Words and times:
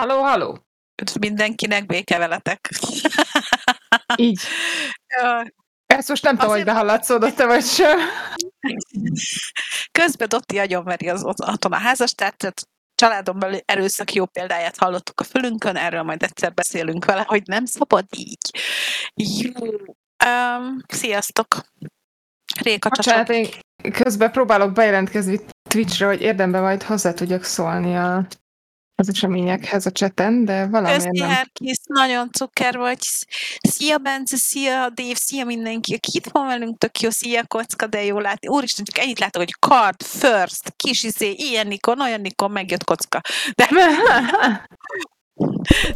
Halló, 0.00 0.22
halló! 0.22 0.58
Mindenkinek 1.20 1.86
béke 1.86 2.18
veletek. 2.18 2.68
Így. 4.16 4.40
Ezt 5.86 6.08
most 6.08 6.22
nem 6.22 6.36
tudom, 6.36 6.50
hogy 6.50 6.64
behallatszódott-e 6.64 7.46
vagy 7.46 7.64
sem. 7.64 7.98
Közben 9.92 10.28
Dotti 10.28 10.58
agyonveri 10.58 11.08
az 11.08 11.24
otthon 11.24 11.72
a 11.72 11.76
házastársat, 11.76 12.62
családon 12.94 13.38
belül 13.38 13.58
erőszak 13.64 14.12
jó 14.12 14.26
példáját 14.26 14.76
hallottuk 14.76 15.20
a 15.20 15.24
fülünkön, 15.24 15.76
erről 15.76 16.02
majd 16.02 16.22
egyszer 16.22 16.54
beszélünk 16.54 17.04
vele, 17.04 17.24
hogy 17.26 17.42
nem 17.44 17.64
szabad 17.64 18.04
így. 18.16 18.50
Jó. 19.14 19.66
Um, 20.26 20.82
sziasztok! 20.88 21.46
Réka 22.60 22.88
Bocsánat, 22.88 23.28
én 23.28 23.48
közben 23.92 24.32
próbálok 24.32 24.72
bejelentkezni 24.72 25.40
Twitchre, 25.68 26.06
hogy 26.06 26.20
érdemben 26.20 26.62
majd 26.62 26.82
hozzá 26.82 27.12
tudjak 27.12 27.44
szólni 27.44 27.96
a 27.96 28.26
az 29.00 29.08
eseményekhez 29.08 29.86
a 29.86 29.90
cseten, 29.90 30.44
de 30.44 30.66
valamiért 30.66 31.04
Köszi, 31.04 31.18
nem. 31.18 31.28
Herkis, 31.28 31.76
nagyon 31.84 32.30
cukker 32.30 32.76
vagy. 32.76 32.98
Szia, 33.60 33.98
Bence, 33.98 34.36
szia, 34.36 34.88
Dave, 34.88 35.14
szia 35.14 35.44
mindenki, 35.44 35.94
aki 35.94 36.10
itt 36.12 36.28
van 36.32 36.46
velünk, 36.46 36.78
tök 36.78 37.00
jó, 37.00 37.10
szia, 37.10 37.46
kocka, 37.46 37.86
de 37.86 38.04
jó 38.04 38.18
látni. 38.18 38.48
Úristen, 38.48 38.84
csak 38.84 39.04
ennyit 39.04 39.18
látok, 39.18 39.42
hogy 39.42 39.70
card, 39.70 40.02
first, 40.02 40.72
kis 40.76 41.02
izé, 41.02 41.30
ilyen 41.30 41.66
Nikon, 41.66 42.00
olyan 42.00 42.20
Nikon, 42.20 42.50
megjött 42.50 42.84
kocka. 42.84 43.20
De 43.54 43.68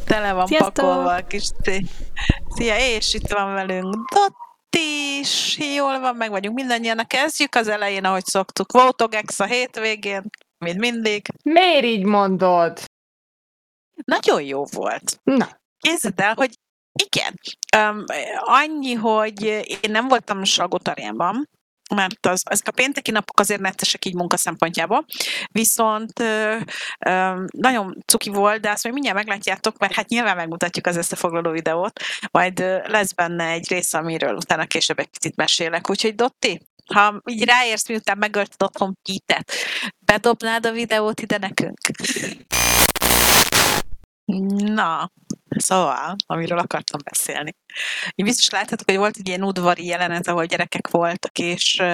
tele 0.07 0.33
van 0.33 0.47
Sziasztok! 0.47 0.73
pakolva 0.73 1.15
a 1.15 1.27
kis 1.27 1.49
izé. 1.61 1.85
Szia, 2.55 2.77
és 2.97 3.15
itt 3.15 3.33
van 3.33 3.53
velünk 3.53 3.95
Dotti 4.75 5.19
is, 5.21 5.59
jól 5.77 6.01
van, 6.01 6.17
meg 6.17 6.31
vagyunk 6.31 6.57
mindannyian. 6.57 7.07
Kezdjük 7.07 7.55
az 7.55 7.69
elején, 7.69 8.05
ahogy 8.05 8.25
szoktuk. 8.25 8.73
Votogex 8.73 9.41
a 9.41 9.45
hétvégén, 9.45 10.23
mint 10.59 10.79
mindig. 10.79 11.27
Miért 11.43 11.85
így 11.85 12.05
mondod? 12.05 12.79
Nagyon 14.05 14.43
jó 14.43 14.65
volt. 14.65 15.21
Na, 15.23 15.63
Képzeld 15.85 16.21
el, 16.21 16.35
hogy 16.35 16.59
igen. 17.03 17.41
Um, 17.77 18.05
annyi, 18.37 18.93
hogy 18.93 19.43
én 19.81 19.91
nem 19.91 20.09
voltam 20.09 20.45
Salgótarjánban, 20.45 21.49
mert 21.95 22.27
az, 22.27 22.43
ezek 22.51 22.69
a 22.69 22.73
pénteki 22.73 23.11
napok 23.11 23.41
azért 23.41 23.61
nettesek 23.61 24.05
így 24.05 24.15
munka 24.15 24.37
szempontjából, 24.37 25.05
viszont 25.53 26.21
ö, 26.21 26.57
ö, 27.07 27.45
nagyon 27.51 28.03
cuki 28.07 28.31
volt, 28.31 28.61
de 28.61 28.71
azt 28.71 28.85
még 28.85 28.93
mindjárt 28.93 29.17
meglátjátok, 29.17 29.79
mert 29.79 29.93
hát 29.93 30.09
nyilván 30.09 30.37
megmutatjuk 30.37 30.87
az 30.87 30.97
összefoglaló 30.97 31.51
videót, 31.51 32.01
majd 32.31 32.61
ö, 32.61 32.79
lesz 32.87 33.13
benne 33.13 33.45
egy 33.45 33.69
rész, 33.69 33.95
amiről 33.95 34.35
utána 34.35 34.67
később 34.67 34.99
egy 34.99 35.11
kicsit 35.11 35.37
mesélek, 35.37 35.91
úgyhogy 35.91 36.15
Dotti, 36.15 36.61
ha 36.95 37.21
így 37.31 37.45
ráérsz, 37.45 37.89
miután 37.89 38.19
megölted 38.19 38.63
otthon 38.63 38.99
Pítet, 39.03 39.53
bedobnád 39.99 40.67
a 40.67 40.73
videót 40.73 41.21
ide 41.21 41.39
nekünk? 41.39 41.79
Na, 44.57 45.13
szóval, 45.49 46.17
amiről 46.27 46.59
akartam 46.59 47.01
beszélni. 47.05 47.57
Én 48.15 48.25
biztos 48.25 48.49
láthatok, 48.49 48.89
hogy 48.89 48.99
volt 48.99 49.17
egy 49.19 49.29
ilyen 49.29 49.43
udvari 49.43 49.87
jelenet, 49.87 50.27
ahol 50.27 50.45
gyerekek 50.45 50.89
voltak, 50.89 51.39
és 51.39 51.79
uh, 51.81 51.87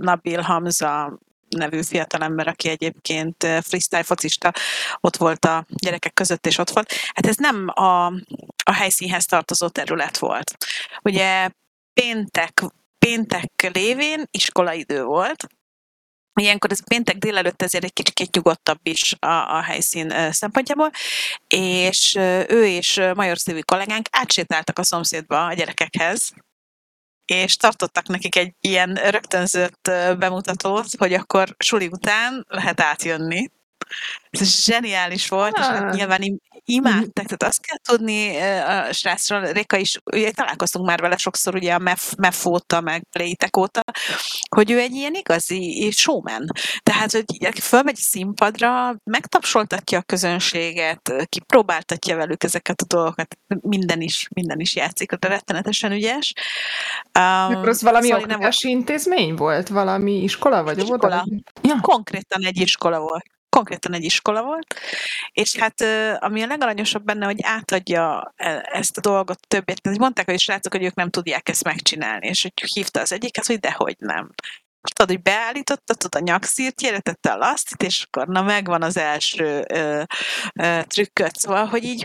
Nabil 0.00 0.40
Hamza 0.40 1.18
nevű 1.48 1.82
fiatalember, 1.82 2.48
aki 2.48 2.68
egyébként 2.68 3.36
freestyle 3.60 4.02
focista, 4.02 4.52
ott 5.00 5.16
volt 5.16 5.44
a 5.44 5.66
gyerekek 5.68 6.12
között, 6.12 6.46
és 6.46 6.58
ott 6.58 6.70
volt. 6.70 6.92
Hát 7.14 7.26
ez 7.26 7.36
nem 7.36 7.68
a, 7.68 8.06
a 8.64 8.72
helyszínhez 8.72 9.24
tartozó 9.24 9.68
terület 9.68 10.18
volt. 10.18 10.56
Ugye 11.02 11.50
péntek, 11.92 12.62
péntek 12.98 13.70
lévén 13.72 14.24
iskolaidő 14.30 15.02
volt, 15.02 15.46
Ilyenkor 16.40 16.70
ez 16.70 16.84
péntek 16.84 17.16
délelőtt 17.16 17.62
ezért 17.62 17.84
egy 17.84 17.92
kicsit 17.92 18.34
nyugodtabb 18.34 18.78
is 18.82 19.14
a, 19.18 19.56
a 19.56 19.62
helyszín 19.62 20.32
szempontjából, 20.32 20.90
és 21.48 22.14
ő 22.48 22.66
és 22.66 23.00
Major 23.14 23.38
szívű 23.38 23.60
kollégánk 23.60 24.06
átsétáltak 24.10 24.78
a 24.78 24.84
szomszédba 24.84 25.46
a 25.46 25.52
gyerekekhez, 25.52 26.32
és 27.24 27.56
tartottak 27.56 28.06
nekik 28.06 28.36
egy 28.36 28.54
ilyen 28.60 28.94
rögtönzött 28.94 29.90
bemutatót, 30.18 30.86
hogy 30.98 31.12
akkor 31.12 31.54
suli 31.58 31.86
után 31.86 32.44
lehet 32.48 32.80
átjönni. 32.80 33.50
Ez 34.30 34.64
zseniális 34.64 35.28
volt, 35.28 35.58
és 35.58 35.64
hát 35.64 35.82
Ah. 35.82 35.94
nyilván 35.94 36.22
im- 36.22 36.42
imádták, 36.64 37.26
tehát 37.26 37.42
azt 37.42 37.66
kell 37.66 37.76
tudni 37.96 38.36
a 38.62 38.92
srácról, 38.92 39.52
Réka 39.52 39.76
is, 39.76 39.98
ugye 40.12 40.30
találkoztunk 40.30 40.86
már 40.86 41.00
vele 41.00 41.16
sokszor, 41.16 41.54
ugye 41.54 41.74
a 41.74 41.78
MEF, 41.78 42.12
MEF 42.16 42.46
óta, 42.46 42.80
meg 42.80 43.02
Playtek 43.10 43.56
óta, 43.56 43.80
hogy 44.56 44.70
ő 44.70 44.78
egy 44.78 44.92
ilyen 44.94 45.14
igazi 45.14 45.90
showman. 45.90 46.46
Tehát, 46.82 47.12
hogy 47.12 47.24
fölmegy 47.60 47.96
a 47.98 48.02
színpadra, 48.02 48.96
megtapsoltatja 49.04 49.98
a 49.98 50.02
közönséget, 50.02 51.12
kipróbáltatja 51.28 52.16
velük 52.16 52.44
ezeket 52.44 52.80
a 52.80 52.86
dolgokat, 52.86 53.36
minden 53.60 54.00
is, 54.00 54.28
minden 54.34 54.60
is 54.60 54.76
játszik, 54.76 55.12
de 55.12 55.28
rettenetesen 55.28 55.92
ügyes. 55.92 56.32
Um, 57.18 57.54
akkor 57.56 57.68
az 57.68 57.82
valami 57.82 58.06
szóval 58.06 58.20
nem 58.20 58.30
oktatási 58.30 58.68
intézmény 58.68 59.34
volt? 59.34 59.68
Valami 59.68 60.22
iskola 60.22 60.62
vagy 60.62 60.78
Iskola. 60.78 60.94
óvoda? 60.94 61.24
Ja. 61.62 61.78
konkrétan 61.80 62.44
egy 62.44 62.60
iskola 62.60 62.98
volt. 62.98 63.24
Konkrétan 63.54 63.92
egy 63.92 64.04
iskola 64.04 64.42
volt, 64.42 64.74
és 65.32 65.56
hát 65.56 65.80
ami 66.22 66.42
a 66.42 66.46
legaranyosabb 66.46 67.04
benne, 67.04 67.24
hogy 67.24 67.38
átadja 67.42 68.32
e- 68.36 68.68
ezt 68.72 68.96
a 68.96 69.00
dolgot 69.00 69.48
többet, 69.48 69.98
mondták, 69.98 70.30
hogy 70.30 70.38
srácok, 70.38 70.72
hogy 70.72 70.84
ők 70.84 70.94
nem 70.94 71.10
tudják 71.10 71.48
ezt 71.48 71.64
megcsinálni, 71.64 72.26
és 72.26 72.42
hogy 72.42 72.52
hívta 72.72 73.00
az 73.00 73.12
egyiket, 73.12 73.46
hogy 73.46 73.58
dehogy 73.58 73.96
nem. 73.98 74.30
Tudod, 74.94 75.10
hogy 75.10 75.22
beállította, 75.22 75.94
tudod, 75.94 76.22
a 76.22 76.24
nyakszírt, 76.24 77.02
tette 77.02 77.32
a 77.32 77.36
lasztit, 77.36 77.82
és 77.82 78.06
akkor 78.06 78.26
na 78.26 78.42
megvan 78.42 78.82
az 78.82 78.96
első 78.96 79.64
ö, 79.68 80.02
ö, 80.60 80.80
trükköt. 80.86 81.36
Szóval, 81.36 81.66
hogy 81.66 81.84
így 81.84 82.04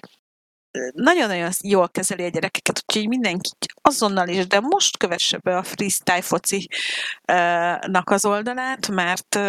nagyon-nagyon 0.93 1.51
jól 1.63 1.89
kezeli 1.89 2.23
a 2.23 2.29
gyerekeket, 2.29 2.83
úgyhogy 2.87 3.07
mindenki 3.07 3.49
azonnal 3.81 4.27
is, 4.27 4.47
de 4.47 4.59
most 4.59 4.97
kövesse 4.97 5.37
be 5.37 5.57
a 5.57 5.63
freestyle 5.63 6.21
foci-nak 6.21 8.09
az 8.09 8.25
oldalát, 8.25 8.87
mert 8.87 9.39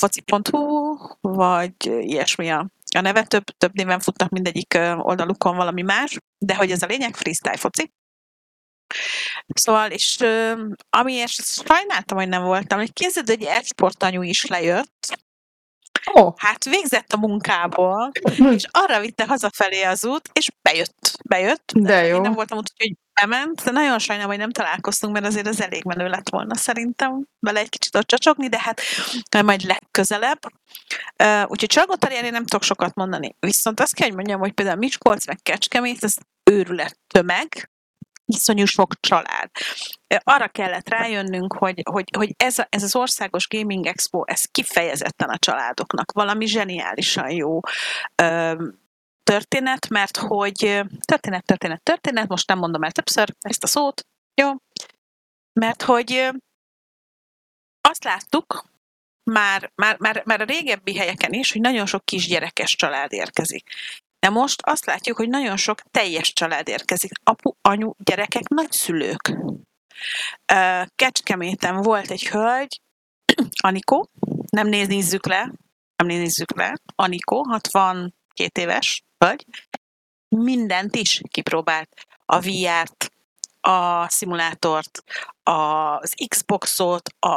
foci.hu, 0.00 0.96
vagy 1.20 1.86
ilyesmi 1.86 2.50
a, 2.50 2.70
a 2.96 3.00
neve, 3.00 3.22
több, 3.22 3.44
több 3.44 3.74
néven 3.74 4.00
futnak 4.00 4.30
mindegyik 4.30 4.78
oldalukon 4.96 5.56
valami 5.56 5.82
más, 5.82 6.16
de 6.38 6.54
hogy 6.54 6.70
ez 6.70 6.82
a 6.82 6.86
lényeg, 6.86 7.16
freestyle 7.16 7.56
foci. 7.56 7.92
Szóval, 9.46 9.90
és 9.90 10.16
ö, 10.20 10.52
amiért 10.90 11.30
sajnáltam, 11.66 12.18
hogy 12.18 12.28
nem 12.28 12.42
voltam, 12.42 12.78
hogy 12.78 12.92
képzeld, 12.92 13.28
hogy 13.28 13.94
anyu 13.98 14.22
is 14.22 14.46
lejött, 14.46 15.18
Hát 16.36 16.64
végzett 16.64 17.12
a 17.12 17.16
munkából, 17.16 18.10
és 18.50 18.64
arra 18.70 19.00
vitte 19.00 19.26
hazafelé 19.26 19.82
az 19.82 20.04
út, 20.04 20.30
és 20.32 20.50
bejött, 20.62 21.18
bejött. 21.24 21.72
De 21.74 22.06
jó. 22.06 22.14
Én 22.16 22.20
nem 22.20 22.32
voltam 22.32 22.58
ott, 22.58 22.72
úgyhogy 22.72 22.96
bement, 23.20 23.64
de 23.64 23.70
nagyon 23.70 23.98
sajnálom, 23.98 24.30
hogy 24.30 24.40
nem 24.40 24.50
találkoztunk, 24.50 25.12
mert 25.12 25.26
azért 25.26 25.46
az 25.46 25.60
elég 25.60 25.84
menő 25.84 26.08
lett 26.08 26.28
volna 26.30 26.54
szerintem 26.54 27.24
vele 27.38 27.60
egy 27.60 27.68
kicsit 27.68 27.96
ott 27.96 28.06
csacsogni, 28.06 28.48
de 28.48 28.58
hát 28.60 28.80
majd 29.44 29.62
legközelebb. 29.62 30.38
Uh, 31.22 31.42
úgyhogy 31.50 31.68
Csalgótarján 31.68 32.24
én 32.24 32.32
nem 32.32 32.44
tudok 32.44 32.62
sokat 32.62 32.94
mondani. 32.94 33.36
Viszont 33.40 33.80
azt 33.80 33.94
kell, 33.94 34.06
hogy 34.06 34.16
mondjam, 34.16 34.40
hogy 34.40 34.52
például 34.52 34.78
Miskolc 34.78 35.26
meg 35.26 35.38
Kecskemét, 35.42 36.04
ez 36.04 36.14
őrület 36.50 36.98
tömeg, 37.06 37.69
iszonyú 38.34 38.64
sok 38.64 39.00
család. 39.00 39.50
Arra 40.18 40.48
kellett 40.48 40.88
rájönnünk, 40.88 41.52
hogy, 41.52 41.82
hogy, 41.90 42.04
hogy 42.16 42.34
ez, 42.36 42.58
a, 42.58 42.66
ez 42.70 42.82
az 42.82 42.96
országos 42.96 43.48
Gaming 43.48 43.86
Expo, 43.86 44.22
ez 44.24 44.44
kifejezetten 44.44 45.28
a 45.28 45.38
családoknak 45.38 46.12
valami 46.12 46.46
zseniálisan 46.46 47.30
jó 47.30 47.60
történet, 49.22 49.88
mert 49.88 50.16
hogy 50.16 50.82
történet, 51.04 51.44
történet, 51.44 51.82
történet, 51.82 52.28
most 52.28 52.48
nem 52.48 52.58
mondom 52.58 52.82
el 52.82 52.92
többször 52.92 53.34
ezt 53.40 53.62
a 53.62 53.66
szót, 53.66 54.06
jó? 54.34 54.50
Mert 55.52 55.82
hogy 55.82 56.30
azt 57.80 58.04
láttuk, 58.04 58.64
már, 59.30 59.72
már, 59.74 59.98
már, 59.98 60.22
már 60.24 60.40
a 60.40 60.44
régebbi 60.44 60.96
helyeken 60.96 61.32
is, 61.32 61.52
hogy 61.52 61.60
nagyon 61.60 61.86
sok 61.86 62.04
kisgyerekes 62.04 62.76
család 62.76 63.12
érkezik. 63.12 63.70
De 64.20 64.28
most 64.28 64.62
azt 64.62 64.86
látjuk, 64.86 65.16
hogy 65.16 65.28
nagyon 65.28 65.56
sok 65.56 65.80
teljes 65.90 66.32
család 66.32 66.68
érkezik. 66.68 67.12
Apu, 67.24 67.52
anyu, 67.62 67.92
gyerekek, 67.98 68.48
nagyszülők. 68.48 69.36
Kecskeméten 70.94 71.76
volt 71.82 72.10
egy 72.10 72.28
hölgy, 72.28 72.80
Anikó, 73.62 74.10
nem 74.50 74.66
nézzük 74.66 75.26
le, 75.26 75.52
nem 75.96 76.06
nézzük 76.06 76.56
le, 76.56 76.78
Anikó, 76.94 77.42
62 77.42 78.60
éves 78.60 79.04
hölgy, 79.18 79.44
mindent 80.28 80.96
is 80.96 81.20
kipróbált. 81.30 82.06
A 82.26 82.40
VR-t, 82.40 83.12
a 83.60 84.08
szimulátort, 84.08 85.02
az 85.42 86.14
Xboxot, 86.28 87.08
a, 87.18 87.28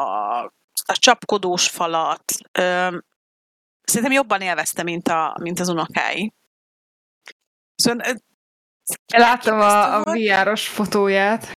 a 0.86 0.98
csapkodós 1.00 1.68
falat. 1.68 2.24
Ö, 2.52 2.98
szerintem 3.84 4.12
jobban 4.12 4.42
élvezte, 4.42 4.84
mint, 4.84 5.08
a, 5.08 5.38
mint 5.42 5.60
az 5.60 5.70
unokái. 5.70 6.34
Szóval, 7.84 8.16
láttam 9.18 9.60
a, 9.60 9.96
a. 9.96 10.04
VR-os 10.04 10.68
fotóját. 10.68 11.52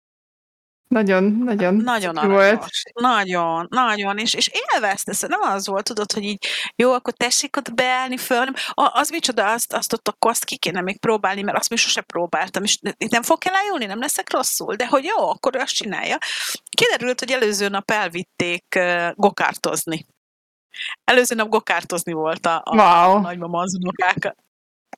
Nagyon, 0.88 1.24
nagyon, 1.24 1.74
nagyon 1.74 2.14
cuki 2.14 2.26
volt. 2.26 2.44
aranyos. 2.44 2.82
Nagyon, 3.00 3.66
nagyon, 3.70 4.18
és, 4.18 4.34
és 4.34 4.50
élvezte, 4.72 5.12
szóval 5.12 5.38
nem 5.38 5.50
az 5.52 5.66
volt, 5.66 5.84
tudod, 5.84 6.12
hogy 6.12 6.22
így 6.22 6.46
jó, 6.76 6.92
akkor 6.92 7.12
tessék 7.12 7.56
ott 7.56 7.74
beállni 7.74 8.16
föl, 8.16 8.38
hanem 8.38 8.54
a- 8.70 8.90
az 8.98 9.08
micsoda, 9.10 9.52
azt, 9.52 9.72
azt 9.72 9.92
ott 9.92 10.08
akkor 10.08 10.30
azt 10.30 10.44
ki 10.44 10.56
kéne 10.56 10.80
még 10.80 10.98
próbálni, 11.00 11.42
mert 11.42 11.58
azt 11.58 11.68
még 11.68 11.78
sose 11.78 12.00
próbáltam, 12.00 12.62
és 12.62 12.78
nem 13.10 13.22
fog 13.22 13.38
elájulni, 13.46 13.84
nem 13.84 13.98
leszek 13.98 14.32
rosszul, 14.32 14.74
de 14.74 14.86
hogy 14.86 15.04
jó, 15.04 15.28
akkor 15.28 15.56
azt 15.56 15.74
csinálja. 15.74 16.18
Kiderült, 16.76 17.18
hogy 17.20 17.30
előző 17.30 17.68
nap 17.68 17.90
elvitték 17.90 18.78
gokártozni. 19.14 20.06
Előző 21.04 21.34
nap 21.34 21.48
gokártozni 21.48 22.12
volt 22.12 22.46
a, 22.46 22.62
a 22.64 22.74
Wow. 22.76 23.20
nagymama 23.20 23.60
az 23.60 23.74
unokák. 23.74 24.34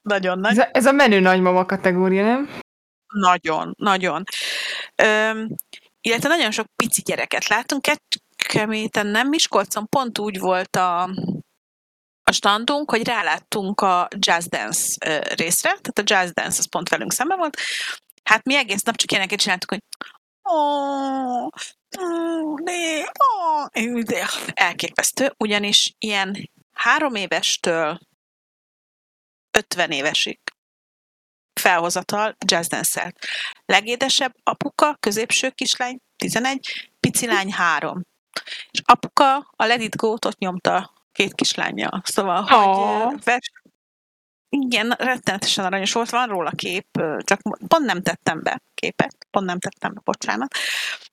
Nagyon 0.06 0.38
nagy. 0.38 0.50
Ez 0.50 0.58
a, 0.58 0.68
ez 0.72 0.86
a 0.86 0.92
menő 0.92 1.20
nagymama 1.20 1.66
kategória, 1.66 2.22
nem? 2.22 2.60
Nagyon, 3.06 3.74
nagyon. 3.78 4.22
Öm, 5.02 5.54
illetve 6.00 6.28
nagyon 6.28 6.50
sok 6.50 6.66
pici 6.76 7.02
gyereket 7.02 7.48
látunk. 7.48 7.82
Kecskeméten 7.82 9.06
nem, 9.06 9.28
Miskolcon 9.28 9.88
pont 9.88 10.18
úgy 10.18 10.38
volt 10.38 10.76
a, 10.76 11.02
a 12.22 12.32
standunk, 12.32 12.90
hogy 12.90 13.06
ráláttunk 13.06 13.80
a 13.80 14.08
Jazz 14.18 14.46
Dance 14.46 14.96
részre, 15.34 15.68
tehát 15.68 15.98
a 15.98 16.02
Jazz 16.04 16.30
Dance 16.30 16.58
az 16.58 16.68
pont 16.68 16.88
velünk 16.88 17.12
szemben 17.12 17.38
volt. 17.38 17.56
Hát 18.24 18.44
mi 18.44 18.56
egész 18.56 18.82
nap 18.82 18.96
csak 18.96 19.10
ilyeneket 19.10 19.38
csináltuk, 19.38 19.70
hogy 19.70 19.82
ó, 20.52 21.48
de 24.02 24.28
elképesztő, 24.54 25.32
ugyanis 25.36 25.94
ilyen 25.98 26.50
három 26.72 27.14
évestől 27.14 27.98
50 29.56 29.90
évesig 29.90 30.38
felhozatal 31.60 32.36
jazz 32.46 32.68
dance 32.68 33.12
Legédesebb 33.66 34.34
apuka, 34.42 34.96
középső 35.00 35.50
kislány, 35.50 35.98
11, 36.16 36.90
pici 37.00 37.26
lány 37.26 37.52
3. 37.52 38.02
És 38.70 38.80
apuka 38.84 39.36
a 39.56 39.64
Let 39.64 39.80
It 39.80 39.96
Go-t 39.96 40.24
ott 40.24 40.38
nyomta 40.38 40.92
két 41.12 41.34
kislányjal. 41.34 42.02
Szóval, 42.04 42.48
Ó. 42.52 42.56
hogy 43.04 43.24
vers... 43.24 43.50
igen, 44.48 44.94
rettenetesen 44.98 45.64
aranyos 45.64 45.92
volt, 45.92 46.10
van 46.10 46.28
róla 46.28 46.50
kép, 46.50 46.86
csak 47.18 47.40
pont 47.68 47.84
nem 47.84 48.02
tettem 48.02 48.42
be 48.42 48.62
képet, 48.74 49.16
pont 49.30 49.46
nem 49.46 49.58
tettem 49.58 49.94
be, 49.94 50.00
bocsánat. 50.04 50.54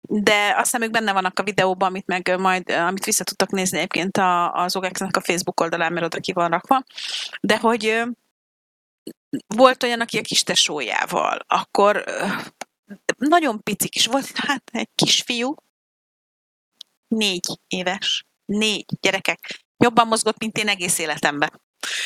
De 0.01 0.54
azt 0.56 0.63
hiszem, 0.63 0.81
ők 0.81 0.92
benne 0.92 1.13
vannak 1.13 1.39
a 1.39 1.44
videóban, 1.44 1.88
amit 1.88 2.07
meg 2.07 2.36
majd, 2.39 2.69
amit 2.69 3.06
vissza 3.06 3.24
tudtak 3.24 3.50
nézni 3.50 3.78
egyébként 3.78 4.18
a, 4.18 4.54
az 4.54 4.75
OGEX-nek 4.75 5.18
a 5.18 5.22
Facebook 5.22 5.60
oldalán, 5.60 5.94
mert 5.94 6.06
oda 6.06 6.19
ki 6.19 6.34
van 6.34 6.50
rakva. 6.50 6.84
De 7.42 7.57
hogy 7.57 8.04
volt 9.48 9.84
olyan, 9.84 10.02
aki 10.02 10.18
a 10.18 10.22
kis 10.22 10.44
tesójával, 10.44 11.40
akkor 11.48 12.04
nagyon 13.18 13.64
picik 13.64 13.96
is 13.96 14.06
volt, 14.06 14.32
hát 14.34 14.64
egy 14.72 14.90
kisfiú, 14.96 15.56
négy 17.08 17.60
éves, 17.68 18.26
négy 18.46 18.86
gyerekek, 19.02 19.64
jobban 19.78 20.08
mozgott, 20.08 20.40
mint 20.40 20.58
én 20.58 20.68
egész 20.68 21.00
életemben. 21.00 21.62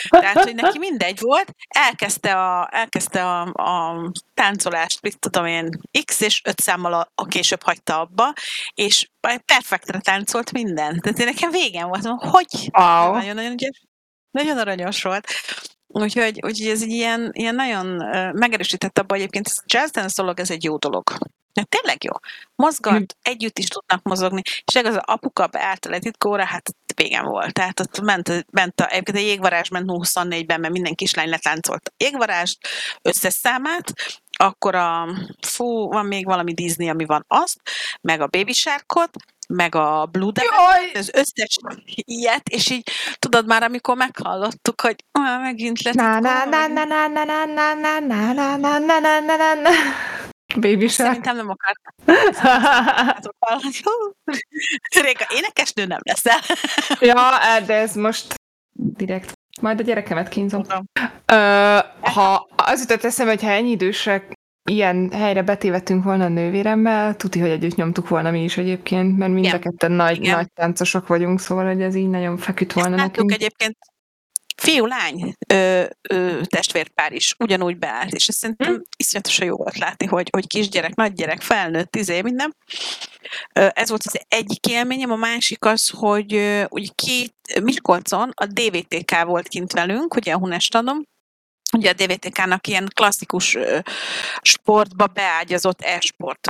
Tehát, 0.09 0.43
hogy 0.43 0.55
neki 0.55 0.77
mindegy 0.77 1.19
volt, 1.19 1.51
elkezdte 1.67 2.35
a, 2.35 2.69
elkezdte 2.71 3.25
a, 3.25 3.41
a 3.41 4.11
táncolást, 4.33 5.01
mit 5.01 5.19
tudom 5.19 5.45
én, 5.45 5.69
X 6.05 6.21
és 6.21 6.41
öt 6.45 6.59
számmal 6.59 6.93
a, 6.93 7.11
a 7.15 7.25
később 7.25 7.63
hagyta 7.63 7.99
abba, 7.99 8.33
és 8.73 9.09
perfektre 9.45 9.99
táncolt 9.99 10.51
minden. 10.51 10.99
Tehát 10.99 11.19
én 11.19 11.25
nekem 11.25 11.51
végem 11.51 11.87
volt, 11.87 12.03
mondom, 12.03 12.29
hogy 12.29 12.69
Wow. 12.73 13.11
nagyon-nagyon 13.13 13.55
nagyon 14.31 14.57
aranyos 14.57 15.03
volt. 15.03 15.27
Úgyhogy, 15.87 16.39
úgyhogy 16.43 16.67
ez 16.69 16.81
egy 16.81 16.89
ilyen, 16.89 17.29
ilyen 17.33 17.55
nagyon 17.55 17.85
megerősített 18.33 18.99
abban 18.99 19.17
egyébként, 19.17 19.47
ez 19.47 19.57
a 19.57 19.63
jazz 19.65 19.91
dance 19.91 20.21
dolog, 20.21 20.39
ez 20.39 20.51
egy 20.51 20.63
jó 20.63 20.77
dolog. 20.77 21.11
Ja, 21.53 21.63
tényleg 21.63 22.03
jó. 22.03 22.11
Mozgat, 22.55 23.17
együtt 23.21 23.59
is 23.59 23.67
tudnak 23.67 24.03
mozogni, 24.03 24.41
és 24.65 24.75
az 24.75 24.85
az 24.85 24.99
apuka 25.01 25.47
beállt 25.47 25.85
a 25.85 25.89
letitkóra, 25.89 26.45
hát 26.45 26.69
végem 26.95 27.25
volt. 27.25 27.53
Tehát 27.53 27.79
ott 27.79 28.01
ment, 28.01 28.45
ment 28.51 28.79
a, 28.79 28.89
egyébként 28.89 29.17
a 29.17 29.21
jégvarázs 29.21 29.69
ment 29.69 29.89
24-ben, 29.89 30.59
mert 30.59 30.73
minden 30.73 30.95
kislány 30.95 31.29
letáncolt 31.29 31.87
a 31.87 32.03
jégvarázst, 32.03 32.67
összes 33.01 33.33
számát, 33.33 33.93
akkor 34.37 34.75
a, 34.75 35.07
fú, 35.47 35.87
van 35.87 36.05
még 36.05 36.25
valami 36.25 36.53
Disney, 36.53 36.89
ami 36.89 37.05
van 37.05 37.25
azt, 37.27 37.59
meg 38.01 38.21
a 38.21 38.27
Baby 38.27 38.53
Sharkot, 38.53 39.09
meg 39.47 39.75
a 39.75 40.05
Blue 40.05 40.31
Jaj! 40.35 40.91
az 40.93 41.11
összes 41.13 41.57
ilyet, 41.95 42.49
és 42.49 42.69
így 42.69 42.89
tudod 43.19 43.47
már, 43.47 43.63
amikor 43.63 43.95
meghallottuk, 43.95 44.81
hogy 44.81 44.95
ah, 45.11 45.41
megint 45.41 45.81
lett 45.81 45.93
Na 45.93 46.19
na 46.19 46.45
na 46.45 46.67
na 46.67 46.85
na 46.85 47.07
na 47.07 47.25
na 47.25 47.45
na 47.45 47.75
na 47.75 47.99
na 47.99 48.25
na 48.25 48.57
na 48.57 48.77
na 48.77 48.99
na 48.99 49.19
na 49.19 49.35
na 49.35 49.53
na 49.53 49.69
Baby 50.55 50.87
shark. 50.87 51.09
Szerintem 51.09 51.35
nem 51.35 51.49
akartam. 51.49 51.93
Réka, 55.01 55.25
énekesnő 55.29 55.85
nem 55.85 55.99
leszel. 56.03 56.39
ja, 56.99 57.39
de 57.65 57.73
ez 57.73 57.95
most 57.95 58.35
direkt. 58.73 59.33
Majd 59.61 59.79
a 59.79 59.83
gyerekemet 59.83 60.29
kínzom. 60.29 60.63
Ö, 61.25 61.77
ha 62.01 62.47
az 62.55 62.79
jutott 62.79 63.03
eszembe, 63.03 63.31
hogy 63.31 63.41
ha 63.43 63.49
ennyi 63.49 63.69
idősek 63.69 64.36
ilyen 64.71 65.11
helyre 65.11 65.41
betévettünk 65.41 66.03
volna 66.03 66.23
a 66.25 66.27
nővéremmel, 66.27 67.15
tuti, 67.15 67.39
hogy 67.39 67.49
együtt 67.49 67.75
nyomtuk 67.75 68.07
volna 68.07 68.31
mi 68.31 68.43
is 68.43 68.57
egyébként, 68.57 69.17
mert 69.17 69.31
mind 69.31 69.45
a 69.45 69.47
Igen. 69.47 69.59
ketten 69.61 69.91
nagy, 69.91 70.17
Igen. 70.17 70.35
nagy 70.35 70.51
táncosok 70.53 71.07
vagyunk, 71.07 71.39
szóval 71.39 71.65
hogy 71.65 71.81
ez 71.81 71.95
így 71.95 72.09
nagyon 72.09 72.37
feküdt 72.37 72.73
volna 72.73 72.95
Láttuk 72.95 73.11
nekünk. 73.15 73.31
egyébként 73.31 73.77
fiú-lány 74.57 75.33
ö, 75.53 75.83
ö, 76.09 76.41
testvérpár 76.45 77.11
is 77.13 77.35
ugyanúgy 77.39 77.77
beállt, 77.77 78.13
és 78.13 78.27
ez 78.27 78.35
szerintem 78.35 78.73
Hm. 78.73 78.79
iszonyatosan 78.97 79.45
jó 79.45 79.55
volt 79.55 79.77
látni, 79.77 80.05
hogy, 80.05 80.29
hogy 80.31 80.47
kisgyerek, 80.47 80.95
nagygyerek, 80.95 81.41
felnőtt, 81.41 81.95
izé, 81.95 82.21
minden. 82.21 82.55
Ez 83.53 83.89
volt 83.89 84.01
az 84.05 84.19
egyik 84.27 84.67
élményem, 84.67 85.11
a 85.11 85.15
másik 85.15 85.65
az, 85.65 85.89
hogy 85.89 86.33
ugye 86.69 86.87
két, 86.95 87.33
Miskolcon 87.63 88.31
a 88.33 88.45
DVTK 88.45 89.23
volt 89.23 89.47
kint 89.47 89.71
velünk, 89.71 90.15
ugye 90.15 90.33
a 90.33 90.37
Hunestanom, 90.37 91.03
Ugye 91.73 91.89
a 91.89 91.93
DVTK-nak 91.93 92.67
ilyen 92.67 92.89
klasszikus 92.93 93.57
sportba 94.41 95.07
beágyazott 95.07 95.81
e-sport 95.81 96.47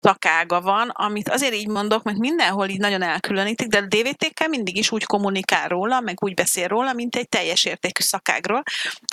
szakága 0.00 0.60
van, 0.60 0.88
amit 0.88 1.28
azért 1.28 1.54
így 1.54 1.68
mondok, 1.68 2.02
mert 2.02 2.18
mindenhol 2.18 2.68
így 2.68 2.78
nagyon 2.78 3.02
elkülönítik, 3.02 3.66
de 3.66 3.78
a 3.78 3.86
DVTK 3.86 4.48
mindig 4.48 4.76
is 4.76 4.90
úgy 4.90 5.04
kommunikál 5.04 5.68
róla, 5.68 6.00
meg 6.00 6.22
úgy 6.22 6.34
beszél 6.34 6.68
róla, 6.68 6.92
mint 6.92 7.16
egy 7.16 7.28
teljes 7.28 7.64
értékű 7.64 8.02
szakágról. 8.02 8.62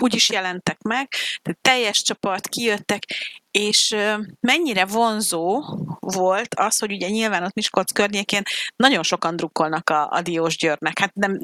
Úgy 0.01 0.13
is 0.13 0.29
jelentek 0.29 0.81
meg, 0.81 1.07
tehát 1.41 1.59
teljes 1.61 2.01
csapat, 2.01 2.47
kijöttek, 2.47 3.03
és 3.51 3.95
mennyire 4.39 4.85
vonzó 4.85 5.63
volt 5.99 6.55
az, 6.55 6.79
hogy 6.79 6.91
ugye 6.91 7.09
nyilván 7.09 7.43
ott 7.43 7.53
Miskolc 7.53 7.91
környékén 7.91 8.43
nagyon 8.75 9.03
sokan 9.03 9.35
drukkolnak 9.35 9.89
a, 9.89 10.09
a 10.09 10.21
Diós 10.21 10.57
Györgynek. 10.57 10.99
Hát 10.99 11.13
nem, 11.13 11.39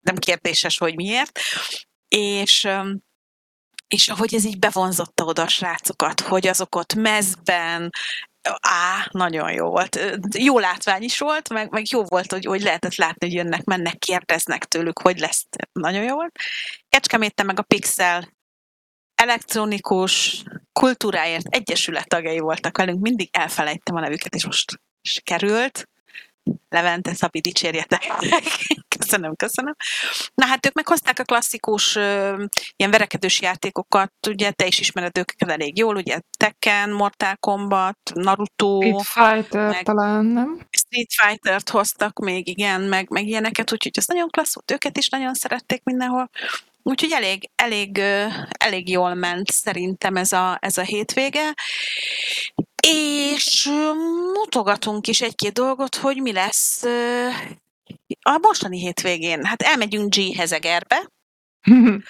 nem 0.00 0.16
kérdéses, 0.16 0.78
hogy 0.78 0.94
miért. 0.94 1.38
És 2.08 2.68
és 3.88 4.08
ahogy 4.08 4.34
ez 4.34 4.44
így 4.44 4.58
bevonzotta 4.58 5.24
oda 5.24 5.42
a 5.42 5.48
srácokat, 5.48 6.20
hogy 6.20 6.46
azok 6.46 6.76
ott 6.76 6.94
mezben, 6.94 7.90
á, 8.60 9.08
nagyon 9.10 9.52
jó 9.52 9.68
volt. 9.68 9.98
Jó 10.38 10.58
látvány 10.58 11.02
is 11.02 11.18
volt, 11.18 11.48
meg, 11.48 11.70
meg 11.70 11.90
jó 11.90 12.04
volt, 12.04 12.32
hogy, 12.32 12.44
hogy 12.44 12.62
lehetett 12.62 12.94
látni, 12.94 13.26
hogy 13.26 13.36
jönnek, 13.36 13.64
mennek, 13.64 13.98
kérdeznek 13.98 14.64
tőlük, 14.64 14.98
hogy 14.98 15.18
lesz. 15.18 15.46
Nagyon 15.72 16.02
jó 16.02 16.14
volt. 16.14 16.38
Kecskeméten 16.88 17.46
meg 17.46 17.58
a 17.58 17.62
Pixel 17.62 18.32
elektronikus 19.14 20.42
kultúráért 20.72 21.46
egyesület 21.46 22.08
tagjai 22.08 22.38
voltak 22.38 22.76
velünk, 22.76 23.00
mindig 23.00 23.28
elfelejtem 23.32 23.96
a 23.96 24.00
nevüket, 24.00 24.34
és 24.34 24.44
most 24.44 24.80
került. 25.22 25.88
Levente, 26.68 27.14
Szabi, 27.14 27.40
dicsérjetek. 27.40 28.02
köszönöm, 28.98 29.36
köszönöm. 29.36 29.74
Na 30.34 30.46
hát 30.46 30.66
ők 30.66 30.72
meghozták 30.72 31.18
a 31.18 31.22
klasszikus 31.22 31.96
ö, 31.96 32.44
ilyen 32.76 32.90
verekedős 32.90 33.40
játékokat, 33.40 34.12
ugye 34.28 34.50
te 34.50 34.66
is 34.66 34.80
ismered 34.80 35.18
őket 35.18 35.50
elég 35.50 35.78
jól, 35.78 35.96
ugye 35.96 36.20
Tekken, 36.38 36.90
Mortal 36.90 37.36
Kombat, 37.36 37.98
Naruto, 38.14 38.80
Street 38.80 39.02
Fighter 39.02 39.68
meg- 39.68 39.82
talán, 39.82 40.24
nem? 40.24 40.60
Street 40.70 41.12
Fighter-t 41.22 41.68
hoztak 41.68 42.18
még, 42.18 42.48
igen, 42.48 42.80
meg, 42.80 43.10
meg 43.10 43.26
ilyeneket, 43.26 43.72
úgyhogy 43.72 43.92
ez 43.94 44.06
nagyon 44.06 44.28
klassz 44.28 44.54
volt, 44.54 44.70
őket 44.70 44.98
is 44.98 45.08
nagyon 45.08 45.34
szerették 45.34 45.82
mindenhol. 45.84 46.30
Úgyhogy 46.86 47.12
elég, 47.12 47.50
elég, 47.56 47.98
elég 48.58 48.88
jól 48.88 49.14
ment 49.14 49.50
szerintem 49.50 50.16
ez 50.16 50.32
a, 50.32 50.58
ez 50.60 50.78
a 50.78 50.82
hétvége. 50.82 51.54
És 52.90 53.64
mutogatunk 54.32 55.06
is 55.06 55.20
egy-két 55.20 55.52
dolgot, 55.52 55.94
hogy 55.94 56.16
mi 56.16 56.32
lesz 56.32 56.82
a 58.22 58.38
mostani 58.40 58.78
hétvégén. 58.78 59.44
Hát 59.44 59.62
elmegyünk 59.62 60.14
G 60.14 60.36
Hezegerbe, 60.36 61.08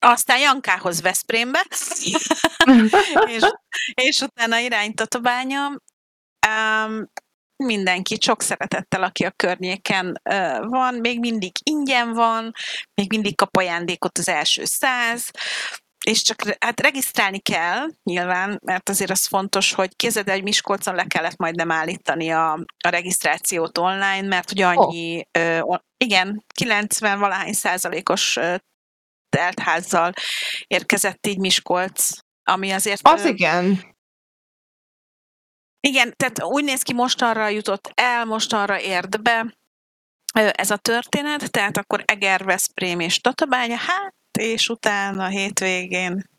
aztán 0.00 0.38
Jankához 0.38 1.00
Veszprémbe, 1.00 1.66
és, 3.34 3.42
és 3.94 4.20
utána 4.20 4.58
irány 4.58 4.94
Tatabánya. 4.94 5.66
Um, 6.48 7.10
mindenki 7.56 8.18
sok 8.20 8.42
szeretettel, 8.42 9.02
aki 9.02 9.24
a 9.24 9.30
környéken 9.30 10.20
uh, 10.30 10.68
van, 10.68 10.94
még 10.94 11.18
mindig 11.18 11.52
ingyen 11.62 12.12
van, 12.12 12.52
még 12.94 13.10
mindig 13.10 13.36
kap 13.36 13.56
ajándékot 13.56 14.18
az 14.18 14.28
első 14.28 14.64
száz, 14.64 15.30
és 16.02 16.22
csak 16.22 16.56
hát 16.60 16.80
regisztrálni 16.80 17.38
kell, 17.38 17.86
nyilván, 18.02 18.60
mert 18.64 18.88
azért 18.88 19.10
az 19.10 19.26
fontos, 19.26 19.72
hogy 19.72 19.96
kézed 19.96 20.28
egy 20.28 20.42
Miskolcon 20.42 20.94
le 20.94 21.04
kellett 21.04 21.36
majd 21.36 21.54
nem 21.54 21.70
állítani 21.70 22.30
a, 22.30 22.52
a 22.84 22.88
regisztrációt 22.88 23.78
online, 23.78 24.22
mert 24.22 24.50
ugye 24.50 24.66
annyi, 24.66 25.26
oh. 25.38 25.42
ö, 25.42 25.76
igen, 25.96 26.44
90 26.54 27.18
valahány 27.18 27.52
százalékos 27.52 28.38
teltházzal 29.28 30.12
érkezett 30.66 31.26
így 31.26 31.38
Miskolc, 31.38 32.10
ami 32.42 32.70
azért... 32.70 33.00
Az 33.08 33.24
ö, 33.24 33.28
igen. 33.28 33.90
Igen, 35.80 36.14
tehát 36.16 36.42
úgy 36.42 36.64
néz 36.64 36.82
ki, 36.82 36.92
most 36.92 37.22
arra 37.22 37.48
jutott 37.48 37.90
el, 37.94 38.24
most 38.24 38.52
arra 38.52 38.80
ért 38.80 39.22
be 39.22 39.56
ez 40.32 40.70
a 40.70 40.76
történet, 40.76 41.50
tehát 41.50 41.76
akkor 41.76 42.02
Eger, 42.06 42.44
Veszprém 42.44 43.00
és 43.00 43.20
Tatabánya, 43.20 43.76
hát 43.76 44.14
és 44.38 44.68
utána 44.68 45.24
a 45.24 45.28
hétvégén 45.28 46.30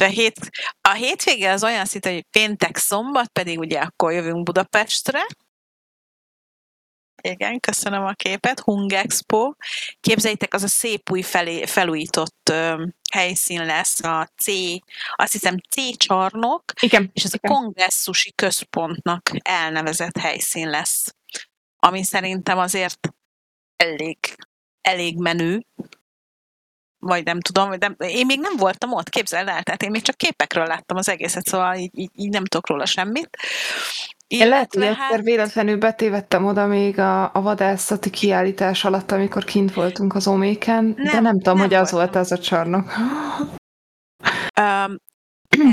a, 0.00 0.04
hét, 0.04 0.50
a 0.80 0.92
hétvége 0.92 1.52
az 1.52 1.64
olyan 1.64 1.84
szinte, 1.84 2.12
hogy 2.12 2.26
péntek, 2.30 2.76
szombat, 2.76 3.28
pedig 3.28 3.58
ugye 3.58 3.78
akkor 3.78 4.12
jövünk 4.12 4.42
Budapestre. 4.42 5.26
Igen, 7.22 7.60
köszönöm 7.60 8.04
a 8.04 8.12
képet. 8.12 8.60
Hung 8.60 8.92
Expo. 8.92 9.52
Képzeljétek, 10.00 10.54
az 10.54 10.62
a 10.62 10.68
szép 10.68 11.10
új 11.10 11.22
felé, 11.22 11.66
felújított 11.66 12.48
ö, 12.50 12.86
helyszín 13.12 13.64
lesz, 13.64 14.04
a 14.04 14.28
C, 14.36 14.46
azt 15.14 15.32
hiszem 15.32 15.56
C 15.70 15.96
csarnok, 15.96 16.64
igen, 16.80 17.10
és 17.12 17.24
ez 17.24 17.34
igen. 17.34 17.50
a 17.50 17.54
kongresszusi 17.54 18.32
központnak 18.32 19.30
elnevezett 19.42 20.18
helyszín 20.18 20.70
lesz, 20.70 21.14
ami 21.76 22.02
szerintem 22.02 22.58
azért 22.58 23.08
elég, 23.76 24.18
elég 24.80 25.16
menő, 25.16 25.66
vagy 27.04 27.24
nem 27.24 27.40
tudom, 27.40 27.78
de 27.78 27.94
én 27.98 28.26
még 28.26 28.40
nem 28.40 28.56
voltam 28.56 28.92
ott, 28.92 29.08
képzeld 29.08 29.48
el, 29.48 29.62
tehát 29.62 29.82
én 29.82 29.90
még 29.90 30.02
csak 30.02 30.16
képekről 30.16 30.66
láttam 30.66 30.96
az 30.96 31.08
egészet, 31.08 31.46
szóval 31.46 31.76
így, 31.76 31.98
így, 31.98 32.10
így 32.14 32.30
nem 32.30 32.44
tudok 32.44 32.68
róla 32.68 32.86
semmit. 32.86 33.38
Én 34.26 34.48
lehet, 34.48 34.74
hogy 34.74 34.84
hát... 34.84 34.96
egyszer 34.98 35.22
véletlenül 35.22 35.76
betévettem 35.76 36.44
oda 36.44 36.66
még 36.66 36.98
a, 36.98 37.34
a 37.34 37.42
vadászati 37.42 38.10
kiállítás 38.10 38.84
alatt, 38.84 39.10
amikor 39.10 39.44
kint 39.44 39.74
voltunk 39.74 40.14
az 40.14 40.26
Oméken, 40.26 40.84
nem, 40.84 41.12
de 41.12 41.20
nem 41.20 41.38
tudom, 41.38 41.58
nem 41.58 41.66
hogy 41.66 41.74
az 41.74 41.90
volt 41.90 42.16
ez 42.16 42.32
a 42.32 42.38
csarnok. 42.38 42.92
Um, 44.60 44.96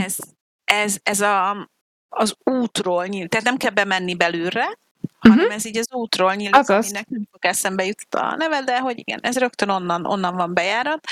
ez, 0.03 0.15
ez, 0.63 0.97
ez 1.03 1.21
a, 1.21 1.69
az 2.09 2.35
útról 2.43 3.05
nyílt, 3.05 3.29
tehát 3.29 3.45
nem 3.45 3.57
kell 3.57 3.71
bemenni 3.71 4.15
belülre, 4.15 4.77
hanem 5.21 5.37
uh-huh. 5.37 5.53
ez 5.53 5.65
így 5.65 5.77
az 5.77 5.93
útról 5.93 6.33
nyílik, 6.33 6.55
Azaz. 6.55 6.85
aminek 6.85 7.07
nem 7.07 7.27
fog 7.31 7.45
eszembe 7.45 7.85
jutni 7.85 8.19
a 8.19 8.35
neve, 8.35 8.61
de 8.61 8.79
hogy 8.79 8.99
igen, 8.99 9.19
ez 9.21 9.37
rögtön 9.37 9.69
onnan, 9.69 10.05
onnan 10.05 10.35
van 10.35 10.53
bejárat. 10.53 11.07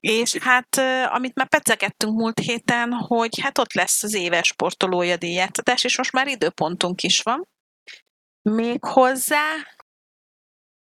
És 0.00 0.36
hát, 0.36 0.76
amit 1.12 1.34
már 1.34 1.48
pecegettünk 1.48 2.14
múlt 2.14 2.38
héten, 2.38 2.92
hogy 2.92 3.40
hát 3.40 3.58
ott 3.58 3.72
lesz 3.72 4.02
az 4.02 4.14
éves 4.14 4.46
sportolója 4.46 5.16
díjátszatás, 5.16 5.84
és 5.84 5.96
most 5.96 6.12
már 6.12 6.26
időpontunk 6.26 7.02
is 7.02 7.22
van. 7.22 7.48
Még 8.42 8.84
hozzá 8.84 9.42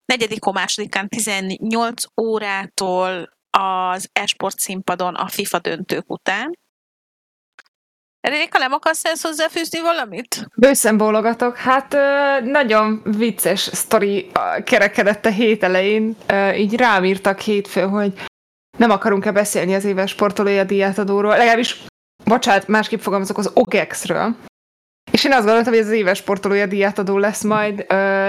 negyedik 0.05 0.45
másodikán 0.45 1.09
18 1.09 2.03
órától 2.21 3.37
az 3.51 4.09
esport 4.13 4.59
színpadon 4.59 5.15
a 5.15 5.29
FIFA 5.29 5.59
döntők 5.59 6.11
után, 6.11 6.59
Réka, 8.29 8.59
nem 8.59 8.73
akarsz 8.73 9.05
ezt 9.05 9.23
hozzáfűzni 9.23 9.81
valamit? 9.81 10.47
Bőszen 10.57 10.97
bólogatok. 10.97 11.57
Hát 11.57 11.97
nagyon 12.45 13.03
vicces 13.05 13.61
sztori 13.61 14.31
kerekedett 14.65 15.27
a 15.27 15.31
hét 15.31 15.63
elején. 15.63 16.17
Így 16.57 16.77
rám 16.77 17.05
írtak 17.05 17.41
hétfő, 17.41 17.81
hogy 17.81 18.13
nem 18.79 18.91
akarunk-e 18.91 19.33
beszélni 19.33 19.75
az 19.75 19.85
éves 19.85 20.11
sportolója 20.11 20.65
díjátadóról. 20.65 21.37
Legalábbis, 21.37 21.85
bocsánat, 22.25 22.69
másképp 22.69 23.01
fogalmazok 23.01 23.39
az 23.39 23.51
OGEX-ről. 23.55 24.37
És 25.13 25.25
én 25.25 25.33
azt 25.33 25.45
gondoltam, 25.45 25.73
hogy 25.73 25.83
ez 25.83 25.89
az 25.89 25.93
éves 25.93 26.19
sportolója 26.19 26.67
díjátadó 26.67 27.19
lesz 27.19 27.43
majd, 27.43 27.85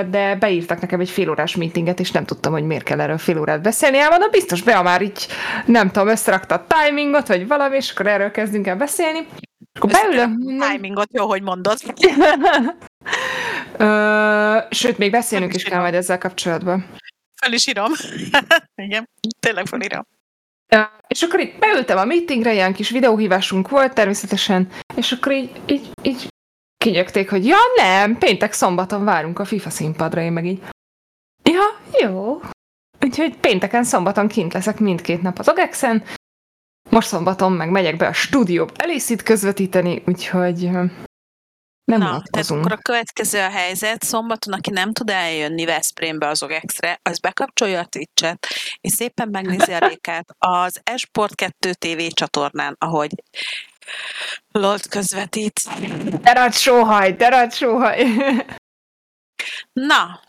de 0.10 0.36
beírtak 0.40 0.82
nekem 0.82 1.00
egy 1.00 1.10
félórás 1.10 1.56
meetinget, 1.56 2.00
és 2.00 2.12
nem 2.12 2.26
tudtam, 2.26 2.52
hogy 2.52 2.64
miért 2.64 2.84
kell 2.84 3.02
erről 3.02 3.18
fél 3.18 3.40
órát 3.40 3.62
beszélni. 3.62 3.98
Hát 3.98 4.10
mondom, 4.10 4.30
biztos 4.32 4.62
be, 4.62 4.82
már 4.82 5.02
így, 5.02 5.28
nem 5.66 5.92
tudom, 5.92 6.08
összerakta 6.08 6.56
a 6.56 6.66
timingot, 6.68 7.28
vagy 7.28 7.48
valami, 7.48 7.76
és 7.76 7.92
akkor 7.92 8.08
erről 8.08 8.32
kezdünk 8.32 8.68
el 8.68 8.76
beszélni. 8.76 9.28
Akkor 9.80 9.92
beülök. 9.92 10.30
Timingot, 10.72 11.14
jó, 11.14 11.28
hogy 11.28 11.42
mondod. 11.42 11.78
Sőt, 14.70 14.98
még 14.98 15.12
beszélnünk 15.12 15.54
is 15.54 15.64
kell 15.64 15.80
majd 15.80 15.94
ezzel 15.94 16.18
kapcsolatban. 16.18 16.86
Fel 17.42 17.54
is 17.54 17.68
írom. 17.68 17.92
Igen, 18.86 19.10
tényleg 19.40 19.66
felírom. 19.66 20.08
Ö, 20.68 20.82
és 21.08 21.22
akkor 21.22 21.40
itt 21.40 21.60
beültem 21.60 21.98
a 21.98 22.06
meetingre, 22.06 22.54
ilyen 22.54 22.74
kis 22.74 22.90
videóhívásunk 22.90 23.70
volt 23.70 23.94
természetesen, 23.94 24.68
és 24.96 25.12
akkor 25.12 25.32
így, 25.32 25.50
így, 25.66 25.90
így 26.02 26.33
kinyögték, 26.84 27.30
hogy 27.30 27.46
ja 27.46 27.58
nem, 27.76 28.18
péntek 28.18 28.54
szombaton 28.54 29.04
várunk 29.04 29.40
a 29.40 29.46
FIFA 29.46 29.70
színpadra, 29.70 30.22
én 30.22 30.32
meg 30.32 30.46
így. 30.46 30.62
Ja, 31.44 31.80
jó. 32.00 32.40
Úgyhogy 33.00 33.38
pénteken, 33.38 33.84
szombaton 33.84 34.28
kint 34.28 34.54
leszek 34.54 34.80
mindkét 34.80 35.22
nap 35.22 35.40
az 35.40 35.50
Ogexen, 35.50 36.04
most 36.90 37.08
szombaton 37.08 37.52
meg 37.52 37.70
megyek 37.70 37.98
be 37.98 38.08
a 38.08 38.14
stúdióba 38.14 38.74
Elészit 38.76 39.24
közvetíteni, 39.24 40.04
úgyhogy 40.06 40.70
nem 41.86 42.00
Na, 42.00 42.22
tehát 42.32 42.50
akkor 42.50 42.72
a 42.72 42.78
következő 42.78 43.40
a 43.40 43.50
helyzet, 43.50 44.04
szombaton, 44.04 44.54
aki 44.54 44.70
nem 44.70 44.92
tud 44.92 45.10
eljönni 45.10 45.66
Veszprémbe 45.66 46.28
az 46.28 46.44
OGEX-re, 46.44 47.00
az 47.02 47.20
bekapcsolja 47.20 47.80
a 47.80 47.86
Twitch-et, 47.86 48.48
és 48.82 48.92
szépen 48.92 49.30
megnézi 49.32 49.72
a 49.72 49.88
rékát 49.88 50.36
az 50.38 50.82
Esport 50.84 51.36
2 51.36 51.74
TV 51.74 52.14
csatornán, 52.14 52.76
ahogy 52.80 53.12
Lolt 54.52 54.88
közvetít. 54.88 55.62
Nagy 56.34 56.54
sóhaj, 56.54 57.16
nagy 57.18 57.54
sóhaj. 57.54 58.04
Na, 59.74 60.22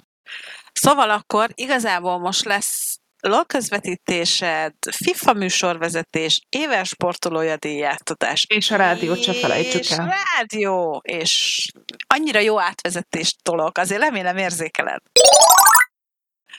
szóval 0.72 1.10
akkor 1.10 1.50
igazából 1.54 2.18
most 2.18 2.44
lesz 2.44 2.98
LOL 3.26 3.44
közvetítésed, 3.44 4.72
FIFA 4.90 5.32
műsorvezetés, 5.32 6.40
éves 6.48 6.88
sportolója 6.88 7.56
díjátadás. 7.56 8.46
És 8.48 8.70
a 8.70 8.76
rádiót 8.76 9.22
se 9.22 9.32
felejtsük 9.32 9.90
el. 9.90 10.06
És 10.06 10.14
rádió, 10.36 11.00
és 11.04 11.66
annyira 12.06 12.38
jó 12.38 12.60
átvezetést 12.60 13.42
tolok, 13.42 13.78
azért 13.78 14.00
remélem 14.00 14.36
érzékeled. 14.36 15.00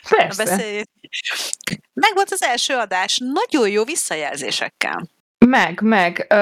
Persze. 0.10 0.86
Meg 1.94 2.14
volt 2.14 2.32
az 2.32 2.44
első 2.44 2.76
adás, 2.76 3.18
nagyon 3.22 3.70
jó 3.70 3.84
visszajelzésekkel. 3.84 5.08
Meg, 5.48 5.82
meg. 5.82 6.26
Ö, 6.30 6.36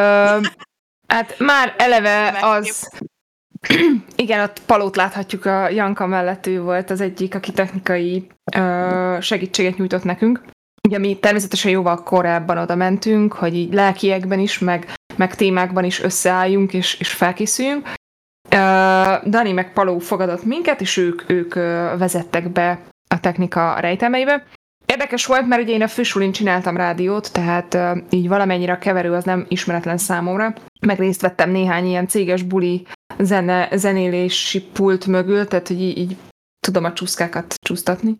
hát 1.08 1.40
már 1.40 1.76
eleve 1.78 2.40
az... 2.42 2.90
Igen, 4.16 4.40
ott 4.40 4.62
Palót 4.66 4.96
láthatjuk, 4.96 5.46
a 5.46 5.70
Janka 5.70 6.08
mellett 6.08 6.48
ő 6.48 6.62
volt 6.62 6.90
az 6.90 7.02
egyik, 7.02 7.36
aki 7.36 7.52
technikai 7.52 8.28
ö, 8.56 9.18
segítséget 9.22 9.78
nyújtott 9.78 10.04
nekünk. 10.04 10.42
Ugye 10.88 10.98
mi 10.98 11.18
természetesen 11.20 11.72
jóval 11.72 12.04
korábban 12.04 12.58
oda 12.58 12.76
mentünk, 12.76 13.34
hogy 13.34 13.56
így 13.56 13.74
lelkiekben 13.74 14.40
is, 14.40 14.60
meg, 14.60 14.94
meg 15.16 15.36
témákban 15.36 15.84
is 15.84 16.02
összeálljunk 16.02 16.74
és, 16.74 17.00
és 17.00 17.12
felkészüljünk. 17.12 17.88
Ö, 18.50 18.58
Dani 19.26 19.52
meg 19.52 19.74
Paló 19.74 20.00
fogadott 20.00 20.44
minket, 20.44 20.82
és 20.82 20.98
ők, 20.98 21.30
ők 21.30 21.54
vezettek 21.98 22.50
be 22.50 22.80
a 23.08 23.20
technika 23.20 23.80
rejtelmeibe. 23.80 24.46
Érdekes 24.94 25.26
volt, 25.26 25.48
mert 25.48 25.62
ugye 25.62 25.74
én 25.74 25.82
a 25.82 25.88
fősulin 25.88 26.32
csináltam 26.32 26.78
rádiót, 26.78 27.32
tehát 27.32 27.74
uh, 27.74 27.98
így 28.10 28.28
valamennyire 28.28 28.74
a 28.74 28.78
keverő 28.78 29.14
az 29.14 29.24
nem 29.24 29.46
ismeretlen 29.48 29.98
számomra. 29.98 30.54
Meg 30.82 31.16
vettem 31.20 31.50
néhány 31.50 31.86
ilyen 31.86 32.08
céges 32.08 32.44
buli 32.44 32.88
zene, 33.20 33.70
zenélési 33.76 34.62
pult 34.62 35.06
mögül, 35.06 35.48
tehát 35.48 35.68
hogy 35.68 35.82
így, 35.82 35.98
így 35.98 36.16
tudom 36.60 36.84
a 36.84 36.94
csúszkákat 36.94 37.54
csúsztatni. 37.62 38.18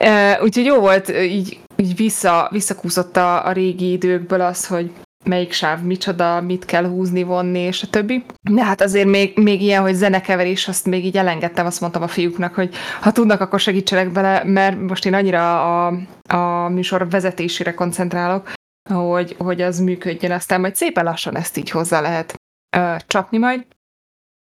Uh, 0.00 0.42
úgyhogy 0.42 0.64
jó 0.64 0.80
volt, 0.80 1.08
így, 1.08 1.60
így 1.76 1.96
vissza, 1.96 2.48
visszakúszott 2.50 3.16
a, 3.16 3.46
a 3.46 3.52
régi 3.52 3.92
időkből 3.92 4.40
az, 4.40 4.66
hogy 4.66 4.90
melyik 5.24 5.52
sáv 5.52 5.82
micsoda, 5.82 6.40
mit 6.40 6.64
kell 6.64 6.86
húzni, 6.86 7.22
vonni, 7.22 7.58
és 7.58 7.82
a 7.82 7.86
többi. 7.86 8.24
De 8.50 8.64
hát 8.64 8.80
azért 8.80 9.08
még, 9.08 9.38
még 9.38 9.62
ilyen, 9.62 9.82
hogy 9.82 9.94
zenekeverés, 9.94 10.68
azt 10.68 10.86
még 10.86 11.04
így 11.04 11.16
elengedtem, 11.16 11.66
azt 11.66 11.80
mondtam 11.80 12.02
a 12.02 12.08
fiúknak, 12.08 12.54
hogy 12.54 12.74
ha 13.00 13.12
tudnak, 13.12 13.40
akkor 13.40 13.60
segítsenek 13.60 14.12
bele, 14.12 14.44
mert 14.44 14.80
most 14.80 15.06
én 15.06 15.14
annyira 15.14 15.86
a, 15.86 15.98
a 16.28 16.68
műsor 16.68 17.08
vezetésére 17.10 17.74
koncentrálok, 17.74 18.52
hogy, 18.90 19.36
hogy 19.38 19.60
az 19.60 19.78
működjön, 19.78 20.32
aztán 20.32 20.60
majd 20.60 20.74
szépen 20.74 21.04
lassan 21.04 21.36
ezt 21.36 21.56
így 21.56 21.70
hozzá 21.70 22.00
lehet 22.00 22.34
ö, 22.76 22.94
csapni 23.06 23.38
majd. 23.38 23.66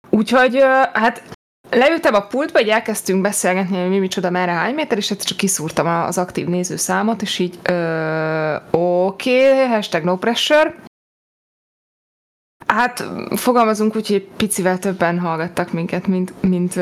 Úgyhogy 0.10 0.56
ö, 0.56 0.82
hát 0.94 1.24
leültem 1.74 2.14
a 2.14 2.28
pultba, 2.28 2.60
hogy 2.60 2.70
elkezdtünk 2.70 3.22
beszélgetni, 3.22 3.80
hogy 3.80 3.90
mi 3.90 4.00
micsoda, 4.00 4.30
merre 4.30 4.52
hány 4.52 4.74
méter, 4.74 4.98
és 4.98 5.12
egyszer 5.12 5.28
csak 5.28 5.38
kiszúrtam 5.38 5.88
az 5.88 6.18
aktív 6.18 6.48
nézőszámot, 6.48 7.22
és 7.22 7.40
így 7.40 7.60
oké, 8.72 9.52
okay, 9.52 9.68
hashtag 9.68 10.04
no 10.04 10.18
pressure. 10.18 10.76
Hát 12.68 13.04
fogalmazunk 13.36 13.96
úgy, 13.96 14.08
hogy 14.08 14.28
picivel 14.38 14.80
többen 14.80 15.20
hallgattak 15.20 15.72
minket, 15.72 16.08
mint, 16.08 16.42
mint 16.42 16.76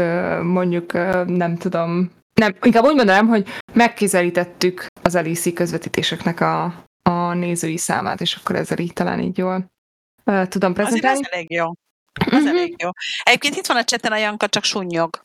mondjuk 0.44 0.94
nem 1.28 1.58
tudom, 1.58 2.12
nem, 2.34 2.56
inkább 2.62 2.84
úgy 2.84 2.96
mondanám, 2.96 3.28
hogy 3.28 3.48
megkézelítettük 3.74 4.86
az 5.02 5.16
Alici 5.16 5.54
közvetítéseknek 5.54 6.40
a, 6.40 6.64
a 7.04 7.32
a 7.32 7.34
nézői 7.34 7.78
számát, 7.78 8.22
és 8.22 8.36
akkor 8.36 8.56
ezzel 8.56 8.78
így 8.78 8.94
talán 8.94 9.20
így 9.20 9.38
jól 9.38 9.72
uh, 10.26 10.48
tudom 10.48 10.74
prezentálni. 10.74 11.08
Azért 11.08 11.26
ez 11.26 11.34
elég 11.34 11.52
jó. 11.52 11.66
Ez 12.14 12.34
uh-huh. 12.34 12.50
elég 12.50 12.76
jó. 12.78 12.90
Egyébként 13.24 13.56
itt 13.56 13.66
van 13.66 13.78
a 13.78 13.84
cseten 13.84 14.12
a 14.12 14.18
Janka, 14.18 14.48
csak 14.48 14.64
sunnyog. 14.64 15.20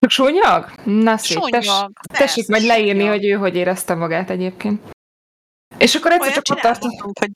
Csak 0.00 0.10
súnyog? 0.10 0.72
Na 0.84 1.16
szép, 1.16 1.38
súnyog, 1.38 1.62
tess, 1.62 2.18
tessék 2.18 2.48
majd 2.48 2.62
leírni, 2.62 3.06
hogy 3.06 3.24
ő 3.24 3.32
hogy 3.32 3.56
érezte 3.56 3.94
magát 3.94 4.30
egyébként. 4.30 4.82
És 5.78 5.94
akkor 5.94 6.12
egyszer 6.12 6.42
csak 6.42 6.56
ott 6.56 6.62
tartunk, 6.62 7.18
hogy 7.18 7.30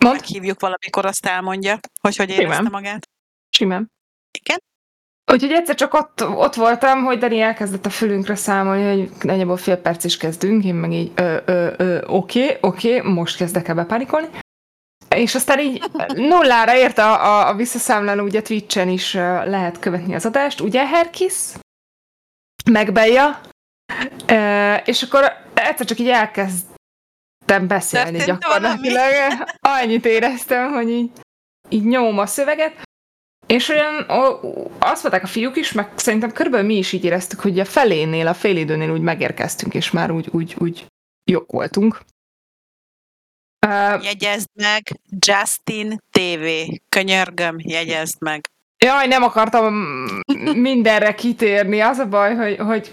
Mond? 0.00 0.14
meghívjuk 0.14 0.60
valamikor, 0.60 1.06
azt 1.06 1.26
elmondja, 1.26 1.78
hogy 2.00 2.16
hogy 2.16 2.30
érezte 2.30 2.54
Simán. 2.54 2.70
magát. 2.70 3.08
Simán. 3.50 3.90
Igen? 4.38 4.58
Úgyhogy 5.32 5.52
egyszer 5.52 5.74
csak 5.74 5.94
ott, 5.94 6.24
ott 6.24 6.54
voltam, 6.54 7.04
hogy 7.04 7.18
Dani 7.18 7.40
elkezdett 7.40 7.86
a 7.86 7.90
fülünkre 7.90 8.34
számolni, 8.34 8.98
hogy 8.98 9.10
nagyjából 9.20 9.56
fél 9.56 9.76
perc 9.76 10.04
is 10.04 10.16
kezdünk, 10.16 10.64
én 10.64 10.74
meg 10.74 10.92
így 10.92 11.12
oké, 12.06 12.58
oké, 12.60 13.00
most 13.00 13.36
kezdek 13.36 13.68
el 13.68 13.74
bepánikolni. 13.74 14.28
És 15.08 15.34
aztán 15.34 15.60
így 15.60 15.90
nullára 16.14 16.76
érte 16.76 17.04
a, 17.04 17.24
a, 17.24 17.48
a 17.48 17.54
visszaszámláló, 17.54 18.22
ugye 18.24 18.42
Twitch-en 18.42 18.88
is 18.88 19.14
lehet 19.44 19.78
követni 19.78 20.14
az 20.14 20.26
adást, 20.26 20.60
ugye 20.60 20.86
Herkis? 20.86 21.34
Megbeja. 22.70 23.40
És 24.84 25.02
akkor 25.02 25.32
egyszer 25.54 25.86
csak 25.86 25.98
így 25.98 26.08
elkezdtem 26.08 27.66
beszélni 27.66 28.18
Történt 28.18 28.40
gyakorlatilag. 28.40 29.48
Annyit 29.82 30.04
éreztem, 30.04 30.72
hogy 30.72 30.90
így, 30.90 31.10
így 31.68 31.84
nyom 31.84 32.18
a 32.18 32.26
szöveget, 32.26 32.86
és 33.48 33.68
olyan, 33.68 34.10
ó, 34.10 34.40
azt 34.78 35.02
mondták 35.02 35.22
a 35.22 35.26
fiúk 35.26 35.56
is, 35.56 35.72
meg 35.72 35.92
szerintem 35.96 36.32
körülbelül 36.32 36.66
mi 36.66 36.76
is 36.76 36.92
így 36.92 37.04
éreztük, 37.04 37.40
hogy 37.40 37.60
a 37.60 37.64
felénél, 37.64 38.26
a 38.26 38.34
félidőnél 38.34 38.90
úgy 38.90 39.00
megérkeztünk, 39.00 39.74
és 39.74 39.90
már 39.90 40.10
úgy, 40.10 40.28
úgy, 40.32 40.54
úgy 40.58 40.86
jók 41.30 41.52
voltunk. 41.52 42.00
Uh, 43.66 44.04
jegyezd 44.04 44.48
meg, 44.54 44.82
Justin 45.26 45.98
TV. 46.10 46.46
Könyörgöm, 46.88 47.56
jegyezd 47.58 48.22
meg. 48.22 48.48
Jaj, 48.84 49.06
nem 49.06 49.22
akartam 49.22 49.74
mindenre 50.54 51.14
kitérni. 51.14 51.80
Az 51.80 51.98
a 51.98 52.06
baj, 52.06 52.34
hogy, 52.34 52.56
hogy 52.56 52.92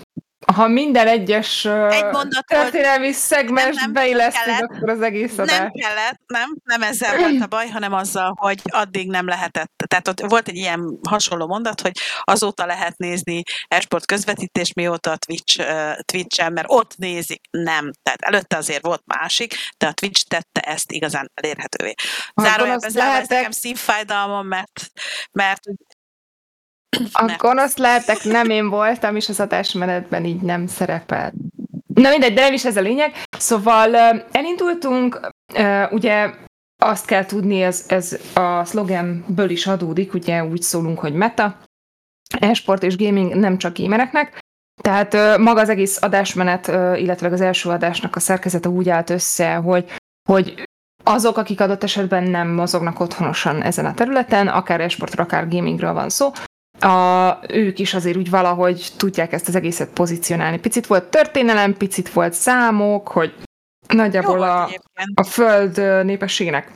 ha 0.54 0.68
minden 0.68 1.08
egyes 1.08 1.66
Egy 1.66 2.06
történelmi 2.48 3.12
szegmens 3.12 3.88
beillesztünk, 3.88 4.72
akkor 4.72 4.90
az 4.90 5.02
egész 5.02 5.38
adás. 5.38 5.58
Nem 5.58 5.72
kellett, 5.72 6.20
nem, 6.28 6.56
nem 6.64 6.82
ezzel 6.82 7.18
volt 7.18 7.42
a 7.42 7.48
baj, 7.48 7.68
hanem 7.68 7.94
azzal, 7.94 8.34
hogy 8.40 8.62
addig 8.64 9.10
nem 9.10 9.28
lehetett. 9.28 9.72
Tehát 9.88 10.08
ott 10.08 10.20
volt 10.20 10.48
egy 10.48 10.56
ilyen 10.56 11.00
hasonló 11.10 11.48
mondat, 11.48 11.82
hogy 11.82 11.92
azóta 12.24 12.66
lehet 12.66 12.98
nézni 12.98 13.44
esport 13.68 14.06
közvetítés, 14.06 14.74
mióta 14.74 15.12
a 15.12 15.18
Twitch, 15.18 15.60
uh, 15.60 16.00
Twitch-en, 16.00 16.54
mert 16.54 16.68
ott 16.70 16.98
nézik. 16.98 17.42
Nem. 17.52 17.92
Tehát 18.04 18.22
előtte 18.22 18.58
azért 18.58 18.86
volt 18.86 19.04
másik, 19.06 19.56
de 19.78 19.88
a 19.88 19.92
Twitch 19.92 20.28
tette 20.28 20.62
ezt 20.62 20.92
igazán 20.92 21.32
elérhetővé. 21.34 21.94
Zárójelben 22.36 22.92
lehetek... 22.94 23.30
nekem 23.30 23.52
szívfájdalmam, 23.52 24.48
mert, 24.48 24.92
mert 25.32 25.62
a 27.12 27.36
gonosz 27.38 27.78
lehetek, 27.78 28.24
nem 28.24 28.50
én 28.50 28.70
voltam, 28.70 29.16
és 29.16 29.30
az 29.30 29.40
adásmenetben 29.40 30.26
így 30.26 30.42
nem 30.42 30.68
szerepel. 30.68 31.34
Na 31.94 32.10
mindegy, 32.10 32.34
de 32.34 32.42
nem 32.42 32.54
is 32.54 32.66
ez 32.66 32.78
a 32.78 32.82
lényeg. 32.82 33.14
Szóval 33.38 33.96
elindultunk, 34.32 35.30
ugye 35.90 36.34
azt 36.84 37.06
kell 37.06 37.26
tudni, 37.26 37.62
ez, 37.62 37.86
ez 37.88 38.20
a 38.34 38.66
szlogenből 38.66 39.50
is 39.50 39.68
adódik, 39.68 40.14
ugye 40.14 40.44
úgy 40.44 40.62
szólunk, 40.62 41.00
hogy 41.00 41.14
meta, 41.14 41.58
esport 42.40 42.84
és 42.84 42.98
gaming 42.98 43.36
nem 43.36 43.58
csak 43.58 43.78
gamereknek, 43.78 44.40
tehát 44.82 45.38
maga 45.38 45.62
az 45.62 45.70
egész 45.70 46.02
adásmenet, 46.02 46.68
illetve 47.00 47.28
az 47.28 47.42
első 47.42 47.70
adásnak 47.70 48.16
a 48.16 48.20
szerkezete 48.20 48.70
úgy 48.70 48.90
állt 48.90 49.10
össze, 49.10 49.54
hogy, 49.54 49.92
hogy 50.30 50.64
azok, 51.04 51.38
akik 51.38 51.62
adott 51.62 51.84
esetben 51.84 52.24
nem 52.24 52.48
mozognak 52.48 53.00
otthonosan 53.00 53.62
ezen 53.62 53.86
a 53.86 53.94
területen, 53.94 54.48
akár 54.48 54.82
esportról, 54.82 55.26
akár 55.26 55.48
gamingről 55.48 55.94
van 55.94 56.10
szó, 56.10 56.32
a, 56.80 57.40
ők 57.48 57.80
is 57.80 57.94
azért 57.94 58.18
úgy 58.18 58.30
valahogy 58.30 58.92
tudják 58.98 59.32
ezt 59.32 59.48
az 59.48 59.56
egészet 59.56 59.90
pozícionálni. 59.90 60.60
Picit 60.60 60.88
volt 60.88 61.10
történelem, 61.10 61.78
picit 61.78 62.10
volt 62.10 62.34
számok, 62.34 63.08
hogy 63.08 63.34
nagyjából 63.88 64.44
a, 64.44 64.70
a 65.14 65.24
föld 65.24 66.06
népességének 66.06 66.72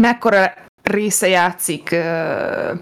mekkora 0.00 0.54
része 0.82 1.28
játszik 1.28 1.88
uh, 1.92 2.78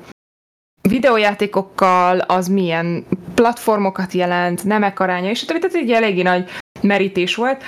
videójátékokkal, 0.83 2.19
az 2.19 2.49
milyen 2.49 3.07
platformokat 3.35 4.13
jelent, 4.13 4.65
nemek 4.65 5.01
aránya, 5.01 5.31
és 5.31 5.45
tehát 5.45 5.65
egy 5.65 5.91
eléggé 5.91 6.23
nagy 6.23 6.51
merítés 6.81 7.35
volt. 7.35 7.65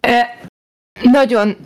E, 0.00 0.40
nagyon 1.02 1.56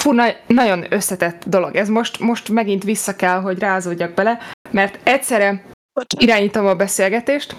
fú, 0.00 0.12
nagyon 0.46 0.92
összetett 0.92 1.44
dolog. 1.46 1.76
Ez 1.76 1.88
most, 1.88 2.18
most 2.18 2.48
megint 2.48 2.84
vissza 2.84 3.16
kell, 3.16 3.40
hogy 3.40 3.58
rázódjak 3.58 4.14
bele, 4.14 4.38
mert 4.74 5.08
egyszerre 5.08 5.64
irányítom 6.18 6.66
a 6.66 6.74
beszélgetést, 6.74 7.56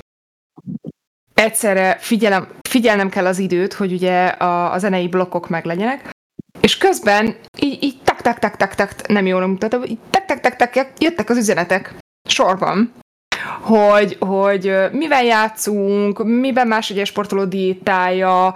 egyszerre 1.34 1.98
figyelem, 2.00 2.48
figyelnem 2.70 3.10
kell 3.10 3.26
az 3.26 3.40
időt, 3.40 3.74
hogy 3.74 3.92
ugye 3.92 4.26
a, 4.26 4.74
a 4.74 4.78
zenei 4.78 5.08
blokkok 5.08 5.50
meglegyenek, 5.50 6.10
és 6.60 6.78
közben 6.78 7.36
így, 7.60 7.84
így 7.84 8.02
tak, 8.04 8.22
tak, 8.22 8.40
tak, 8.40 8.56
tak, 8.56 8.76
tak, 8.76 9.08
nem 9.08 9.26
jól 9.26 9.48
mutatom, 9.48 9.84
így 9.84 10.00
tak, 10.10 10.26
tak, 10.26 10.40
tak, 10.40 10.56
tak, 10.56 10.88
jöttek 10.98 11.30
az 11.30 11.38
üzenetek 11.38 11.96
sorban, 12.30 12.94
hogy, 13.62 14.18
hogy 14.20 14.76
mivel 14.92 15.24
játszunk, 15.24 16.24
miben 16.24 16.68
más 16.68 16.90
egy 16.90 17.06
sportoló 17.06 17.46
diétája, 17.46 18.56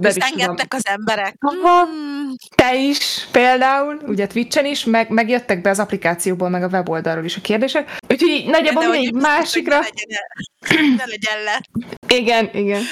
ezt 0.00 0.18
engedtek 0.18 0.74
az 0.74 0.86
emberek. 0.86 1.34
Aha, 1.38 1.84
hmm. 1.84 2.34
te 2.54 2.74
is 2.76 3.28
például, 3.32 4.00
ugye 4.06 4.26
Twitch-en 4.26 4.64
is, 4.64 4.84
meg, 4.84 5.10
megjöttek 5.10 5.60
be 5.60 5.70
az 5.70 5.78
applikációból, 5.78 6.48
meg 6.48 6.62
a 6.62 6.68
weboldalról 6.68 7.24
is 7.24 7.36
a 7.36 7.40
kérdések. 7.40 7.96
Úgyhogy 8.08 8.44
nagyjából 8.46 8.88
mindegy 8.88 9.12
másikra... 9.12 9.78
Ne 9.78 9.84
legyen, 9.84 10.96
ne 10.96 11.04
legyen 11.06 11.42
le. 11.44 11.60
Igen, 12.08 12.50
igen. 12.52 12.82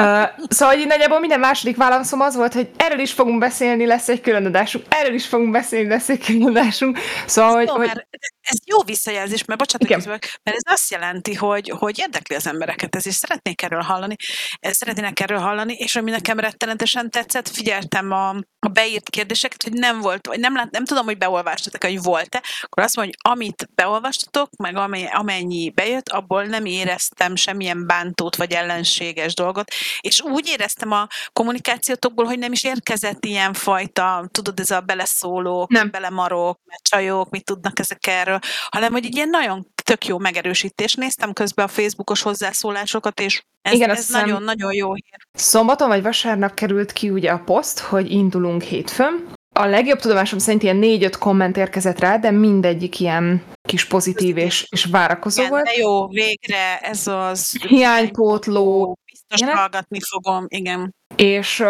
Uh, 0.00 0.28
szóval 0.48 0.74
így 0.76 0.86
nagyjából 0.86 1.20
minden 1.20 1.40
második 1.40 1.76
válaszom 1.76 2.20
az 2.20 2.36
volt, 2.36 2.52
hogy 2.52 2.70
erről 2.76 2.98
is 2.98 3.12
fogunk 3.12 3.38
beszélni, 3.38 3.86
lesz 3.86 4.08
egy 4.08 4.20
külön 4.20 4.46
adásunk, 4.46 4.84
erről 4.88 5.14
is 5.14 5.26
fogunk 5.26 5.50
beszélni, 5.50 5.88
lesz 5.88 6.08
egy 6.08 6.24
külön 6.24 6.48
adásunk. 6.48 6.98
Szóval, 7.26 7.54
hogy, 7.54 7.66
jó, 7.66 7.74
hogy... 7.74 8.06
ez 8.40 8.58
jó 8.64 8.82
visszajelzés, 8.84 9.44
mert 9.44 9.60
bocsánat, 9.60 9.94
közben, 9.94 10.18
mert 10.42 10.56
ez 10.56 10.72
azt 10.72 10.90
jelenti, 10.90 11.34
hogy, 11.34 11.72
hogy 11.78 11.98
érdekli 11.98 12.36
az 12.36 12.46
embereket 12.46 12.96
ez, 12.96 13.06
és 13.06 13.14
szeretnék 13.14 13.62
erről 13.62 13.80
hallani, 13.80 14.16
szeretnének 14.60 15.20
erről 15.20 15.38
hallani, 15.38 15.72
és 15.72 15.96
ami 15.96 16.10
nekem 16.10 16.38
rettenetesen 16.38 17.10
tetszett, 17.10 17.48
figyeltem 17.48 18.10
a, 18.10 18.34
a 18.66 18.68
beírt 18.68 19.10
kérdéseket, 19.10 19.62
hogy 19.62 19.72
nem 19.72 20.00
volt, 20.00 20.26
vagy 20.26 20.40
nem, 20.40 20.56
lát, 20.56 20.70
nem 20.70 20.84
tudom, 20.84 21.04
hogy 21.04 21.18
beolvastatok, 21.18 21.84
hogy 21.84 22.02
volt-e, 22.02 22.42
akkor 22.60 22.82
azt 22.82 22.96
mondja, 22.96 23.14
hogy 23.22 23.32
amit 23.32 23.68
beolvastatok, 23.74 24.50
meg 24.56 24.76
amennyi 25.12 25.70
bejött, 25.70 26.08
abból 26.08 26.44
nem 26.44 26.64
éreztem 26.64 27.36
semmilyen 27.36 27.86
bántót 27.86 28.36
vagy 28.36 28.52
ellenséges 28.52 29.34
dolgot, 29.34 29.70
és 30.00 30.20
úgy 30.20 30.48
éreztem 30.48 30.90
a 30.92 31.06
kommunikációtokból, 31.32 32.24
hogy 32.24 32.38
nem 32.38 32.52
is 32.52 32.64
érkezett 32.64 33.24
ilyen 33.24 33.52
fajta, 33.52 34.28
tudod, 34.30 34.60
ez 34.60 34.70
a 34.70 34.80
beleszólók, 34.80 35.70
nem. 35.70 35.90
belemarok, 35.90 36.60
csajok, 36.82 37.30
mit 37.30 37.44
tudnak 37.44 37.78
ezek 37.78 38.06
erről, 38.06 38.38
hanem 38.70 38.92
hogy 38.92 39.04
egy 39.04 39.14
ilyen 39.14 39.28
nagyon 39.28 39.66
tök 39.92 40.06
jó 40.06 40.18
megerősítés. 40.18 40.94
Néztem 40.94 41.32
közben 41.32 41.64
a 41.64 41.68
Facebookos 41.68 42.22
hozzászólásokat, 42.22 43.20
és 43.20 43.42
ez, 43.62 43.72
Igen, 43.72 43.90
ez 43.90 44.08
nagyon-nagyon 44.08 44.72
jó 44.74 44.94
hír. 44.94 45.16
Szombaton 45.32 45.88
vagy 45.88 46.02
vasárnap 46.02 46.54
került 46.54 46.92
ki 46.92 47.10
ugye 47.10 47.30
a 47.30 47.38
poszt, 47.38 47.78
hogy 47.78 48.10
indulunk 48.10 48.62
hétfőn. 48.62 49.30
A 49.54 49.66
legjobb 49.66 49.98
tudomásom 49.98 50.38
szerint 50.38 50.62
ilyen 50.62 50.76
négy-öt 50.76 51.18
komment 51.18 51.56
érkezett 51.56 51.98
rá, 51.98 52.16
de 52.16 52.30
mindegyik 52.30 53.00
ilyen 53.00 53.42
kis 53.68 53.84
pozitív 53.84 54.36
és, 54.36 54.66
és 54.70 54.84
várakozó 54.84 55.40
Igen, 55.40 55.52
volt. 55.52 55.64
De 55.64 55.76
jó, 55.76 56.08
végre 56.08 56.78
ez 56.78 57.06
az... 57.06 57.62
Hiánypótló. 57.68 58.96
Biztos 59.04 59.40
ilyenek. 59.40 59.56
hallgatni 59.56 59.98
fogom, 60.10 60.44
igen. 60.48 60.94
És, 61.16 61.64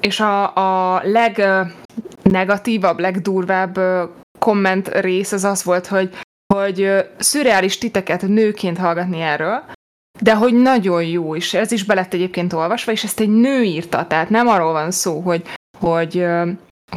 és 0.00 0.20
a, 0.20 0.54
a 0.96 1.02
legnegatívabb, 1.04 2.98
legdurvább 2.98 3.78
komment 4.38 4.88
rész 4.88 5.32
az 5.32 5.44
az 5.44 5.64
volt, 5.64 5.86
hogy, 5.86 6.14
hogy 6.54 7.06
szürreális 7.18 7.78
titeket 7.78 8.22
nőként 8.22 8.78
hallgatni 8.78 9.20
erről, 9.20 9.62
de 10.20 10.34
hogy 10.34 10.54
nagyon 10.54 11.04
jó 11.04 11.34
is. 11.34 11.54
Ez 11.54 11.72
is 11.72 11.84
belett 11.84 12.14
egyébként 12.14 12.52
olvasva, 12.52 12.92
és 12.92 13.04
ezt 13.04 13.20
egy 13.20 13.28
nő 13.30 13.62
írta, 13.62 14.06
tehát 14.06 14.30
nem 14.30 14.46
arról 14.48 14.72
van 14.72 14.90
szó, 14.90 15.20
hogy, 15.20 15.42
hogy 15.78 16.26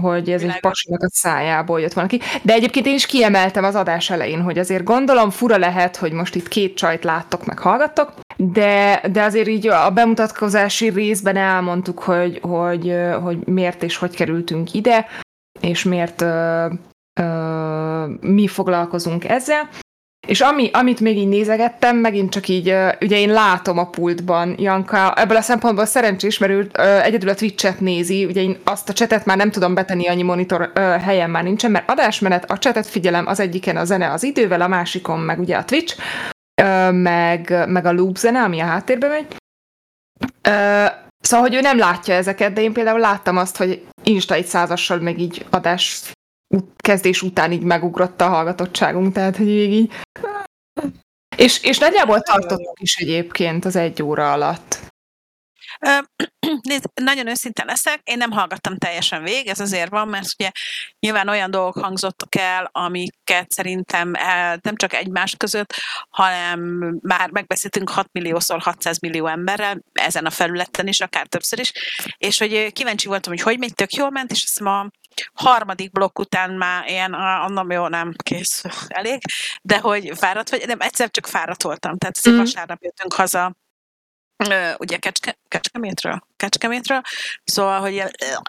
hogy 0.02 0.30
ez 0.30 0.42
egy 0.42 0.60
pasinak 0.60 1.04
a 1.04 1.10
szájából 1.10 1.82
jött 1.82 1.94
volna 1.94 2.10
ki. 2.10 2.20
De 2.42 2.54
egyébként 2.54 2.86
én 2.86 2.94
is 2.94 3.06
kiemeltem 3.06 3.64
az 3.64 3.76
adás 3.76 4.10
elején, 4.10 4.42
hogy 4.42 4.58
azért 4.58 4.84
gondolom 4.84 5.30
fura 5.30 5.58
lehet, 5.58 5.96
hogy 5.96 6.12
most 6.12 6.36
itt 6.36 6.48
két 6.48 6.76
csajt 6.76 7.04
láttok, 7.04 7.46
meg 7.46 7.60
hallgattok, 7.60 8.14
de, 8.38 9.02
de 9.12 9.24
azért 9.24 9.48
így 9.48 9.68
a 9.68 9.92
bemutatkozási 9.92 10.90
részben 10.90 11.36
elmondtuk, 11.36 12.00
hogy, 12.00 12.40
hogy, 12.42 12.96
hogy 13.22 13.48
miért 13.48 13.84
és 13.84 13.98
hogy 13.98 14.16
kerültünk 14.16 14.74
ide, 14.74 15.06
és 15.60 15.84
miért 15.84 16.26
mi 18.20 18.48
foglalkozunk 18.48 19.26
ezzel. 19.26 19.70
És 20.28 20.42
ami, 20.42 20.70
amit 20.74 21.00
még 21.00 21.18
így 21.18 21.28
nézegettem, 21.28 21.98
megint 21.98 22.32
csak 22.32 22.48
így, 22.48 22.68
ugye 23.02 23.18
én 23.18 23.32
látom 23.32 23.78
a 23.78 23.90
pultban 23.90 24.56
Janka, 24.58 25.14
ebből 25.14 25.38
a 25.38 25.42
szempontból 25.42 25.86
szerencsés, 25.86 26.38
mert 26.38 26.52
ő 26.52 26.70
egyedül 27.02 27.30
a 27.30 27.34
Twitch-et 27.34 27.80
nézi, 27.80 28.26
ugye 28.26 28.42
én 28.42 28.58
azt 28.64 28.90
a 28.90 28.94
csetet 28.94 29.26
már 29.26 29.38
nem 29.38 29.52
tudom 29.52 29.74
betenni, 29.74 30.08
annyi 30.08 30.24
monitor 30.24 30.72
helyen 31.04 31.30
már 31.30 31.44
nincsen, 31.44 31.72
mert 31.72 31.90
adásmenet, 31.90 32.52
a 32.52 32.58
csetet 32.58 32.88
figyelem, 32.88 33.28
az 33.28 33.40
egyiken 33.40 33.78
a 33.78 33.86
zene 33.86 34.12
az 34.12 34.24
idővel, 34.24 34.62
a 34.62 34.68
másikon 34.68 35.20
meg 35.20 35.40
ugye 35.40 35.58
a 35.58 35.66
Twitch, 35.66 35.98
meg, 36.92 37.64
meg 37.68 37.86
a 37.86 37.92
loop 37.92 38.16
zene, 38.16 38.42
ami 38.42 38.60
a 38.60 38.66
háttérbe 38.66 39.08
megy. 39.08 39.36
Szóval, 41.20 41.48
hogy 41.48 41.56
ő 41.56 41.62
nem 41.62 41.78
látja 41.78 42.14
ezeket, 42.14 42.54
de 42.54 42.62
én 42.62 42.74
például 42.74 43.00
láttam 43.00 43.38
azt, 43.38 43.58
hogy 43.58 43.86
Insta 44.04 44.34
egy 44.34 44.46
százassal 44.46 45.00
meg 45.00 45.20
így 45.20 45.46
adás 45.50 46.02
kezdés 46.76 47.22
után 47.22 47.52
így 47.52 47.64
megugrott 47.64 48.22
a 48.22 48.28
hallgatottságunk, 48.28 49.14
tehát 49.14 49.38
hogy 49.38 49.48
így, 49.50 49.92
és, 51.38 51.64
és 51.64 51.78
nagyjából 51.78 52.22
tartottuk 52.22 52.80
is 52.80 52.96
egyébként 52.96 53.66
az 53.66 53.76
egy 53.76 54.04
óra 54.04 54.32
alatt. 54.32 54.94
Nézd, 56.70 56.86
nagyon 56.94 57.28
őszinte 57.28 57.64
leszek, 57.64 58.02
én 58.04 58.18
nem 58.18 58.32
hallgattam 58.32 58.78
teljesen 58.78 59.24
végig, 59.24 59.48
ez 59.48 59.60
azért 59.60 59.90
van, 59.90 60.08
mert 60.08 60.28
ugye 60.38 60.52
nyilván 61.00 61.30
olyan 61.30 61.52
dolgok 61.52 61.84
hangzottak 61.84 62.36
el, 62.36 62.70
amiket 62.72 63.52
szerintem 63.52 64.12
nem 64.62 64.76
csak 64.76 64.94
egymás 64.94 65.36
között, 65.38 65.74
hanem 66.10 66.60
már 67.02 67.30
megbeszéltünk 67.30 67.90
6 67.90 68.08
milliószor 68.12 68.62
600 68.62 69.00
millió 69.00 69.28
emberrel 69.28 69.84
ezen 69.94 70.26
a 70.26 70.30
felületen 70.30 70.88
is, 70.88 71.00
akár 71.00 71.28
többször 71.28 71.60
is, 71.60 71.72
és 72.18 72.38
hogy 72.38 72.72
kíváncsi 72.72 73.08
voltam, 73.08 73.34
hogy 73.34 73.42
hogy 73.42 73.60
megy, 73.60 73.74
tök 73.74 73.94
jól 73.94 74.10
ment, 74.10 74.32
és 74.32 74.44
ezt 74.44 74.60
ma 74.60 74.88
harmadik 75.34 75.92
blokk 75.92 76.20
után 76.20 76.54
már 76.54 76.88
ilyen, 76.88 77.14
annak 77.14 77.74
jó, 77.74 77.88
nem 77.88 78.14
kész, 78.24 78.64
elég, 78.88 79.20
de 79.62 79.80
hogy 79.80 80.12
fáradt 80.16 80.50
vagy, 80.50 80.64
nem, 80.68 80.82
egyszer 80.82 81.12
csak 81.12 81.28
fáradt 81.28 81.64
voltam, 81.64 81.98
tehát 81.98 82.30
mm. 82.30 82.38
vasárnap 82.38 82.84
jöttünk 82.84 83.14
haza, 83.14 83.56
ugye 84.78 84.98
Kecske, 84.98 85.38
Kecskemétről, 85.48 86.22
Kecskemétről, 86.36 87.02
szóval, 87.44 87.80
hogy 87.80 88.04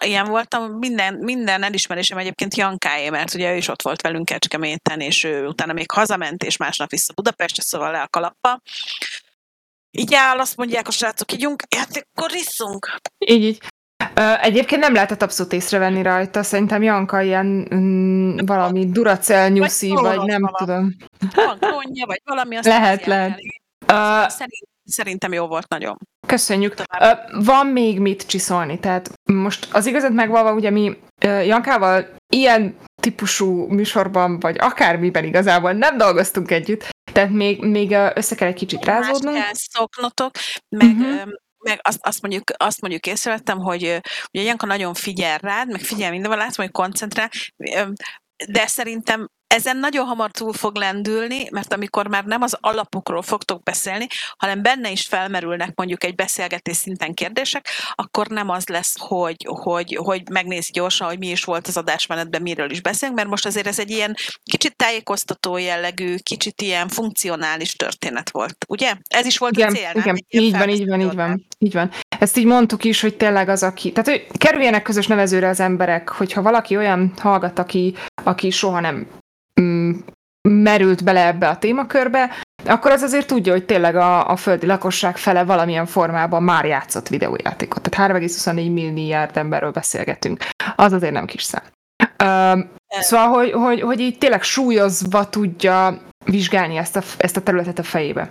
ilyen 0.05 0.25
voltam, 0.25 0.71
minden, 0.71 1.13
minden 1.13 1.63
elismerésem 1.63 2.17
egyébként 2.17 2.55
Jankáé, 2.55 3.09
mert 3.09 3.33
ugye 3.33 3.53
ő 3.53 3.55
is 3.55 3.67
ott 3.67 3.81
volt 3.81 4.01
velünk 4.01 4.25
Kecskeméten, 4.25 4.99
és 4.99 5.23
ő 5.23 5.47
utána 5.47 5.73
még 5.73 5.91
hazament, 5.91 6.43
és 6.43 6.57
másnap 6.57 6.89
vissza 6.89 7.13
Budapestre, 7.13 7.63
szóval 7.63 7.91
le 7.91 8.01
a 8.01 8.07
kalappa. 8.07 8.61
Így 9.91 10.13
áll, 10.13 10.39
azt 10.39 10.57
mondják 10.57 10.87
a 10.87 10.91
srácok, 10.91 11.31
ígyunk, 11.31 11.63
hát 11.77 12.07
akkor 12.13 12.31
iszunk. 12.33 12.95
Így, 13.17 13.43
így. 13.43 13.61
Egyébként 14.41 14.81
nem 14.81 14.93
lehetett 14.93 15.21
abszolút 15.21 15.53
észrevenni 15.53 16.01
rajta, 16.01 16.43
szerintem 16.43 16.83
Janka 16.83 17.21
ilyen 17.21 17.67
mm, 17.75 18.37
valami 18.45 18.89
duracell 18.89 19.49
nyuszi, 19.49 19.89
vagy, 19.89 20.15
vagy 20.15 20.25
nem 20.25 20.41
valami. 20.41 20.55
tudom. 20.57 20.95
Van 21.45 21.59
konja, 21.59 22.05
vagy 22.05 22.21
valami. 22.23 22.55
Azt 22.55 22.67
lehet, 22.67 23.05
lehet. 23.05 23.39
Uh, 23.87 24.29
Szerint, 24.29 24.67
szerintem 24.87 25.33
jó 25.33 25.47
volt 25.47 25.67
nagyon. 25.67 25.97
Köszönjük. 26.27 26.73
Van 27.31 27.67
még 27.67 27.99
mit 27.99 28.27
csiszolni, 28.27 28.79
tehát 28.79 29.11
most 29.23 29.67
az 29.73 29.85
igazat 29.85 30.11
megvalva, 30.11 30.53
ugye 30.53 30.69
mi 30.69 30.97
Jankával 31.21 32.15
ilyen 32.33 32.75
típusú 33.01 33.67
műsorban, 33.67 34.39
vagy 34.39 34.55
akármiben 34.59 35.23
igazából 35.23 35.71
nem 35.71 35.97
dolgoztunk 35.97 36.51
együtt, 36.51 36.89
tehát 37.11 37.29
még, 37.29 37.63
még 37.63 37.91
össze 38.13 38.35
kell 38.35 38.47
egy 38.47 38.55
kicsit 38.55 38.85
rázódnunk. 38.85 39.35
Más 39.35 39.43
kell 39.43 39.53
szoknotok, 39.53 40.31
meg 40.69 40.87
uh-huh 40.87 41.31
meg 41.67 41.79
azt, 41.81 41.99
azt, 42.01 42.21
mondjuk, 42.21 42.43
azt 42.57 42.81
mondjuk 42.81 43.05
észrevettem, 43.05 43.57
hogy 43.57 43.81
ugye 44.33 44.43
Janka 44.43 44.65
nagyon 44.65 44.93
figyel 44.93 45.37
rád, 45.37 45.71
meg 45.71 45.81
figyel 45.81 46.11
mindenben, 46.11 46.39
látom, 46.39 46.65
hogy 46.65 46.71
koncentrál, 46.71 47.29
de 48.47 48.67
szerintem 48.67 49.27
ezen 49.47 49.77
nagyon 49.77 50.05
hamar 50.05 50.31
túl 50.31 50.53
fog 50.53 50.75
lendülni, 50.75 51.47
mert 51.51 51.73
amikor 51.73 52.07
már 52.07 52.25
nem 52.25 52.41
az 52.41 52.57
alapokról 52.59 53.21
fogtok 53.21 53.63
beszélni, 53.63 54.07
hanem 54.37 54.61
benne 54.61 54.91
is 54.91 55.05
felmerülnek 55.05 55.71
mondjuk 55.75 56.03
egy 56.03 56.15
beszélgetés 56.15 56.75
szinten 56.75 57.13
kérdések, 57.13 57.67
akkor 57.95 58.27
nem 58.27 58.49
az 58.49 58.67
lesz, 58.67 58.95
hogy, 58.99 59.47
hogy, 59.47 59.97
hogy 60.03 60.29
megnézi 60.29 60.71
gyorsan, 60.71 61.07
hogy 61.07 61.17
mi 61.19 61.27
is 61.27 61.43
volt 61.43 61.67
az 61.67 61.77
adásmenetben, 61.77 62.41
miről 62.41 62.71
is 62.71 62.81
beszélünk, 62.81 63.17
mert 63.17 63.29
most 63.29 63.45
azért 63.45 63.67
ez 63.67 63.79
egy 63.79 63.91
ilyen 63.91 64.15
kicsit 64.43 64.75
tájékoztató 64.75 65.57
jellegű, 65.57 66.15
kicsit 66.15 66.61
ilyen 66.61 66.87
funkcionális 66.87 67.75
történet 67.75 68.29
volt, 68.29 68.65
ugye? 68.67 68.95
Ez 69.07 69.25
is 69.25 69.37
volt 69.37 69.57
igen, 69.57 69.69
a 69.69 69.71
cél, 69.71 69.91
igen. 69.93 70.25
Így 70.29 70.57
van, 70.57 70.69
így 70.69 70.87
van, 70.87 71.01
így 71.01 71.15
van, 71.15 71.45
így 71.59 71.73
van. 71.73 71.91
Ezt 72.19 72.37
így 72.37 72.45
mondtuk 72.45 72.83
is, 72.83 73.01
hogy 73.01 73.17
tényleg 73.17 73.49
az, 73.49 73.63
aki... 73.63 73.91
Tehát, 73.91 74.09
hogy 74.09 74.27
kerüljenek 74.37 74.81
közös 74.81 75.07
nevezőre 75.07 75.47
az 75.47 75.59
emberek, 75.59 76.09
hogyha 76.09 76.41
valaki 76.41 76.77
olyan 76.77 77.13
hallgat, 77.17 77.59
aki, 77.59 77.95
aki 78.23 78.49
soha 78.49 78.79
nem 78.79 79.07
merült 80.49 81.03
bele 81.03 81.25
ebbe 81.25 81.47
a 81.47 81.57
témakörbe, 81.57 82.29
akkor 82.65 82.91
az 82.91 83.01
azért 83.01 83.27
tudja, 83.27 83.51
hogy 83.51 83.65
tényleg 83.65 83.95
a, 83.95 84.29
a 84.29 84.35
földi 84.35 84.65
lakosság 84.65 85.17
fele 85.17 85.43
valamilyen 85.43 85.85
formában 85.85 86.43
már 86.43 86.65
játszott 86.65 87.07
videójátékot. 87.07 87.89
Tehát 87.89 88.11
3,24 88.11 88.73
milliárd 88.73 89.37
emberről 89.37 89.71
beszélgetünk. 89.71 90.43
Az 90.75 90.91
azért 90.91 91.13
nem 91.13 91.25
kis 91.25 91.43
szám. 91.43 91.63
Um, 92.23 92.69
szóval, 92.99 93.27
hogy, 93.27 93.51
hogy, 93.51 93.81
hogy 93.81 93.99
így 93.99 94.17
tényleg 94.17 94.43
súlyozva 94.43 95.29
tudja 95.29 96.01
vizsgálni 96.25 96.77
ezt 96.77 96.95
a, 96.95 97.01
ezt 97.17 97.37
a 97.37 97.41
területet 97.41 97.79
a 97.79 97.83
fejébe. 97.83 98.29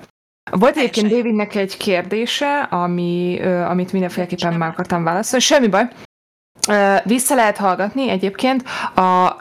Volt 0.50 0.76
egyébként 0.76 1.10
Davidnek 1.10 1.54
egy 1.54 1.76
kérdése, 1.76 2.60
ami, 2.60 3.40
amit 3.44 3.92
mindenféleképpen 3.92 4.54
már 4.54 4.68
akartam 4.68 5.04
válaszolni. 5.04 5.44
Semmi 5.44 5.68
baj. 5.68 5.88
Vissza 7.04 7.34
lehet 7.34 7.56
hallgatni 7.56 8.10
egyébként 8.10 8.64
a 8.94 9.36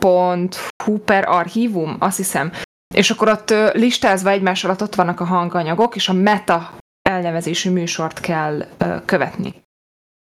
radiox.hu 0.00 0.98
per 0.98 1.28
archívum, 1.28 1.96
azt 1.98 2.16
hiszem. 2.16 2.52
És 2.94 3.10
akkor 3.10 3.28
ott 3.28 3.54
listázva 3.72 4.30
egymás 4.30 4.64
alatt 4.64 4.82
ott 4.82 4.94
vannak 4.94 5.20
a 5.20 5.24
hanganyagok, 5.24 5.96
és 5.96 6.08
a 6.08 6.12
meta 6.12 6.70
elnevezésű 7.02 7.70
műsort 7.70 8.20
kell 8.20 8.66
követni 9.04 9.54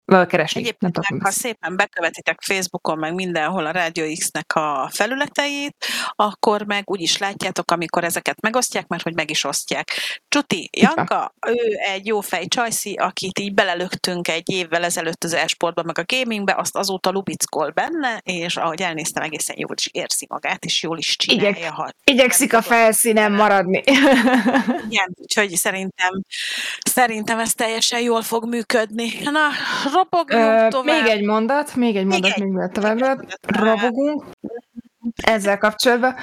keresni. 0.06 0.62
Egyébként, 0.62 0.96
nem 0.96 1.04
meg, 1.10 1.22
ha 1.22 1.32
szépen 1.32 1.76
bekövetitek 1.76 2.42
Facebookon, 2.42 2.98
meg 2.98 3.13
mindenhol 3.13 3.66
a 3.66 3.72
Radio 3.72 4.13
X-nek 4.13 4.56
a 4.56 4.89
felületeit, 4.94 5.76
akkor 6.16 6.66
meg 6.66 6.89
úgy 6.89 7.02
is 7.02 7.18
látjátok, 7.18 7.72
amikor 7.72 8.04
ezeket 8.04 8.42
megosztják, 8.42 8.88
mert 8.88 9.04
hogy 9.04 9.16
meg 9.16 9.30
is 9.30 9.44
osztják. 9.44 9.92
Csuti, 10.28 10.70
Janka, 10.72 11.34
ő 11.48 11.78
egy 11.94 12.06
jó 12.06 12.22
fej 12.22 12.48
csajszi, 12.48 12.94
akit 12.94 13.39
így 13.39 13.54
belelöktünk 13.54 14.28
egy 14.28 14.50
évvel 14.50 14.84
ezelőtt 14.84 15.24
az 15.24 15.34
esportba, 15.34 15.84
meg 15.84 15.98
a 15.98 16.04
gamingbe, 16.06 16.56
azt 16.58 16.76
azóta 16.76 17.12
lubickol 17.12 17.70
benne, 17.70 18.20
és 18.24 18.58
ahogy 18.58 18.82
elnéztem, 18.82 19.24
egészen 19.24 19.56
jól 19.60 19.76
is 19.76 19.89
érzi 19.92 20.26
magát, 20.30 20.66
és 20.66 20.84
jól 20.84 20.98
is 20.98 21.16
csinálja. 21.16 21.50
Igyek, 21.50 21.70
ha 21.70 21.89
igyekszik 22.04 22.54
a 22.54 22.62
felszínen 22.62 23.32
maradni. 23.32 23.84
Igen, 24.89 25.13
úgyhogy 25.16 25.50
szerintem, 25.50 26.22
szerintem 26.89 27.39
ez 27.39 27.54
teljesen 27.54 28.02
jól 28.02 28.22
fog 28.22 28.48
működni. 28.48 29.13
Na, 29.24 29.50
robogjunk 29.93 30.67
tovább. 30.67 31.01
Még 31.01 31.12
egy 31.12 31.23
mondat, 31.23 31.75
még 31.75 31.95
egy 31.95 32.06
mondat, 32.06 32.38
még, 32.38 32.47
még 32.47 32.69
tovább. 32.71 33.25
Robogunk. 33.41 34.23
Ezzel 35.23 35.58
kapcsolatban. 35.58 36.15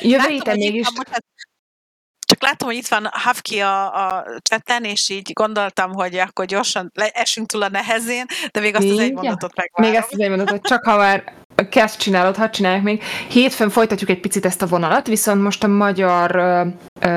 Jövő 0.00 0.28
héten 0.28 0.56
mégis... 0.56 0.88
Csak 2.26 2.42
látom, 2.42 2.68
hogy 2.68 2.76
itt 2.76 2.86
van 2.86 3.08
Havki 3.10 3.60
a, 3.60 4.06
a 4.06 4.24
cseten, 4.40 4.84
és 4.84 5.08
így 5.08 5.30
gondoltam, 5.32 5.92
hogy 5.92 6.16
akkor 6.16 6.44
gyorsan 6.44 6.92
esünk 6.94 7.46
túl 7.46 7.62
a 7.62 7.68
nehezén, 7.68 8.26
de 8.50 8.60
még 8.60 8.74
azt 8.74 8.88
az 8.88 8.98
egy 8.98 9.12
mondatot 9.12 9.56
megvárom. 9.56 9.90
Még 9.90 10.02
ezt 10.02 10.12
az 10.12 10.20
egy 10.20 10.28
mondatot, 10.28 10.66
csak 10.66 10.84
ha 10.84 10.96
már 10.96 11.34
kezd 11.68 12.00
csinálod, 12.00 12.36
hadd 12.36 12.50
csinálják 12.50 12.82
még. 12.82 13.02
Hétfőn 13.28 13.70
folytatjuk 13.70 14.10
egy 14.10 14.20
picit 14.20 14.44
ezt 14.44 14.62
a 14.62 14.66
vonalat, 14.66 15.06
viszont 15.06 15.42
most 15.42 15.64
a 15.64 15.68
magyar 15.68 16.42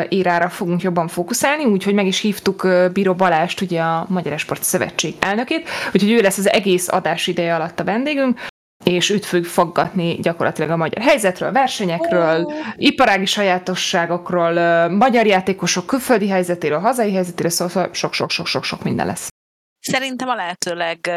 írára 0.10 0.50
fogunk 0.50 0.82
jobban 0.82 1.08
fókuszálni, 1.08 1.66
úgyhogy 1.66 1.94
meg 1.94 2.06
is 2.06 2.20
hívtuk 2.20 2.68
Bíró 2.94 3.14
Balást, 3.14 3.62
ugye 3.62 3.82
a 3.82 4.06
Magyar 4.10 4.34
Esport 4.34 4.64
Szövetség 4.64 5.16
elnökét, 5.20 5.70
úgyhogy 5.94 6.12
ő 6.12 6.22
lesz 6.22 6.38
az 6.38 6.50
egész 6.50 6.88
adás 6.88 7.28
ideje 7.28 7.56
alatt 7.56 7.80
a 7.80 7.84
vendégünk, 7.84 8.40
és 8.84 9.10
őt 9.10 9.26
fog 9.26 9.46
foggatni 9.46 10.20
gyakorlatilag 10.22 10.70
a 10.70 10.78
magyar 10.78 11.02
helyzetről, 11.02 11.52
versenyekről, 11.52 12.44
oh. 12.44 12.54
iparági 12.76 13.26
sajátosságokról, 13.26 14.88
magyar 14.90 15.26
játékosok 15.26 15.86
külföldi 15.86 16.30
helyzetéről, 16.30 16.80
hazai 16.80 17.14
helyzetéről, 17.14 17.52
szóval 17.52 17.90
sok-sok-sok-sok 17.92 18.84
minden 18.84 19.06
lesz. 19.06 19.28
Szerintem 19.80 20.30
a 20.30 20.36
lehetőleg, 20.36 21.12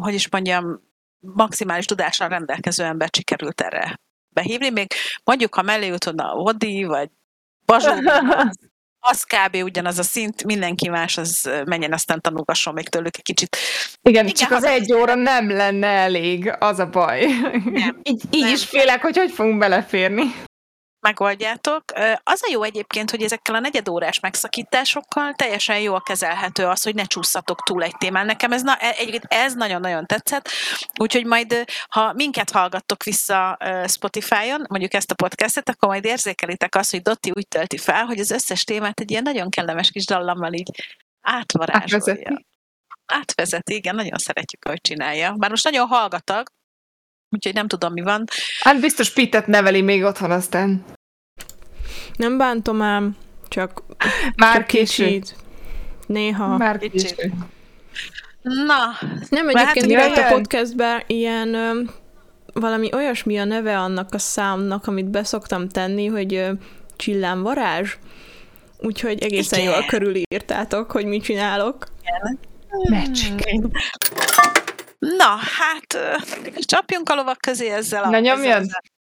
hogy 0.00 0.14
is 0.14 0.28
mondjam, 0.30 0.90
maximális 1.22 1.84
tudással 1.84 2.28
rendelkező 2.28 2.84
ember 2.84 3.08
sikerült 3.12 3.60
erre 3.60 4.00
behívni. 4.28 4.70
Még 4.70 4.92
mondjuk, 5.24 5.54
ha 5.54 5.62
mellé 5.62 5.86
jutod 5.86 6.20
a 6.20 6.32
Odi, 6.34 6.84
vagy 6.84 7.10
Bazsó, 7.66 7.90
az 9.04 9.24
kb. 9.24 9.56
ugyanaz 9.56 9.98
a 9.98 10.02
szint, 10.02 10.44
mindenki 10.44 10.88
más, 10.88 11.18
az 11.18 11.50
menjen 11.64 11.92
aztán 11.92 12.20
tanulgasson 12.20 12.74
még 12.74 12.88
tőlük 12.88 13.16
egy 13.16 13.22
kicsit. 13.22 13.56
Igen, 14.02 14.24
Igen 14.24 14.36
csak 14.36 14.50
az 14.50 14.64
egy 14.64 14.92
óra 14.92 15.14
nem 15.14 15.50
lenne 15.50 15.86
elég, 15.86 16.54
az 16.58 16.78
a 16.78 16.86
baj. 16.86 17.26
Nem, 17.64 18.00
így 18.10 18.22
így 18.30 18.42
nem. 18.42 18.52
is 18.52 18.64
félek, 18.64 19.02
hogy 19.02 19.16
hogy 19.16 19.30
fogunk 19.30 19.58
beleférni. 19.58 20.22
Megoldjátok. 21.02 21.84
Az 22.22 22.42
a 22.42 22.48
jó 22.52 22.62
egyébként, 22.62 23.10
hogy 23.10 23.22
ezekkel 23.22 23.54
a 23.54 23.58
negyedórás 23.58 24.20
megszakításokkal 24.20 25.32
teljesen 25.32 25.78
jól 25.78 26.00
kezelhető 26.00 26.66
az, 26.66 26.82
hogy 26.82 26.94
ne 26.94 27.04
csúszatok 27.04 27.62
túl 27.62 27.82
egy 27.82 27.96
témán. 27.98 28.26
Nekem 28.26 28.52
ez, 28.52 28.62
na, 28.62 28.76
e, 28.76 28.94
egyébként 28.98 29.26
ez 29.28 29.54
nagyon-nagyon 29.54 30.06
tetszett, 30.06 30.48
úgyhogy 31.00 31.24
majd, 31.24 31.64
ha 31.88 32.12
minket 32.12 32.50
hallgattok 32.50 33.02
vissza 33.02 33.58
Spotify-on, 33.86 34.66
mondjuk 34.68 34.94
ezt 34.94 35.10
a 35.10 35.14
podcastet, 35.14 35.68
akkor 35.68 35.88
majd 35.88 36.04
érzékelitek 36.04 36.74
azt, 36.74 36.90
hogy 36.90 37.02
Dotti 37.02 37.30
úgy 37.34 37.48
tölti 37.48 37.78
fel, 37.78 38.04
hogy 38.04 38.18
az 38.18 38.30
összes 38.30 38.64
témát 38.64 39.00
egy 39.00 39.10
ilyen 39.10 39.22
nagyon 39.22 39.50
kellemes 39.50 39.90
kis 39.90 40.06
dallammal 40.06 40.52
így 40.52 40.70
átvarázsolja. 41.20 41.96
Átvezeti. 41.96 42.46
Átvezeti, 43.06 43.74
igen, 43.74 43.94
nagyon 43.94 44.18
szeretjük, 44.18 44.64
ahogy 44.64 44.80
csinálja. 44.80 45.32
Bár 45.32 45.50
most 45.50 45.64
nagyon 45.64 45.86
hallgatag, 45.86 46.46
úgyhogy 47.32 47.54
nem 47.54 47.68
tudom, 47.68 47.92
mi 47.92 48.00
van. 48.00 48.24
Hát 48.60 48.80
biztos 48.80 49.12
Pittet 49.12 49.46
neveli 49.46 49.82
még 49.82 50.02
otthon 50.02 50.30
aztán. 50.30 50.84
Nem 52.16 52.38
bántom 52.38 52.82
ám, 52.82 53.16
csak 53.48 53.82
Már 54.36 54.56
csak 54.56 54.66
késő. 54.66 55.04
Kicsit. 55.04 55.36
Néha. 56.06 56.56
Már 56.56 56.78
késő. 56.78 57.32
Na. 58.42 59.08
Nem 59.28 59.48
egyébként 59.48 59.92
hát, 59.92 60.18
a 60.18 60.34
podcastben 60.34 61.02
ilyen 61.06 61.54
ö, 61.54 61.80
valami 62.52 62.94
olyasmi 62.94 63.38
a 63.38 63.44
neve 63.44 63.78
annak 63.78 64.14
a 64.14 64.18
számnak, 64.18 64.86
amit 64.86 65.10
beszoktam 65.10 65.68
tenni, 65.68 66.06
hogy 66.06 66.34
ö, 66.34 66.52
csillámvarázs. 66.96 67.96
Úgyhogy 68.78 69.22
egészen 69.22 69.58
Igen. 69.58 69.72
jól 69.72 69.84
körülírtátok, 69.84 70.90
hogy 70.90 71.04
mit 71.04 71.22
csinálok. 71.22 71.86
Igen. 72.02 72.38
Magic. 72.88 73.32
Na, 75.02 75.36
hát 75.36 75.98
csapjunk 76.54 77.08
a 77.08 77.14
lovak 77.14 77.38
közé 77.38 77.68
ezzel 77.68 78.02
a... 78.04 78.08
Na 78.08 78.18
nyomjon! 78.18 78.66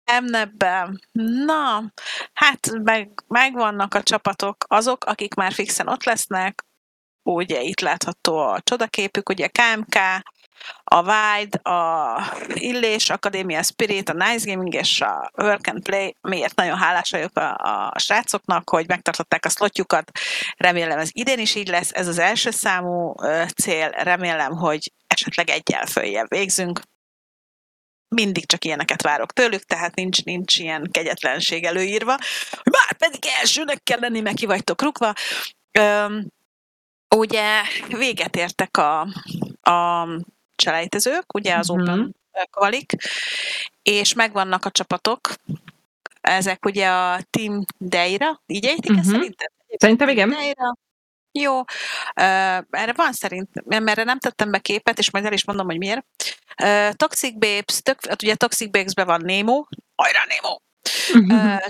Emnebben. 0.05 1.01
Na, 1.47 1.93
hát 2.33 2.71
meg, 2.83 3.11
megvannak 3.29 3.95
a 3.95 4.03
csapatok, 4.03 4.65
azok, 4.69 5.05
akik 5.05 5.35
már 5.35 5.53
fixen 5.53 5.89
ott 5.89 6.05
lesznek, 6.05 6.65
ugye 7.23 7.61
itt 7.61 7.81
látható 7.81 8.39
a 8.39 8.61
csodaképük, 8.61 9.29
ugye 9.29 9.47
KMK, 9.47 9.97
a 10.85 11.03
Wide, 11.03 11.59
a 11.59 12.21
Illés 12.55 13.11
Akadémia 13.11 13.63
Spirit, 13.63 14.09
a 14.09 14.13
Nice 14.13 14.51
Gaming 14.53 14.75
és 14.75 15.01
a 15.01 15.31
Work 15.37 15.67
and 15.67 15.83
Play, 15.83 16.17
miért 16.21 16.55
nagyon 16.55 16.77
hálás 16.77 17.11
vagyok 17.11 17.37
a, 17.37 17.55
a 17.93 17.99
srácoknak, 17.99 18.71
hogy 18.71 18.89
megtartották 18.89 19.45
a 19.45 19.49
slotjukat. 19.49 20.11
Remélem 20.57 20.99
ez 20.99 21.09
idén 21.13 21.39
is 21.39 21.55
így 21.55 21.69
lesz, 21.69 21.91
ez 21.93 22.09
az 22.09 22.19
első 22.19 22.51
számú 22.51 23.15
cél, 23.63 23.89
remélem, 23.89 24.53
hogy 24.53 24.93
esetleg 25.15 25.51
egyel 25.51 25.87
följebb 25.87 26.29
végzünk. 26.29 26.81
Mindig 28.09 28.47
csak 28.47 28.65
ilyeneket 28.65 29.03
várok 29.03 29.33
tőlük, 29.33 29.63
tehát 29.63 29.95
nincs, 29.95 30.25
nincs 30.25 30.59
ilyen 30.59 30.89
kegyetlenség 30.91 31.65
előírva, 31.65 32.19
már 32.65 32.93
pedig 32.99 33.21
elsőnek 33.41 33.83
kell 33.83 33.99
lenni, 34.01 34.21
meg 34.21 34.35
ki 34.35 34.47
vagytok 34.47 34.83
rukva. 34.83 35.13
Üm, 35.79 36.27
ugye 37.17 37.63
véget 37.89 38.37
értek 38.37 38.77
a, 38.77 39.01
a 39.71 40.09
cselejtezők, 40.57 41.35
ugye 41.35 41.57
az 41.57 41.73
mm-hmm. 41.73 41.83
Open 41.83 42.15
Qualik, 42.51 42.93
és 43.83 44.15
megvannak 44.15 44.65
a 44.65 44.71
csapatok, 44.71 45.21
ezek 46.21 46.65
ugye 46.65 46.89
a 46.89 47.21
Team 47.31 47.65
Deira, 47.79 48.43
így 48.47 48.67
ejtik 48.67 48.91
mm-hmm. 48.91 49.01
ezt 49.01 49.09
mhm. 49.09 49.17
szerintem? 49.17 49.49
Szerintem 49.77 50.09
igen. 50.09 50.31
Deira. 50.31 50.77
Jó, 51.39 51.59
uh, 51.59 51.65
erre 52.71 52.93
van 52.95 53.13
szerint, 53.13 53.49
mert 53.65 54.05
nem 54.05 54.19
tettem 54.19 54.51
be 54.51 54.59
képet, 54.59 54.99
és 54.99 55.11
majd 55.11 55.25
el 55.25 55.33
is 55.33 55.45
mondom, 55.45 55.67
hogy 55.67 55.79
miért. 55.79 56.07
Uh, 56.63 56.91
Toxic 56.91 57.33
Babes, 57.33 57.81
tök, 57.83 58.07
hát 58.07 58.23
ugye 58.23 58.35
Toxic 58.35 58.71
Babes-ben 58.71 59.07
van 59.07 59.21
Nemo, 59.25 59.65
hajrá 59.95 60.25
Nemo! 60.29 60.57
Uh, 61.15 61.67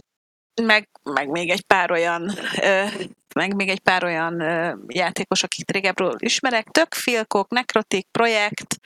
meg, 0.63 0.89
meg 1.03 1.29
még 1.29 1.51
egy 1.51 1.63
pár 1.63 1.91
olyan 1.91 2.23
uh, 2.57 2.93
meg 3.35 3.55
még 3.55 3.69
egy 3.69 3.81
pár 3.81 4.05
olyan 4.05 4.43
uh, 4.43 4.79
játékos, 4.87 5.43
akik 5.43 5.71
régebről 5.71 6.15
ismerek. 6.19 6.69
Tök 6.71 6.95
Filkok, 6.95 7.51
Necrotic 7.51 8.07
Projekt, 8.11 8.81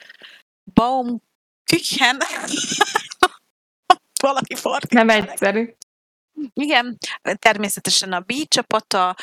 Baum, 0.74 1.22
Küchen, 1.64 2.18
valaki 4.22 4.54
fordít. 4.54 4.92
Nem 4.92 5.08
egyszerű. 5.08 5.74
Igen, 6.53 6.98
természetesen 7.35 8.12
a 8.12 8.20
B 8.20 8.33
csapata, 8.48 9.16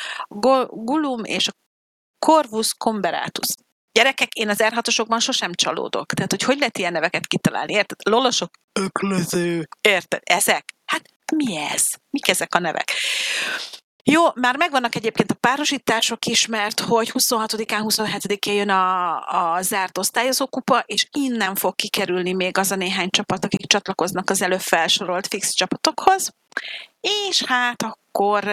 Gulum 0.68 1.24
és 1.24 1.48
a 1.48 1.52
Corvus 2.18 2.74
Comberatus. 2.74 3.48
Gyerekek, 3.92 4.34
én 4.34 4.48
az 4.48 4.62
r 4.62 4.82
sosem 5.18 5.52
csalódok. 5.54 6.12
Tehát, 6.12 6.30
hogy 6.30 6.42
hogy 6.42 6.58
lehet 6.58 6.78
ilyen 6.78 6.92
neveket 6.92 7.26
kitalálni, 7.26 7.72
érted? 7.72 7.98
Lolosok, 8.02 8.50
öklöző, 8.72 9.68
érted? 9.80 10.20
Ezek? 10.24 10.74
Hát 10.84 11.02
mi 11.36 11.56
ez? 11.56 11.84
Mik 12.10 12.28
ezek 12.28 12.54
a 12.54 12.58
nevek? 12.58 12.92
Jó, 14.10 14.22
már 14.34 14.56
megvannak 14.56 14.94
egyébként 14.94 15.30
a 15.30 15.34
párosítások 15.34 16.26
is, 16.26 16.46
mert 16.46 16.80
hogy 16.80 17.10
26-án, 17.14 17.80
27-én 17.82 18.54
jön 18.54 18.68
a, 18.68 19.54
a 19.54 19.62
zárt 19.62 19.98
osztályozókupa, 19.98 20.82
és 20.86 21.08
innen 21.12 21.54
fog 21.54 21.74
kikerülni 21.74 22.32
még 22.32 22.58
az 22.58 22.70
a 22.70 22.76
néhány 22.76 23.10
csapat, 23.10 23.44
akik 23.44 23.66
csatlakoznak 23.66 24.30
az 24.30 24.42
előbb 24.42 24.60
felsorolt 24.60 25.26
fix 25.26 25.50
csapatokhoz. 25.54 26.34
És 27.00 27.42
hát 27.44 27.82
akkor 27.82 28.44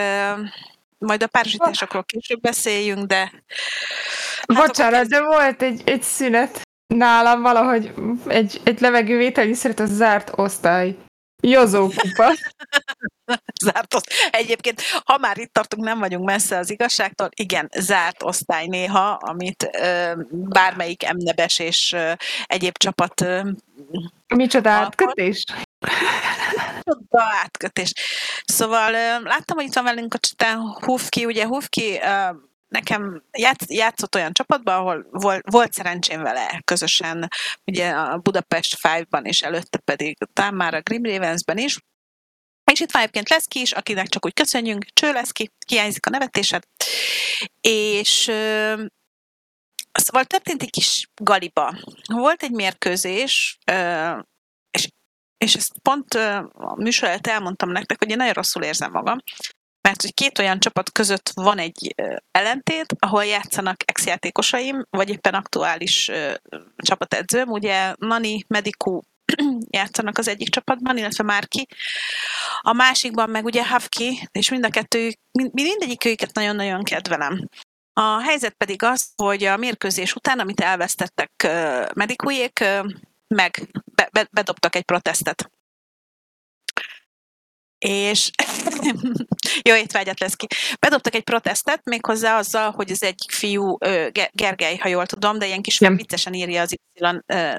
majd 0.97 1.23
a 1.23 1.27
párosításokról 1.27 2.03
később 2.03 2.39
beszéljünk, 2.39 3.05
de... 3.05 3.31
Hát 4.47 4.67
Bocsánat, 4.67 5.07
de 5.07 5.21
volt 5.23 5.61
egy, 5.61 5.81
egy 5.85 6.03
szünet 6.03 6.61
nálam 6.87 7.41
valahogy 7.41 7.93
egy, 8.27 8.61
egy 8.63 8.79
levegővétel, 8.79 9.53
szeret 9.53 9.79
a 9.79 9.85
zárt 9.85 10.31
osztály. 10.35 10.95
Jozó 11.45 11.89
kupa. 11.95 12.33
zárt 13.63 13.93
osztály. 13.93 14.29
Egyébként, 14.31 14.81
ha 15.03 15.17
már 15.17 15.37
itt 15.37 15.53
tartunk, 15.53 15.83
nem 15.83 15.99
vagyunk 15.99 16.25
messze 16.25 16.57
az 16.57 16.69
igazságtól, 16.69 17.29
igen, 17.35 17.69
zárt 17.77 18.23
osztály 18.23 18.65
néha, 18.67 19.09
amit 19.09 19.69
ö, 19.71 20.11
bármelyik 20.29 21.03
emnebes 21.03 21.59
és 21.59 21.91
ö, 21.91 22.11
egyéb 22.45 22.77
csapat 22.77 23.21
ö, 23.21 23.41
Micsoda 24.35 24.69
átkötés? 24.69 25.43
Micsoda 26.75 27.23
átkötés. 27.43 27.93
Szóval 28.45 28.93
ö, 28.93 29.23
láttam, 29.23 29.57
hogy 29.57 29.65
itt 29.65 29.73
van 29.73 29.83
velünk 29.83 30.13
a 30.13 30.17
csatán 30.17 30.59
Hufki, 30.59 31.25
ugye 31.25 31.45
Hufki 31.45 31.99
ö, 32.03 32.29
nekem 32.73 33.23
játsz, 33.31 33.69
játszott 33.69 34.15
olyan 34.15 34.33
csapatban, 34.33 34.75
ahol 34.75 35.07
volt, 35.11 35.49
volt 35.49 35.73
szerencsém 35.73 36.21
vele 36.21 36.61
közösen, 36.63 37.27
ugye 37.65 37.89
a 37.89 38.17
Budapest 38.17 38.75
Five-ban, 38.75 39.25
és 39.25 39.41
előtte 39.41 39.77
pedig 39.77 40.17
talán 40.33 40.53
már 40.53 40.73
a 40.73 40.81
Grim 40.81 41.03
Ravens-ben 41.03 41.57
is, 41.57 41.77
és 42.71 42.79
itt 42.79 42.91
van 42.91 43.01
egyébként 43.01 43.29
Leszki 43.29 43.59
is, 43.59 43.71
akinek 43.71 44.07
csak 44.07 44.25
úgy 44.25 44.33
köszönjünk, 44.33 44.85
Cső 44.85 45.11
Leszki, 45.11 45.51
hiányzik 45.67 46.05
a 46.05 46.09
nevetésed. 46.09 46.63
És 47.61 48.31
szóval 49.91 50.25
történt 50.25 50.61
egy 50.61 50.69
kis 50.69 51.09
galiba. 51.21 51.75
Volt 52.07 52.43
egy 52.43 52.51
mérkőzés, 52.51 53.57
és, 54.71 54.87
és 55.37 55.55
ezt 55.55 55.79
pont 55.81 56.13
a 56.13 56.75
műsor 56.77 57.09
előtt 57.09 57.27
elmondtam 57.27 57.69
nektek, 57.69 57.99
hogy 57.99 58.09
én 58.09 58.17
nagyon 58.17 58.33
rosszul 58.33 58.63
érzem 58.63 58.91
magam, 58.91 59.17
mert 59.93 60.05
hogy 60.05 60.13
két 60.13 60.39
olyan 60.39 60.59
csapat 60.59 60.91
között 60.91 61.31
van 61.33 61.57
egy 61.57 61.95
ellentét, 62.31 62.95
ahol 62.99 63.25
játszanak 63.25 63.83
ex-játékosaim, 63.85 64.85
vagy 64.89 65.09
éppen 65.09 65.33
aktuális 65.33 66.11
csapatedzőm, 66.75 67.49
ugye 67.49 67.93
Nani 67.97 68.43
Mediku 68.47 69.01
játszanak 69.77 70.17
az 70.17 70.27
egyik 70.27 70.49
csapatban, 70.49 70.97
illetve 70.97 71.23
Márki. 71.23 71.67
A 72.61 72.73
másikban 72.73 73.29
meg 73.29 73.45
ugye 73.45 73.67
Havki, 73.67 74.27
és 74.31 74.49
mind 74.49 74.65
a 74.65 74.69
kettő, 74.69 75.11
mind, 75.31 75.53
mindegyik 75.53 76.05
őket 76.05 76.33
nagyon-nagyon 76.33 76.83
kedvelem. 76.83 77.49
A 77.93 78.21
helyzet 78.21 78.53
pedig 78.53 78.83
az, 78.83 79.11
hogy 79.15 79.43
a 79.43 79.57
mérkőzés 79.57 80.15
után, 80.15 80.39
amit 80.39 80.61
elvesztettek 80.61 81.47
medikujék, 81.93 82.63
meg 83.27 83.67
be, 83.95 84.09
be, 84.11 84.27
bedobtak 84.31 84.75
egy 84.75 84.83
protestet 84.83 85.51
és 87.83 88.29
jó 89.69 89.75
étvágyat 89.75 90.19
lesz 90.19 90.35
ki. 90.35 90.47
Bedobtak 90.79 91.15
egy 91.15 91.23
protestet, 91.23 91.81
méghozzá 91.83 92.37
azzal, 92.37 92.71
hogy 92.71 92.91
az 92.91 93.03
egyik 93.03 93.31
fiú, 93.31 93.77
Gergely, 94.31 94.77
ha 94.77 94.87
jól 94.87 95.05
tudom, 95.05 95.39
de 95.39 95.45
ilyen 95.45 95.61
kis 95.61 95.79
Nem. 95.79 95.95
viccesen 95.95 96.33
írja 96.33 96.61
az 96.61 96.71
Y 96.71 96.99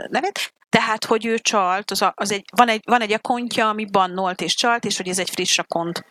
nevét, 0.09 0.55
tehát, 0.69 1.05
hogy 1.05 1.27
ő 1.27 1.39
csalt, 1.39 1.91
az, 1.91 2.03
a, 2.03 2.13
az 2.17 2.33
egy, 2.33 2.45
van, 2.57 2.69
egy, 2.69 2.83
van 2.85 3.01
egy 3.01 3.13
akontja, 3.13 3.69
ami 3.69 3.85
bannolt 3.85 4.41
és 4.41 4.55
csalt, 4.55 4.85
és 4.85 4.97
hogy 4.97 5.09
ez 5.09 5.19
egy 5.19 5.31
friss 5.31 5.59
akont. 5.59 6.05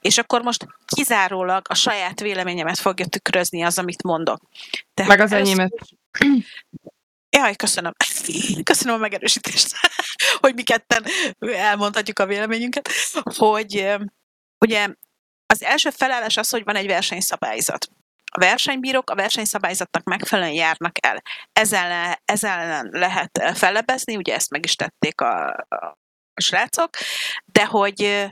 És 0.00 0.18
akkor 0.18 0.42
most 0.42 0.66
kizárólag 0.94 1.66
a 1.68 1.74
saját 1.74 2.20
véleményemet 2.20 2.78
fogja 2.78 3.06
tükrözni 3.06 3.62
az, 3.62 3.78
amit 3.78 4.02
mondok. 4.02 4.40
Tehát 4.94 5.10
Meg 5.10 5.20
az 5.20 5.32
enyémet. 5.32 5.72
Jaj, 7.30 7.56
köszönöm. 7.56 7.92
Köszönöm 8.62 8.94
a 8.94 8.98
megerősítést, 8.98 9.76
hogy 10.42 10.54
mi 10.54 10.62
ketten 10.62 11.04
elmondhatjuk 11.38 12.18
a 12.18 12.26
véleményünket, 12.26 12.90
hogy 13.36 13.96
ugye 14.58 14.88
az 15.46 15.62
első 15.62 15.90
felállás 15.90 16.36
az, 16.36 16.48
hogy 16.48 16.64
van 16.64 16.76
egy 16.76 16.86
versenyszabályzat. 16.86 17.88
A 18.32 18.38
versenybírók 18.38 19.10
a 19.10 19.14
versenyszabályzatnak 19.14 20.04
megfelelően 20.04 20.54
járnak 20.54 21.06
el. 21.06 21.22
Ezzel, 21.52 22.20
ezzel 22.24 22.88
lehet 22.90 23.42
fellebezni, 23.54 24.16
ugye 24.16 24.34
ezt 24.34 24.50
meg 24.50 24.64
is 24.64 24.74
tették 24.74 25.20
a, 25.20 25.48
a 25.68 25.98
srácok, 26.40 26.90
de 27.44 27.64
hogy 27.64 28.28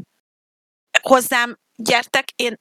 hozzám 1.00 1.58
gyertek, 1.76 2.28
én 2.36 2.60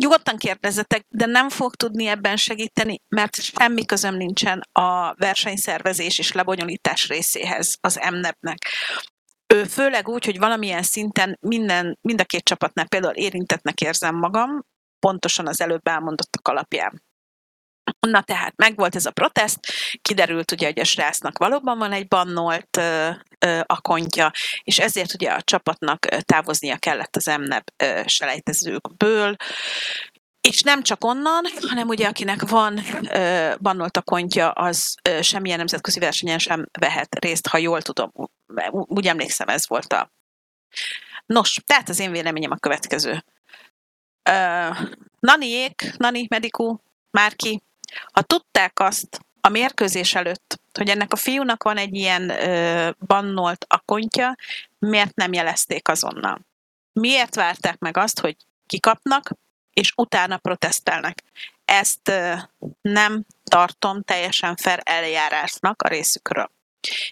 nyugodtan 0.00 0.36
kérdezzetek, 0.36 1.04
de 1.08 1.26
nem 1.26 1.48
fog 1.48 1.74
tudni 1.74 2.06
ebben 2.06 2.36
segíteni, 2.36 3.00
mert 3.08 3.42
semmi 3.42 3.84
közöm 3.84 4.16
nincsen 4.16 4.60
a 4.72 5.14
versenyszervezés 5.14 6.18
és 6.18 6.32
lebonyolítás 6.32 7.08
részéhez 7.08 7.76
az 7.80 8.00
MNEP-nek. 8.10 8.58
Ő 9.54 9.64
főleg 9.64 10.08
úgy, 10.08 10.24
hogy 10.24 10.38
valamilyen 10.38 10.82
szinten 10.82 11.38
minden, 11.40 11.98
mind 12.00 12.20
a 12.20 12.24
két 12.24 12.44
csapatnál 12.44 12.88
például 12.88 13.14
érintetnek 13.14 13.80
érzem 13.80 14.14
magam, 14.14 14.64
pontosan 14.98 15.46
az 15.46 15.60
előbb 15.60 15.86
elmondottak 15.86 16.48
alapján. 16.48 17.02
Na 18.00 18.22
tehát 18.22 18.56
megvolt 18.56 18.96
ez 18.96 19.06
a 19.06 19.10
protest, 19.10 19.58
kiderült 20.02 20.52
ugye, 20.52 20.66
hogy 20.66 20.80
a 20.80 20.84
srácnak 20.84 21.38
valóban 21.38 21.78
van 21.78 21.92
egy 21.92 22.08
bannolt 22.08 22.76
ö, 22.76 23.10
ö, 23.38 23.60
akontja, 23.66 24.30
és 24.62 24.78
ezért 24.78 25.14
ugye 25.14 25.30
a 25.30 25.42
csapatnak 25.42 26.06
távoznia 26.06 26.76
kellett 26.76 27.16
az 27.16 27.26
MNEB 27.26 27.64
selejtezőkből, 28.06 29.36
és 30.40 30.62
nem 30.62 30.82
csak 30.82 31.04
onnan, 31.04 31.44
hanem 31.68 31.88
ugye 31.88 32.08
akinek 32.08 32.48
van 32.48 32.80
ö, 33.10 33.54
bannolt 33.60 33.96
akontja, 33.96 34.50
az 34.50 34.94
ö, 35.08 35.22
semmilyen 35.22 35.58
nemzetközi 35.58 35.98
versenyen 35.98 36.38
sem 36.38 36.66
vehet 36.78 37.14
részt, 37.18 37.46
ha 37.46 37.58
jól 37.58 37.82
tudom. 37.82 38.12
Úgy 38.70 39.06
emlékszem, 39.06 39.48
ez 39.48 39.68
volt 39.68 39.92
a... 39.92 40.12
Nos, 41.26 41.60
tehát 41.66 41.88
az 41.88 41.98
én 41.98 42.10
véleményem 42.10 42.50
a 42.50 42.56
következő. 42.56 43.24
Ö, 44.30 44.68
Naniék, 45.20 45.92
Nani 45.96 46.26
Mediku, 46.28 46.76
Márki, 47.10 47.62
ha 48.12 48.22
tudták 48.22 48.80
azt 48.80 49.20
a 49.40 49.48
mérkőzés 49.48 50.14
előtt, 50.14 50.60
hogy 50.72 50.88
ennek 50.88 51.12
a 51.12 51.16
fiúnak 51.16 51.62
van 51.62 51.76
egy 51.76 51.94
ilyen 51.94 52.30
ö, 52.30 52.90
bannolt 53.06 53.64
akontja, 53.68 54.34
miért 54.78 55.14
nem 55.14 55.32
jelezték 55.32 55.88
azonnal? 55.88 56.40
Miért 56.92 57.34
várták 57.34 57.78
meg 57.78 57.96
azt, 57.96 58.20
hogy 58.20 58.36
kikapnak, 58.66 59.32
és 59.72 59.92
utána 59.96 60.36
protestelnek? 60.38 61.22
Ezt 61.64 62.08
ö, 62.08 62.34
nem 62.80 63.24
tartom 63.44 64.02
teljesen 64.02 64.56
fair 64.56 64.80
eljárásnak 64.82 65.82
a 65.82 65.88
részükről. 65.88 66.50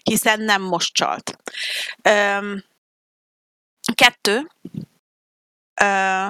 Hiszen 0.03 0.41
nem 0.41 0.61
most 0.61 0.93
csalt. 0.93 1.37
Ö, 2.01 2.55
kettő. 3.93 4.51
Ö, 5.81 6.27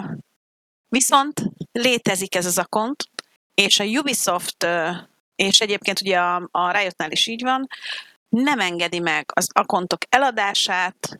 viszont 0.87 1.41
létezik 1.71 2.35
ez 2.35 2.45
az 2.45 2.57
akont, 2.57 3.09
és 3.53 3.79
a 3.79 3.83
Ubisoft, 3.83 4.67
és 5.35 5.59
egyébként 5.59 6.01
ugye 6.01 6.19
a, 6.19 6.47
a 6.51 6.71
Riotnál 6.71 7.11
is 7.11 7.27
így 7.27 7.41
van, 7.43 7.67
nem 8.29 8.59
engedi 8.59 8.99
meg 8.99 9.31
az 9.33 9.47
akontok 9.53 9.97
eladását, 10.09 11.19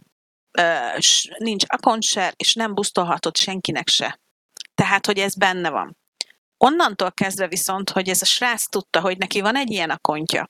nincs 1.38 1.64
akontser, 1.68 2.34
és 2.36 2.54
nem 2.54 2.74
busztolhatod 2.74 3.38
senkinek 3.38 3.88
se. 3.88 4.20
Tehát, 4.76 5.06
hogy 5.06 5.20
ez 5.20 5.36
benne 5.36 5.70
van. 5.70 5.98
Onnantól 6.58 7.12
kezdve 7.12 7.48
viszont, 7.48 7.90
hogy 7.90 8.10
ez 8.10 8.22
a 8.22 8.26
srác 8.26 8.70
tudta, 8.70 9.00
hogy 9.00 9.18
neki 9.18 9.42
van 9.42 9.56
egy 9.56 9.72
ilyen 9.72 9.90
akontja, 9.90 10.50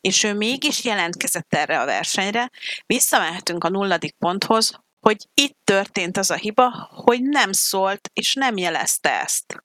és 0.00 0.22
ő 0.22 0.34
mégis 0.34 0.84
jelentkezett 0.84 1.54
erre 1.54 1.80
a 1.80 1.84
versenyre, 1.84 2.50
visszamehetünk 2.86 3.64
a 3.64 3.68
nulladik 3.68 4.14
ponthoz, 4.18 4.80
hogy 5.00 5.28
itt 5.34 5.58
történt 5.64 6.16
az 6.16 6.30
a 6.30 6.34
hiba, 6.34 6.88
hogy 6.90 7.22
nem 7.22 7.52
szólt 7.52 8.10
és 8.12 8.34
nem 8.34 8.56
jelezte 8.56 9.20
ezt 9.20 9.64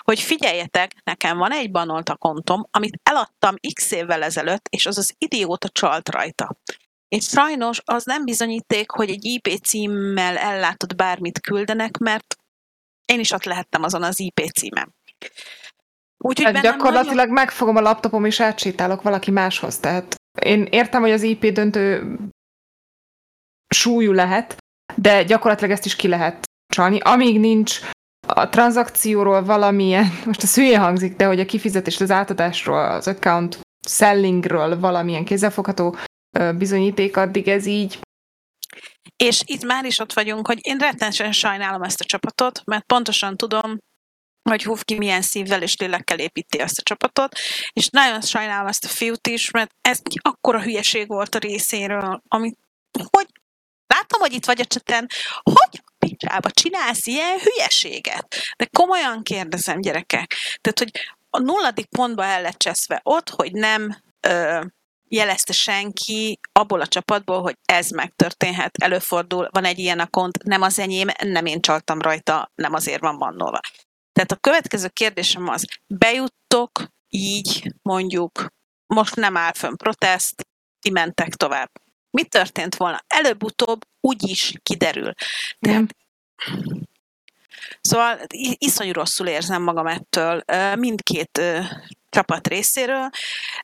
hogy 0.00 0.20
figyeljetek, 0.20 0.94
nekem 1.04 1.38
van 1.38 1.52
egy 1.52 1.70
banolt 1.70 2.08
a 2.08 2.16
kontom, 2.16 2.66
amit 2.70 3.00
eladtam 3.02 3.54
x 3.74 3.90
évvel 3.90 4.22
ezelőtt, 4.22 4.66
és 4.68 4.86
az 4.86 4.98
az 4.98 5.14
idióta 5.18 5.68
csalt 5.68 6.08
rajta. 6.08 6.56
És 7.08 7.24
sajnos 7.24 7.80
az 7.84 8.04
nem 8.04 8.24
bizonyíték, 8.24 8.90
hogy 8.90 9.10
egy 9.10 9.24
IP 9.24 9.48
címmel 9.62 10.36
ellátod 10.36 10.96
bármit 10.96 11.40
küldenek, 11.40 11.96
mert 11.96 12.36
én 13.04 13.20
is 13.20 13.30
ott 13.30 13.44
lehettem 13.44 13.82
azon 13.82 14.02
az 14.02 14.20
IP 14.20 14.50
címem. 14.52 14.92
Úgyhogy 16.24 16.54
hát 16.54 16.62
gyakorlatilag 16.62 17.16
nagyon... 17.16 17.32
megfogom 17.32 17.76
a 17.76 17.80
laptopom 17.80 18.24
és 18.24 18.40
átsétálok 18.40 19.02
valaki 19.02 19.30
máshoz. 19.30 19.78
Tehát 19.78 20.14
én 20.42 20.62
értem, 20.70 21.00
hogy 21.00 21.10
az 21.10 21.22
IP 21.22 21.46
döntő 21.46 22.16
súlyú 23.74 24.12
lehet, 24.12 24.56
de 24.94 25.22
gyakorlatilag 25.22 25.72
ezt 25.72 25.84
is 25.84 25.96
ki 25.96 26.08
lehet 26.08 26.44
csalni. 26.72 26.98
Amíg 26.98 27.40
nincs 27.40 27.80
a 28.40 28.48
tranzakcióról 28.48 29.44
valamilyen, 29.44 30.20
most 30.24 30.42
a 30.42 30.46
szülye 30.46 30.78
hangzik, 30.78 31.16
de 31.16 31.24
hogy 31.26 31.40
a 31.40 31.46
kifizetés, 31.46 32.00
az 32.00 32.10
átadásról, 32.10 32.84
az 32.84 33.08
account 33.08 33.58
sellingről 33.88 34.80
valamilyen 34.80 35.24
kézzelfogható 35.24 35.96
bizonyíték, 36.56 37.16
addig 37.16 37.48
ez 37.48 37.66
így. 37.66 37.98
És 39.16 39.42
itt 39.44 39.64
már 39.64 39.84
is 39.84 39.98
ott 39.98 40.12
vagyunk, 40.12 40.46
hogy 40.46 40.58
én 40.62 40.78
rettenetesen 40.78 41.32
sajnálom 41.32 41.82
ezt 41.82 42.00
a 42.00 42.04
csapatot, 42.04 42.62
mert 42.64 42.84
pontosan 42.84 43.36
tudom, 43.36 43.78
hogy 44.50 44.64
Hufki 44.64 44.98
milyen 44.98 45.22
szívvel 45.22 45.62
és 45.62 45.76
lélekkel 45.76 46.18
építi 46.18 46.58
ezt 46.58 46.78
a 46.78 46.82
csapatot, 46.82 47.38
és 47.72 47.88
nagyon 47.88 48.20
sajnálom 48.20 48.66
ezt 48.66 48.84
a 48.84 48.88
fiút 48.88 49.26
is, 49.26 49.50
mert 49.50 49.70
ez 49.80 50.00
akkora 50.22 50.62
hülyeség 50.62 51.08
volt 51.08 51.34
a 51.34 51.38
részéről, 51.38 52.22
amit 52.28 52.58
hogy 53.10 53.26
látom, 53.86 54.20
hogy 54.20 54.32
itt 54.32 54.46
vagy 54.46 54.60
a 54.60 54.64
cseten, 54.64 55.06
hogy 55.42 55.82
picsába 56.06 56.50
csinálsz 56.50 57.06
ilyen 57.06 57.38
hülyeséget? 57.38 58.36
De 58.56 58.68
komolyan 58.76 59.22
kérdezem, 59.22 59.80
gyerekek. 59.80 60.34
Tehát, 60.60 60.78
hogy 60.78 60.90
a 61.30 61.38
nulladik 61.38 61.86
pontba 61.86 62.24
el 62.24 62.42
lett 62.42 62.58
cseszve 62.58 63.00
ott, 63.02 63.28
hogy 63.28 63.52
nem 63.52 63.96
ö, 64.20 64.60
jelezte 65.08 65.52
senki 65.52 66.40
abból 66.52 66.80
a 66.80 66.86
csapatból, 66.86 67.42
hogy 67.42 67.56
ez 67.64 67.90
megtörténhet, 67.90 68.76
előfordul, 68.82 69.48
van 69.52 69.64
egy 69.64 69.78
ilyen 69.78 70.00
akont, 70.00 70.42
nem 70.42 70.62
az 70.62 70.78
enyém, 70.78 71.08
nem 71.22 71.46
én 71.46 71.60
csaltam 71.60 72.00
rajta, 72.00 72.50
nem 72.54 72.74
azért 72.74 73.00
van 73.00 73.18
bannolva. 73.18 73.60
Tehát 74.12 74.32
a 74.32 74.36
következő 74.36 74.88
kérdésem 74.88 75.48
az, 75.48 75.64
bejuttok 75.86 76.86
így 77.08 77.72
mondjuk, 77.82 78.46
most 78.86 79.16
nem 79.16 79.36
áll 79.36 79.52
fönn 79.52 79.76
protest, 79.76 80.34
mentek 80.90 81.34
tovább. 81.34 81.70
Mi 82.10 82.24
történt 82.24 82.76
volna? 82.76 83.04
Előbb-utóbb 83.06 83.80
úgy 84.00 84.28
is 84.28 84.54
kiderül. 84.62 85.12
Tehát 85.60 85.94
Szóval 87.80 88.20
iszonyú 88.58 88.92
rosszul 88.92 89.26
érzem 89.26 89.62
magam 89.62 89.86
ettől 89.86 90.42
mindkét 90.76 91.40
csapat 92.08 92.48
részéről, 92.48 93.10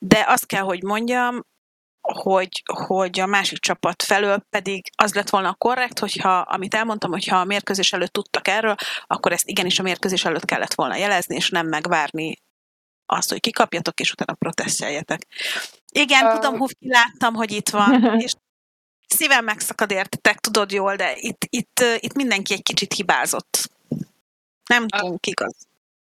de 0.01 0.25
azt 0.29 0.47
kell, 0.47 0.63
hogy 0.63 0.83
mondjam, 0.83 1.45
hogy, 2.01 2.63
hogy 2.73 3.21
a 3.21 3.27
másik 3.27 3.59
csapat 3.59 4.03
felől 4.03 4.43
pedig 4.51 4.91
az 4.97 5.15
lett 5.15 5.31
volna 5.31 5.55
korrekt, 5.55 5.99
hogyha, 5.99 6.39
amit 6.39 6.75
elmondtam, 6.75 7.11
hogyha 7.11 7.37
a 7.37 7.45
mérkőzés 7.45 7.93
előtt 7.93 8.13
tudtak 8.13 8.49
erről, 8.49 8.75
akkor 9.07 9.33
ezt 9.33 9.49
igenis 9.49 9.79
a 9.79 9.83
mérkőzés 9.83 10.25
előtt 10.25 10.45
kellett 10.45 10.75
volna 10.75 10.97
jelezni, 10.97 11.35
és 11.37 11.51
nem 11.51 11.67
megvárni 11.67 12.37
azt, 13.07 13.31
hogy 13.31 13.41
kikapjatok, 13.41 14.01
és 14.01 14.13
utána 14.13 14.35
proteszteljetek. 14.39 15.27
Igen, 15.93 16.25
uh, 16.25 16.33
tudom, 16.33 16.59
Hufki, 16.59 16.89
láttam, 16.89 17.35
hogy 17.35 17.53
itt 17.53 17.69
van, 17.69 18.05
és 18.25 18.33
szívem 19.09 19.45
megszakad 19.45 19.91
értetek, 19.91 20.39
tudod 20.39 20.73
jól, 20.73 20.97
de 20.97 21.13
itt, 21.17 21.47
itt, 21.51 21.81
itt 21.99 22.15
mindenki 22.15 22.53
egy 22.53 22.63
kicsit 22.63 22.93
hibázott. 22.93 23.71
Nem 24.69 24.89
tudunk 24.89 25.27
igaz. 25.27 25.55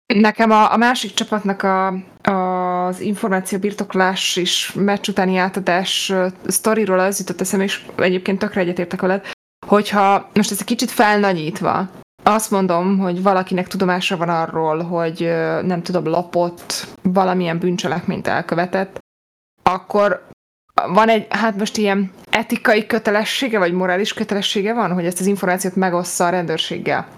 Nekem 0.07 0.51
a, 0.51 0.73
a 0.73 0.77
másik 0.77 1.15
csapatnak 1.15 1.63
a, 1.63 1.87
a, 2.31 2.87
az 2.87 3.01
információ 3.01 3.59
birtoklás 3.59 4.37
és 4.37 4.73
meccs 4.73 5.09
utáni 5.09 5.37
átadás 5.37 6.13
sztoriról 6.47 6.99
az 6.99 7.19
jutott 7.19 7.41
eszem, 7.41 7.61
és 7.61 7.87
egyébként 7.97 8.39
tökre 8.39 8.61
egyetértek 8.61 9.01
veled, 9.01 9.31
hogyha 9.67 10.31
most 10.35 10.51
ez 10.51 10.59
egy 10.61 10.67
kicsit 10.67 10.91
felnagyítva, 10.91 11.91
azt 12.23 12.51
mondom, 12.51 12.99
hogy 12.99 13.23
valakinek 13.23 13.67
tudomása 13.67 14.17
van 14.17 14.29
arról, 14.29 14.83
hogy 14.83 15.21
nem 15.63 15.83
tudom, 15.83 16.07
lopott, 16.07 16.87
valamilyen 17.03 17.59
bűncselekményt 17.59 18.27
elkövetett, 18.27 18.99
akkor 19.73 20.29
van 20.75 21.09
egy, 21.09 21.27
hát 21.29 21.57
most 21.57 21.77
ilyen 21.77 22.13
etikai 22.31 22.87
kötelessége, 22.87 23.59
vagy 23.59 23.73
morális 23.73 24.13
kötelessége 24.13 24.75
van, 24.75 24.93
hogy 24.93 25.07
ezt 25.07 25.21
az 25.21 25.27
információt 25.27 25.77
megossza 25.77 26.27
a 26.27 26.31
rendőrséggel. 26.31 27.09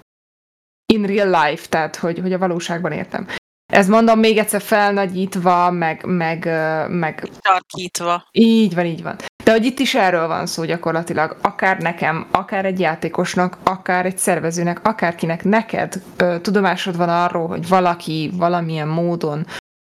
In 0.93 1.05
real 1.05 1.45
life, 1.45 1.67
tehát 1.67 1.95
hogy, 1.95 2.19
hogy 2.19 2.33
a 2.33 2.37
valóságban 2.37 2.91
értem. 2.91 3.27
Ez 3.73 3.87
mondom 3.87 4.19
még 4.19 4.37
egyszer 4.37 4.61
felnagyítva, 4.61 5.71
meg, 5.71 6.05
meg, 6.05 6.45
meg... 6.89 7.29
Tarkítva. 7.41 8.27
Így 8.31 8.75
van, 8.75 8.85
így 8.85 9.03
van. 9.03 9.15
De 9.43 9.51
hogy 9.51 9.65
itt 9.65 9.79
is 9.79 9.95
erről 9.95 10.27
van 10.27 10.45
szó 10.45 10.63
gyakorlatilag, 10.63 11.37
akár 11.41 11.77
nekem, 11.77 12.27
akár 12.31 12.65
egy 12.65 12.79
játékosnak, 12.79 13.57
akár 13.63 14.05
egy 14.05 14.17
szervezőnek, 14.17 14.87
akárkinek 14.87 15.43
neked 15.43 16.03
ö, 16.17 16.39
tudomásod 16.41 16.97
van 16.97 17.09
arról, 17.09 17.47
hogy 17.47 17.67
valaki 17.67 18.31
valamilyen 18.33 18.87
módon 18.87 19.45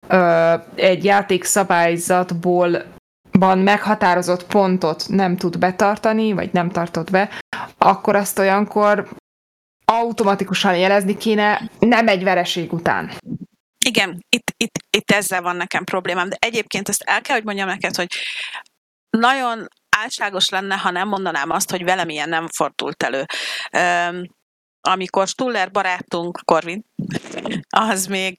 ö, 0.08 0.54
egy 0.74 1.04
játékszabályzatból 1.04 2.84
ban 3.38 3.58
meghatározott 3.58 4.46
pontot 4.46 5.04
nem 5.08 5.36
tud 5.36 5.58
betartani, 5.58 6.32
vagy 6.32 6.52
nem 6.52 6.70
tartott 6.70 7.10
be, 7.10 7.30
akkor 7.78 8.16
azt 8.16 8.38
olyankor 8.38 9.08
automatikusan 9.84 10.76
jelezni 10.76 11.16
kéne, 11.16 11.70
nem 11.78 12.08
egy 12.08 12.22
vereség 12.22 12.72
után. 12.72 13.12
Igen, 13.84 14.24
itt, 14.28 14.50
itt, 14.56 14.78
itt 14.90 15.10
ezzel 15.10 15.42
van 15.42 15.56
nekem 15.56 15.84
problémám, 15.84 16.28
de 16.28 16.36
egyébként 16.38 16.88
ezt 16.88 17.02
el 17.02 17.20
kell, 17.20 17.36
hogy 17.36 17.44
mondjam 17.44 17.68
neked, 17.68 17.96
hogy 17.96 18.08
nagyon 19.10 19.68
álságos 19.96 20.48
lenne, 20.48 20.74
ha 20.76 20.90
nem 20.90 21.08
mondanám 21.08 21.50
azt, 21.50 21.70
hogy 21.70 21.84
velem 21.84 22.08
ilyen 22.08 22.28
nem 22.28 22.48
fordult 22.48 23.02
elő. 23.02 23.24
amikor 24.80 25.28
Stuller 25.28 25.70
barátunk, 25.70 26.40
Korvin, 26.44 26.84
az 27.68 28.06
még 28.06 28.36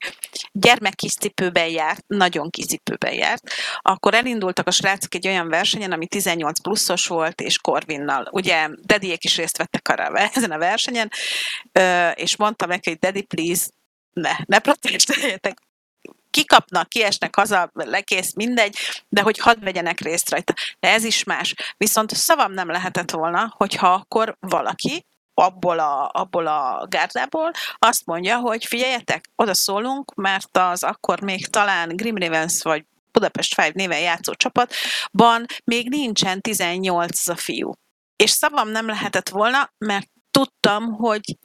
gyermekkis 0.60 1.14
cipőben 1.14 1.68
járt, 1.68 2.04
nagyon 2.06 2.50
kis 2.50 2.64
cipőben 2.66 3.12
járt, 3.12 3.42
akkor 3.80 4.14
elindultak 4.14 4.66
a 4.66 4.70
srácok 4.70 5.14
egy 5.14 5.26
olyan 5.26 5.48
versenyen, 5.48 5.92
ami 5.92 6.06
18 6.06 6.60
pluszos 6.60 7.06
volt, 7.06 7.40
és 7.40 7.58
Korvinnal. 7.58 8.28
Ugye 8.30 8.68
Dediek 8.82 9.24
is 9.24 9.36
részt 9.36 9.56
vettek 9.56 9.88
arra, 9.88 10.18
ezen 10.34 10.50
a 10.50 10.58
versenyen, 10.58 11.10
és 12.14 12.36
mondtam 12.36 12.68
neki, 12.68 12.88
hogy 12.88 12.98
Daddy, 12.98 13.22
please, 13.22 13.66
ne, 14.12 14.32
ne 14.44 14.58
protesteljetek, 14.58 15.58
kikapnak, 16.30 16.88
kiesnek 16.88 17.34
haza, 17.34 17.70
lekész, 17.74 18.34
mindegy, 18.34 18.76
de 19.08 19.22
hogy 19.22 19.38
hadd 19.38 19.64
vegyenek 19.64 20.00
részt 20.00 20.30
rajta. 20.30 20.54
De 20.80 20.88
ez 20.88 21.04
is 21.04 21.24
más. 21.24 21.54
Viszont 21.76 22.14
szavam 22.14 22.52
nem 22.52 22.70
lehetett 22.70 23.10
volna, 23.10 23.54
hogyha 23.56 23.92
akkor 23.92 24.36
valaki 24.40 25.06
abból 25.38 25.78
a, 25.78 26.10
abból 26.12 26.46
a 26.46 26.86
gárdából 26.88 27.50
azt 27.78 28.06
mondja, 28.06 28.38
hogy 28.38 28.64
figyeljetek, 28.64 29.30
oda 29.36 29.54
szólunk, 29.54 30.14
mert 30.14 30.56
az 30.56 30.82
akkor 30.82 31.20
még 31.20 31.46
talán 31.46 31.96
Grim 31.96 32.16
Ravens 32.16 32.62
vagy 32.62 32.84
Budapest 33.12 33.58
5 33.58 33.74
néven 33.74 34.00
játszó 34.00 34.34
csapatban 34.34 35.46
még 35.64 35.88
nincsen 35.88 36.40
18 36.40 37.28
a 37.28 37.36
fiú. 37.36 37.72
És 38.16 38.30
szavam 38.30 38.68
nem 38.68 38.86
lehetett 38.86 39.28
volna, 39.28 39.72
mert 39.78 40.08
tudtam, 40.30 40.92
hogy 40.92 41.38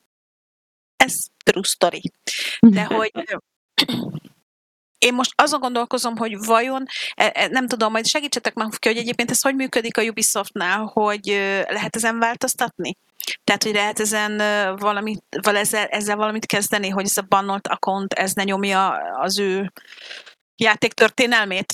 ez 0.96 1.14
true 1.44 1.64
story. 1.64 2.12
De 2.60 2.84
hogy 2.96 3.12
én 5.04 5.14
most 5.14 5.32
azon 5.36 5.60
gondolkozom, 5.60 6.18
hogy 6.18 6.46
vajon, 6.46 6.86
e, 7.16 7.32
e, 7.34 7.48
nem 7.48 7.68
tudom, 7.68 7.92
majd 7.92 8.06
segítsetek 8.06 8.54
meg 8.54 8.68
ki, 8.80 8.88
hogy 8.88 8.98
egyébként 8.98 9.32
ez 9.32 9.42
hogy 9.42 9.56
működik 9.56 9.98
a 9.98 10.02
Ubisoftnál, 10.02 10.84
hogy 10.94 11.26
lehet 11.68 11.96
ezen 11.96 12.20
változtatni? 12.20 12.98
Tehát, 13.44 13.64
hogy 13.64 13.74
lehet 13.74 14.00
ezen 14.00 14.38
valamit, 14.78 15.24
val 15.42 15.58
ezzel, 15.58 15.86
ezzel 15.86 16.16
valamit 16.16 16.46
kezdeni, 16.46 16.90
hogy 16.90 17.06
ez 17.06 17.18
a 17.18 17.26
bannolt 17.30 17.68
account, 17.68 18.14
ez 18.14 18.34
ne 18.34 18.44
nyomja 18.44 18.90
az 19.20 19.40
ő 19.40 19.72
játéktörténelmét? 20.56 21.74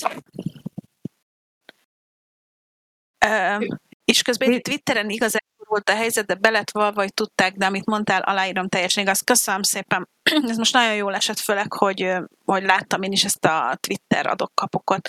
és 4.04 4.22
közben 4.22 4.52
egy 4.52 4.62
Twitteren 4.62 5.10
igaz 5.10 5.36
volt 5.70 5.88
a 5.88 5.94
helyzet, 5.94 6.26
de 6.26 6.34
belet 6.34 6.70
valva, 6.72 7.00
hogy 7.00 7.14
tudták, 7.14 7.54
de 7.54 7.66
amit 7.66 7.86
mondtál, 7.86 8.20
aláírom 8.20 8.68
teljesen 8.68 9.02
igaz. 9.02 9.20
Köszönöm 9.20 9.62
szépen. 9.62 10.08
Ez 10.50 10.56
most 10.56 10.72
nagyon 10.72 10.94
jól 10.94 11.14
esett, 11.14 11.38
főleg, 11.38 11.72
hogy, 11.72 12.12
hogy 12.44 12.62
láttam 12.62 13.02
én 13.02 13.12
is 13.12 13.24
ezt 13.24 13.44
a 13.44 13.78
Twitter 13.80 14.26
adok-kapokot. 14.26 15.08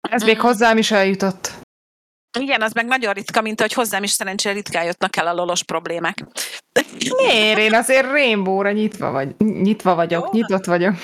Ez 0.00 0.22
még 0.22 0.40
hozzám 0.40 0.78
is 0.78 0.90
eljutott. 0.90 1.52
Igen, 2.38 2.62
az 2.62 2.72
meg 2.72 2.86
nagyon 2.86 3.12
ritka, 3.12 3.40
mint 3.40 3.60
hogy 3.60 3.72
hozzám 3.72 4.02
is 4.02 4.10
szerencsére 4.10 4.54
ritkán 4.54 4.84
jutnak 4.84 5.16
el 5.16 5.26
a 5.26 5.32
lolos 5.32 5.64
problémák. 5.64 6.24
Miért? 7.16 7.58
Én 7.58 7.74
azért 7.74 8.06
Rainbow-ra 8.06 8.70
nyitva, 8.72 9.10
vagy, 9.10 9.36
nyitva 9.38 9.94
vagyok, 9.94 10.24
Jó. 10.24 10.30
nyitott 10.32 10.64
vagyok. 10.64 10.94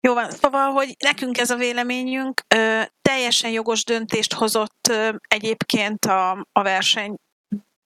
Jó 0.00 0.14
van, 0.14 0.30
szóval, 0.30 0.70
hogy 0.70 0.94
nekünk 0.98 1.38
ez 1.38 1.50
a 1.50 1.56
véleményünk, 1.56 2.40
ö, 2.54 2.82
teljesen 3.02 3.50
jogos 3.50 3.84
döntést 3.84 4.32
hozott 4.32 4.88
ö, 4.90 5.12
egyébként 5.28 6.04
a, 6.04 6.46
a 6.52 6.62
verseny 6.62 7.14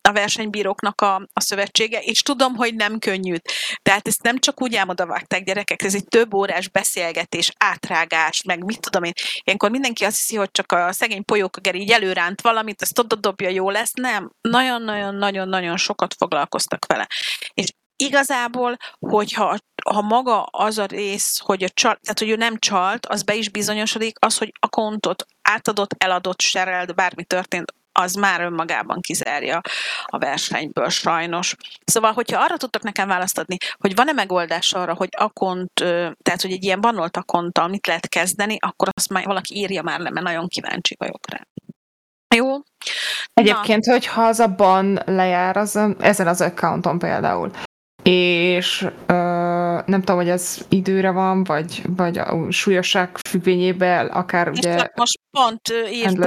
a 0.09 0.12
versenybíróknak 0.12 1.01
a, 1.01 1.15
a 1.33 1.41
szövetsége, 1.41 1.99
és 2.01 2.23
tudom, 2.23 2.55
hogy 2.55 2.75
nem 2.75 2.99
könnyű. 2.99 3.35
Tehát 3.83 4.09
ezt 4.09 4.23
nem 4.23 4.39
csak 4.39 4.62
úgy 4.62 4.81
vágták 4.97 5.45
gyerekek, 5.45 5.83
ez 5.83 5.95
egy 5.95 6.05
több 6.05 6.35
órás 6.35 6.69
beszélgetés, 6.69 7.53
átrágás, 7.59 8.43
meg 8.43 8.65
mit 8.65 8.81
tudom 8.81 9.03
én. 9.03 9.12
Ilyenkor 9.45 9.71
mindenki 9.71 10.05
azt 10.05 10.17
hiszi, 10.17 10.37
hogy 10.37 10.51
csak 10.51 10.73
a 10.73 10.93
szegény 10.93 11.25
polyókager 11.25 11.75
így 11.75 11.91
előránt 11.91 12.41
valamit, 12.41 12.83
azt 12.83 12.99
oda 12.99 13.15
dobja, 13.15 13.49
jó 13.49 13.71
lesz. 13.71 13.93
Nem, 13.93 14.31
nagyon-nagyon-nagyon-nagyon 14.41 15.77
sokat 15.77 16.15
foglalkoztak 16.15 16.87
vele. 16.87 17.07
És 17.55 17.73
igazából, 18.05 18.76
hogyha 18.98 19.57
ha 19.90 20.00
maga 20.00 20.42
az 20.42 20.78
a 20.78 20.84
rész, 20.84 21.38
hogy, 21.38 21.64
a 21.64 21.68
csal, 21.68 21.98
tehát, 22.02 22.18
hogy 22.18 22.28
ő 22.30 22.36
nem 22.36 22.59
csalt, 22.59 23.07
az 23.07 23.22
be 23.22 23.34
is 23.34 23.48
bizonyosodik, 23.48 24.16
az, 24.20 24.38
hogy 24.38 24.52
a 24.61 24.68
kontot 24.68 25.26
átadott, 25.42 25.94
eladott, 25.98 26.40
serelt, 26.40 26.94
bármi 26.94 27.24
történt, 27.24 27.74
az 27.98 28.14
már 28.14 28.40
önmagában 28.40 29.00
kizárja 29.00 29.61
a 30.05 30.18
versenyből 30.18 30.88
sajnos. 30.88 31.55
Szóval, 31.84 32.12
hogyha 32.12 32.42
arra 32.42 32.57
tudtak 32.57 32.82
nekem 32.82 33.09
választani, 33.09 33.57
hogy 33.78 33.94
van-e 33.94 34.12
megoldás 34.12 34.72
arra, 34.72 34.94
hogy 34.94 35.09
akont, 35.16 35.72
tehát 36.22 36.42
hogy 36.42 36.52
egy 36.52 36.64
ilyen 36.64 36.80
banolt 36.80 37.16
akonttal 37.16 37.68
mit 37.68 37.86
lehet 37.86 38.09
kezdeni, 38.09 38.57
akkor 38.61 38.88
azt 38.94 39.09
már 39.09 39.26
valaki 39.26 39.57
írja 39.57 39.82
már 39.82 40.00
le, 40.00 40.11
mert 40.11 40.26
nagyon 40.26 40.48
kíváncsi 40.48 40.94
vagyok 40.98 41.30
rá. 41.30 41.40
Jó? 42.34 42.57
Egyébként, 43.34 43.84
Na. 43.84 43.92
hogyha 43.92 44.22
az 44.22 44.40
a 44.40 44.48
ban 44.48 45.00
lejár 45.05 45.57
az, 45.57 45.78
ezen 45.98 46.26
az 46.26 46.40
accounton 46.40 46.98
például, 46.98 47.50
és 48.11 48.86
ö, 49.07 49.14
nem 49.86 50.00
tudom, 50.00 50.16
hogy 50.16 50.28
ez 50.28 50.59
időre 50.68 51.11
van, 51.11 51.44
vagy, 51.44 51.82
vagy 51.96 52.18
a 52.18 52.50
súlyosság 52.50 53.18
függvényében 53.28 54.07
akár 54.07 54.48
és 54.52 54.59
ugye... 54.59 54.88
Most 54.94 55.20
pont 55.30 55.61
írt 55.92 56.18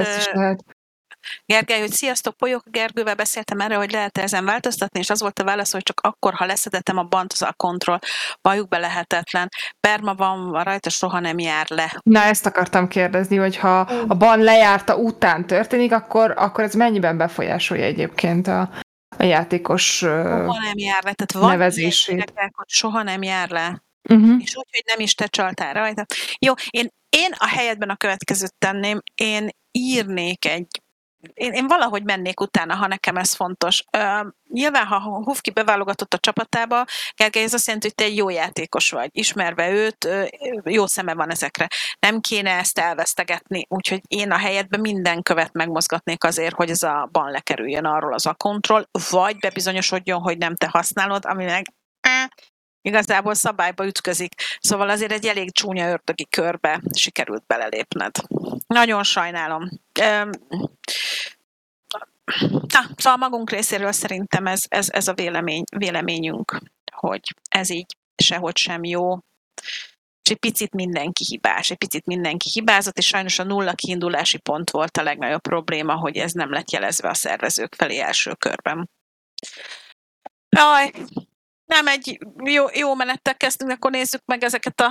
Gergely, 1.44 1.80
hogy 1.80 1.90
sziasztok, 1.90 2.36
Polyok 2.36 2.62
Gergővel 2.70 3.14
beszéltem 3.14 3.60
erre, 3.60 3.76
hogy 3.76 3.90
lehet 3.90 4.18
ezen 4.18 4.44
változtatni, 4.44 5.00
és 5.00 5.10
az 5.10 5.20
volt 5.20 5.38
a 5.38 5.44
válasz, 5.44 5.72
hogy 5.72 5.82
csak 5.82 6.00
akkor, 6.00 6.34
ha 6.34 6.44
leszedetem 6.44 6.98
a 6.98 7.02
bant, 7.02 7.32
az 7.32 7.42
a 7.42 7.52
kontroll. 7.56 7.98
Bajuk 8.42 8.68
be 8.68 8.78
lehetetlen. 8.78 9.48
Perma 9.80 10.14
van, 10.14 10.62
rajta 10.62 10.90
soha 10.90 11.20
nem 11.20 11.38
jár 11.38 11.66
le. 11.68 12.00
Na, 12.02 12.22
ezt 12.22 12.46
akartam 12.46 12.88
kérdezni, 12.88 13.36
hogy 13.36 13.56
ha 13.56 13.80
a 14.08 14.14
ban 14.14 14.38
lejárta 14.38 14.96
után 14.96 15.46
történik, 15.46 15.92
akkor, 15.92 16.34
akkor 16.36 16.64
ez 16.64 16.74
mennyiben 16.74 17.16
befolyásolja 17.16 17.84
egyébként 17.84 18.46
a, 18.46 18.70
a 19.16 19.22
játékos 19.22 19.96
soha 19.96 20.58
nem 20.62 20.78
jár 20.78 21.04
le, 21.04 21.12
tehát 21.12 21.32
van 21.32 21.50
nevezését. 21.50 22.16
Gyerekek, 22.16 22.56
hogy 22.56 22.68
soha 22.68 23.02
nem 23.02 23.22
jár 23.22 23.50
le. 23.50 23.82
Uh-huh. 24.10 24.42
És 24.42 24.56
úgy, 24.56 24.68
hogy 24.70 24.82
nem 24.86 25.00
is 25.00 25.14
te 25.14 25.26
csaltál 25.26 25.72
rajta. 25.72 26.06
Jó, 26.38 26.52
én, 26.70 26.88
én 27.08 27.34
a 27.38 27.46
helyedben 27.46 27.90
a 27.90 27.96
következőt 27.96 28.54
tenném, 28.58 29.00
én 29.14 29.48
írnék 29.72 30.44
egy 30.44 30.82
én, 31.34 31.52
én 31.52 31.66
valahogy 31.66 32.04
mennék 32.04 32.40
utána, 32.40 32.74
ha 32.74 32.86
nekem 32.86 33.16
ez 33.16 33.34
fontos. 33.34 33.84
Uh, 33.96 34.26
nyilván, 34.48 34.86
ha 34.86 34.98
Hufki 34.98 35.50
beválogatott 35.50 36.14
a 36.14 36.18
csapatába, 36.18 36.84
Gergely, 37.16 37.42
ez 37.42 37.54
azt 37.54 37.66
jelenti, 37.66 37.86
hogy 37.86 37.96
te 37.96 38.04
egy 38.04 38.16
jó 38.16 38.28
játékos 38.28 38.90
vagy. 38.90 39.08
Ismerve 39.12 39.70
őt, 39.70 40.08
jó 40.64 40.86
szeme 40.86 41.14
van 41.14 41.30
ezekre. 41.30 41.68
Nem 41.98 42.20
kéne 42.20 42.50
ezt 42.50 42.78
elvesztegetni, 42.78 43.66
úgyhogy 43.68 44.00
én 44.08 44.30
a 44.30 44.38
helyetben 44.38 44.80
minden 44.80 45.22
követ 45.22 45.52
megmozgatnék 45.52 46.24
azért, 46.24 46.54
hogy 46.54 46.70
ez 46.70 46.82
a 46.82 47.08
ban 47.12 47.30
lekerüljön 47.30 47.84
arról 47.84 48.14
az 48.14 48.26
a 48.26 48.34
kontroll, 48.34 48.84
vagy 49.10 49.38
bebizonyosodjon, 49.38 50.20
hogy 50.20 50.38
nem 50.38 50.56
te 50.56 50.68
használod, 50.70 51.24
ami 51.24 51.44
meg 51.44 51.66
igazából 52.88 53.34
szabályba 53.34 53.86
ütközik. 53.86 54.34
Szóval 54.60 54.88
azért 54.88 55.12
egy 55.12 55.26
elég 55.26 55.52
csúnya 55.52 55.88
ördögi 55.88 56.26
körbe 56.26 56.82
sikerült 56.94 57.46
belelépned. 57.46 58.16
Nagyon 58.66 59.02
sajnálom. 59.02 59.68
Na, 62.50 62.80
szóval 62.96 63.16
magunk 63.16 63.50
részéről 63.50 63.92
szerintem 63.92 64.46
ez, 64.46 64.64
ez, 64.68 64.90
ez 64.90 65.08
a 65.08 65.14
vélemény, 65.14 65.64
véleményünk, 65.76 66.60
hogy 66.92 67.34
ez 67.50 67.70
így 67.70 67.96
sehogy 68.16 68.56
sem 68.56 68.84
jó. 68.84 69.18
És 70.22 70.30
egy 70.30 70.38
picit 70.38 70.72
mindenki 70.72 71.24
hibás, 71.24 71.70
egy 71.70 71.76
picit 71.76 72.06
mindenki 72.06 72.48
hibázott, 72.52 72.98
és 72.98 73.06
sajnos 73.06 73.38
a 73.38 73.44
nulla 73.44 73.72
kiindulási 73.72 74.38
pont 74.38 74.70
volt 74.70 74.96
a 74.96 75.02
legnagyobb 75.02 75.40
probléma, 75.40 75.94
hogy 75.94 76.16
ez 76.16 76.32
nem 76.32 76.52
lett 76.52 76.70
jelezve 76.70 77.08
a 77.08 77.14
szervezők 77.14 77.74
felé 77.74 77.98
első 77.98 78.34
körben. 78.34 78.90
Jaj, 80.48 80.90
nem 81.68 81.86
egy 81.86 82.18
jó, 82.44 82.64
jó 82.72 82.94
menettel 82.94 83.36
kezdtünk, 83.36 83.70
akkor 83.70 83.90
nézzük 83.90 84.22
meg 84.24 84.44
ezeket 84.44 84.80
a... 84.80 84.90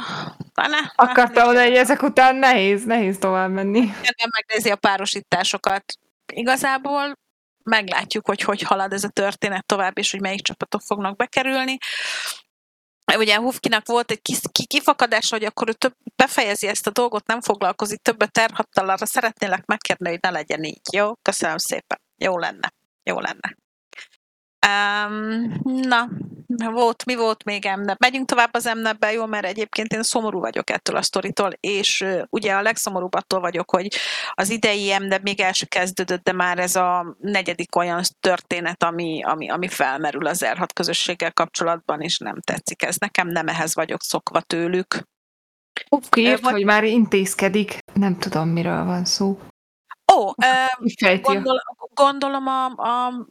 Ne, 0.54 0.78
Akartam 0.96 1.46
mondani, 1.46 1.68
hogy 1.68 1.78
ezek 1.78 2.02
után 2.02 2.36
nehéz, 2.36 2.86
nehéz 2.86 3.18
tovább 3.18 3.52
menni. 3.52 3.80
Nem 3.80 4.30
megnézi 4.32 4.70
a 4.70 4.76
párosításokat. 4.76 5.84
Igazából 6.34 7.18
meglátjuk, 7.64 8.28
hogy 8.28 8.42
hogy 8.42 8.62
halad 8.62 8.94
ez 8.94 9.04
a 9.04 9.10
történet 9.10 9.66
tovább, 9.66 9.98
és 9.98 10.12
hogy 10.12 10.22
melyik 10.22 10.42
csapatok 10.42 10.82
fognak 10.82 11.16
bekerülni. 11.16 11.78
Ugye 13.18 13.38
Hufkinak 13.38 13.88
volt 13.88 14.12
egy 14.12 14.22
kis 14.22 14.40
kifakadás, 14.68 15.30
hogy 15.30 15.44
akkor 15.44 15.70
ő 15.70 15.74
több, 15.74 15.94
befejezi 16.16 16.68
ezt 16.68 16.88
a 16.88 16.92
dolgot, 16.92 17.28
nem 17.28 17.42
foglalkozik 17.42 18.02
többet 18.02 18.32
terhattal, 18.32 18.90
arra 18.90 19.06
szeretnélek 19.06 19.66
megkérni, 19.66 20.10
hogy 20.10 20.20
ne 20.22 20.30
legyen 20.30 20.64
így. 20.64 20.82
Jó? 20.92 21.14
Köszönöm 21.22 21.58
szépen. 21.58 22.02
Jó 22.18 22.38
lenne. 22.38 22.74
Jó 23.04 23.20
lenne. 23.20 23.56
Um, 24.68 25.60
na, 25.64 26.10
volt, 26.72 27.06
mi 27.06 27.16
volt 27.16 27.44
még 27.44 27.66
emnep? 27.66 28.00
Megyünk 28.00 28.28
tovább 28.28 28.54
az 28.54 28.66
emnepbe, 28.66 29.12
jó, 29.12 29.26
mert 29.26 29.46
egyébként 29.46 29.94
én 29.94 30.04
szomorú 30.04 30.40
vagyok 30.40 30.70
ettől 30.70 30.96
a 30.96 31.02
sztoritól, 31.02 31.52
és 31.60 32.02
uh, 32.02 32.22
ugye 32.30 32.54
a 32.54 32.62
legszomorúbb 32.62 33.14
attól 33.14 33.40
vagyok, 33.40 33.72
hogy 33.72 33.88
az 34.34 34.50
idei 34.50 34.92
emnep 34.92 35.22
még 35.22 35.40
el 35.40 35.54
sem 35.54 35.68
kezdődött, 35.68 36.24
de 36.24 36.32
már 36.32 36.60
ez 36.60 36.76
a 36.76 37.16
negyedik 37.20 37.76
olyan 37.76 38.02
történet, 38.20 38.84
ami, 38.84 39.24
ami, 39.24 39.50
ami 39.50 39.68
felmerül 39.68 40.26
az 40.26 40.46
r 40.46 40.66
közösséggel 40.74 41.34
kapcsolatban, 41.34 42.02
és 42.02 42.18
nem 42.18 42.42
tetszik 42.42 42.84
ez. 42.84 42.96
Nekem 42.98 43.28
nem 43.28 43.48
ehhez 43.48 43.76
vagyok 43.76 44.02
szokva 44.02 44.42
tőlük. 44.42 45.08
Oké, 45.90 46.22
írt, 46.22 46.42
vagy... 46.42 46.54
hogy 46.54 46.66
már 46.66 46.84
intézkedik. 46.84 47.78
Nem 47.94 48.18
tudom, 48.18 48.50
miről 48.50 48.84
van 48.84 49.06
szó. 49.06 49.40
Ó, 50.14 50.28
uh, 50.28 51.22
gondol, 51.22 51.62
gondolom 51.94 52.48
a, 52.48 52.66
a 52.66 53.28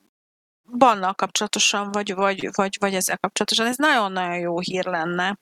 bannal 0.70 1.14
kapcsolatosan, 1.14 1.92
vagy, 1.92 2.14
vagy, 2.14 2.48
vagy, 2.52 2.76
vagy 2.80 2.94
ezzel 2.94 3.18
kapcsolatosan. 3.18 3.66
Ez 3.66 3.76
nagyon-nagyon 3.76 4.38
jó 4.38 4.60
hír 4.60 4.84
lenne. 4.84 5.38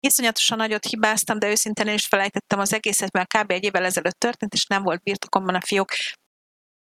Iszonyatosan 0.00 0.58
nagyot 0.58 0.84
hibáztam, 0.84 1.38
de 1.38 1.50
őszintén 1.50 1.88
is 1.88 2.06
felejtettem 2.06 2.58
az 2.58 2.72
egészet, 2.72 3.12
mert 3.12 3.38
kb. 3.38 3.50
egy 3.50 3.64
évvel 3.64 3.84
ezelőtt 3.84 4.18
történt, 4.18 4.54
és 4.54 4.66
nem 4.66 4.82
volt 4.82 5.02
birtokomban 5.02 5.54
a 5.54 5.60
fiók. 5.60 5.90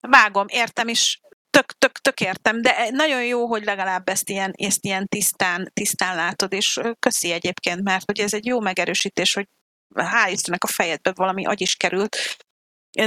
Vágom, 0.01 0.47
értem 0.49 0.89
is, 0.89 1.21
tök, 1.51 1.73
tök, 1.73 1.99
tök 1.99 2.21
értem, 2.21 2.63
de 2.63 2.89
nagyon 2.91 3.25
jó, 3.25 3.47
hogy 3.47 3.65
legalább 3.65 4.09
ezt 4.09 4.29
ilyen, 4.29 4.53
ezt 4.57 4.85
ilyen 4.85 5.07
tisztán, 5.07 5.71
tisztán 5.73 6.17
látod, 6.17 6.53
és 6.53 6.81
köszi 6.99 7.33
egyébként, 7.33 7.83
mert 7.83 8.05
hogy 8.07 8.21
ez 8.21 8.35
egy 8.35 8.47
jó 8.47 8.61
megerősítés, 8.61 9.35
hogy 9.35 9.47
hál' 9.95 10.31
Istennek 10.31 10.65
a 10.65 10.67
fejedbe 10.67 11.13
valami 11.15 11.47
agy 11.47 11.61
is 11.61 11.77
került, 11.77 12.17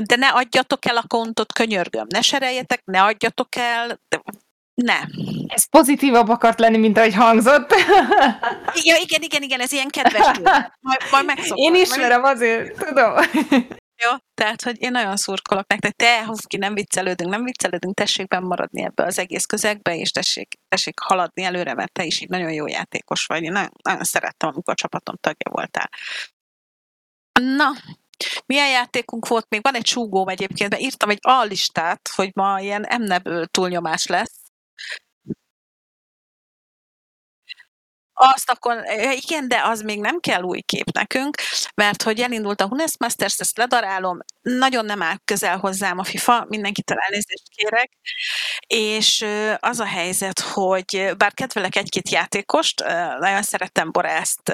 de 0.03 0.15
ne 0.15 0.27
adjatok 0.27 0.85
el 0.85 0.97
a 0.97 1.07
kontot, 1.07 1.53
könyörgöm, 1.53 2.05
ne 2.09 2.21
sereljetek, 2.21 2.81
ne 2.85 3.03
adjatok 3.03 3.55
el, 3.55 3.99
ne. 4.73 4.99
Ez 5.47 5.69
pozitívabb 5.69 6.29
akart 6.29 6.59
lenni, 6.59 6.77
mint 6.77 6.97
ahogy 6.97 7.13
hangzott. 7.13 7.71
ja, 8.89 8.95
igen, 9.01 9.21
igen, 9.21 9.41
igen, 9.41 9.59
ez 9.59 9.71
ilyen 9.71 9.89
kedves 9.89 10.25
Majd, 10.79 10.99
majd 11.11 11.25
megszokod. 11.25 11.57
Én 11.57 11.75
ismerem 11.75 12.23
azért, 12.23 12.85
tudom. 12.85 13.13
Jó, 14.03 14.11
tehát, 14.33 14.61
hogy 14.61 14.81
én 14.81 14.91
nagyon 14.91 15.15
szurkolok 15.15 15.67
nektek, 15.67 15.91
te, 15.91 16.29
ki 16.47 16.57
nem 16.57 16.73
viccelődünk, 16.73 17.29
nem 17.29 17.43
viccelődünk, 17.43 17.95
tessék 17.95 18.27
benn 18.27 18.43
maradni 18.43 18.83
ebbe 18.83 19.03
az 19.03 19.19
egész 19.19 19.45
közegbe, 19.45 19.95
és 19.95 20.11
tessék, 20.11 20.55
tessék 20.67 20.99
haladni 20.99 21.43
előre, 21.43 21.73
mert 21.73 21.91
te 21.91 22.03
is 22.03 22.21
így 22.21 22.29
nagyon 22.29 22.51
jó 22.51 22.67
játékos 22.67 23.25
vagy. 23.25 23.43
Én 23.43 23.51
nagyon, 23.51 23.71
nagyon 23.83 24.03
szerettem, 24.03 24.49
amikor 24.49 24.73
a 24.73 24.75
csapatom 24.75 25.15
tagja 25.15 25.51
voltál. 25.51 25.89
Na, 27.39 27.71
milyen 28.45 28.69
játékunk 28.69 29.27
volt 29.27 29.45
még? 29.49 29.61
Van 29.63 29.75
egy 29.75 29.87
súgóm 29.87 30.27
egyébként, 30.27 30.69
mert 30.69 30.81
írtam 30.81 31.09
egy 31.09 31.19
A-listát, 31.21 32.09
hogy 32.15 32.31
ma 32.33 32.59
ilyen 32.59 32.85
emneből 32.85 33.45
túlnyomás 33.45 34.05
lesz. 34.05 34.42
Azt 38.15 38.49
akkor, 38.49 38.83
igen, 39.11 39.47
de 39.47 39.61
az 39.63 39.81
még 39.81 39.99
nem 39.99 40.19
kell 40.19 40.41
új 40.41 40.61
kép 40.61 40.91
nekünk, 40.91 41.37
mert 41.75 42.01
hogy 42.01 42.19
elindult 42.19 42.61
a 42.61 42.67
Hunes 42.67 42.91
Masters, 42.99 43.39
ezt 43.39 43.57
ledarálom, 43.57 44.19
nagyon 44.41 44.85
nem 44.85 45.01
áll 45.01 45.17
közel 45.25 45.57
hozzám 45.57 45.99
a 45.99 46.03
FIFA, 46.03 46.45
mindenkitől 46.49 46.97
elnézést 46.97 47.49
kérek, 47.55 47.91
és 48.67 49.25
az 49.59 49.79
a 49.79 49.85
helyzet, 49.85 50.39
hogy 50.39 51.11
bár 51.17 51.33
kedvelek 51.33 51.75
egy-két 51.75 52.09
játékost, 52.09 52.83
nagyon 53.19 53.41
szerettem 53.41 53.91
Borászt, 53.91 54.53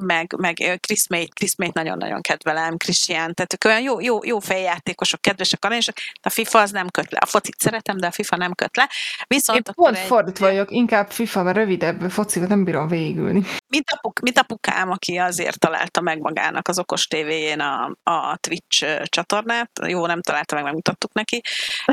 meg, 0.00 0.34
meg 0.38 0.78
Chris 0.80 1.08
May, 1.08 1.26
Chris 1.26 1.56
May 1.56 1.70
nagyon-nagyon 1.72 2.20
kedvelem, 2.20 2.76
Christian, 2.76 3.34
tehát 3.34 3.52
ők 3.52 3.64
olyan 3.64 3.80
jó, 3.80 4.00
jó, 4.00 4.24
jó 4.24 4.38
fejjátékosok, 4.38 5.20
kedvesek, 5.20 5.64
aranyosak, 5.64 5.96
a 6.22 6.30
FIFA 6.30 6.60
az 6.60 6.70
nem 6.70 6.88
köt 6.88 7.12
le. 7.12 7.18
A 7.20 7.26
focit 7.26 7.58
szeretem, 7.58 7.96
de 7.96 8.06
a 8.06 8.10
FIFA 8.10 8.36
nem 8.36 8.54
köt 8.54 8.76
le. 8.76 8.90
Viszont 9.26 9.68
Én 9.68 9.74
pont 9.74 9.96
egy... 9.96 10.06
fordítva 10.06 10.46
vagyok, 10.46 10.70
inkább 10.70 11.10
FIFA, 11.10 11.42
mert 11.42 11.56
rövidebb 11.56 12.10
focival 12.10 12.48
nem 12.48 12.64
bírom 12.64 12.88
végigülni. 12.88 13.42
Mint, 13.68 13.90
apuk, 13.90 14.20
mint 14.20 14.38
apukám, 14.38 14.90
aki 14.90 15.16
azért 15.16 15.58
találta 15.58 16.00
meg 16.00 16.20
magának 16.20 16.68
az 16.68 16.78
okos 16.78 17.06
tévéjén 17.06 17.60
a, 17.60 17.96
a 18.02 18.36
Twitch 18.36 19.02
csatornát. 19.04 19.70
Jó, 19.86 20.06
nem 20.06 20.22
találta 20.22 20.54
meg, 20.54 20.64
megmutattuk 20.64 21.12
neki, 21.12 21.40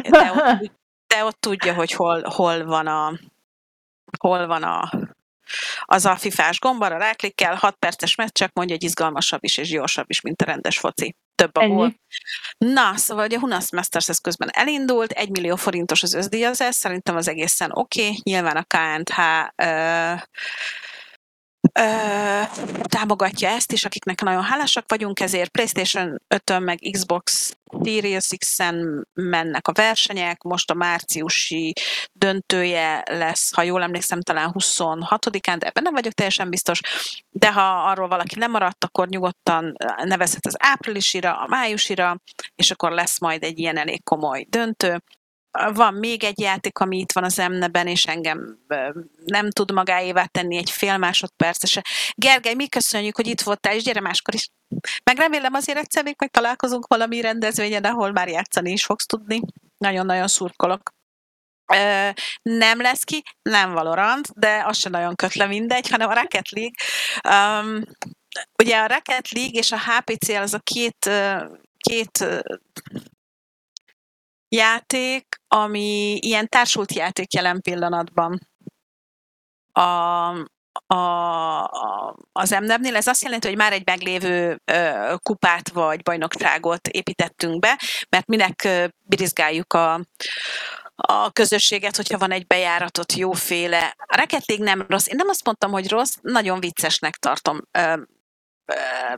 de 0.09 0.31
ott, 0.31 0.71
de 1.13 1.23
ott 1.23 1.39
tudja, 1.39 1.73
hogy 1.73 1.91
hol, 1.91 2.21
hol 2.21 2.65
van 2.65 2.87
a 2.87 3.19
hol 4.19 4.47
van 4.47 4.63
a 4.63 4.89
az 5.85 6.05
a 6.05 6.15
fifás 6.15 6.59
gomb, 6.59 6.81
arra 6.81 6.97
ráklikkel, 6.97 7.55
6 7.55 7.75
perces 7.75 8.15
meccsek, 8.15 8.53
mondja, 8.53 8.75
hogy 8.75 8.83
izgalmasabb 8.83 9.43
is 9.43 9.57
és 9.57 9.69
gyorsabb 9.69 10.09
is, 10.09 10.21
mint 10.21 10.41
a 10.41 10.45
rendes 10.45 10.79
foci. 10.79 11.15
Több 11.35 11.57
a 11.57 11.67
gól. 11.67 11.95
Na, 12.57 12.97
szóval 12.97 13.25
ugye 13.25 13.37
a 13.37 13.39
Hunas 13.39 13.71
Masters 13.71 14.09
ez 14.09 14.17
közben 14.17 14.49
elindult, 14.51 15.11
1 15.11 15.29
millió 15.29 15.55
forintos 15.55 16.03
az 16.03 16.13
összdíjazás, 16.13 16.75
szerintem 16.75 17.15
az 17.15 17.27
egészen 17.27 17.71
oké, 17.73 18.01
okay. 18.01 18.19
nyilván 18.23 18.57
a 18.57 18.63
KNH 18.63 19.19
uh, 19.67 20.21
ö, 21.71 22.41
támogatja 22.87 23.49
ezt 23.49 23.71
is, 23.71 23.85
akiknek 23.85 24.21
nagyon 24.21 24.43
hálásak 24.43 24.85
vagyunk, 24.87 25.19
ezért 25.19 25.51
PlayStation 25.51 26.21
5 26.27 26.59
meg 26.59 26.79
Xbox 26.91 27.53
Series 27.83 28.27
X-en 28.37 29.07
mennek 29.13 29.67
a 29.67 29.71
versenyek, 29.71 30.41
most 30.41 30.71
a 30.71 30.73
márciusi 30.73 31.73
döntője 32.13 33.03
lesz, 33.05 33.53
ha 33.53 33.61
jól 33.61 33.81
emlékszem, 33.83 34.21
talán 34.21 34.51
26-án, 34.53 35.55
de 35.59 35.65
ebben 35.65 35.83
nem 35.83 35.93
vagyok 35.93 36.13
teljesen 36.13 36.49
biztos, 36.49 36.79
de 37.29 37.51
ha 37.51 37.61
arról 37.61 38.07
valaki 38.07 38.39
nem 38.39 38.51
maradt, 38.51 38.83
akkor 38.83 39.07
nyugodtan 39.07 39.73
nevezhet 40.03 40.45
az 40.45 40.55
áprilisira, 40.59 41.37
a 41.37 41.47
májusira, 41.47 42.17
és 42.55 42.71
akkor 42.71 42.91
lesz 42.91 43.19
majd 43.19 43.43
egy 43.43 43.59
ilyen 43.59 43.77
elég 43.77 44.03
komoly 44.03 44.45
döntő 44.49 45.01
van 45.73 45.93
még 45.93 46.23
egy 46.23 46.39
játék, 46.39 46.79
ami 46.79 46.97
itt 46.97 47.11
van 47.11 47.23
az 47.23 47.39
emneben, 47.39 47.87
és 47.87 48.05
engem 48.05 48.57
nem 49.25 49.49
tud 49.49 49.71
magáévá 49.71 50.25
tenni 50.25 50.57
egy 50.57 50.69
fél 50.69 50.97
másodpercese. 50.97 51.83
Gergely, 52.15 52.53
mi 52.53 52.67
köszönjük, 52.67 53.15
hogy 53.15 53.27
itt 53.27 53.41
voltál, 53.41 53.75
és 53.75 53.83
gyere 53.83 54.01
máskor 54.01 54.33
is. 54.33 54.49
Meg 55.03 55.17
remélem 55.17 55.53
azért 55.53 55.77
egyszer 55.77 56.03
még 56.03 56.15
meg 56.17 56.29
találkozunk 56.29 56.87
valami 56.87 57.21
rendezvényen, 57.21 57.83
ahol 57.83 58.11
már 58.11 58.27
játszani 58.27 58.71
is 58.71 58.85
fogsz 58.85 59.05
tudni. 59.05 59.41
Nagyon-nagyon 59.77 60.27
szurkolok. 60.27 60.93
nem 62.41 62.81
lesz 62.81 63.03
ki, 63.03 63.23
nem 63.41 63.71
Valorant, 63.71 64.39
de 64.39 64.63
az 64.65 64.77
sem 64.77 64.91
nagyon 64.91 65.15
köt 65.15 65.33
le 65.33 65.45
mindegy, 65.45 65.89
hanem 65.89 66.09
a 66.09 66.13
Rocket 66.13 66.49
League. 66.49 66.75
Um, 67.29 67.83
ugye 68.57 68.77
a 68.77 68.87
Rocket 68.87 69.29
League 69.29 69.59
és 69.59 69.71
a 69.71 69.79
HPC 69.79 70.29
az 70.29 70.53
a 70.53 70.59
két, 70.59 71.09
két 71.77 72.25
játék, 74.53 75.41
ami 75.47 76.17
ilyen 76.21 76.47
társult 76.47 76.93
játék 76.93 77.33
jelen 77.33 77.61
pillanatban. 77.61 78.47
A, 79.71 79.81
a, 80.85 81.63
a, 81.63 82.15
az 82.31 82.49
MNEB-nél. 82.49 82.95
Ez 82.95 83.07
azt 83.07 83.23
jelenti, 83.23 83.47
hogy 83.47 83.57
már 83.57 83.73
egy 83.73 83.85
meglévő 83.85 84.61
ö, 84.71 85.13
kupát 85.17 85.69
vagy 85.69 86.01
bajnokságot 86.01 86.87
építettünk 86.87 87.59
be, 87.59 87.79
mert 88.09 88.27
minek 88.27 88.63
ö, 88.63 88.85
birizgáljuk 89.01 89.73
a, 89.73 90.01
a 90.95 91.31
közösséget, 91.31 91.95
hogyha 91.95 92.17
van 92.17 92.31
egy 92.31 92.47
bejáratot 92.47 93.13
jóféle. 93.13 93.95
A 93.97 94.17
Rocket 94.17 94.57
nem 94.57 94.85
rossz. 94.87 95.07
Én 95.07 95.15
nem 95.15 95.29
azt 95.29 95.45
mondtam, 95.45 95.71
hogy 95.71 95.89
rossz, 95.89 96.15
nagyon 96.21 96.59
viccesnek 96.59 97.15
tartom 97.15 97.59
ö, 97.71 97.93
ö, 98.65 98.75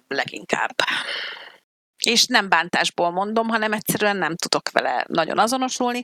leginkább 0.07 0.75
és 2.05 2.25
nem 2.25 2.49
bántásból 2.49 3.11
mondom, 3.11 3.47
hanem 3.47 3.73
egyszerűen 3.73 4.17
nem 4.17 4.35
tudok 4.35 4.71
vele 4.71 5.05
nagyon 5.07 5.39
azonosulni. 5.39 6.01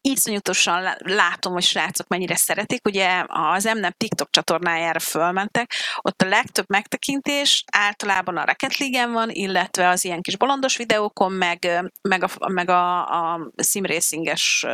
Iszonyatosan 0.00 0.96
látom, 0.98 1.52
hogy 1.52 1.62
srácok 1.62 2.08
mennyire 2.08 2.36
szeretik. 2.36 2.86
Ugye 2.86 3.24
az 3.26 3.64
Mnem 3.64 3.92
TikTok 3.96 4.30
csatornájára 4.30 4.98
fölmentek, 4.98 5.72
ott 6.00 6.22
a 6.22 6.28
legtöbb 6.28 6.64
megtekintés 6.68 7.64
általában 7.72 8.36
a 8.36 8.44
Rocket 8.44 8.76
League-en 8.76 9.12
van, 9.12 9.30
illetve 9.30 9.88
az 9.88 10.04
ilyen 10.04 10.20
kis 10.20 10.36
bolondos 10.36 10.76
videókon, 10.76 11.32
meg, 11.32 11.90
meg 12.02 12.24
a, 12.24 12.48
meg 12.48 12.68
a, 12.68 13.06
a 13.32 13.50
simracinges 13.62 14.66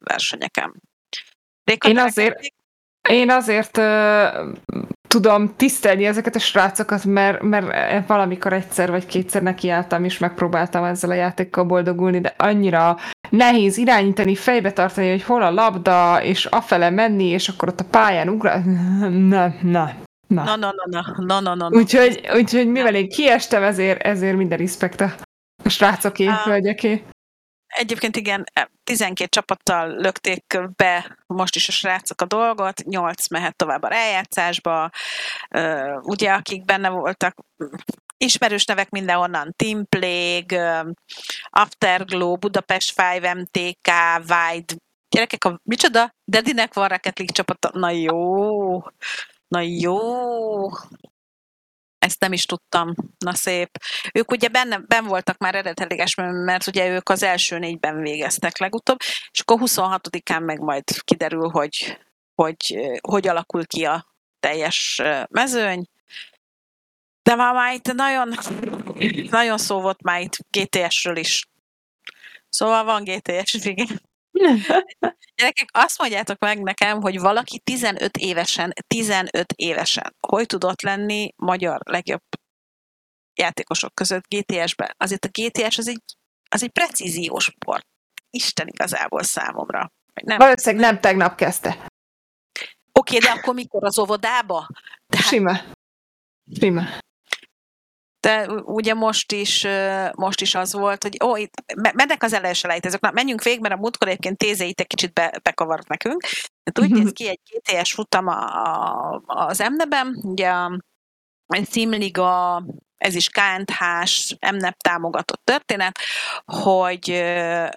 versenyeken. 0.00 0.82
Réka, 1.64 1.88
én 1.88 1.98
azért, 1.98 2.38
én 3.08 3.30
azért 3.30 3.76
tudom 5.08 5.56
tisztelni 5.56 6.04
ezeket 6.04 6.34
a 6.34 6.38
srácokat, 6.38 7.04
mert, 7.04 7.42
mert 7.42 8.06
valamikor 8.06 8.52
egyszer 8.52 8.90
vagy 8.90 9.06
kétszer 9.06 9.42
nekiálltam, 9.42 10.04
és 10.04 10.18
megpróbáltam 10.18 10.84
ezzel 10.84 11.10
a 11.10 11.14
játékkal 11.14 11.64
boldogulni, 11.64 12.20
de 12.20 12.34
annyira 12.36 12.96
nehéz 13.30 13.76
irányítani, 13.76 14.34
fejbe 14.34 14.72
tartani, 14.72 15.10
hogy 15.10 15.22
hol 15.22 15.42
a 15.42 15.50
labda, 15.50 16.22
és 16.22 16.44
afele 16.44 16.90
menni, 16.90 17.24
és 17.24 17.48
akkor 17.48 17.68
ott 17.68 17.80
a 17.80 17.84
pályán 17.90 18.28
ugra... 18.28 18.58
Na, 19.08 19.54
na, 19.62 19.92
Na. 20.28 20.44
Na, 20.44 20.56
na, 20.56 20.72
na, 20.90 21.14
na, 21.16 21.40
na, 21.40 21.54
na, 21.54 21.68
Úgyhogy, 21.68 22.28
úgyhogy 22.34 22.68
mivel 22.68 22.94
én 22.94 23.08
kiestem, 23.08 23.62
ezért, 23.62 24.02
ezért 24.02 24.36
minden 24.36 24.58
respekt 24.58 25.00
a 25.00 25.14
srácoké, 25.68 26.26
hölgyeké. 26.44 27.02
Egyébként 27.68 28.16
igen, 28.16 28.44
12 28.84 29.24
e, 29.24 29.26
csapattal 29.26 29.88
lökték 29.88 30.58
be 30.76 31.18
most 31.26 31.56
is 31.56 31.68
a 31.68 31.72
srácok 31.72 32.20
a 32.20 32.24
dolgot, 32.24 32.84
8 32.84 33.28
mehet 33.28 33.56
tovább 33.56 33.82
a 33.82 33.88
rájátszásba, 33.88 34.90
ugye 36.02 36.32
akik 36.32 36.64
benne 36.64 36.88
voltak, 36.88 37.36
ismerős 38.16 38.64
nevek 38.64 38.90
mindenhonnan, 38.90 39.54
Team 39.56 39.86
Plague, 39.88 40.86
Afterglow, 41.50 42.36
Budapest 42.36 43.00
5 43.22 43.34
MTK, 43.34 43.90
Wide, 44.18 44.74
gyerekek, 45.08 45.44
a, 45.44 45.60
micsoda? 45.62 46.14
Dedinek 46.24 46.74
van 46.74 46.88
Rocket 46.88 47.18
League 47.18 47.34
csapata, 47.34 47.70
na 47.72 47.90
jó, 47.90 48.78
na 49.48 49.60
jó, 49.60 49.96
ezt 51.98 52.20
nem 52.20 52.32
is 52.32 52.44
tudtam. 52.44 52.94
Na 53.18 53.34
szép. 53.34 53.70
Ők 54.12 54.30
ugye 54.30 54.48
benne, 54.48 54.78
ben 54.78 55.04
voltak 55.04 55.38
már 55.38 55.54
eredetileges, 55.54 56.14
mert 56.14 56.66
ugye 56.66 56.88
ők 56.88 57.08
az 57.08 57.22
első 57.22 57.58
négyben 57.58 58.00
végeztek 58.00 58.58
legutóbb, 58.58 58.98
és 59.30 59.40
akkor 59.40 59.58
26-án 59.60 60.44
meg 60.44 60.60
majd 60.60 60.84
kiderül, 61.04 61.48
hogy 61.48 61.98
hogy, 62.42 62.78
hogy 63.00 63.28
alakul 63.28 63.66
ki 63.66 63.84
a 63.84 64.06
teljes 64.40 65.02
mezőny. 65.28 65.88
De 67.22 67.34
már, 67.34 67.54
már 67.54 67.74
itt 67.74 67.92
nagyon, 67.92 68.34
nagyon 69.30 69.58
szó 69.58 69.80
volt 69.80 70.02
már 70.02 70.20
itt 70.20 70.36
GTS-ről 70.50 71.16
is. 71.16 71.48
Szóval 72.48 72.84
van 72.84 73.04
GTS, 73.04 73.54
igen. 73.54 74.02
Gyerekek, 75.34 75.68
azt 75.72 75.98
mondjátok 75.98 76.38
meg 76.38 76.62
nekem, 76.62 77.00
hogy 77.00 77.18
valaki 77.18 77.58
15 77.58 78.16
évesen, 78.16 78.72
15 78.86 79.52
évesen, 79.56 80.14
hogy 80.20 80.46
tudott 80.46 80.82
lenni 80.82 81.32
magyar 81.36 81.80
legjobb 81.84 82.22
játékosok 83.34 83.94
között 83.94 84.24
GTS-ben. 84.28 84.94
Azért 84.96 85.24
a 85.24 85.28
GTS 85.32 85.78
az 85.78 85.88
egy, 85.88 86.02
az 86.48 86.62
egy 86.62 86.70
precíziós 86.70 87.44
sport. 87.44 87.86
Isten 88.30 88.66
igazából 88.66 89.22
számomra. 89.22 89.92
Nem. 90.22 90.38
Valószínűleg 90.38 90.90
nem 90.90 91.00
tegnap 91.00 91.34
kezdte. 91.34 91.68
Oké, 92.92 93.16
okay, 93.16 93.18
de 93.18 93.30
akkor 93.40 93.54
mikor 93.54 93.84
az 93.84 93.98
óvodába? 93.98 94.66
Tehát... 95.06 95.26
Sima. 95.26 95.60
Sima. 96.60 96.82
De 98.20 98.48
ugye 98.50 98.94
most 98.94 99.32
is, 99.32 99.66
most 100.14 100.40
is 100.40 100.54
az 100.54 100.72
volt, 100.72 101.02
hogy 101.02 101.16
ó, 101.24 101.36
itt 101.36 101.64
mennek 101.74 102.22
az 102.22 102.32
elejselejtezők, 102.32 103.00
na 103.00 103.10
menjünk 103.10 103.42
végig, 103.42 103.60
mert 103.60 103.74
a 103.74 103.78
múltkor 103.78 104.08
egyébként 104.08 104.38
tézeit 104.38 104.80
egy 104.80 104.86
kicsit 104.86 105.12
be, 105.12 105.40
bekavart 105.42 105.88
nekünk. 105.88 106.22
Hát 106.64 106.78
úgy 106.78 106.90
néz 106.98 107.12
ki 107.12 107.28
egy 107.28 107.40
GTS 107.50 107.92
futam 107.92 108.26
a, 108.26 108.62
a, 108.62 109.22
az 109.26 109.60
emneben, 109.60 110.20
ugye 110.22 110.48
a 110.48 110.78
címliga 111.70 112.62
ez 112.98 113.14
is 113.14 113.28
KNH-s, 113.28 114.36
MNEP 114.52 114.76
támogatott 114.76 115.40
történet, 115.44 115.98
hogy, 116.44 117.24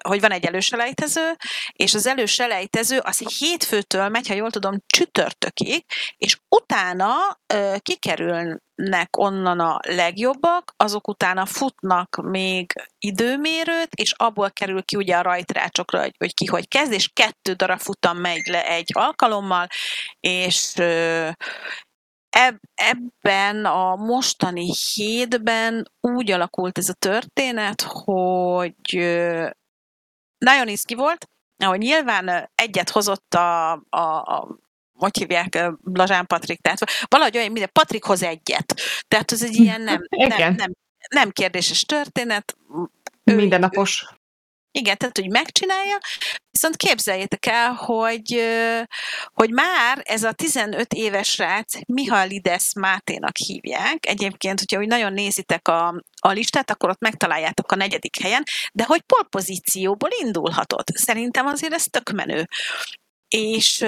hogy 0.02 0.20
van 0.20 0.30
egy 0.30 0.44
előselejtező, 0.44 1.36
és 1.72 1.94
az 1.94 2.06
előselejtező 2.06 2.98
az 2.98 3.18
hétfőtől 3.38 4.08
megy, 4.08 4.28
ha 4.28 4.34
jól 4.34 4.50
tudom, 4.50 4.82
csütörtökig, 4.86 5.84
és 6.16 6.38
utána 6.48 7.14
kikerülnek 7.78 9.16
onnan 9.16 9.60
a 9.60 9.78
legjobbak, 9.82 10.74
azok 10.76 11.08
utána 11.08 11.46
futnak 11.46 12.20
még 12.22 12.72
időmérőt, 12.98 13.94
és 13.94 14.12
abból 14.12 14.50
kerül 14.50 14.82
ki 14.82 14.96
ugye 14.96 15.16
a 15.16 15.22
rajtrácsokra, 15.22 16.00
hogy, 16.00 16.14
hogy 16.18 16.34
ki 16.34 16.46
hogy 16.46 16.68
kezd, 16.68 16.92
és 16.92 17.10
kettő 17.12 17.52
darab 17.52 17.80
futam 17.80 18.16
megy 18.16 18.46
le 18.46 18.66
egy 18.66 18.90
alkalommal, 18.92 19.66
és 20.20 20.74
eb, 22.32 22.56
ebben 22.74 23.64
a 23.64 23.96
mostani 23.96 24.72
hétben 24.94 25.90
úgy 26.00 26.30
alakult 26.30 26.78
ez 26.78 26.88
a 26.88 26.92
történet, 26.92 27.82
hogy 27.82 28.74
nagyon 30.38 30.68
iszki 30.68 30.94
volt, 30.94 31.28
ahogy 31.56 31.78
nyilván 31.78 32.50
egyet 32.54 32.90
hozott 32.90 33.34
a, 33.34 33.72
a, 33.72 33.98
a 33.98 34.56
hogy 34.92 35.18
hívják, 35.18 35.72
Blazsán 35.80 36.26
Patrik, 36.26 36.60
tehát 36.60 36.78
valahogy 37.08 37.36
olyan, 37.36 37.52
mint 37.52 37.66
Patrik 37.66 38.04
hoz 38.04 38.22
egyet. 38.22 38.74
Tehát 39.08 39.32
ez 39.32 39.42
egy 39.42 39.54
ilyen 39.54 39.80
nem, 39.80 40.06
nem, 40.08 40.54
nem, 40.54 40.72
nem 41.08 41.30
kérdéses 41.30 41.80
történet. 41.84 42.56
Mindennapos. 43.24 44.06
Igen, 44.74 44.96
tehát, 44.96 45.18
hogy 45.18 45.30
megcsinálja, 45.30 45.98
viszont 46.50 46.76
képzeljétek 46.76 47.46
el, 47.46 47.72
hogy, 47.72 48.42
hogy 49.32 49.50
már 49.50 50.02
ez 50.04 50.22
a 50.22 50.32
15 50.32 50.92
éves 50.92 51.28
srác 51.28 51.74
Mihalides 51.86 52.72
Máténak 52.74 53.36
hívják. 53.36 54.06
Egyébként, 54.06 54.58
hogyha 54.58 54.80
úgy 54.80 54.86
nagyon 54.86 55.12
nézitek 55.12 55.68
a, 55.68 56.02
a 56.20 56.30
listát, 56.30 56.70
akkor 56.70 56.90
ott 56.90 57.00
megtaláljátok 57.00 57.72
a 57.72 57.76
negyedik 57.76 58.22
helyen, 58.22 58.42
de 58.72 58.84
hogy 58.84 59.02
polpozícióból 59.02 60.10
indulhatott. 60.22 60.88
Szerintem 60.94 61.46
azért 61.46 61.72
ez 61.72 61.84
tök 61.84 62.10
menő. 62.10 62.48
És 63.28 63.84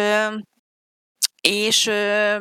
és 1.49 1.87
uh, 1.87 1.93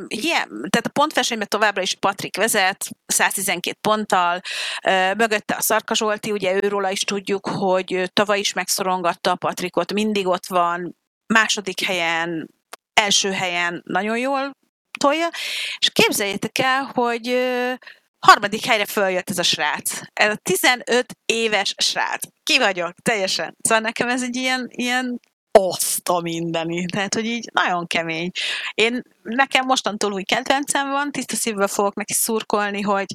yeah, 0.08 0.48
tehát 0.48 0.86
a 0.86 0.90
pontversenyben 0.94 1.48
továbbra 1.48 1.82
is 1.82 1.94
Patrik 1.94 2.38
vezet, 2.38 2.90
112 3.06 3.78
ponttal, 3.82 4.42
uh, 4.88 5.16
mögötte 5.16 5.56
a 5.56 5.62
Szarka 5.62 5.96
Zsolti, 5.96 6.32
ugye 6.32 6.64
őróla 6.64 6.90
is 6.90 7.00
tudjuk, 7.00 7.48
hogy 7.48 8.10
tavaly 8.14 8.40
is 8.40 8.54
megszorongatta 8.54 9.32
a 9.32 9.36
Patrikot, 9.36 9.94
mindig 9.94 10.28
ott 10.28 10.46
van, 10.48 10.96
második 11.34 11.86
helyen, 11.86 12.50
első 12.94 13.32
helyen 13.32 13.82
nagyon 13.86 14.18
jól 14.18 14.52
tolja, 15.00 15.30
és 15.78 15.90
képzeljétek 15.94 16.58
el, 16.58 16.92
hogy 16.94 17.28
uh, 17.28 17.74
harmadik 18.20 18.66
helyre 18.66 18.86
följött 18.86 19.30
ez 19.30 19.38
a 19.38 19.44
srác. 19.44 20.00
Ez 20.14 20.32
a 20.32 20.36
15 20.36 21.06
éves 21.26 21.74
srác. 21.78 22.28
Ki 22.44 22.58
vagyok, 22.58 22.94
teljesen. 23.02 23.56
Szóval 23.62 23.84
nekem 23.84 24.10
ez 24.10 24.24
egy 24.24 24.36
ilyen, 24.36 24.68
ilyen 24.70 25.20
azt 25.60 26.10
a 26.10 26.22
mindeni. 26.22 26.86
Tehát, 26.86 27.14
hogy 27.14 27.26
így 27.26 27.50
nagyon 27.54 27.88
kemény. 27.88 28.32
Én, 28.74 29.02
nekem 29.22 29.66
mostantól 29.66 30.14
új 30.14 30.24
kedvencem 30.24 30.90
van, 30.90 31.12
tiszta 31.12 31.36
szívvel 31.36 31.68
fogok 31.68 31.96
neki 31.96 32.14
szurkolni, 32.14 32.82
hogy 32.82 33.06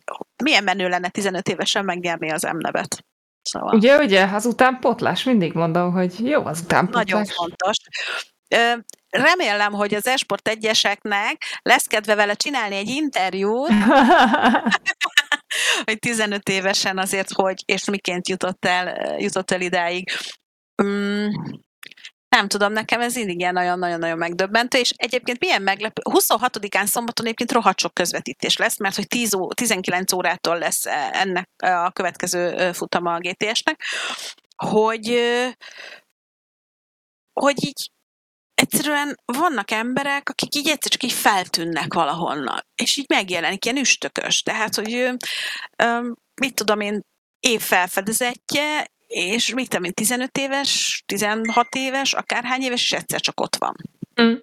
milyen 0.44 0.64
menő 0.64 0.88
lenne 0.88 1.08
15 1.08 1.48
évesen 1.48 1.84
megnyerni 1.84 2.30
az 2.30 2.42
M-nevet. 2.42 3.04
Szóval. 3.42 3.74
Ugye, 3.74 3.96
ugye, 3.96 4.24
az 4.24 4.46
utánpotlás, 4.46 5.24
mindig 5.24 5.52
mondom, 5.52 5.92
hogy 5.92 6.26
jó 6.26 6.44
az 6.44 6.60
utánpotlás. 6.60 7.04
Nagyon 7.04 7.24
fontos. 7.24 7.76
Remélem, 9.10 9.72
hogy 9.72 9.94
az 9.94 10.06
Esport 10.06 10.48
egyeseknek 10.48 11.42
lesz 11.62 11.86
kedve 11.86 12.14
vele 12.14 12.34
csinálni 12.34 12.76
egy 12.76 12.88
interjút, 12.88 13.72
hogy 15.84 15.98
15 15.98 16.48
évesen 16.48 16.98
azért, 16.98 17.32
hogy 17.32 17.62
és 17.64 17.84
miként 17.84 18.28
jutott 18.28 18.64
el, 18.64 19.16
jutott 19.20 19.50
el 19.50 19.60
idáig. 19.60 20.10
Nem 22.28 22.48
tudom, 22.48 22.72
nekem 22.72 23.00
ez 23.00 23.14
mindig 23.14 23.38
ilyen 23.38 23.52
nagyon-nagyon-nagyon 23.52 24.18
megdöbbentő, 24.18 24.78
és 24.78 24.90
egyébként 24.96 25.40
milyen 25.40 25.62
meglepő, 25.62 26.02
26-án 26.04 26.84
szombaton 26.86 27.24
egyébként 27.24 27.52
rohadt 27.52 27.80
sok 27.80 27.94
közvetítés 27.94 28.56
lesz, 28.56 28.78
mert 28.78 28.96
hogy 28.96 29.06
10 29.06 29.34
ó, 29.34 29.52
19 29.52 30.12
órától 30.12 30.58
lesz 30.58 30.86
e, 30.86 31.10
ennek 31.12 31.48
a 31.56 31.90
következő 31.90 32.72
futama 32.72 33.14
a 33.14 33.18
GTS-nek, 33.18 33.82
hogy, 34.56 35.20
hogy 37.32 37.64
így 37.64 37.90
egyszerűen 38.54 39.20
vannak 39.24 39.70
emberek, 39.70 40.28
akik 40.28 40.54
így 40.54 40.68
egyszer 40.68 40.90
csak 40.90 41.02
így 41.02 41.12
feltűnnek 41.12 41.94
valahonnan, 41.94 42.66
és 42.74 42.96
így 42.96 43.08
megjelenik 43.08 43.64
ilyen 43.64 43.76
üstökös. 43.76 44.42
Tehát, 44.42 44.74
hogy 44.74 45.10
mit 46.40 46.54
tudom 46.54 46.80
én, 46.80 47.00
év 47.40 47.60
felfedezetje, 47.60 48.86
és 49.08 49.54
mit 49.54 49.68
tudom 49.68 49.84
én, 49.84 49.92
15 49.92 50.38
éves, 50.38 51.02
16 51.06 51.74
éves, 51.74 52.12
akárhány 52.12 52.62
éves, 52.62 52.82
és 52.82 52.92
egyszer 52.92 53.20
csak 53.20 53.40
ott 53.40 53.56
van. 53.56 53.74
Mm. 54.22 54.34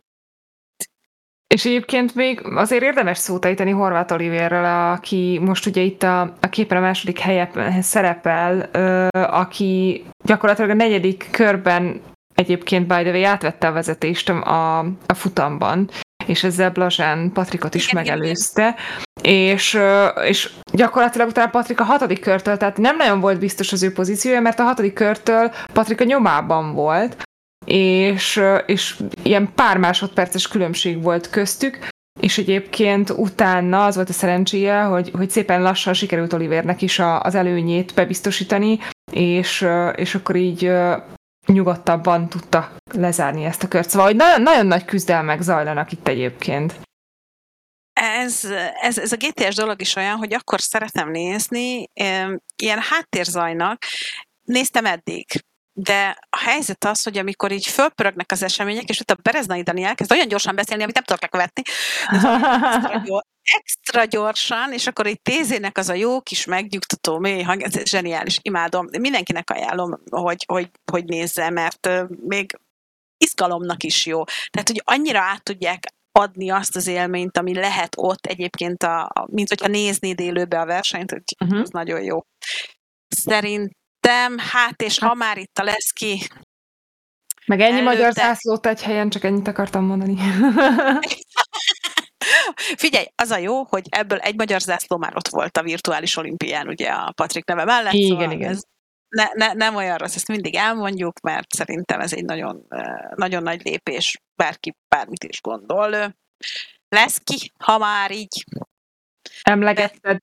És 1.47 1.65
egyébként 1.65 2.15
még 2.15 2.41
azért 2.43 2.83
érdemes 2.83 3.17
szót 3.17 3.45
ejteni 3.45 3.71
Horváth 3.71 4.13
Olivérről, 4.13 4.65
aki 4.65 5.39
most 5.41 5.65
ugye 5.65 5.81
itt 5.81 6.03
a, 6.03 6.21
a 6.21 6.49
képen 6.49 6.77
a 6.77 6.81
második 6.81 7.19
helyen 7.19 7.81
szerepel, 7.81 8.69
ö, 8.71 9.07
aki 9.11 10.03
gyakorlatilag 10.23 10.69
a 10.69 10.73
negyedik 10.73 11.27
körben 11.31 12.01
egyébként 12.35 12.87
by 12.87 13.01
the 13.01 13.11
way 13.11 13.23
átvette 13.23 13.67
a 13.67 13.71
vezetést 13.71 14.29
a, 14.29 14.79
a 14.79 15.13
futamban, 15.13 15.89
és 16.25 16.43
ezzel 16.43 16.71
Blazsán 16.71 17.31
Patrikot 17.31 17.75
is 17.75 17.87
igen, 17.87 18.03
megelőzte, 18.03 18.61
igen. 18.61 18.75
És, 19.25 19.79
és 20.23 20.51
gyakorlatilag 20.71 21.27
utána 21.27 21.49
Patrik 21.49 21.79
a 21.79 21.83
hatodik 21.83 22.19
körtől, 22.19 22.57
tehát 22.57 22.77
nem 22.77 22.97
nagyon 22.97 23.19
volt 23.19 23.39
biztos 23.39 23.71
az 23.71 23.83
ő 23.83 23.91
pozíciója, 23.91 24.41
mert 24.41 24.59
a 24.59 24.63
hatodik 24.63 24.93
körtől 24.93 25.51
Patrik 25.73 26.01
a 26.01 26.03
nyomában 26.03 26.73
volt, 26.73 27.23
és, 27.65 28.41
és 28.65 28.99
ilyen 29.23 29.49
pár 29.55 29.77
másodperces 29.77 30.47
különbség 30.47 31.01
volt 31.01 31.29
köztük, 31.29 31.87
és 32.19 32.37
egyébként 32.37 33.09
utána 33.09 33.85
az 33.85 33.95
volt 33.95 34.09
a 34.09 34.13
szerencséje, 34.13 34.81
hogy, 34.81 35.11
hogy 35.17 35.29
szépen 35.29 35.61
lassan 35.61 35.93
sikerült 35.93 36.33
Olivernek 36.33 36.81
is 36.81 36.99
a, 36.99 37.21
az 37.21 37.35
előnyét 37.35 37.93
bebiztosítani, 37.93 38.79
és, 39.11 39.67
és 39.95 40.15
akkor 40.15 40.35
így 40.35 40.71
nyugodtabban 41.47 42.29
tudta 42.29 42.71
lezárni 42.93 43.43
ezt 43.43 43.63
a 43.63 43.67
kört. 43.67 43.89
Szóval, 43.89 44.07
hogy 44.07 44.15
nagyon, 44.15 44.41
nagyon 44.41 44.65
nagy 44.65 44.85
küzdelmek 44.85 45.41
zajlanak 45.41 45.91
itt 45.91 46.07
egyébként. 46.07 46.75
Ez, 47.99 48.43
ez, 48.81 48.97
ez 48.97 49.11
a 49.11 49.17
GTS 49.17 49.55
dolog 49.55 49.81
is 49.81 49.95
olyan, 49.95 50.17
hogy 50.17 50.33
akkor 50.33 50.61
szeretem 50.61 51.09
nézni, 51.09 51.89
ilyen 52.55 52.81
háttérzajnak, 52.89 53.85
néztem 54.43 54.85
eddig, 54.85 55.25
de 55.77 56.17
a 56.29 56.37
helyzet 56.37 56.85
az, 56.85 57.03
hogy 57.03 57.17
amikor 57.17 57.51
így 57.51 57.67
fölpörögnek 57.67 58.31
az 58.31 58.43
események, 58.43 58.89
és 58.89 58.99
ott 58.99 59.11
a 59.11 59.17
Bereznai 59.21 59.61
Dani 59.61 59.83
elkezd 59.83 60.11
olyan 60.11 60.27
gyorsan 60.27 60.55
beszélni, 60.55 60.83
amit 60.83 60.95
nem 60.95 61.03
tudok 61.03 61.21
lekövetni, 61.21 61.61
extra 63.59 64.05
gyorsan, 64.05 64.73
és 64.73 64.87
akkor 64.87 65.07
egy 65.07 65.21
tézének 65.21 65.77
az 65.77 65.89
a 65.89 65.93
jó 65.93 66.21
kis 66.21 66.45
megnyugtató 66.45 67.19
mély 67.19 67.41
hang, 67.41 67.61
ez 67.61 67.83
zseniális, 67.83 68.39
imádom. 68.41 68.87
Mindenkinek 68.99 69.49
ajánlom, 69.49 70.01
hogy, 70.09 70.43
hogy, 70.47 70.69
hogy 70.91 71.05
nézze, 71.05 71.49
mert 71.49 71.89
még 72.07 72.59
izgalomnak 73.17 73.83
is 73.83 74.05
jó. 74.05 74.23
Tehát, 74.23 74.67
hogy 74.67 74.81
annyira 74.85 75.19
át 75.19 75.43
tudják 75.43 75.93
adni 76.17 76.49
azt 76.49 76.75
az 76.75 76.87
élményt, 76.87 77.37
ami 77.37 77.53
lehet 77.53 77.93
ott 77.97 78.25
egyébként, 78.25 78.83
a, 78.83 79.03
a, 79.03 79.27
mint 79.31 79.49
hogyha 79.49 79.67
néznéd 79.67 80.19
élőbe 80.19 80.59
a 80.59 80.65
versenyt, 80.65 81.11
hogy 81.11 81.23
uh-huh. 81.43 81.61
az 81.61 81.69
nagyon 81.69 82.01
jó. 82.01 82.19
Szerintem, 83.07 84.37
hát 84.37 84.81
és 84.81 84.99
ha 84.99 85.13
már 85.13 85.37
itt 85.37 85.57
a 85.59 85.63
lesz 85.63 85.91
ki, 85.91 86.19
meg 87.45 87.59
ennyi 87.59 87.71
előtte... 87.71 87.91
magyar 87.91 88.11
zászlót 88.11 88.65
egy 88.65 88.81
helyen, 88.81 89.09
csak 89.09 89.23
ennyit 89.23 89.47
akartam 89.47 89.85
mondani. 89.85 90.17
Figyelj, 92.77 93.05
az 93.15 93.31
a 93.31 93.37
jó, 93.37 93.63
hogy 93.63 93.83
ebből 93.89 94.17
egy 94.17 94.35
magyar 94.35 94.61
zászló 94.61 94.97
már 94.97 95.15
ott 95.15 95.27
volt 95.27 95.57
a 95.57 95.63
virtuális 95.63 96.17
olimpián, 96.17 96.67
ugye 96.67 96.89
a 96.89 97.11
Patrik 97.11 97.45
neve 97.45 97.65
mellett. 97.65 97.93
Igen, 97.93 98.09
szóval 98.09 98.31
igen. 98.31 98.49
Ez 98.49 98.61
ne, 99.15 99.27
ne, 99.33 99.53
nem 99.53 99.75
olyan 99.75 99.97
rossz, 99.97 100.15
ezt 100.15 100.27
mindig 100.27 100.55
elmondjuk, 100.55 101.19
mert 101.19 101.51
szerintem 101.51 101.99
ez 101.99 102.13
egy 102.13 102.25
nagyon, 102.25 102.67
nagyon 103.15 103.43
nagy 103.43 103.63
lépés, 103.63 104.21
bárki 104.35 104.75
bármit 104.87 105.23
is 105.23 105.41
gondol. 105.41 106.15
Lesz 106.89 107.17
ki, 107.23 107.51
ha 107.63 107.77
már 107.77 108.11
így. 108.11 108.45
Emlegetted. 109.43 110.17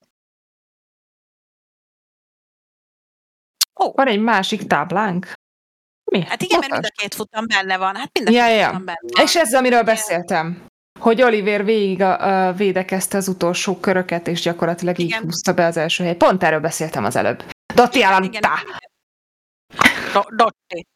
Ó. 3.81 3.93
Van 3.93 4.07
egy 4.07 4.21
másik 4.21 4.67
táblánk? 4.67 5.33
Mi? 6.11 6.25
Hát 6.25 6.43
igen, 6.43 6.59
mert 6.59 6.73
mind 6.73 6.85
a 6.85 7.01
két 7.01 7.15
futam 7.15 7.47
benne 7.47 7.77
van. 7.77 7.97
Hát 7.97 8.11
mind 8.13 8.29
a 8.29 8.31
Ja, 8.31 8.47
két 8.47 8.57
ja. 8.57 8.67
futam 8.67 8.85
benne 8.85 8.99
van. 9.15 9.25
És 9.25 9.37
ez, 9.37 9.55
amiről 9.55 9.83
beszéltem. 9.83 10.67
Hogy 11.01 11.23
Oliver 11.23 11.65
végig 11.65 12.01
a, 12.01 12.47
a 12.47 12.53
védekezte 12.53 13.17
az 13.17 13.29
utolsó 13.29 13.77
köröket, 13.77 14.27
és 14.27 14.41
gyakorlatilag 14.41 14.99
így 14.99 15.07
Igen. 15.07 15.23
húzta 15.23 15.55
be 15.55 15.67
az 15.67 15.77
első 15.77 16.03
helyet. 16.03 16.19
Pont 16.19 16.43
erről 16.43 16.61
beszéltem 16.61 17.05
az 17.05 17.17
előbb. 17.17 17.45
Dotti 17.75 18.03
államtá! 18.03 18.63
Do- 20.13 20.35
Dotti. 20.37 20.87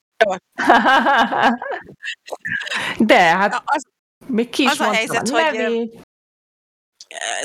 De, 2.98 3.18
hát 3.20 3.50
Na, 3.50 3.62
az, 3.64 3.82
még 4.26 4.48
ki 4.48 4.62
is 4.62 4.70
az 4.70 4.80
a 4.80 4.92
helyzet, 4.92 5.28
a 5.28 5.42
hogy, 5.42 5.58
nevét. 5.58 6.00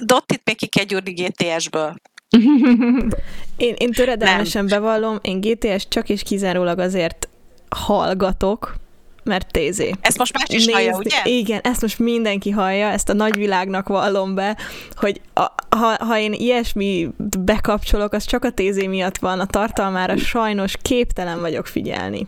Dottit 0.04 0.42
még 0.44 0.58
ki 0.58 0.68
kell 0.68 0.84
gyúrni 0.84 1.12
GTS-ből. 1.14 1.96
Én, 3.58 3.76
én 3.78 3.92
töredelmesen 3.92 4.68
bevallom, 4.68 5.20
én 5.22 5.42
GTS 5.42 5.88
csak 5.88 6.10
és 6.10 6.24
kizárólag 6.24 6.80
azért 6.80 7.30
hallgatok, 7.70 8.76
mert 9.24 9.52
tézé. 9.52 9.92
Ezt 10.02 10.18
most 10.18 10.34
más 10.34 10.46
is 10.48 10.72
hallja, 10.72 10.98
ugye? 10.98 11.22
Igen, 11.24 11.60
ezt 11.64 11.82
most 11.82 12.00
mindenki 12.00 12.50
hallja, 12.50 12.88
ezt 12.88 13.10
a 13.10 13.14
nagyvilágnak 13.14 13.88
vallom 13.88 14.36
be, 14.36 14.58
hogy 14.96 15.22
a, 15.34 15.46
ha, 15.70 16.06
ha 16.06 16.18
én 16.18 16.34
ilyesmi 16.34 17.10
bekapcsolok, 17.40 18.14
az 18.14 18.26
csak 18.26 18.44
a 18.44 18.52
tézé 18.52 18.88
miatt 18.88 19.18
van, 19.18 19.40
a 19.40 19.46
tartalmára 19.46 20.18
sajnos 20.18 20.74
képtelen 20.82 21.40
vagyok 21.40 21.68
figyelni. 21.68 22.28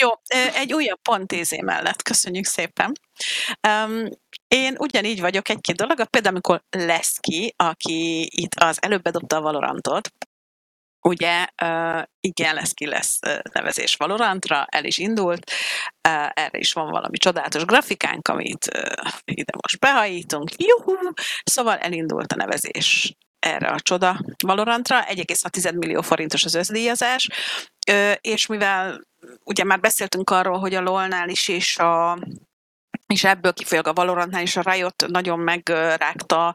Jó, 0.00 0.08
egy 0.54 0.72
újabb 0.72 0.98
pont 1.02 1.26
tézé 1.26 1.60
mellett, 1.60 2.02
köszönjük 2.02 2.44
szépen. 2.44 2.92
Um, 3.68 4.08
én 4.48 4.74
ugyanígy 4.78 5.20
vagyok 5.20 5.48
egy-két 5.48 5.76
dolog, 5.76 6.04
például 6.04 6.34
amikor 6.34 6.62
Leszki, 6.70 7.54
aki 7.56 8.28
itt 8.32 8.54
az 8.54 8.78
előbb 8.80 9.02
bedobta 9.02 9.36
a 9.36 9.40
Valorantot, 9.40 10.12
ugye 11.00 11.46
igen, 12.20 12.54
lesz 12.78 13.18
uh, 13.26 13.38
nevezés 13.52 13.94
Valorantra, 13.94 14.66
el 14.70 14.84
is 14.84 14.98
indult, 14.98 15.50
erre 16.34 16.58
is 16.58 16.72
van 16.72 16.90
valami 16.90 17.18
csodálatos 17.18 17.64
grafikánk, 17.64 18.28
amit 18.28 18.64
ide 19.24 19.52
most 19.62 19.78
behajítunk, 19.78 20.50
juhu! 20.56 21.12
Szóval 21.44 21.78
elindult 21.78 22.32
a 22.32 22.36
nevezés 22.36 23.16
erre 23.38 23.68
a 23.68 23.80
csoda 23.80 24.20
Valorantra, 24.44 25.04
1,6 25.04 25.78
millió 25.78 26.00
forintos 26.00 26.44
az 26.44 26.54
összdíjazás, 26.54 27.28
és 28.20 28.46
mivel 28.46 29.00
ugye 29.44 29.64
már 29.64 29.80
beszéltünk 29.80 30.30
arról, 30.30 30.58
hogy 30.58 30.74
a 30.74 30.80
LOL-nál 30.80 31.28
is 31.28 31.48
és 31.48 31.78
a 31.78 32.18
és 33.14 33.24
ebből 33.24 33.52
kifolyólag 33.52 33.88
a 33.88 33.92
Valorantnál 33.92 34.42
is 34.42 34.56
a 34.56 34.70
Riot 34.70 35.06
nagyon 35.06 35.38
megrágta, 35.38 36.54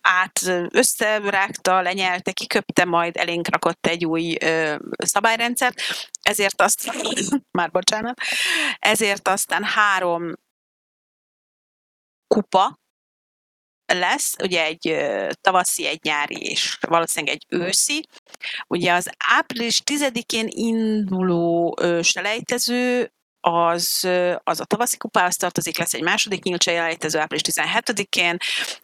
át 0.00 0.40
összerágta, 0.70 1.80
lenyelte, 1.80 2.32
kiköpte, 2.32 2.84
majd 2.84 3.16
elénk 3.16 3.48
rakott 3.48 3.86
egy 3.86 4.04
új 4.04 4.36
ö, 4.40 4.76
szabályrendszert, 4.96 5.80
ezért 6.22 6.60
azt, 6.60 6.90
már 7.58 7.70
bocsánat, 7.70 8.20
ezért 8.78 9.28
aztán 9.28 9.64
három 9.64 10.32
kupa 12.26 12.80
lesz, 13.86 14.36
ugye 14.42 14.64
egy 14.64 14.96
tavaszi, 15.40 15.86
egy 15.86 16.00
nyári 16.02 16.40
és 16.40 16.78
valószínűleg 16.80 17.34
egy 17.34 17.46
őszi. 17.48 18.06
Ugye 18.66 18.92
az 18.92 19.10
április 19.18 19.82
10-én 19.84 20.46
induló 20.48 21.78
selejtező 22.02 23.12
az, 23.44 24.08
az 24.44 24.60
a 24.60 24.64
tavaszi 24.64 24.96
kupához 24.96 25.36
tartozik, 25.36 25.78
lesz 25.78 25.94
egy 25.94 26.02
második 26.02 26.42
nyílt 26.42 26.62
selejtező 26.62 27.18
április 27.18 27.42
17-én, 27.52 28.36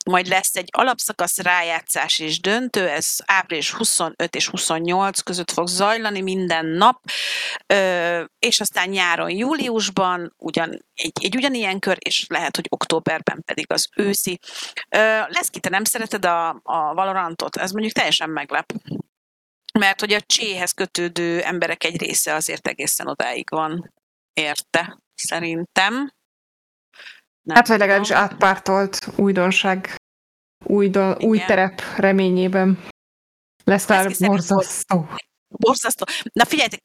majd 0.06 0.26
lesz 0.26 0.56
egy 0.56 0.68
alapszakasz 0.70 1.38
rájátszás 1.38 2.18
és 2.18 2.40
döntő, 2.40 2.88
ez 2.88 3.16
április 3.24 3.70
25 3.72 4.34
és 4.34 4.48
28 4.48 5.20
között 5.20 5.50
fog 5.50 5.66
zajlani 5.66 6.20
minden 6.20 6.66
nap, 6.66 7.00
és 8.38 8.60
aztán 8.60 8.88
nyáron, 8.88 9.30
júliusban 9.30 10.34
ugyan, 10.36 10.84
egy, 10.94 11.12
egy 11.20 11.36
ugyanilyen 11.36 11.78
kör, 11.78 11.96
és 11.98 12.26
lehet, 12.28 12.56
hogy 12.56 12.66
októberben 12.68 13.42
pedig 13.44 13.72
az 13.72 13.88
őszi. 13.96 14.38
Lesz 15.28 15.48
ki, 15.48 15.60
te 15.60 15.68
nem 15.68 15.84
szereted 15.84 16.24
a, 16.24 16.48
a 16.48 16.94
Valorantot? 16.94 17.56
Ez 17.56 17.70
mondjuk 17.70 17.94
teljesen 17.94 18.30
meglep. 18.30 18.72
Mert 19.78 20.00
hogy 20.00 20.12
a 20.12 20.20
cséhez 20.20 20.72
kötődő 20.72 21.42
emberek 21.42 21.84
egy 21.84 22.00
része 22.00 22.34
azért 22.34 22.68
egészen 22.68 23.08
odáig 23.08 23.50
van 23.50 23.92
érte, 24.38 24.98
szerintem. 25.14 25.92
Nem 27.42 27.56
Hát, 27.56 27.68
vagy 27.68 27.78
legalábbis 27.78 28.10
átpártolt 28.10 29.08
újdonság, 29.16 29.94
új, 30.64 30.88
do, 30.88 31.14
új 31.14 31.36
Igen. 31.36 31.46
terep 31.48 31.80
reményében. 31.96 32.86
Lesz 33.64 33.88
már 33.88 34.10
borzasztó. 34.18 35.08
Borzasztó. 35.48 36.04
Na 36.32 36.44
figyeljetek, 36.44 36.80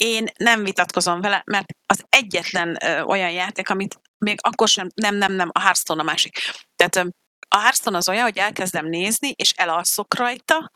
én 0.00 0.26
nem 0.38 0.64
vitatkozom 0.64 1.20
vele, 1.20 1.42
mert 1.46 1.66
az 1.86 2.04
egyetlen 2.08 2.76
ö, 2.82 3.00
olyan 3.00 3.30
játék, 3.30 3.70
amit 3.70 4.00
még 4.18 4.38
akkor 4.42 4.68
sem, 4.68 4.88
nem, 4.94 5.14
nem, 5.14 5.32
nem, 5.32 5.50
a 5.52 5.60
Hearthstone 5.60 6.00
a 6.00 6.04
másik. 6.04 6.38
Tehát 6.76 6.96
ö, 6.96 7.08
a 7.48 7.58
Hearthstone 7.58 7.96
az 7.96 8.08
olyan, 8.08 8.22
hogy 8.22 8.38
elkezdem 8.38 8.86
nézni, 8.86 9.30
és 9.36 9.50
elalszok 9.50 10.14
rajta, 10.14 10.70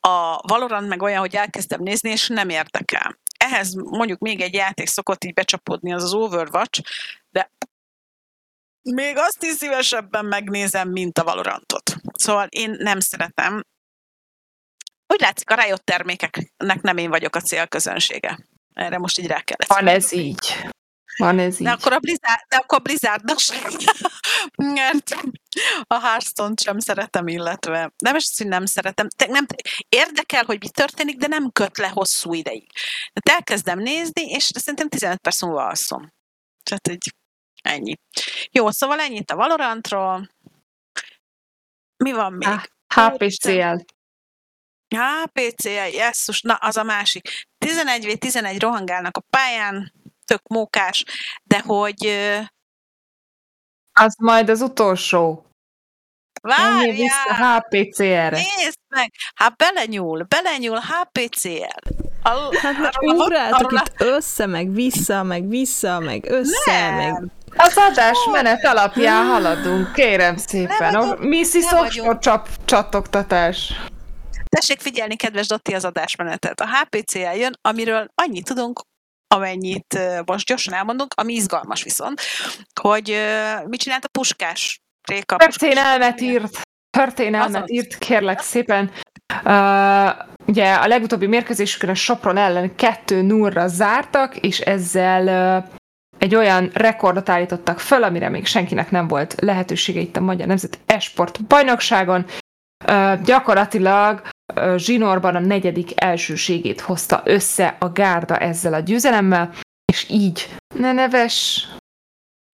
a 0.00 0.40
Valorant 0.48 0.88
meg 0.88 1.02
olyan, 1.02 1.18
hogy 1.18 1.36
elkezdem 1.36 1.82
nézni, 1.82 2.10
és 2.10 2.28
nem 2.28 2.48
érdekel. 2.48 3.18
Ehhez 3.38 3.74
mondjuk 3.74 4.18
még 4.18 4.40
egy 4.40 4.54
játék 4.54 4.86
szokott 4.86 5.24
így 5.24 5.34
becsapódni, 5.34 5.92
az 5.92 6.02
az 6.02 6.14
Overwatch, 6.14 6.82
de 7.30 7.50
még 8.82 9.16
azt 9.16 9.42
is 9.42 9.52
szívesebben 9.52 10.24
megnézem, 10.24 10.88
mint 10.88 11.18
a 11.18 11.24
Valorantot. 11.24 11.96
Szóval 12.12 12.46
én 12.50 12.76
nem 12.78 13.00
szeretem. 13.00 13.64
Úgy 15.06 15.20
látszik, 15.20 15.50
a 15.50 15.54
Riot 15.54 15.84
termékeknek 15.84 16.80
nem 16.82 16.96
én 16.96 17.10
vagyok 17.10 17.36
a 17.36 17.40
célközönsége. 17.40 18.38
Erre 18.74 18.98
most 18.98 19.18
így 19.18 19.26
rá 19.26 19.40
kellett. 19.40 19.68
Van 19.68 19.86
ez 19.86 20.12
így. 20.12 20.68
Van 21.16 21.38
ez 21.38 21.60
így. 21.60 21.66
De 21.66 21.72
akkor 21.72 21.92
a 21.92 21.98
Blizzard, 21.98 22.40
de 22.48 22.56
akkor 22.56 22.78
a 22.78 22.82
Blizzardnak 22.82 23.38
sem. 23.38 23.62
Mert 24.74 25.16
a 25.82 26.00
Hearthstone-t 26.00 26.62
sem 26.62 26.78
szeretem, 26.78 27.28
illetve 27.28 27.92
nem 27.98 28.16
is, 28.16 28.30
hogy 28.36 28.46
nem 28.46 28.66
szeretem. 28.66 29.08
Te, 29.16 29.26
nem, 29.26 29.46
érdekel, 29.88 30.44
hogy 30.44 30.58
mi 30.60 30.68
történik, 30.68 31.16
de 31.16 31.26
nem 31.26 31.50
köt 31.50 31.78
le 31.78 31.88
hosszú 31.88 32.34
ideig. 32.34 32.66
Tehát 33.12 33.40
elkezdem 33.40 33.78
nézni, 33.78 34.22
és 34.22 34.50
szerintem 34.54 34.88
15 34.88 35.18
perc 35.18 35.42
múlva 35.42 35.66
alszom. 35.66 36.12
Tehát 36.62 36.88
egy 36.88 37.14
ennyi. 37.62 37.94
Jó, 38.50 38.70
szóval 38.70 39.00
ennyit 39.00 39.30
a 39.30 39.36
Valorantról. 39.36 40.28
Mi 41.96 42.12
van 42.12 42.32
még? 42.32 42.48
Ah, 42.48 42.62
HPCL. 42.94 43.76
HPC, 44.88 45.64
jesszus, 45.92 46.40
na 46.40 46.54
az 46.54 46.76
a 46.76 46.82
másik. 46.82 47.28
11v11 47.66 48.56
rohangálnak 48.58 49.16
a 49.16 49.24
pályán, 49.30 49.92
tök 50.24 50.42
mókás, 50.48 51.04
de 51.42 51.60
hogy 51.66 52.06
Az 54.00 54.14
majd 54.18 54.48
az 54.48 54.60
utolsó. 54.60 55.46
Menjél 56.42 56.66
várjál, 56.76 56.94
vissza 56.96 57.34
HPCR-re. 57.34 58.30
nézd 58.56 58.78
meg, 58.88 59.12
hát 59.34 59.56
belenyúl, 59.56 60.22
belenyúl 60.22 60.78
HPCL. 60.80 61.92
Al- 62.22 62.56
Hát 62.56 62.78
már 62.78 62.92
arról 62.96 63.20
a- 63.20 63.24
ugráltok 63.24 63.58
arról 63.66 63.78
a- 63.78 63.82
itt 63.86 64.00
össze, 64.00 64.46
meg 64.46 64.72
vissza, 64.72 65.22
meg 65.22 65.48
vissza, 65.48 65.98
meg 65.98 66.24
össze, 66.30 66.90
Nem. 66.90 66.94
meg... 66.94 67.22
Az 67.56 67.76
adásmenet 67.76 68.64
alapján 68.64 69.26
haladunk, 69.26 69.92
kérem 69.92 70.36
szépen. 70.36 70.92
Nem 70.92 71.18
vagyok- 71.70 71.70
vagyok. 71.70 72.18
csap, 72.18 72.48
csattogtatás. 72.64 73.72
Tessék 74.48 74.80
figyelni, 74.80 75.16
kedves 75.16 75.46
Dotti, 75.46 75.74
az 75.74 75.84
adásmenetet. 75.84 76.60
A 76.60 76.66
HPCL 76.68 77.18
jön, 77.36 77.58
amiről 77.60 78.08
annyit 78.14 78.44
tudunk, 78.44 78.80
amennyit 79.34 79.98
most 80.26 80.46
gyorsan 80.46 80.74
elmondunk, 80.74 81.14
ami 81.16 81.32
izgalmas 81.32 81.82
viszont, 81.82 82.20
hogy 82.80 83.16
mit 83.66 83.80
csinált 83.80 84.04
a 84.04 84.08
Puskás 84.08 84.82
Réka. 85.08 85.36
Történelmet 85.36 86.20
írt. 86.20 86.60
Történelmet 86.90 87.48
Azaz. 87.48 87.70
írt, 87.70 87.98
kérlek 87.98 88.40
szépen. 88.40 88.90
Uh, 89.44 90.10
ugye 90.46 90.74
a 90.74 90.86
legutóbbi 90.86 91.26
mérkőzésükön 91.26 91.90
a 91.90 91.94
Sopron 91.94 92.36
ellen 92.36 92.74
2 92.74 93.22
0 93.22 93.68
zártak, 93.68 94.36
és 94.36 94.60
ezzel 94.60 95.58
uh, 95.62 95.70
egy 96.18 96.34
olyan 96.34 96.70
rekordot 96.74 97.28
állítottak 97.28 97.80
föl, 97.80 98.02
amire 98.02 98.28
még 98.28 98.46
senkinek 98.46 98.90
nem 98.90 99.08
volt 99.08 99.34
lehetősége 99.40 100.00
itt 100.00 100.16
a 100.16 100.20
Magyar 100.20 100.46
Nemzeti 100.46 100.78
Esport 100.86 101.44
bajnokságon. 101.44 102.26
Uh, 102.86 103.22
gyakorlatilag 103.22 104.22
zsinórban 104.76 105.36
a 105.36 105.40
negyedik 105.40 106.02
elsőségét 106.02 106.80
hozta 106.80 107.22
össze 107.24 107.76
a 107.80 107.88
gárda 107.88 108.38
ezzel 108.38 108.74
a 108.74 108.78
győzelemmel, 108.78 109.54
és 109.92 110.06
így 110.08 110.48
ne 110.74 110.92
neves, 110.92 111.66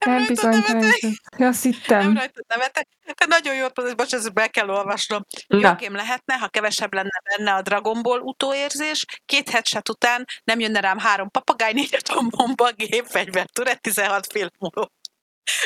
Nem 0.06 0.26
bizonytalanítottak. 0.28 1.12
Azt 1.40 1.64
Nem 1.64 1.74
hittem. 1.74 2.14
rajtad 2.18 2.44
nevetek. 2.48 2.88
Te 3.14 3.26
nagyon 3.26 3.56
jót 3.56 3.78
mondod, 3.78 3.96
bocs, 3.96 4.14
ezt 4.14 4.34
be 4.34 4.48
kell 4.48 4.70
olvasnom. 4.70 5.26
Jó 5.48 5.60
Na, 5.60 5.76
gém 5.76 5.96
lehetne, 5.96 6.34
ha 6.34 6.48
kevesebb 6.48 6.94
lenne 6.94 7.22
benne 7.24 7.54
a 7.54 7.62
Dragon 7.62 8.02
Ball 8.02 8.20
utóérzés, 8.20 9.06
két 9.26 9.50
headshot 9.50 9.90
után 9.90 10.26
nem 10.44 10.60
jönne 10.60 10.80
rám 10.80 10.98
három 10.98 11.30
papagáj, 11.32 11.74
négy 11.74 11.96
atombomba, 11.96 12.72
gépfegyver, 12.72 13.46
Tourette 13.46 13.80
16 13.80 14.28
filmoló. 14.32 14.92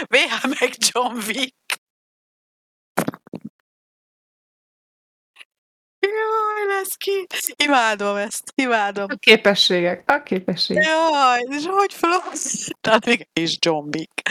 VH 0.07 0.47
meg 0.59 0.73
John 0.77 1.15
Wick. 1.27 1.58
Jaj, 5.99 6.77
lesz 6.77 6.95
ki. 6.95 7.27
Imádom 7.63 8.15
ezt, 8.15 8.51
imádom. 8.55 9.05
a 9.09 9.15
képességek, 9.15 10.03
a 10.05 10.23
képességek. 10.23 10.83
Jaj, 10.83 11.45
és 11.49 11.65
hogy 11.65 11.95
még 13.05 13.27
is 13.33 13.57
Wick. 13.61 14.21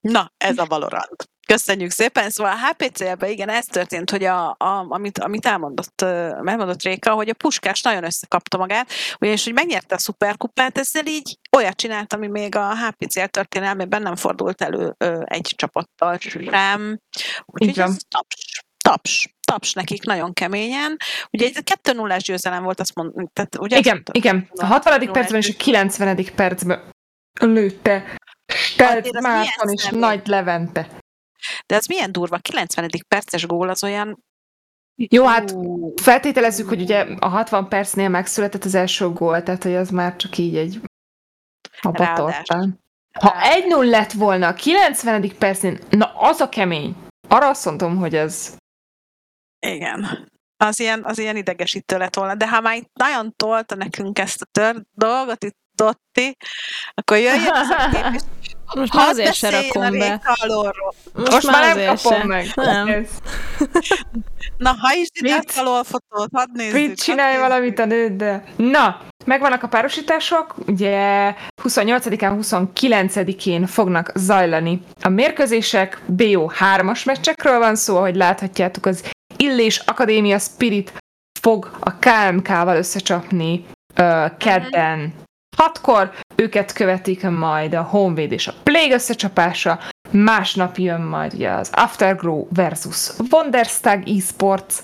Na, 0.00 0.32
ez 0.36 0.58
a 0.58 0.64
Valorant. 0.64 1.28
Köszönjük 1.46 1.90
szépen. 1.90 2.30
Szóval 2.30 2.52
a 2.52 2.66
HPC-ben 2.66 3.30
igen, 3.30 3.48
ez 3.48 3.64
történt, 3.64 4.10
hogy 4.10 4.24
a, 4.24 4.48
a, 4.48 4.86
amit, 4.88 5.18
amit 5.18 5.46
elmondott, 5.46 6.02
elmondott 6.02 6.82
Réka, 6.82 7.12
hogy 7.12 7.28
a 7.28 7.34
Puskás 7.34 7.82
nagyon 7.82 8.04
összekapta 8.04 8.58
magát, 8.58 8.90
ugyanis, 9.18 9.44
hogy 9.44 9.52
megnyerte 9.52 9.94
a 9.94 9.98
szuperkupát, 9.98 10.78
ezzel 10.78 11.06
így 11.06 11.38
olyat 11.56 11.76
csinált, 11.76 12.12
ami 12.12 12.26
még 12.26 12.54
a 12.54 12.76
HPC 12.76 13.30
történelmében 13.30 14.02
nem 14.02 14.16
fordult 14.16 14.62
elő 14.62 14.94
ö, 14.98 15.22
egy 15.24 15.52
csapattal 15.56 16.18
sem. 16.18 16.98
Úgyhogy 17.46 17.78
ez 17.78 17.96
taps, 18.08 18.49
taps, 18.84 19.34
taps 19.46 19.72
nekik 19.72 20.04
nagyon 20.04 20.32
keményen. 20.32 20.96
Ugye 21.30 21.46
egy 21.46 21.62
2 21.64 21.92
0 21.92 22.16
győzelem 22.16 22.62
volt, 22.62 22.80
azt 22.80 22.94
mondom, 22.94 23.30
tehát 23.32 23.58
ugye 23.58 23.76
Igen, 23.76 23.92
mondta- 23.92 24.12
igen. 24.14 24.48
A 24.54 24.64
60. 24.64 25.12
percben 25.12 25.40
és 25.40 25.48
a 25.48 25.56
90. 25.56 26.24
percben 26.34 26.90
lőtte 27.40 28.04
Stelt 28.52 29.20
Márton 29.20 29.72
és 29.72 29.80
személy? 29.80 30.00
Nagy 30.00 30.26
Levente. 30.26 30.88
De 31.66 31.74
ez 31.74 31.86
milyen 31.86 32.12
durva, 32.12 32.38
90. 32.38 32.88
perces 33.08 33.46
gól 33.46 33.68
az 33.68 33.84
olyan... 33.84 34.24
Jó, 34.94 35.26
hát 35.26 35.54
feltételezzük, 36.02 36.68
hogy 36.68 36.80
ugye 36.80 37.06
a 37.18 37.28
60 37.28 37.68
percnél 37.68 38.08
megszületett 38.08 38.64
az 38.64 38.74
első 38.74 39.08
gól, 39.08 39.42
tehát 39.42 39.62
hogy 39.62 39.74
az 39.74 39.90
már 39.90 40.16
csak 40.16 40.38
így 40.38 40.56
egy 40.56 40.80
habatortán. 41.80 42.80
Ha 43.18 43.34
1-0 43.68 43.88
lett 43.88 44.12
volna 44.12 44.48
a 44.48 44.54
90. 44.54 45.36
percnél, 45.38 45.78
na 45.90 46.12
az 46.14 46.40
a 46.40 46.48
kemény. 46.48 46.96
Arra 47.28 47.48
azt 47.48 47.64
mondom, 47.64 47.96
hogy 47.96 48.14
ez... 48.14 48.56
Igen. 49.66 50.28
Az 50.56 50.80
ilyen, 50.80 51.04
az 51.04 51.18
ilyen 51.18 51.36
idegesítő 51.36 51.98
lett 51.98 52.14
volna. 52.16 52.34
De 52.34 52.48
ha 52.48 52.60
már 52.60 52.76
itt 52.76 52.90
nagyon 52.92 53.34
tolta 53.36 53.74
nekünk 53.74 54.18
ezt 54.18 54.42
a 54.42 54.46
tör 54.52 54.82
dolgot, 54.94 55.44
itt 55.44 55.58
Dotti, 55.80 56.36
akkor 56.94 57.16
jöjjön 57.16 57.52
az 57.52 57.68
a 57.68 57.88
kép, 57.92 58.06
és 58.14 58.20
Most 58.74 58.94
már 58.94 59.04
hadd 59.04 59.12
azért 59.12 59.34
se 59.34 59.50
rakom 59.50 59.98
be. 59.98 60.20
Most, 61.12 61.30
Most 61.30 61.46
már 61.46 61.62
nem 61.62 61.70
azért 61.70 62.02
kapom 62.02 62.20
se. 62.20 62.26
meg. 62.26 62.52
Nem. 62.54 63.06
Na, 64.56 64.70
ha 64.80 64.94
is 64.94 65.08
ide 65.12 65.42
alól 65.56 65.84
fotót, 65.84 66.28
hadd 66.32 66.48
nézzük. 66.52 66.72
Mit 66.72 66.86
hadd 66.86 66.94
csinálj 66.94 67.32
nézzük. 67.32 67.48
valamit 67.48 67.78
a 67.78 67.84
nőddel? 67.84 68.44
Na, 68.56 69.00
megvannak 69.24 69.62
a 69.62 69.68
párosítások, 69.68 70.54
ugye 70.66 71.34
28-án, 71.62 72.38
29-én 72.40 73.66
fognak 73.66 74.12
zajlani 74.14 74.82
a 75.00 75.08
mérkőzések, 75.08 76.02
BO 76.06 76.50
3-as 76.60 77.04
meccsekről 77.06 77.58
van 77.58 77.74
szó, 77.74 77.96
ahogy 77.96 78.16
láthatjátok, 78.16 78.86
az 78.86 79.04
Illés 79.40 79.78
Akadémia 79.78 80.38
Spirit 80.38 80.92
fog 81.40 81.70
a 81.80 81.92
KMK-val 81.98 82.76
összecsapni 82.76 83.64
ö, 83.94 84.26
kedden. 84.38 85.14
6-kor, 85.56 86.12
őket 86.36 86.72
követik 86.72 87.28
majd 87.28 87.74
a 87.74 87.82
Honvéd 87.82 88.32
és 88.32 88.46
a 88.46 88.54
Plague 88.62 88.94
összecsapása, 88.94 89.78
másnap 90.10 90.76
jön 90.76 91.00
majd 91.00 91.34
ugye 91.34 91.50
az 91.50 91.70
Afterglow 91.72 92.46
versus 92.54 93.10
Wonderstag 93.30 94.08
eSports, 94.08 94.74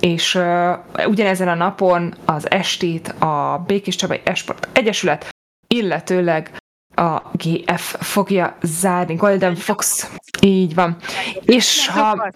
és 0.00 0.34
uh, 0.34 0.78
ugyanezen 1.06 1.48
a 1.48 1.54
napon 1.54 2.14
az 2.24 2.50
estét 2.50 3.08
a 3.08 3.64
Békés 3.66 3.96
Csabai 3.96 4.20
Esport 4.24 4.68
Egyesület, 4.72 5.28
illetőleg 5.66 6.56
a 6.94 7.22
GF 7.32 7.96
fogja 8.00 8.56
zárni, 8.62 9.14
Golden 9.14 9.54
Fox, 9.54 10.10
így 10.40 10.74
van. 10.74 10.96
És 11.44 11.88
ha, 11.88 12.30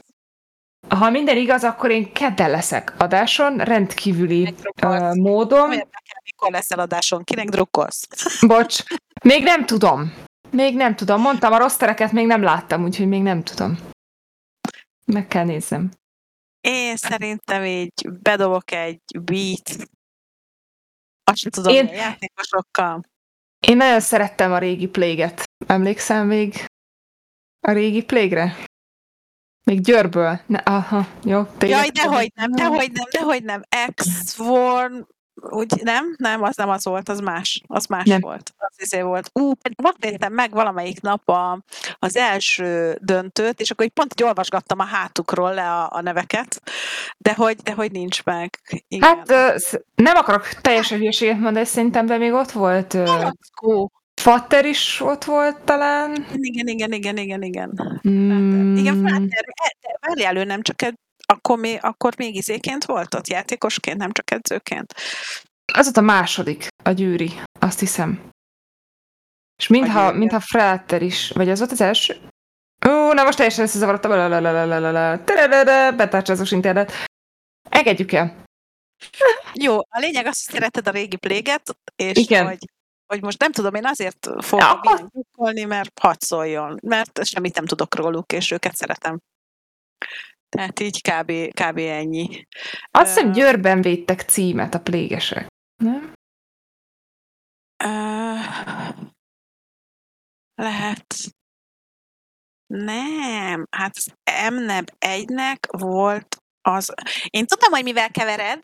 ha 0.89 1.11
minden 1.11 1.37
igaz, 1.37 1.65
akkor 1.65 1.91
én 1.91 2.13
kedden 2.13 2.51
leszek 2.51 2.95
adáson, 2.99 3.57
rendkívüli 3.57 4.55
uh, 4.83 5.15
módon. 5.15 5.69
Miért 5.69 5.89
mikor 6.25 6.51
lesz 6.51 6.71
eladáson? 6.71 7.25
Kinek 7.25 7.49
drukkolsz? 7.49 8.09
Bocs, 8.47 8.83
még 9.25 9.43
nem 9.43 9.67
tudom. 9.67 10.15
Még 10.51 10.77
nem 10.77 10.97
tudom. 10.97 11.21
Mondtam, 11.21 11.53
a 11.53 11.59
rostereket 11.59 12.13
még 12.13 12.27
nem 12.27 12.43
láttam, 12.43 12.85
úgyhogy 12.85 13.09
még 13.09 13.23
nem 13.23 13.43
tudom. 13.43 13.79
Meg 15.07 15.27
kell 15.27 15.45
nézzem. 15.45 15.91
Én 16.61 16.97
szerintem 16.97 17.65
így 17.65 17.93
bedobok 18.23 18.71
egy 18.71 19.01
beat. 19.21 19.89
Azt 21.25 21.39
sem 21.39 21.51
tudom, 21.51 21.75
Én... 21.75 21.87
a 21.87 21.93
játékosokkal. 21.93 23.01
Én 23.67 23.77
nagyon 23.77 24.01
szerettem 24.01 24.53
a 24.53 24.59
régi 24.59 24.87
pléget. 24.87 25.43
Emlékszem 25.67 26.27
még 26.27 26.65
a 27.61 27.73
régi 27.73 28.05
plégre? 28.05 28.57
Még 29.69 29.81
Győrből. 29.81 30.41
Ne, 30.47 30.59
aha, 30.59 31.07
jó. 31.25 31.43
tényleg. 31.59 31.79
Jaj, 31.79 31.89
dehogy 31.89 32.33
nem, 32.35 32.51
dehogy 32.51 32.91
nem, 32.93 33.05
dehogy 33.11 33.45
nem. 33.45 33.63
X-Worm, 33.95 34.95
úgy 35.35 35.81
nem? 35.83 36.15
Nem, 36.17 36.43
az 36.43 36.57
nem 36.57 36.69
az 36.69 36.85
volt, 36.85 37.09
az 37.09 37.21
más. 37.21 37.63
Az 37.67 37.87
más 37.87 38.07
Nem. 38.07 38.21
volt. 38.21 38.53
Az 38.57 38.75
izé 38.77 39.01
volt. 39.01 39.31
Ú, 39.33 39.53
most 39.83 39.97
néztem 39.99 40.33
meg 40.33 40.51
valamelyik 40.51 41.01
nap 41.01 41.29
a, 41.29 41.63
az 41.99 42.17
első 42.17 42.99
döntőt, 43.01 43.61
és 43.61 43.71
akkor 43.71 43.85
így 43.85 43.93
pont 43.93 44.13
így 44.17 44.27
olvasgattam 44.27 44.79
a 44.79 44.85
hátukról 44.85 45.55
le 45.55 45.71
a, 45.71 45.89
a 45.93 46.01
neveket, 46.01 46.63
de 47.19 47.35
hogy, 47.35 47.57
de 47.57 47.73
hogy 47.73 47.93
nincs 47.93 48.25
meg. 48.25 48.61
Igen. 48.89 49.09
Hát 49.09 49.55
nem 49.95 50.17
akarok 50.17 50.49
teljesen 50.49 50.99
hülyeséget 50.99 51.39
mondani, 51.39 51.65
szerintem, 51.65 52.07
de 52.07 52.17
még 52.17 52.33
ott 52.33 52.51
volt 52.51 52.95
ö, 52.95 53.05
Malackó. 53.05 53.93
Fatter 54.19 54.65
is 54.65 55.01
ott 55.01 55.25
volt 55.25 55.61
talán. 55.61 56.27
Igen, 56.35 56.67
igen, 56.67 56.93
igen, 56.93 57.17
igen, 57.17 57.43
igen. 57.43 58.01
Mm, 58.09 58.77
Igen, 58.77 59.03
Fáter, 59.03 59.45
e- 59.63 59.99
várjál, 60.01 60.37
ő 60.37 60.45
nem 60.45 60.63
csak 60.63 60.83
egy, 60.83 60.95
akkor 61.27 61.59
még, 61.59 61.79
akkor 61.81 62.15
még 62.17 62.35
izéként 62.35 62.85
volt 62.85 63.15
ott, 63.15 63.29
játékosként, 63.29 63.97
nem 63.99 64.13
csak 64.13 64.31
edzőként. 64.31 64.95
Az 65.73 65.87
ott 65.87 65.97
a 65.97 66.01
második, 66.01 66.67
a 66.85 66.91
gyűri, 66.91 67.33
azt 67.61 67.79
hiszem. 67.79 68.31
És 69.59 69.67
mintha, 69.67 70.13
mintha 70.13 70.41
Frater 70.41 71.03
is, 71.03 71.31
vagy 71.31 71.49
az 71.49 71.59
volt 71.59 71.73
az 71.73 71.81
első? 71.81 72.17
Ó, 72.89 73.13
na 73.13 73.25
most 73.25 73.37
teljesen 73.37 73.65
összezavarodtam. 73.65 74.11
Betárcsázós 75.97 76.51
internet. 76.51 76.93
Engedjük 77.71 78.13
el. 78.13 78.45
Jó, 79.55 79.79
a 79.79 79.99
lényeg 79.99 80.27
az, 80.27 80.45
hogy 80.45 80.55
szereted 80.55 80.89
a 80.89 80.91
régi 80.91 81.17
pléget, 81.17 81.77
és 81.97 82.17
Igen. 82.17 82.47
Hogy, 82.47 82.59
hogy 83.09 83.23
most 83.23 83.39
nem 83.39 83.53
tudom, 83.53 83.75
én 83.75 83.87
azért 83.87 84.27
Ja, 84.27 84.43
fogom 84.43 84.81
ilyen 84.83 85.09
drukkolni, 85.13 85.65
mert 85.65 85.99
hadd 86.01 86.17
szóljon, 86.19 86.79
mert 86.83 87.25
semmit 87.25 87.55
nem 87.55 87.67
tudok 87.67 87.95
róluk, 87.95 88.33
és 88.33 88.51
őket 88.51 88.77
szeretem. 88.77 89.19
Tehát 90.49 90.81
így 90.81 91.01
kb, 91.01 91.33
kb. 91.63 91.79
ennyi. 91.79 92.47
Azt 92.91 93.15
hiszem 93.15 93.29
Ö, 93.29 93.33
Győrben 93.33 93.81
védtek 93.81 94.21
címet 94.21 94.75
a 94.75 94.81
plégesek. 94.81 95.47
Nem? 95.83 96.13
Ö, 97.85 98.35
lehet. 100.55 101.15
Nem, 102.67 103.67
hát 103.71 103.97
az 103.97 104.13
MNEB 104.53 104.91
1-nek 104.99 105.59
volt 105.79 106.37
az... 106.61 106.95
Én 107.31 107.47
tudom, 107.47 107.73
hogy 107.73 107.83
mivel 107.83 108.11
kevered. 108.11 108.61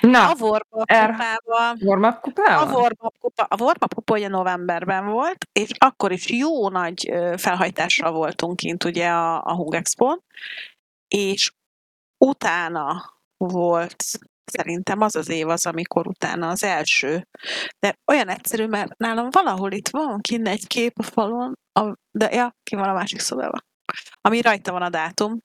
Na, 0.00 0.30
A 0.30 0.34
Warmap 0.38 0.90
er- 0.90 1.40
warm-up 1.78 2.20
A 2.36 2.72
warm-up 2.72 3.18
kupa, 3.18 3.42
a 3.42 3.56
warm-up 3.62 3.94
kupa 3.94 4.14
ugye 4.14 4.28
novemberben 4.28 5.06
volt, 5.06 5.44
és 5.52 5.70
akkor 5.78 6.12
is 6.12 6.30
jó 6.30 6.68
nagy 6.68 7.10
ö, 7.10 7.34
felhajtással 7.38 8.12
voltunk 8.12 8.56
kint 8.56 8.84
ugye 8.84 9.08
a, 9.08 9.42
a 9.44 9.54
Hung 9.54 9.74
Expo-n, 9.74 10.22
és 11.08 11.52
utána 12.24 13.16
volt 13.36 14.04
szerintem 14.44 15.00
az 15.00 15.16
az 15.16 15.28
év 15.28 15.48
az, 15.48 15.66
amikor 15.66 16.06
utána 16.06 16.48
az 16.48 16.62
első. 16.62 17.28
De 17.78 17.94
olyan 18.12 18.28
egyszerű, 18.28 18.66
mert 18.66 18.96
nálam 18.96 19.28
valahol 19.30 19.72
itt 19.72 19.88
van 19.88 20.20
kint 20.20 20.48
egy 20.48 20.66
kép 20.66 20.98
a 20.98 21.02
falon, 21.02 21.58
a, 21.72 21.94
de 22.10 22.30
ja, 22.34 22.56
ki 22.62 22.76
van 22.76 22.88
a 22.88 22.92
másik 22.92 23.20
szobában, 23.20 23.64
ami 24.20 24.40
rajta 24.40 24.72
van 24.72 24.82
a 24.82 24.88
dátum. 24.88 25.38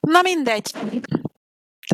Na 0.00 0.22
mindegy. 0.22 0.74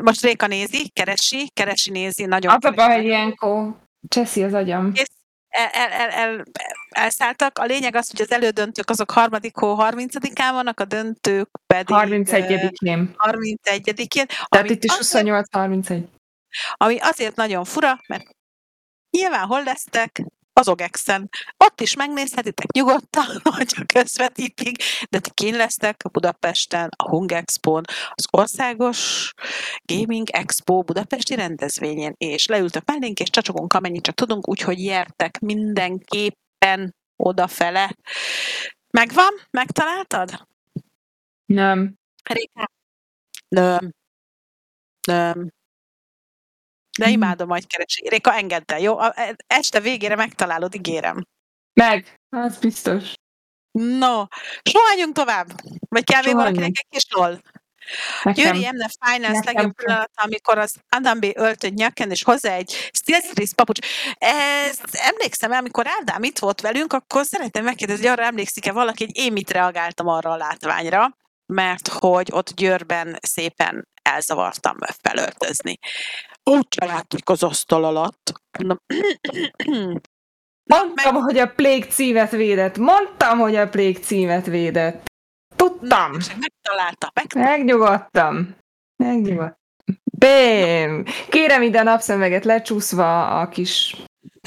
Most 0.02 0.22
Réka 0.22 0.46
nézi, 0.46 0.88
keresi, 0.88 1.48
keresi, 1.54 1.90
nézi, 1.90 2.24
nagyon 2.24 2.52
Az 2.52 2.64
a 2.64 2.70
baj, 2.70 2.94
hogy 2.94 3.04
ilyenkor 3.04 3.74
cseszi 4.08 4.42
az 4.42 4.54
agyam. 4.54 4.92
el, 5.48 5.68
el, 5.72 5.90
el, 5.90 6.10
el, 6.10 6.44
elszálltak. 6.88 7.58
A 7.58 7.64
lényeg 7.64 7.94
az, 7.94 8.10
hogy 8.10 8.20
az 8.20 8.30
elődöntők 8.30 8.90
azok 8.90 9.10
harmadik 9.10 9.56
hó 9.56 9.76
30-án 9.78 10.50
vannak, 10.52 10.80
a 10.80 10.84
döntők 10.84 11.48
pedig 11.66 11.96
31-én. 11.98 13.14
31-én. 13.16 14.26
Tehát 14.48 14.70
itt 14.70 14.84
is 14.84 14.98
azért, 14.98 15.26
28-31. 15.26 16.02
ami 16.74 16.98
azért 17.00 17.36
nagyon 17.36 17.64
fura, 17.64 18.00
mert 18.06 18.24
nyilván 19.10 19.46
hol 19.46 19.62
lesztek, 19.62 20.22
az 20.52 20.68
OGEX-en. 20.68 21.28
Ott 21.64 21.80
is 21.80 21.96
megnézhetitek 21.96 22.72
nyugodtan, 22.72 23.26
hogyha 23.56 23.84
közvetítik, 23.84 24.82
de 25.10 25.18
ti 25.18 25.30
kín 25.34 25.56
lesztek 25.56 25.96
a 26.04 26.08
Budapesten, 26.08 26.88
a 26.96 27.08
Hung 27.08 27.32
Expo-n, 27.32 27.82
az 28.10 28.26
Országos 28.30 29.32
Gaming 29.84 30.30
Expo 30.30 30.82
budapesti 30.82 31.34
rendezvényén, 31.34 32.14
és 32.16 32.46
leültök 32.46 32.84
mellénk, 32.86 33.20
és 33.20 33.30
csacsogunk 33.30 33.72
amennyit 33.72 34.02
csak 34.02 34.14
tudunk, 34.14 34.48
úgyhogy 34.48 34.84
jertek 34.84 35.38
mindenképpen 35.38 36.94
odafele. 37.16 37.96
Megvan? 38.90 39.32
Megtaláltad? 39.50 40.48
Nem. 41.44 41.94
Réka? 42.24 42.70
Nem. 43.48 43.92
Nem. 45.06 45.50
De 47.00 47.06
Hmm. 47.06 47.14
imádom, 47.14 47.48
hogy 47.48 47.66
keresi. 47.66 48.08
Réka, 48.08 48.34
engedd 48.34 48.72
el, 48.72 48.78
jó? 48.80 48.98
A- 48.98 49.12
e- 49.16 49.36
Este 49.46 49.80
végére 49.80 50.14
megtalálod, 50.16 50.74
ígérem. 50.74 51.26
Meg. 51.72 52.14
Az 52.36 52.58
biztos. 52.58 53.12
No, 53.78 54.24
sohanyunk 54.62 55.14
tovább. 55.14 55.46
Vagy 55.88 56.04
kell 56.04 56.22
még 56.24 56.34
valakinek 56.34 56.68
egy 56.68 56.86
kis 56.88 57.06
lol? 57.14 57.40
Győri 58.24 58.66
Emne 58.66 58.88
Finance 59.04 59.32
Nekem 59.38 59.54
legjobb 59.54 59.74
pillanata, 59.74 60.22
amikor 60.22 60.58
az 60.58 60.74
Adam 60.88 61.20
B. 61.20 61.26
öltött 61.34 61.74
nyaken, 61.74 62.10
és 62.10 62.22
hozzá 62.22 62.54
egy 62.54 62.90
Steel 62.92 63.20
Series 63.20 63.54
papucs. 63.54 63.78
Ezt 64.18 64.94
emlékszem, 64.94 65.50
amikor 65.50 65.86
Ádám 66.00 66.22
itt 66.22 66.38
volt 66.38 66.60
velünk, 66.60 66.92
akkor 66.92 67.24
szeretném 67.24 67.64
megkérdezni, 67.64 68.06
hogy 68.06 68.12
arra 68.18 68.26
emlékszik-e 68.26 68.72
valaki, 68.72 69.04
hogy 69.04 69.16
én 69.16 69.32
mit 69.32 69.50
reagáltam 69.50 70.06
arra 70.08 70.30
a 70.30 70.36
látványra, 70.36 71.16
mert 71.46 71.88
hogy 71.88 72.28
ott 72.32 72.50
Győrben 72.54 73.18
szépen 73.20 73.88
elzavartam 74.14 74.76
felöltözni. 75.02 75.78
Úgy 76.44 76.68
családtuk 76.68 77.28
az 77.28 77.42
asztal 77.42 77.84
alatt. 77.84 78.32
Mondom, 78.58 78.78
Mondtam, 80.64 81.14
hogy 81.14 81.38
a 81.38 81.46
Plague 81.46 81.86
címet 81.86 82.30
védett. 82.30 82.78
Mondtam, 82.78 83.38
hogy 83.38 83.56
a 83.56 83.68
Plague 83.68 84.00
címet 84.00 84.46
védett. 84.46 85.08
Tudtam. 85.56 86.10
megtalálta, 86.40 87.10
megtalálta. 87.14 87.50
Megnyugodtam. 87.50 88.56
Megnyugodtam. 88.96 89.58
Bém! 90.04 91.04
Kérem 91.28 91.62
ide 91.62 91.78
a 91.80 91.82
napszemüveget 91.82 92.44
lecsúszva 92.44 93.40
a 93.40 93.48
kis... 93.48 93.96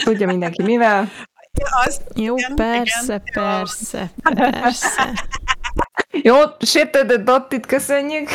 Tudja 0.04 0.28
mindenki 0.28 0.64
mivel. 0.64 1.10
Az, 1.86 2.02
Jó, 2.16 2.38
Igen, 2.38 2.56
persze, 2.56 3.22
igen. 3.26 3.44
persze, 3.44 4.12
persze. 4.62 5.28
Jó, 6.12 6.36
sértődött 6.60 7.26
Dottit 7.26 7.66
köszönjük. 7.66 8.30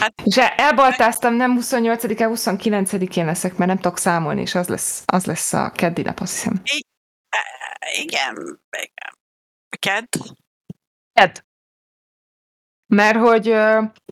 Hát- 0.00 0.14
És 0.24 0.36
el- 0.36 0.54
elbaltáztam, 0.56 1.34
nem 1.34 1.56
28-e, 1.60 2.26
29-én 2.28 3.24
leszek, 3.24 3.56
mert 3.56 3.70
nem 3.70 3.78
tudok 3.80 3.98
számolni, 3.98 4.40
és 4.40 4.54
az 4.54 4.68
lesz, 4.68 5.02
az 5.06 5.24
lesz 5.26 5.52
a 5.52 5.72
keddi 5.74 6.02
nap, 6.02 6.20
azt 6.20 6.32
hiszem. 6.32 6.62
igen, 8.02 8.60
igen. 8.82 9.16
Ked? 9.78 10.04
Kedd. 11.12 11.36
Mert 12.94 13.18
hogy 13.18 13.54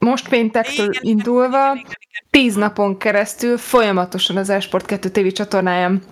most 0.01 0.29
péntektől 0.29 0.89
Igen, 0.89 1.03
indulva, 1.03 1.47
igen, 1.65 1.77
igen, 1.77 1.95
igen. 2.09 2.27
tíz 2.31 2.55
napon 2.55 2.99
keresztül 2.99 3.59
folyamatosan 3.59 4.37
az 4.37 4.49
Esport 4.49 4.87
2 4.87 5.11
TV 5.11 5.27
csatornáján 5.33 6.03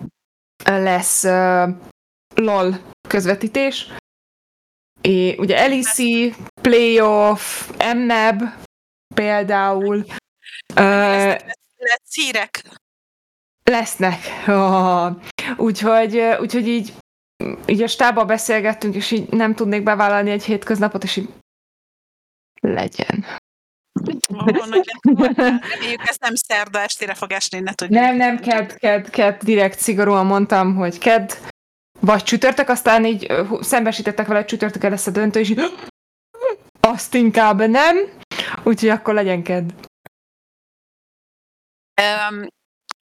lesz 0.65 1.23
uh, 1.23 1.69
LOL 2.35 2.79
közvetítés. 3.07 3.87
É, 5.01 5.35
ugye 5.37 5.67
LEC, 5.67 5.97
Playoff, 6.61 7.69
MNEB 7.95 8.41
például 9.15 10.05
Lesznek- 10.75 11.57
Lesz 11.77 12.15
hírek. 12.15 12.61
lesznek. 13.63 14.17
Oh. 14.47 15.11
Úgyhogy, 15.57 16.21
úgyhogy 16.39 16.67
így, 16.67 16.93
így 17.65 17.81
a 17.81 17.87
stába 17.87 18.25
beszélgettünk, 18.25 18.95
és 18.95 19.11
így 19.11 19.29
nem 19.29 19.55
tudnék 19.55 19.83
bevállalni 19.83 20.31
egy 20.31 20.43
hétköznapot, 20.43 21.03
és 21.03 21.15
így 21.15 21.29
legyen. 22.61 23.25
Reméljük, 25.69 26.01
ez 26.05 26.17
nem 26.19 26.35
szerda 26.35 26.79
estére 26.79 27.13
fog 27.13 27.31
esni, 27.31 27.59
ne 27.59 27.73
tudjuk. 27.73 27.99
Nem, 27.99 28.15
nem, 28.15 28.39
ked, 28.39 28.75
ked, 28.75 29.09
ked, 29.09 29.43
direkt 29.43 29.79
szigorúan 29.79 30.25
mondtam, 30.25 30.75
hogy 30.75 30.97
ked, 30.97 31.39
vagy 31.99 32.23
csütörtök, 32.23 32.69
aztán 32.69 33.05
így 33.05 33.33
szembesítettek 33.61 34.27
vele, 34.27 34.39
hogy 34.39 34.47
csütörtökön 34.47 34.89
lesz 34.89 35.07
a 35.07 35.11
döntő, 35.11 35.39
és 35.39 35.49
így, 35.49 35.61
azt 36.79 37.13
inkább 37.13 37.67
nem, 37.67 37.97
úgyhogy 38.63 38.89
akkor 38.89 39.13
legyen 39.13 39.43
ked. 39.43 39.73
Um, 42.01 42.47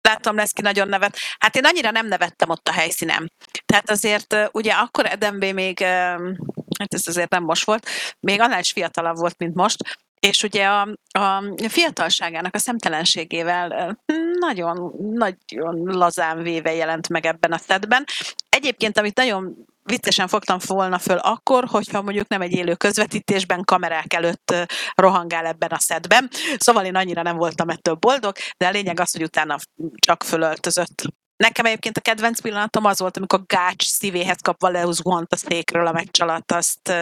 láttam, 0.01 0.35
lesz 0.35 0.51
ki 0.51 0.61
nagyon 0.61 0.87
nevet. 0.87 1.17
Hát 1.39 1.55
én 1.55 1.65
annyira 1.65 1.91
nem 1.91 2.07
nevettem 2.07 2.49
ott 2.49 2.67
a 2.67 2.71
helyszínen. 2.71 3.31
Tehát 3.65 3.89
azért 3.89 4.35
ugye 4.51 4.73
akkor 4.73 5.05
Edembe 5.05 5.51
még, 5.51 5.79
hát 5.79 6.93
ez 6.93 7.07
azért 7.07 7.29
nem 7.29 7.43
most 7.43 7.65
volt, 7.65 7.87
még 8.19 8.41
annál 8.41 8.59
is 8.59 8.71
fiatalabb 8.71 9.17
volt, 9.17 9.37
mint 9.37 9.55
most, 9.55 9.77
és 10.19 10.43
ugye 10.43 10.67
a, 10.67 10.87
a 11.19 11.43
fiatalságának 11.67 12.55
a 12.55 12.57
szemtelenségével 12.57 13.97
nagyon, 14.39 14.93
nagyon 15.13 15.83
lazán 15.83 16.43
véve 16.43 16.73
jelent 16.73 17.09
meg 17.09 17.25
ebben 17.25 17.51
a 17.51 17.57
szedben. 17.57 18.03
Egyébként, 18.49 18.97
amit 18.97 19.15
nagyon 19.15 19.65
viccesen 19.87 20.27
fogtam 20.27 20.57
volna 20.65 20.99
föl 20.99 21.17
akkor, 21.17 21.65
hogyha 21.65 22.01
mondjuk 22.01 22.27
nem 22.27 22.41
egy 22.41 22.51
élő 22.51 22.75
közvetítésben 22.75 23.63
kamerák 23.63 24.13
előtt 24.13 24.53
rohangál 24.95 25.45
ebben 25.45 25.69
a 25.69 25.79
szedben. 25.79 26.29
Szóval 26.57 26.85
én 26.85 26.95
annyira 26.95 27.21
nem 27.21 27.37
voltam 27.37 27.69
ettől 27.69 27.95
boldog, 27.95 28.35
de 28.57 28.67
a 28.67 28.71
lényeg 28.71 28.99
az, 28.99 29.11
hogy 29.11 29.23
utána 29.23 29.57
csak 29.95 30.23
fölöltözött. 30.23 31.03
Nekem 31.37 31.65
egyébként 31.65 31.97
a 31.97 32.01
kedvenc 32.01 32.41
pillanatom 32.41 32.85
az 32.85 32.99
volt, 32.99 33.17
amikor 33.17 33.45
Gács 33.45 33.85
szívéhez 33.85 34.41
kap 34.41 34.61
Valeus 34.61 35.01
Guant 35.01 35.33
a 35.33 35.35
székről 35.35 35.87
a 35.87 35.91
meccs 35.91 36.21
alatt, 36.21 36.51
azt, 36.51 36.93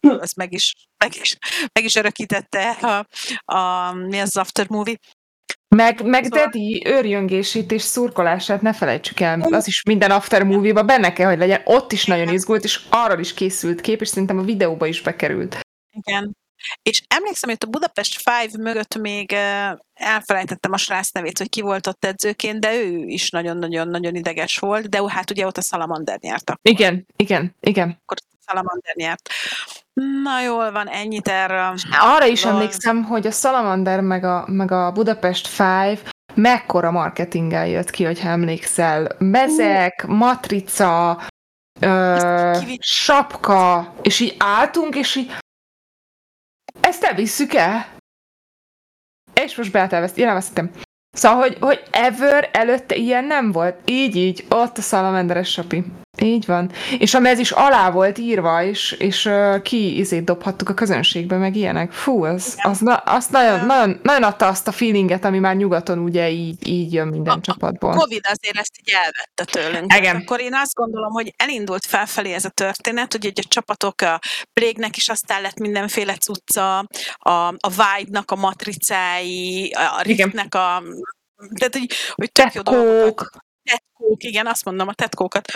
azt 0.00 0.36
meg, 0.36 0.52
is, 0.52 0.72
meg, 1.04 1.16
is, 1.16 1.36
meg 1.72 1.84
is 1.84 1.94
örökítette 1.94 2.70
a, 2.70 3.06
a, 3.54 3.92
mi 3.92 4.20
az 4.20 4.36
After 4.36 4.66
Movie. 4.68 4.98
Meg, 5.74 6.02
meg 6.04 6.24
Szóval- 6.24 6.44
Dedi 6.44 6.82
őrjöngését 6.86 7.72
és 7.72 7.82
szurkolását 7.82 8.62
ne 8.62 8.72
felejtsük 8.72 9.20
el, 9.20 9.40
az 9.40 9.66
is 9.66 9.82
minden 9.82 10.10
after 10.10 10.42
movie-ba 10.42 10.82
benne 10.82 11.12
kell, 11.12 11.28
hogy 11.28 11.38
legyen, 11.38 11.60
ott 11.64 11.92
is 11.92 12.04
nagyon 12.04 12.28
izgult, 12.28 12.64
és 12.64 12.80
arról 12.90 13.20
is 13.20 13.34
készült 13.34 13.80
kép, 13.80 14.00
és 14.00 14.08
szerintem 14.08 14.38
a 14.38 14.42
videóba 14.42 14.86
is 14.86 15.00
bekerült. 15.00 15.60
Igen. 15.90 16.36
És 16.82 17.02
emlékszem, 17.08 17.48
hogy 17.48 17.58
a 17.60 17.66
Budapest 17.66 18.20
Five 18.22 18.62
mögött 18.62 18.96
még 18.96 19.32
elfelejtettem 19.94 20.72
a 20.72 20.76
srác 20.76 21.10
nevét, 21.10 21.38
hogy 21.38 21.48
ki 21.48 21.60
volt 21.60 21.86
ott 21.86 22.04
edzőként, 22.04 22.60
de 22.60 22.74
ő 22.74 22.96
is 23.06 23.30
nagyon-nagyon-nagyon 23.30 24.14
ideges 24.14 24.58
volt, 24.58 24.88
de 24.88 25.02
hát 25.06 25.30
ugye 25.30 25.46
ott 25.46 25.56
a 25.56 25.62
Salamander 25.62 26.18
nyert 26.20 26.50
akkor. 26.50 26.72
Igen, 26.72 27.06
igen, 27.16 27.56
igen. 27.60 27.98
Akkor 28.02 28.16
a 28.20 28.36
Salamander 28.46 28.94
nyert. 28.94 29.28
Na 29.94 30.40
jól 30.40 30.72
van, 30.72 30.88
ennyit 30.88 31.28
erről. 31.28 31.74
Arra 32.00 32.26
is 32.26 32.44
Lol. 32.44 32.52
emlékszem, 32.52 33.04
hogy 33.04 33.26
a 33.26 33.30
Salamander 33.30 34.00
meg 34.00 34.24
a, 34.24 34.44
meg 34.46 34.70
a 34.70 34.92
Budapest 34.92 35.46
Five 35.46 35.98
mekkora 36.34 36.90
marketinggel 36.90 37.66
jött 37.66 37.90
ki, 37.90 38.04
hogyha 38.04 38.28
emlékszel. 38.28 39.16
Mezek, 39.18 40.06
matrica, 40.06 41.22
ö, 41.80 42.58
sapka, 42.78 43.94
és 44.02 44.20
így 44.20 44.36
álltunk, 44.38 44.96
és 44.96 45.14
így 45.14 45.32
ezt 46.80 47.02
elvisszük 47.02 47.54
el. 47.54 47.86
És 49.34 49.56
most 49.56 49.72
Beát 49.72 49.92
elveszt, 49.92 50.18
én 50.18 50.28
elvesztettem. 50.28 50.70
Szóval, 51.16 51.40
hogy, 51.40 51.56
hogy 51.60 51.82
ever 51.90 52.50
előtte 52.52 52.94
ilyen 52.94 53.24
nem 53.24 53.52
volt. 53.52 53.90
Így, 53.90 54.16
így, 54.16 54.46
ott 54.48 54.78
a 54.78 54.82
szalamenderes 54.82 55.50
sapi. 55.50 55.84
Így 56.22 56.46
van. 56.46 56.70
És 56.98 57.14
a 57.14 57.18
mez 57.18 57.38
is 57.38 57.50
alá 57.50 57.90
volt 57.90 58.18
írva, 58.18 58.62
és, 58.62 58.92
és 58.92 59.24
uh, 59.24 59.62
ki 59.62 59.98
izét 59.98 60.24
dobhattuk 60.24 60.68
a 60.68 60.74
közönségbe, 60.74 61.36
meg 61.36 61.56
ilyenek. 61.56 61.92
Fú, 61.92 62.24
az, 62.24 62.56
az, 62.62 62.78
na, 62.78 62.94
azt 62.94 63.30
nagyon, 63.30 63.66
nagyon, 63.66 64.00
nagyon 64.02 64.22
adta 64.22 64.46
azt 64.46 64.68
a 64.68 64.72
feelinget, 64.72 65.24
ami 65.24 65.38
már 65.38 65.56
nyugaton 65.56 65.98
ugye 65.98 66.30
így, 66.30 66.68
így 66.68 66.92
jön 66.92 67.08
minden 67.08 67.38
A- 67.38 67.40
csapatból. 67.40 67.94
Covid 67.94 68.26
azért 68.30 68.56
ezt 68.56 68.78
így 68.80 68.94
elvette 68.94 69.60
tőlünk. 69.60 69.94
Igen. 69.94 70.16
Akkor 70.16 70.40
én 70.40 70.54
azt 70.54 70.74
gondolom, 70.74 71.12
hogy 71.12 71.34
elindult 71.36 71.86
felfelé 71.86 72.32
ez 72.32 72.44
a 72.44 72.50
történet, 72.50 73.12
hogy 73.12 73.26
egy 73.26 73.40
a 73.44 73.48
csapatok, 73.48 74.00
a 74.00 74.20
Plague-nek 74.52 74.96
is 74.96 75.08
aztán 75.08 75.42
lett 75.42 75.58
mindenféle 75.58 76.14
cucca, 76.14 76.78
a, 77.18 77.30
a 77.48 77.70
Wide-nak 77.78 78.30
a 78.30 78.36
matricái, 78.36 79.72
a. 79.72 80.02
Riftnek 80.02 80.54
a... 80.54 80.82
Tehát, 81.54 81.76
hogy, 81.76 81.92
hogy 82.14 82.32
tök 82.32 82.54
jó 82.54 82.62
dolgokat. 82.62 83.44
Tetkók, 83.62 84.22
igen, 84.22 84.46
azt 84.46 84.64
mondom, 84.64 84.88
a 84.88 84.92
tetkókat. 84.92 85.52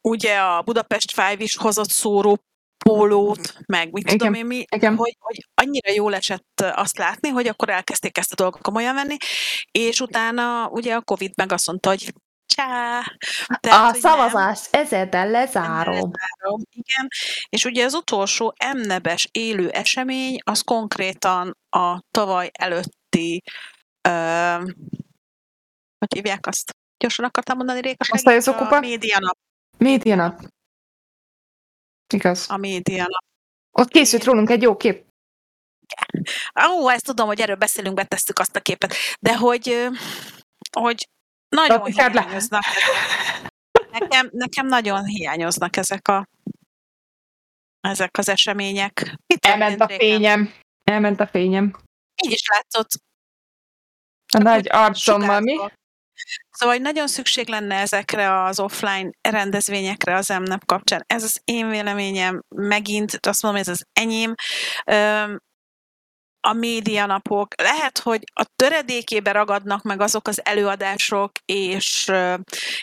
Ugye 0.00 0.38
a 0.38 0.62
Budapest 0.62 1.10
Five 1.12 1.36
is 1.38 1.56
hozott 1.56 1.90
szóró 1.90 2.38
pólót, 2.84 3.54
meg 3.66 3.92
mit 3.92 4.06
tudom 4.06 4.34
én 4.34 4.46
mi, 4.46 4.64
igen. 4.70 4.96
Hogy, 4.96 5.16
hogy 5.18 5.46
annyira 5.54 5.92
jól 5.92 6.14
esett 6.14 6.60
azt 6.60 6.98
látni, 6.98 7.28
hogy 7.28 7.46
akkor 7.46 7.68
elkezdték 7.68 8.18
ezt 8.18 8.32
a 8.32 8.34
dolgot 8.34 8.62
komolyan 8.62 8.94
venni, 8.94 9.16
és 9.70 10.00
utána 10.00 10.68
ugye 10.68 10.94
a 10.94 11.02
Covid 11.02 11.32
meg 11.36 11.52
azt 11.52 11.66
mondta, 11.66 11.88
hogy 11.88 12.12
csá. 12.46 13.02
Tehát, 13.60 13.80
A 13.80 13.90
hogy 13.90 14.00
nem, 14.02 14.54
ezeddel 14.70 15.30
lezárom. 15.30 15.94
lezárom. 15.94 16.60
Igen, 16.70 17.08
és 17.48 17.64
ugye 17.64 17.84
az 17.84 17.94
utolsó 17.94 18.54
emnebes 18.56 19.28
élő 19.32 19.68
esemény, 19.70 20.38
az 20.44 20.60
konkrétan 20.60 21.56
a 21.70 22.00
tavaly 22.10 22.50
előtti, 22.52 23.42
ö, 24.08 24.54
hogy 25.98 26.14
hívják 26.14 26.46
azt? 26.46 26.76
Gyorsan 26.98 27.24
akartam 27.24 27.56
mondani, 27.56 27.80
Réka, 27.80 28.06
Osztályozó 28.12 28.52
kupa? 28.54 28.76
A 28.76 28.80
média 28.80 29.18
nap. 29.18 29.38
Média 29.78 30.14
nap. 30.14 30.40
Igaz. 32.14 32.50
A 32.50 32.56
média 32.56 33.02
nap. 33.02 33.24
Ott 33.70 33.88
készült 33.88 34.24
rólunk 34.24 34.50
egy 34.50 34.62
jó 34.62 34.76
kép. 34.76 35.06
Ó, 36.70 36.88
ezt 36.88 37.04
tudom, 37.04 37.26
hogy 37.26 37.40
erről 37.40 37.56
beszélünk, 37.56 37.94
betesszük 37.94 38.38
azt 38.38 38.56
a 38.56 38.60
képet. 38.60 38.94
De 39.20 39.36
hogy, 39.36 39.88
hogy 40.80 41.08
nagyon 41.48 41.84
hiányoznak. 41.84 42.62
Nekem, 43.90 44.28
nekem 44.32 44.66
nagyon 44.66 45.04
hiányoznak 45.04 45.76
ezek 45.76 46.08
a 46.08 46.28
ezek 47.80 48.18
az 48.18 48.28
események. 48.28 49.16
Mit 49.26 49.46
Elment 49.46 49.80
a 49.80 49.88
fényem. 49.88 50.52
Elment 50.84 51.20
a 51.20 51.26
fényem. 51.26 51.76
Így 52.24 52.32
is 52.32 52.48
látszott. 52.48 52.88
A 54.34 54.38
nagy 54.38 54.68
arcommal 54.70 55.40
mi? 55.40 55.56
Szóval 56.58 56.74
hogy 56.74 56.84
nagyon 56.84 57.06
szükség 57.06 57.48
lenne 57.48 57.74
ezekre 57.74 58.42
az 58.42 58.60
offline 58.60 59.10
rendezvényekre 59.20 60.14
az 60.14 60.28
MNAP 60.28 60.64
kapcsán. 60.64 61.04
Ez 61.06 61.22
az 61.22 61.40
én 61.44 61.68
véleményem, 61.68 62.42
megint 62.48 63.18
azt 63.26 63.42
mondom, 63.42 63.60
ez 63.60 63.68
az 63.68 63.84
enyém. 63.92 64.34
A 66.40 66.52
médianapok, 66.52 67.62
lehet, 67.62 67.98
hogy 67.98 68.22
a 68.34 68.44
töredékébe 68.56 69.32
ragadnak 69.32 69.82
meg 69.82 70.00
azok 70.00 70.28
az 70.28 70.40
előadások 70.44 71.30
és, 71.44 72.10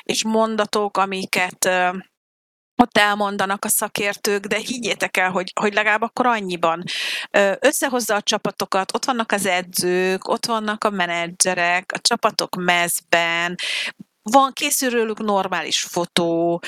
és 0.04 0.24
mondatok, 0.24 0.98
amiket 0.98 1.70
ott 2.76 2.98
elmondanak 2.98 3.66
a 3.66 3.70
szakértők, 3.70 4.46
de 4.46 4.58
higgyétek 4.58 5.18
el, 5.18 5.32
hogy, 5.32 5.52
hogy 5.60 5.74
legalább 5.74 6.02
akkor 6.02 6.26
annyiban 6.26 6.84
összehozza 7.60 8.16
a 8.16 8.22
csapatokat, 8.22 8.96
ott 8.96 9.06
vannak 9.06 9.32
az 9.32 9.46
edzők, 9.46 10.28
ott 10.28 10.46
vannak 10.46 10.84
a 10.84 10.90
menedzserek, 10.90 11.92
a 11.96 12.00
csapatok 12.00 12.56
mezben, 12.56 13.56
van, 14.32 14.52
készül 14.54 14.90
róluk 14.90 15.20
normális 15.20 15.80
fotó, 15.80 16.62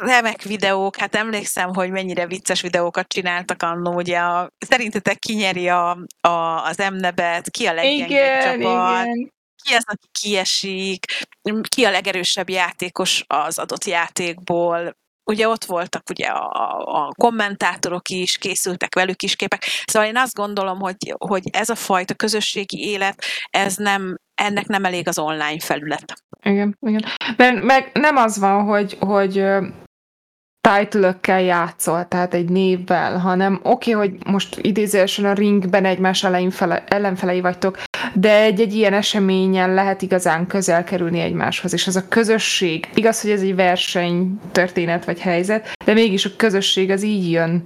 remek 0.00 0.42
videók, 0.42 0.96
hát 0.96 1.14
emlékszem, 1.14 1.74
hogy 1.74 1.90
mennyire 1.90 2.26
vicces 2.26 2.60
videókat 2.60 3.08
csináltak 3.08 3.62
annó, 3.62 3.94
ugye 3.94 4.18
a, 4.18 4.50
szerintetek 4.58 5.18
kinyeri 5.18 5.68
a, 5.68 5.98
a, 6.20 6.64
az 6.64 6.80
emnebet, 6.80 7.50
ki 7.50 7.66
a 7.66 7.72
leggyengebb 7.72 8.42
csapat. 8.42 9.06
Igen 9.06 9.34
ki 9.66 9.74
az, 9.74 9.84
aki 9.86 10.08
kiesik, 10.20 11.06
ki 11.68 11.84
a 11.84 11.90
legerősebb 11.90 12.50
játékos 12.50 13.24
az 13.26 13.58
adott 13.58 13.84
játékból, 13.84 14.96
ugye 15.30 15.48
ott 15.48 15.64
voltak 15.64 16.02
ugye 16.10 16.26
a, 16.26 17.06
a 17.06 17.12
kommentátorok 17.18 18.08
is, 18.08 18.38
készültek 18.38 18.94
velük 18.94 19.22
is 19.22 19.36
képek. 19.36 19.64
Szóval 19.84 20.08
én 20.08 20.16
azt 20.16 20.34
gondolom, 20.34 20.78
hogy, 20.78 21.14
hogy 21.18 21.42
ez 21.52 21.68
a 21.68 21.74
fajta 21.74 22.14
közösségi 22.14 22.88
élet, 22.88 23.22
ez 23.50 23.76
nem, 23.76 24.18
ennek 24.34 24.66
nem 24.66 24.84
elég 24.84 25.08
az 25.08 25.18
online 25.18 25.60
felület. 25.60 26.22
Igen, 26.42 26.76
igen. 26.80 27.04
Mert 27.36 27.62
meg 27.62 27.90
nem 27.94 28.16
az 28.16 28.38
van, 28.38 28.64
hogy, 28.64 28.96
hogy 29.00 29.44
title 30.68 31.40
játszol, 31.40 32.08
tehát 32.08 32.34
egy 32.34 32.48
névvel, 32.48 33.18
hanem 33.18 33.60
oké, 33.62 33.94
okay, 33.94 34.08
hogy 34.08 34.26
most 34.26 34.56
idézősen 34.60 35.24
a 35.24 35.32
ringben 35.32 35.84
egymás 35.84 36.24
ellenfele, 36.24 36.84
ellenfelei 36.84 37.40
vagytok, 37.40 37.78
de 38.14 38.40
egy-egy 38.40 38.74
ilyen 38.74 38.92
eseményen 38.92 39.74
lehet 39.74 40.02
igazán 40.02 40.46
közel 40.46 40.84
kerülni 40.84 41.20
egymáshoz, 41.20 41.72
és 41.72 41.86
az 41.86 41.96
a 41.96 42.08
közösség, 42.08 42.88
igaz, 42.94 43.20
hogy 43.20 43.30
ez 43.30 43.40
egy 43.40 43.54
verseny 43.54 44.40
történet 44.52 45.04
vagy 45.04 45.20
helyzet, 45.20 45.72
de 45.84 45.92
mégis 45.92 46.24
a 46.24 46.30
közösség 46.36 46.90
az 46.90 47.02
így 47.02 47.30
jön 47.30 47.62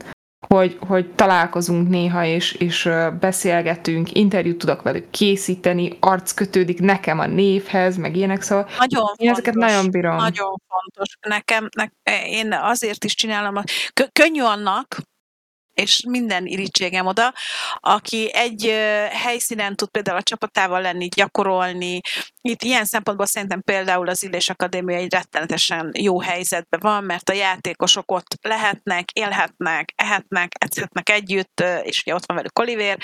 hogy, 0.55 0.78
hogy 0.86 1.11
találkozunk 1.12 1.88
néha, 1.88 2.24
és, 2.24 2.53
és 2.53 2.88
beszélgetünk, 3.20 4.14
interjút 4.14 4.59
tudok 4.59 4.82
velük 4.82 5.11
készíteni, 5.11 5.97
arc 6.01 6.32
kötődik 6.32 6.80
nekem 6.80 7.18
a 7.18 7.26
névhez, 7.26 7.97
meg 7.97 8.16
ilyenek, 8.16 8.43
szóval 8.43 8.68
nagyon 8.78 9.01
én 9.01 9.07
fontos, 9.16 9.26
ezeket 9.26 9.55
nagyon 9.55 9.91
bírom. 9.91 10.16
Nagyon 10.16 10.57
fontos. 10.68 11.16
Nekem, 11.28 11.68
ne, 11.76 11.84
én 12.26 12.53
azért 12.53 13.05
is 13.05 13.14
csinálom, 13.14 13.57
a, 13.57 13.64
könnyű 14.12 14.41
annak, 14.41 14.97
és 15.81 16.05
minden 16.09 16.47
irítségem 16.47 17.07
oda, 17.07 17.33
aki 17.74 18.31
egy 18.33 18.62
helyszínen 19.12 19.76
tud 19.76 19.89
például 19.89 20.18
a 20.18 20.22
csapatával 20.22 20.81
lenni, 20.81 21.09
gyakorolni. 21.09 22.01
Itt 22.41 22.62
ilyen 22.62 22.85
szempontból 22.85 23.26
szerintem 23.26 23.62
például 23.62 24.09
az 24.09 24.22
Illés 24.22 24.49
Akadémia 24.49 24.97
egy 24.97 25.12
rettenetesen 25.12 25.91
jó 25.99 26.20
helyzetben 26.20 26.81
van, 26.83 27.05
mert 27.05 27.28
a 27.28 27.33
játékosok 27.33 28.12
ott 28.12 28.39
lehetnek, 28.43 29.11
élhetnek, 29.11 29.93
ehetnek, 29.97 30.53
edzhetnek 30.59 31.09
együtt, 31.09 31.62
és 31.83 32.01
ugye 32.01 32.14
ott 32.14 32.26
van 32.26 32.37
velük 32.37 32.59
Oliver, 32.59 32.99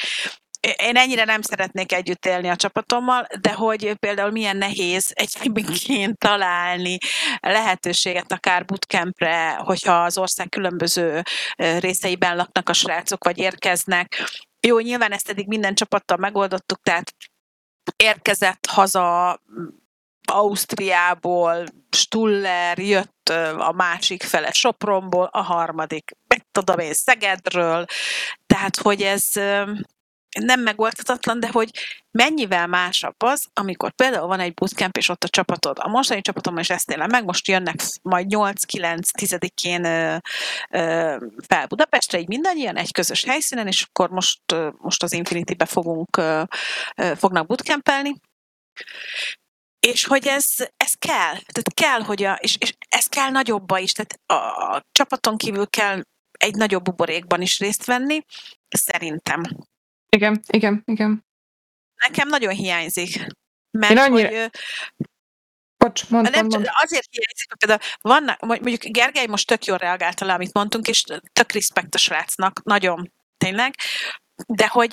én 0.60 0.96
ennyire 0.96 1.24
nem 1.24 1.42
szeretnék 1.42 1.92
együtt 1.92 2.26
élni 2.26 2.48
a 2.48 2.56
csapatommal, 2.56 3.26
de 3.40 3.52
hogy 3.52 3.94
például 3.94 4.30
milyen 4.30 4.56
nehéz 4.56 5.12
egyébként 5.14 6.18
találni 6.18 6.98
lehetőséget 7.40 8.32
akár 8.32 8.64
bootcampre, 8.64 9.54
hogyha 9.54 10.02
az 10.02 10.18
ország 10.18 10.48
különböző 10.48 11.22
részeiben 11.56 12.36
laknak 12.36 12.68
a 12.68 12.72
srácok, 12.72 13.24
vagy 13.24 13.38
érkeznek. 13.38 14.22
Jó, 14.60 14.78
nyilván 14.78 15.12
ezt 15.12 15.28
eddig 15.28 15.46
minden 15.46 15.74
csapattal 15.74 16.16
megoldottuk, 16.16 16.82
tehát 16.82 17.14
érkezett 17.96 18.66
haza 18.66 19.40
Ausztriából, 20.32 21.64
Stuller, 21.90 22.78
jött 22.78 23.28
a 23.58 23.72
másik 23.72 24.22
fele 24.22 24.52
Sopronból, 24.52 25.28
a 25.32 25.42
harmadik, 25.42 26.10
mit 26.28 26.46
tudom 26.52 26.78
én, 26.78 26.92
Szegedről, 26.92 27.84
tehát 28.46 28.76
hogy 28.76 29.02
ez 29.02 29.24
nem 30.40 30.60
megoldhatatlan, 30.60 31.40
de 31.40 31.48
hogy 31.48 31.70
mennyivel 32.10 32.66
másabb 32.66 33.22
az, 33.22 33.46
amikor 33.52 33.92
például 33.92 34.26
van 34.26 34.40
egy 34.40 34.54
bootcamp, 34.54 34.96
és 34.96 35.08
ott 35.08 35.24
a 35.24 35.28
csapatod. 35.28 35.76
A 35.80 35.88
mostani 35.88 36.20
csapatom 36.20 36.58
is 36.58 36.70
ezt 36.70 36.90
élem 36.90 37.10
meg, 37.10 37.24
most 37.24 37.48
jönnek 37.48 37.76
majd 38.02 38.26
8-9-10-én 38.28 39.82
fel 41.46 41.66
Budapestre, 41.68 42.18
így 42.18 42.28
mindannyian 42.28 42.76
egy 42.76 42.92
közös 42.92 43.24
helyszínen, 43.24 43.66
és 43.66 43.82
akkor 43.82 44.10
most, 44.10 44.40
most 44.78 45.02
az 45.02 45.12
Infinity-be 45.12 45.64
fogunk, 45.64 46.20
fognak 47.16 47.46
bootcampelni. 47.46 48.14
És 49.80 50.04
hogy 50.04 50.26
ez, 50.26 50.46
ez 50.76 50.92
kell, 50.98 51.32
tehát 51.32 51.74
kell, 51.74 52.00
hogy 52.00 52.22
a, 52.22 52.32
és, 52.32 52.56
és 52.58 52.74
ez 52.88 53.06
kell 53.06 53.30
nagyobba 53.30 53.78
is, 53.78 53.92
tehát 53.92 54.20
a, 54.26 54.74
a 54.74 54.84
csapaton 54.92 55.36
kívül 55.36 55.66
kell 55.66 56.02
egy 56.38 56.54
nagyobb 56.54 56.82
buborékban 56.82 57.42
is 57.42 57.58
részt 57.58 57.84
venni, 57.84 58.24
szerintem. 58.68 59.42
Igen, 60.08 60.42
igen, 60.46 60.82
igen. 60.84 61.26
Nekem 61.94 62.28
nagyon 62.28 62.52
hiányzik. 62.52 63.26
Mert 63.70 63.92
Én 63.92 63.98
annyira... 63.98 64.28
hogy, 64.28 64.50
Bocs, 65.76 66.08
mond, 66.08 66.30
nem, 66.30 66.46
mond. 66.46 66.68
Azért 66.82 67.08
hiányzik, 67.10 67.48
hogy 67.48 67.58
például 67.58 67.80
vannak, 68.00 68.40
mondjuk 68.40 68.82
Gergely 68.82 69.26
most 69.26 69.46
tök 69.46 69.64
jól 69.64 69.78
reagálta 69.78 70.24
le, 70.24 70.32
amit 70.34 70.52
mondtunk, 70.52 70.88
és 70.88 71.04
tök 71.32 71.52
respekt 71.52 71.94
a 71.94 71.98
srácnak, 71.98 72.62
nagyon, 72.62 73.12
tényleg, 73.36 73.74
de 74.46 74.66
hogy 74.66 74.92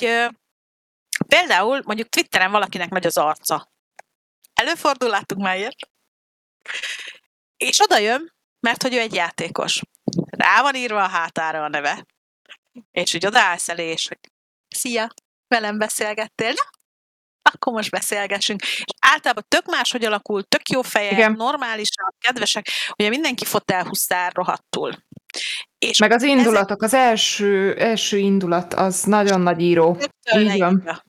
például 1.28 1.82
mondjuk 1.86 2.10
Twitteren 2.10 2.52
valakinek 2.52 2.90
nagy 2.90 3.06
az 3.06 3.18
arca. 3.18 3.72
Előfordul, 4.54 5.10
láttuk 5.10 5.38
már 5.38 5.58
ilyet. 5.58 5.76
És 7.58 7.80
oda 7.82 7.98
jön, 7.98 8.34
mert 8.60 8.82
hogy 8.82 8.94
ő 8.94 9.00
egy 9.00 9.14
játékos. 9.14 9.82
Rá 10.30 10.62
van 10.62 10.76
írva 10.76 11.04
a 11.04 11.08
hátára 11.08 11.64
a 11.64 11.68
neve. 11.68 12.06
És 12.92 13.14
úgy 13.14 13.26
odaállsz 13.26 13.70
elé, 13.70 13.92
és 13.92 14.08
hogy 14.08 14.20
szia, 14.74 15.14
velem 15.48 15.78
beszélgettél, 15.78 16.50
na, 16.50 16.70
akkor 17.52 17.74
most 17.74 17.92
beszélgessünk. 17.92 18.62
És 18.62 18.94
általában 19.00 19.44
tök 19.48 19.66
máshogy 19.66 20.06
alakul, 20.06 20.44
tök 20.44 20.70
jó 20.70 20.82
fejek, 20.82 21.12
Igen. 21.12 21.32
normálisak, 21.32 22.16
kedvesek, 22.20 22.68
ugye 22.98 23.10
mindenki 23.10 23.46
fotelhuszár 23.46 24.32
rohadtul. 24.34 24.94
És 25.78 25.98
Meg 25.98 26.12
az 26.12 26.24
indulatok, 26.24 26.84
ezek... 26.84 27.00
az 27.00 27.08
első, 27.08 27.76
első 27.78 28.18
indulat, 28.18 28.74
az 28.74 29.04
nagyon 29.04 29.42
nagy 29.42 29.60
író. 29.62 29.98
Így 30.38 30.58
van 30.58 31.04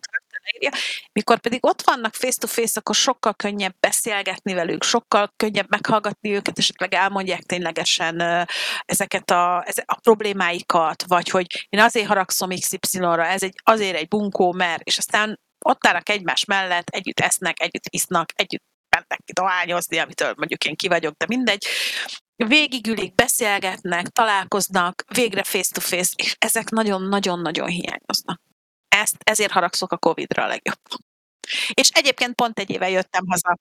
írja. 0.54 0.70
Mikor 1.12 1.38
pedig 1.38 1.66
ott 1.66 1.82
vannak 1.82 2.14
face-to-face, 2.14 2.80
akkor 2.80 2.94
sokkal 2.94 3.34
könnyebb 3.34 3.74
beszélgetni 3.80 4.54
velük, 4.54 4.82
sokkal 4.82 5.32
könnyebb 5.36 5.70
meghallgatni 5.70 6.34
őket, 6.34 6.58
esetleg 6.58 6.94
elmondják 6.94 7.42
ténylegesen 7.42 8.46
ezeket 8.84 9.30
a, 9.30 9.56
a 9.84 9.98
problémáikat, 10.02 11.04
vagy 11.06 11.28
hogy 11.28 11.66
én 11.68 11.80
azért 11.80 12.06
haragszom 12.06 12.50
XY-ra, 12.50 13.26
ez 13.26 13.42
egy, 13.42 13.54
azért 13.62 13.96
egy 13.96 14.08
bunkó, 14.08 14.52
mert, 14.52 14.82
és 14.82 14.98
aztán 14.98 15.40
ott 15.64 15.86
állnak 15.86 16.08
egymás 16.08 16.44
mellett, 16.44 16.88
együtt 16.88 17.20
esznek, 17.20 17.60
együtt 17.60 17.86
isznak, 17.88 18.28
együtt 18.34 18.62
mennek 18.88 19.20
ki 19.24 19.32
dohányozni, 19.32 19.98
amitől 19.98 20.34
mondjuk 20.36 20.64
én 20.64 20.76
ki 20.76 20.88
vagyok, 20.88 21.14
de 21.16 21.26
mindegy. 21.28 21.66
Végigülik, 22.36 23.14
beszélgetnek, 23.14 24.06
találkoznak, 24.08 25.04
végre 25.14 25.42
face-to-face, 25.42 26.12
és 26.16 26.36
ezek 26.38 26.70
nagyon-nagyon-nagyon 26.70 27.68
hiányoznak. 27.68 28.40
Ezt, 28.94 29.16
ezért 29.18 29.52
haragszok 29.52 29.92
a 29.92 29.98
Covid-ra 29.98 30.44
a 30.44 30.46
legjobb. 30.46 30.80
És 31.72 31.88
egyébként 31.88 32.34
pont 32.34 32.58
egy 32.58 32.70
éve 32.70 32.90
jöttem 32.90 33.26
haza. 33.26 33.58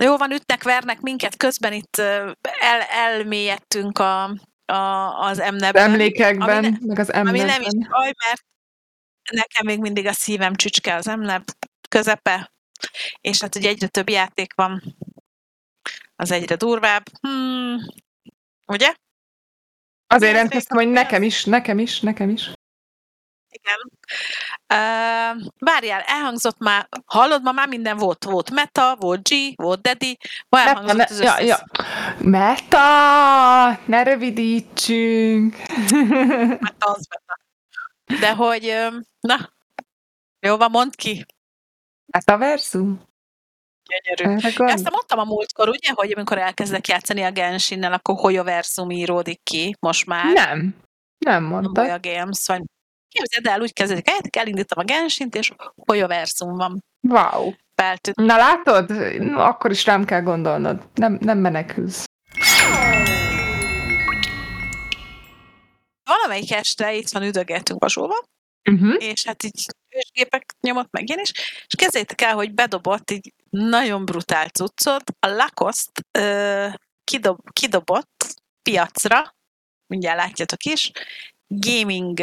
Jó 0.00 0.16
van, 0.16 0.32
ütnek, 0.32 0.62
vernek 0.62 1.00
minket, 1.00 1.36
közben 1.36 1.72
itt 1.72 1.96
el, 1.98 2.80
elmélyedtünk 2.90 3.98
a, 3.98 4.24
a, 4.64 4.74
az 5.20 5.38
emnebben. 5.38 5.90
Emlékekben, 5.90 6.64
ami 6.64 6.68
ne, 6.68 6.86
meg 6.86 6.98
az 6.98 7.12
emnebben. 7.12 7.40
Ami 7.40 7.50
nem 7.50 7.60
is 7.60 7.88
baj, 7.88 8.12
mert 8.26 8.44
nekem 9.30 9.66
még 9.66 9.78
mindig 9.78 10.06
a 10.06 10.12
szívem 10.12 10.54
csücske 10.54 10.94
az 10.94 11.08
emneb 11.08 11.44
közepe, 11.88 12.52
és 13.20 13.40
hát 13.40 13.54
ugye 13.54 13.68
egyre 13.68 13.86
több 13.86 14.10
játék 14.10 14.54
van, 14.54 14.82
az 16.16 16.30
egyre 16.30 16.56
durvább. 16.56 17.04
Hmm, 17.20 17.76
ugye? 18.66 18.94
Azért 20.06 20.32
rendkeztem, 20.32 20.76
hogy 20.76 20.88
nekem 20.88 21.22
is, 21.22 21.44
nekem 21.44 21.78
is, 21.78 22.00
nekem 22.00 22.28
is. 22.28 22.50
Igen. 23.68 23.90
Uh, 24.68 25.42
várjál, 25.58 26.00
elhangzott 26.00 26.58
már, 26.58 26.88
hallod, 27.06 27.42
ma 27.42 27.52
már 27.52 27.68
minden 27.68 27.96
volt. 27.96 28.24
Volt 28.24 28.50
Meta, 28.50 28.96
volt 29.00 29.28
G, 29.28 29.34
volt 29.56 29.80
Daddy, 29.80 30.18
ma 30.48 30.60
elhangzott 30.60 30.96
Meta, 30.96 31.14
az 31.14 31.20
ja, 31.20 31.40
ja. 31.40 31.58
Meta! 32.18 33.80
Ne 33.84 34.02
rövidítsünk! 34.02 35.56
Meta 36.60 36.86
az 36.86 37.06
Meta. 37.08 37.40
De 38.20 38.32
hogy, 38.32 38.76
na, 39.20 39.52
jó 40.40 40.56
van, 40.56 40.70
mondd 40.70 40.90
ki. 40.96 41.26
Metaversum? 42.06 43.00
Gyönyörű. 43.82 44.46
Erre 44.46 44.72
Ezt 44.72 44.90
mondtam 44.90 45.18
a 45.18 45.24
múltkor, 45.24 45.68
ugye, 45.68 45.92
hogy 45.94 46.12
amikor 46.12 46.38
elkezdek 46.38 46.88
játszani 46.88 47.22
a 47.22 47.30
Genshinnel, 47.30 47.92
akkor 47.92 48.16
Hoyoversum 48.18 48.90
íródik 48.90 49.42
ki, 49.42 49.76
most 49.80 50.06
már. 50.06 50.32
Nem. 50.32 50.74
Nem 51.18 51.44
A 51.44 51.48
mondta. 51.48 51.82
Boya 51.82 51.98
Games, 52.00 52.46
vagy 52.46 52.62
képzeld 53.08 53.46
el, 53.46 53.60
úgy 53.60 53.72
kezdődik, 53.72 54.08
el, 54.08 54.16
elindítom 54.30 54.78
a 54.78 54.84
Genshint, 54.84 55.34
és 55.34 55.52
Hoyoversum 55.86 56.56
van 56.56 56.84
Wow. 57.08 57.52
feltűnt. 57.74 58.16
Na 58.16 58.36
látod? 58.36 58.90
Akkor 59.36 59.70
is 59.70 59.84
rám 59.84 60.04
kell 60.04 60.20
gondolnod. 60.20 60.88
Nem, 60.94 61.18
nem 61.20 61.38
menekülsz. 61.38 62.04
Valamelyik 66.04 66.52
este 66.52 66.94
itt 66.94 67.08
van 67.08 67.22
üdögéltünk 67.22 67.80
Vasóba, 67.80 68.24
Uh-huh. 68.70 68.94
és 68.98 69.24
hát 69.26 69.42
így 69.42 69.64
ősgépek 69.88 70.54
nyomott 70.60 70.90
meg 70.90 71.08
én 71.08 71.18
is, 71.18 71.32
és 71.66 71.74
kezdjétek 71.76 72.20
el, 72.20 72.34
hogy 72.34 72.54
bedobott 72.54 73.10
így 73.10 73.32
nagyon 73.50 74.04
brutál 74.04 74.48
cuccot, 74.48 75.02
a 75.20 75.26
Lacoste 75.26 76.00
ö, 76.18 76.66
kidob, 77.04 77.38
kidobott 77.52 78.26
piacra, 78.62 79.34
mindjárt 79.86 80.18
látjátok 80.18 80.62
is, 80.64 80.90
gaming, 81.48 82.20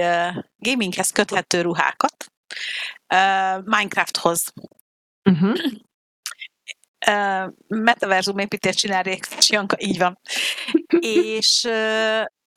gaminghez 0.57 1.09
köthető 1.09 1.61
ruhákat, 1.61 2.31
Minecrafthoz. 3.63 4.53
Uh-huh. 5.23 5.57
Metaverzum 7.67 8.37
építést 8.37 8.77
csinál 8.77 9.03
Rékes 9.03 9.49
Janka, 9.49 9.75
így 9.79 9.97
van. 9.97 10.19
és 10.99 11.67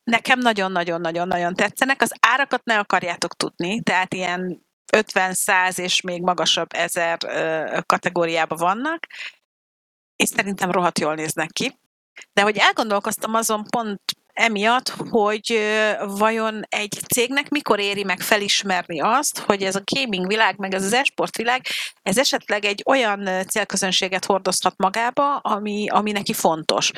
nekem 0.02 0.38
nagyon-nagyon-nagyon-nagyon 0.38 1.54
tetszenek. 1.54 2.02
Az 2.02 2.12
árakat 2.20 2.64
ne 2.64 2.78
akarjátok 2.78 3.36
tudni, 3.36 3.82
tehát 3.82 4.14
ilyen 4.14 4.66
50-100 4.96 5.78
és 5.78 6.00
még 6.00 6.22
magasabb 6.22 6.72
ezer 6.72 7.18
kategóriában 7.86 8.58
vannak, 8.58 9.06
és 10.16 10.28
szerintem 10.28 10.70
rohadt 10.70 10.98
jól 10.98 11.14
néznek 11.14 11.50
ki. 11.50 11.78
De 12.32 12.42
hogy 12.42 12.56
elgondolkoztam 12.56 13.34
azon 13.34 13.64
pont 13.64 14.02
emiatt, 14.38 14.88
hogy 14.88 15.58
vajon 16.06 16.62
egy 16.68 16.98
cégnek 17.14 17.48
mikor 17.48 17.80
éri 17.80 18.04
meg 18.04 18.20
felismerni 18.20 19.00
azt, 19.00 19.38
hogy 19.38 19.62
ez 19.62 19.76
a 19.76 19.82
gaming 19.84 20.26
világ, 20.26 20.56
meg 20.56 20.74
ez 20.74 20.84
az 20.84 20.92
esport 20.92 21.36
világ, 21.36 21.66
ez 22.02 22.18
esetleg 22.18 22.64
egy 22.64 22.82
olyan 22.86 23.46
célközönséget 23.48 24.24
hordozhat 24.24 24.74
magába, 24.76 25.36
ami, 25.36 25.88
ami 25.88 26.12
neki 26.12 26.32
fontos. 26.32 26.90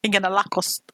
Igen, 0.00 0.24
a 0.24 0.28
Lacoste. 0.28 0.92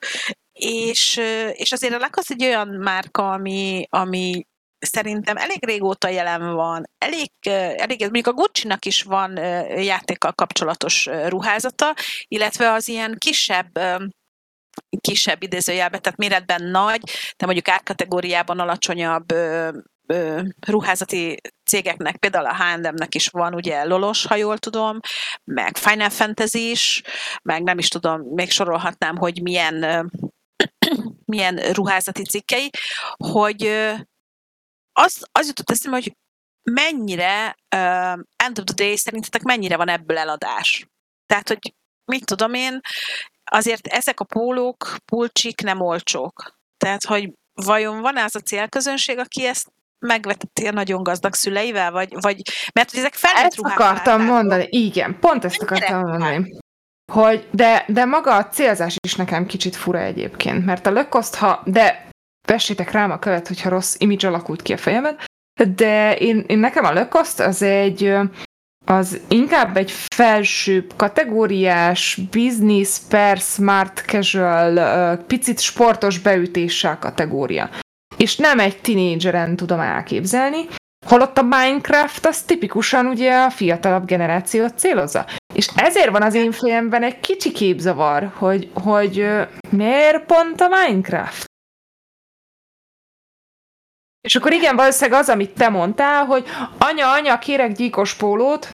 És, 0.52 1.16
és 1.52 1.72
azért 1.72 1.94
a 1.94 1.98
Lacoste 1.98 2.34
egy 2.34 2.44
olyan 2.44 2.68
márka, 2.68 3.32
ami, 3.32 3.86
ami 3.90 4.46
szerintem 4.78 5.36
elég 5.36 5.66
régóta 5.66 6.09
jelen 6.09 6.55
van. 6.55 6.90
Elég, 6.98 7.30
elég 7.76 8.00
mondjuk 8.00 8.26
a 8.26 8.32
Gucci-nak 8.32 8.84
is 8.84 9.02
van 9.02 9.36
játékkal 9.76 10.32
kapcsolatos 10.32 11.06
ruházata, 11.06 11.94
illetve 12.28 12.72
az 12.72 12.88
ilyen 12.88 13.16
kisebb 13.18 13.70
kisebb 15.00 15.42
idézőjelben, 15.42 16.02
tehát 16.02 16.18
méretben 16.18 16.62
nagy, 16.62 17.00
de 17.36 17.44
mondjuk 17.44 17.68
árkategóriában 17.68 18.59
alacsonyabb 18.60 19.32
ö, 19.32 19.68
ö, 20.06 20.42
ruházati 20.66 21.40
cégeknek, 21.64 22.16
például 22.16 22.46
a 22.46 22.55
H&M-nek 22.55 23.14
is 23.14 23.28
van 23.28 23.55
ugye 23.55 23.84
Lolos, 23.84 24.26
ha 24.26 24.34
jól 24.34 24.59
tudom, 24.59 24.98
meg 25.44 25.76
Final 25.76 26.10
Fantasy 26.10 26.70
is, 26.70 27.02
meg 27.42 27.62
nem 27.62 27.78
is 27.78 27.88
tudom, 27.88 28.20
még 28.20 28.50
sorolhatnám, 28.50 29.16
hogy 29.16 29.42
milyen 29.42 29.82
ö, 29.82 30.02
milyen 31.32 31.56
ruházati 31.56 32.24
cikkei, 32.24 32.70
hogy 33.16 33.62
az, 35.02 35.26
az 35.32 35.46
jutott 35.46 35.70
eszembe, 35.70 35.96
hogy 35.96 36.16
mennyire 36.62 37.56
uh, 37.76 38.18
end 38.36 38.58
of 38.58 38.64
the 38.64 38.74
day 38.74 38.96
szerintetek 38.96 39.42
mennyire 39.42 39.76
van 39.76 39.88
ebből 39.88 40.18
eladás. 40.18 40.86
Tehát, 41.26 41.48
hogy 41.48 41.74
mit 42.04 42.24
tudom 42.24 42.54
én, 42.54 42.80
azért 43.44 43.86
ezek 43.86 44.20
a 44.20 44.24
pólók, 44.24 44.96
pulcsik 45.04 45.60
nem 45.60 45.80
olcsók. 45.80 46.56
Tehát, 46.76 47.04
hogy 47.04 47.32
vajon 47.54 48.00
van 48.00 48.16
az 48.16 48.36
a 48.36 48.40
célközönség, 48.40 49.18
aki 49.18 49.46
ezt 49.46 49.72
megveteti 49.98 50.66
a 50.66 50.72
nagyon 50.72 51.02
gazdag 51.02 51.34
szüleivel, 51.34 51.90
vagy, 51.90 52.12
vagy 52.20 52.42
mert 52.72 52.90
hogy 52.90 52.98
ezek 52.98 53.14
felnőtt 53.14 53.52
Ezt 53.52 53.58
akartam 53.58 53.94
láttátok. 53.94 54.26
mondani, 54.26 54.66
igen, 54.70 55.18
pont 55.20 55.44
ezt 55.44 55.60
Mennyire 55.60 55.86
akartam 55.86 56.08
mondani. 56.10 56.56
Hogy, 57.12 57.48
de, 57.52 57.84
de 57.88 58.04
maga 58.04 58.36
a 58.36 58.46
célzás 58.46 58.96
is 59.04 59.14
nekem 59.14 59.46
kicsit 59.46 59.76
fura 59.76 59.98
egyébként, 59.98 60.64
mert 60.64 60.86
a 60.86 60.90
lökoszt, 60.90 61.34
ha, 61.34 61.62
de 61.64 62.07
vessétek 62.48 62.90
rám 62.90 63.10
a 63.10 63.18
követ, 63.18 63.48
hogyha 63.48 63.68
rossz 63.68 63.94
image 63.98 64.28
alakult 64.28 64.62
ki 64.62 64.72
a 64.72 64.76
fejemben, 64.76 65.16
de 65.74 66.16
én, 66.16 66.44
én 66.46 66.58
nekem 66.58 66.84
a 66.84 66.92
lökoszt 66.92 67.40
az 67.40 67.62
egy, 67.62 68.14
az 68.86 69.20
inkább 69.28 69.76
egy 69.76 69.90
felsőbb 70.14 70.92
kategóriás 70.96 72.20
business 72.30 72.98
per 73.08 73.36
smart 73.36 74.02
casual, 74.06 75.16
picit 75.16 75.60
sportos 75.60 76.18
beütéssel 76.18 76.98
kategória. 76.98 77.70
És 78.16 78.36
nem 78.36 78.58
egy 78.58 78.80
tinédzseren 78.80 79.56
tudom 79.56 79.80
elképzelni, 79.80 80.66
Holott 81.06 81.38
a 81.38 81.42
Minecraft 81.42 82.26
az 82.26 82.42
tipikusan 82.42 83.06
ugye 83.06 83.34
a 83.34 83.50
fiatalabb 83.50 84.06
generációt 84.06 84.78
célozza. 84.78 85.26
És 85.54 85.68
ezért 85.76 86.10
van 86.10 86.22
az 86.22 86.34
én 86.34 86.52
fejemben 86.52 87.02
egy 87.02 87.20
kicsi 87.20 87.52
képzavar, 87.52 88.30
hogy, 88.34 88.70
hogy 88.74 89.26
miért 89.70 90.24
pont 90.24 90.60
a 90.60 90.68
Minecraft? 90.68 91.47
És 94.20 94.36
akkor 94.36 94.53
igen, 94.53 94.77
valószínűleg 94.77 95.20
az, 95.20 95.28
amit 95.28 95.55
te 95.55 95.69
mondtál, 95.69 96.24
hogy 96.24 96.45
anya, 96.78 97.12
anya, 97.12 97.39
kérek 97.39 97.73
gyíkos 97.73 98.15
pólót, 98.15 98.70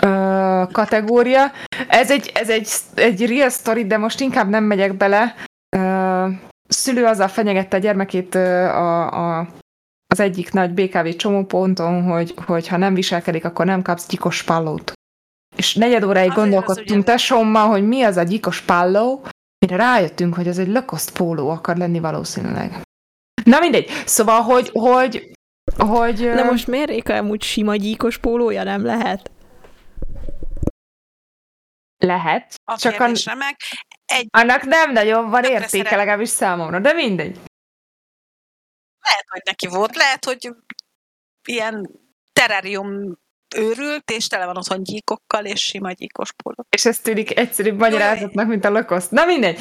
ö, 0.00 0.62
kategória. 0.72 1.52
Ez 1.88 2.10
egy, 2.10 2.30
ez 2.34 2.50
egy, 2.50 2.68
egy 2.94 3.26
real 3.26 3.50
story, 3.50 3.86
de 3.86 3.96
most 3.96 4.20
inkább 4.20 4.48
nem 4.48 4.64
megyek 4.64 4.94
bele. 4.94 5.34
Ö, 5.76 6.28
szülő 6.68 7.04
azzal 7.04 7.28
fenyegette 7.28 7.76
a 7.76 7.80
gyermekét 7.80 8.34
ö, 8.34 8.64
a, 8.64 9.10
a, 9.38 9.48
az 10.06 10.20
egyik 10.20 10.52
nagy 10.52 10.70
BKV 10.70 11.08
csomóponton, 11.08 12.02
hogy, 12.02 12.34
hogy 12.46 12.68
ha 12.68 12.76
nem 12.76 12.94
viselkedik, 12.94 13.44
akkor 13.44 13.66
nem 13.66 13.82
kapsz 13.82 14.08
gyíkos 14.08 14.42
pallót. 14.42 14.92
És 15.56 15.74
negyed 15.74 16.02
óráig 16.02 16.30
Azért 16.30 16.36
az 16.36 16.42
gondolkodtunk 16.42 17.04
tesómmal, 17.04 17.68
hogy 17.68 17.86
mi 17.86 18.02
az 18.02 18.16
a 18.16 18.22
gyíkos 18.22 18.60
palló, 18.60 19.26
mire 19.66 19.76
rájöttünk, 19.76 20.34
hogy 20.34 20.48
ez 20.48 20.58
egy 20.58 20.68
lökoszt 20.68 21.12
póló 21.12 21.48
akar 21.48 21.76
lenni 21.76 22.00
valószínűleg. 22.00 22.83
Na 23.44 23.58
mindegy. 23.58 23.90
Szóval, 24.06 24.40
hogy, 24.42 24.70
hogy, 24.72 25.32
hogy 25.76 26.22
ö, 26.22 26.44
most 26.44 26.66
miért 26.66 26.88
Réka 26.88 27.14
amúgy 27.16 27.42
sima 27.42 27.76
gyíkos 27.76 28.18
pólója 28.18 28.62
nem 28.62 28.84
lehet? 28.84 29.30
lehet, 31.98 32.60
A 32.64 32.78
csak 32.78 32.92
a, 32.94 32.96
kérdés 32.96 33.24
remek. 33.24 33.56
Egy, 34.04 34.26
annak 34.30 34.62
nem 34.62 34.92
nagyon 34.92 35.30
van 35.30 35.42
Tökre 35.42 35.54
értéke, 35.54 35.68
szeret- 35.84 35.90
legalábbis 35.98 36.28
számomra, 36.28 36.80
de 36.80 36.92
mindegy. 36.92 37.40
lehet, 39.00 39.24
hogy 39.28 39.40
neki 39.44 39.66
volt, 39.66 39.96
lehet, 39.96 40.24
hogy 40.24 40.54
ilyen 41.48 41.90
terrarium 42.32 43.18
őrült, 43.56 44.10
és 44.10 44.26
tele 44.26 44.46
van 44.46 44.56
otthon 44.56 44.82
gyíkokkal, 44.82 45.44
és 45.44 45.60
sima 45.64 45.92
gyíkos 45.92 46.32
póló. 46.32 46.66
És 46.70 46.84
ez 46.84 46.98
tűnik 46.98 47.38
egyszerűbb 47.38 47.78
magyarázatnak, 47.78 48.46
mint 48.46 48.64
a 48.64 48.70
lökoszt. 48.70 49.10
Na 49.10 49.24
mindegy. 49.24 49.60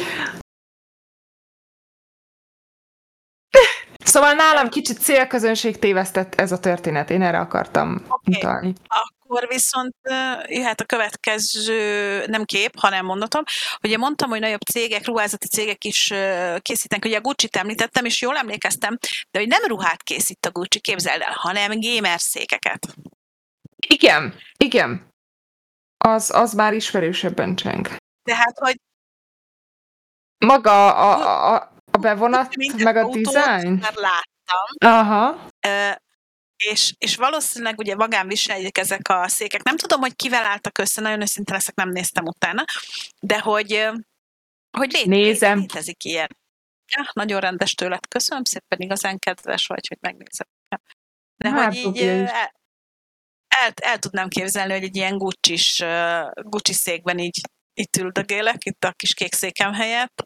Szóval 4.13 4.33
nálam 4.33 4.69
kicsit 4.69 4.99
célközönség 4.99 5.79
tévesztett 5.79 6.35
ez 6.35 6.51
a 6.51 6.59
történet. 6.59 7.09
Én 7.09 7.21
erre 7.21 7.39
akartam 7.39 8.05
utalni. 8.25 8.73
Akkor 8.87 9.47
viszont 9.47 9.95
jöhet 10.45 10.81
a 10.81 10.85
következő, 10.85 12.25
nem 12.25 12.43
kép, 12.43 12.79
hanem 12.79 13.05
mondatom. 13.05 13.43
Ugye 13.83 13.97
mondtam, 13.97 14.29
hogy 14.29 14.39
nagyobb 14.39 14.61
cégek, 14.61 15.05
ruházati 15.05 15.47
cégek 15.47 15.83
is 15.83 16.13
készítenek. 16.59 17.05
Ugye 17.05 17.17
a 17.17 17.21
Gucci-t 17.21 17.55
említettem, 17.55 18.05
és 18.05 18.21
jól 18.21 18.37
emlékeztem, 18.37 18.97
de 19.31 19.39
hogy 19.39 19.47
nem 19.47 19.63
ruhát 19.67 20.03
készít 20.03 20.45
a 20.45 20.51
Gucci, 20.51 20.79
képzeld 20.79 21.21
el, 21.21 21.33
hanem 21.35 21.79
gamer 21.79 22.19
székeket. 22.19 22.87
Igen, 23.87 24.35
igen. 24.57 25.07
Az, 25.97 26.31
az 26.33 26.53
már 26.53 26.73
ismerősebben 26.73 27.55
cseng. 27.55 27.87
Tehát, 28.23 28.57
hogy 28.59 28.75
Maga 30.45 30.95
a, 30.95 31.53
a, 31.55 31.72
a 31.93 31.97
bevonat, 31.97 32.55
minden 32.55 32.83
meg 32.83 32.95
a 32.95 33.09
design. 33.09 33.71
Már 33.71 33.93
láttam, 33.93 34.67
Aha. 34.77 35.47
Ö, 35.67 35.91
és, 36.57 36.93
és 36.97 37.15
valószínűleg 37.15 37.79
ugye 37.79 37.95
magán 37.95 38.27
viseljék 38.27 38.77
ezek 38.77 39.09
a 39.09 39.27
székek. 39.27 39.63
Nem 39.63 39.77
tudom, 39.77 39.99
hogy 39.99 40.15
kivel 40.15 40.45
álltak 40.45 40.77
össze, 40.77 41.01
nagyon 41.01 41.21
őszinte 41.21 41.53
leszek, 41.53 41.75
nem 41.75 41.89
néztem 41.89 42.25
utána, 42.25 42.63
de 43.19 43.39
hogy, 43.39 43.89
hogy 44.77 44.91
lét, 44.91 45.05
Nézem. 45.05 45.59
létezik 45.59 46.03
ilyen. 46.03 46.37
Ja, 46.95 47.09
nagyon 47.13 47.39
rendes 47.39 47.73
tőled. 47.73 48.07
Köszönöm 48.07 48.43
szépen, 48.43 48.79
igazán 48.79 49.19
kedves 49.19 49.65
vagy, 49.65 49.87
hogy 49.87 49.97
megnézem. 50.01 50.47
De 51.35 51.49
Hát, 51.49 51.77
hogy 51.77 51.95
így 51.95 52.01
el, 52.01 52.27
el, 53.47 53.71
el 53.81 53.99
tudnám 53.99 54.27
képzelni, 54.27 54.73
hogy 54.73 54.83
egy 54.83 54.95
ilyen 54.95 55.17
Gucci-s, 55.17 55.83
Gucci 56.33 56.73
székben 56.73 57.17
így 57.17 57.41
itt 57.73 57.95
üldögélek, 57.95 58.65
itt 58.65 58.83
a 58.83 58.91
kis 58.91 59.13
kék 59.13 59.33
székem 59.33 59.73
helyett, 59.73 60.23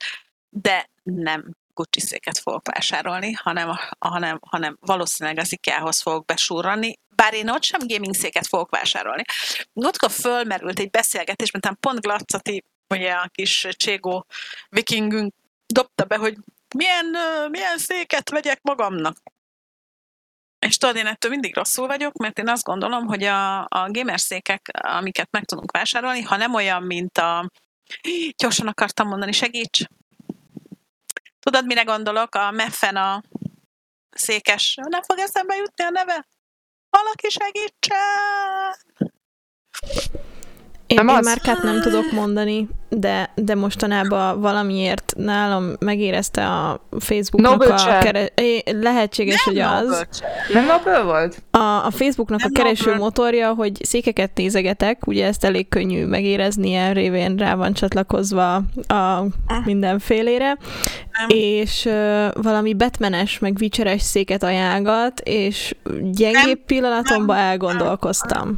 de 0.49 0.89
nem 1.15 1.55
Gucci 1.73 1.99
széket 1.99 2.37
fogok 2.37 2.67
vásárolni, 2.67 3.31
hanem, 3.31 3.71
hanem, 3.99 4.39
hanem 4.41 4.77
valószínűleg 4.79 5.39
az 5.39 5.51
IKEA-hoz 5.51 6.01
fogok 6.01 6.25
besúrani, 6.25 6.99
bár 7.15 7.33
én 7.33 7.49
ott 7.49 7.63
sem 7.63 7.79
gaming 7.87 8.15
széket 8.15 8.47
fogok 8.47 8.69
vásárolni. 8.69 9.23
Múltkor 9.73 10.11
fölmerült 10.11 10.79
egy 10.79 10.89
beszélgetésben, 10.89 11.61
talán 11.61 11.77
pont 11.79 12.01
Glacati, 12.01 12.63
ugye 12.89 13.11
a 13.11 13.27
kis 13.31 13.67
Cségó 13.71 14.25
vikingünk 14.69 15.33
dobta 15.65 16.05
be, 16.05 16.15
hogy 16.15 16.37
milyen, 16.75 17.05
milyen 17.49 17.77
széket 17.77 18.29
vegyek 18.29 18.59
magamnak. 18.61 19.17
És 20.59 20.77
tudod, 20.77 20.95
én 20.95 21.05
ettől 21.05 21.31
mindig 21.31 21.55
rosszul 21.55 21.87
vagyok, 21.87 22.17
mert 22.17 22.39
én 22.39 22.49
azt 22.49 22.63
gondolom, 22.63 23.05
hogy 23.05 23.23
a, 23.23 23.59
a 23.59 23.87
gamer 23.91 24.19
székek, 24.19 24.69
amiket 24.71 25.31
meg 25.31 25.45
tudunk 25.45 25.71
vásárolni, 25.71 26.21
ha 26.21 26.35
nem 26.35 26.53
olyan, 26.53 26.83
mint 26.83 27.17
a... 27.17 27.49
Gyorsan 28.37 28.67
akartam 28.67 29.07
mondani, 29.07 29.31
segíts! 29.31 29.87
Tudod, 31.47 31.65
mire 31.65 31.83
gondolok? 31.83 32.35
A 32.35 32.51
Meffen 32.51 32.95
a 32.95 33.21
székes... 34.09 34.77
Nem 34.89 35.01
fog 35.01 35.19
eszembe 35.19 35.55
jutni 35.55 35.83
a 35.83 35.89
neve? 35.89 36.27
Valaki 36.89 37.29
segítsen! 37.29 38.75
Én, 40.87 40.97
Nem 40.97 41.07
én 41.07 41.15
az? 41.15 41.25
márkát 41.25 41.63
nem 41.63 41.81
tudok 41.81 42.11
mondani, 42.11 42.67
de, 42.89 43.29
de 43.35 43.55
mostanában 43.55 44.41
valamiért 44.41 45.13
nálam 45.17 45.73
megérezte 45.79 46.45
a 46.45 46.87
Facebooknak 46.99 47.51
Noble 47.51 47.73
a 47.73 47.77
Chat. 47.77 48.03
kere... 48.03 48.25
É, 48.35 48.63
lehetséges, 48.81 49.43
hogy 49.43 49.53
Nem 49.55 49.73
az. 49.73 49.83
Noble. 49.83 50.07
Nem 50.53 50.65
Nobel 50.65 51.03
volt? 51.03 51.43
A, 51.51 51.85
a 51.85 51.91
Facebooknak 51.91 52.39
Nem 52.39 52.49
a 52.53 52.57
kereső 52.57 52.85
Noble. 52.85 52.99
motorja, 53.03 53.53
hogy 53.53 53.85
székeket 53.85 54.31
nézegetek, 54.35 55.07
ugye 55.07 55.25
ezt 55.25 55.43
elég 55.45 55.69
könnyű 55.69 56.05
megérezni, 56.05 56.67
ilyen 56.67 56.93
révén 56.93 57.35
rá 57.35 57.55
van 57.55 57.73
csatlakozva 57.73 58.55
a 58.87 59.23
mindenfélére, 59.65 60.45
Nem. 60.47 61.27
és 61.27 61.85
ö, 61.85 62.27
valami 62.41 62.73
Batmanes, 62.73 63.39
meg 63.39 63.57
Witcheres 63.59 64.01
széket 64.01 64.43
ajánlgat, 64.43 65.19
és 65.19 65.75
gyengébb 66.11 66.59
pillanatomban 66.65 67.37
elgondolkoztam. 67.37 68.57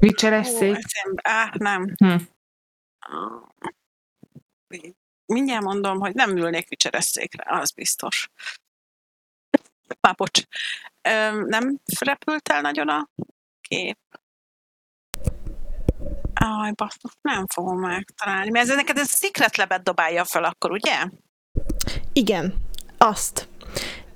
Vicseres 0.00 0.48
Ó, 0.48 0.56
szék. 0.56 0.76
Á, 1.22 1.52
nem. 1.58 1.94
Hm. 1.96 2.16
Mindjárt 5.26 5.64
mondom, 5.64 5.98
hogy 5.98 6.14
nem 6.14 6.36
ülnék 6.36 6.68
vicseres 6.68 7.04
székre, 7.04 7.58
az 7.58 7.70
biztos. 7.70 8.30
Már 10.00 10.14
bocs. 10.14 10.42
Nem 11.46 11.80
repült 12.00 12.48
el 12.48 12.60
nagyon 12.60 12.88
a 12.88 13.08
kép? 13.60 13.98
Aj, 16.34 16.72
basszus, 16.72 17.12
nem 17.20 17.46
fogom 17.46 17.80
megtalálni. 17.80 18.50
Mert 18.50 18.68
ez 18.68 18.76
neked 18.76 18.98
ez 18.98 19.18
secret 19.18 19.56
lebet 19.56 19.82
dobálja 19.82 20.24
fel 20.24 20.44
akkor, 20.44 20.70
ugye? 20.70 21.04
Igen, 22.12 22.54
azt. 22.98 23.48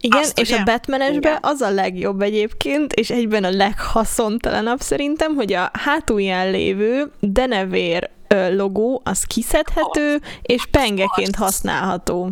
Igen, 0.05 0.20
Azt, 0.20 0.39
és 0.39 0.48
ugye? 0.48 0.60
a 0.60 0.64
Batmanesben 0.64 1.16
Igen. 1.16 1.39
az 1.40 1.60
a 1.60 1.70
legjobb 1.70 2.20
egyébként, 2.22 2.93
és 2.93 3.10
egyben 3.10 3.44
a 3.44 3.51
leghaszontalanabb 3.51 4.81
szerintem, 4.81 5.35
hogy 5.35 5.52
a 5.52 5.70
hátulján 5.72 6.51
lévő 6.51 7.10
denevér 7.20 8.10
logó, 8.51 9.01
az 9.05 9.24
kiszedhető, 9.24 10.20
és 10.43 10.66
pengeként 10.70 11.36
használható. 11.36 12.31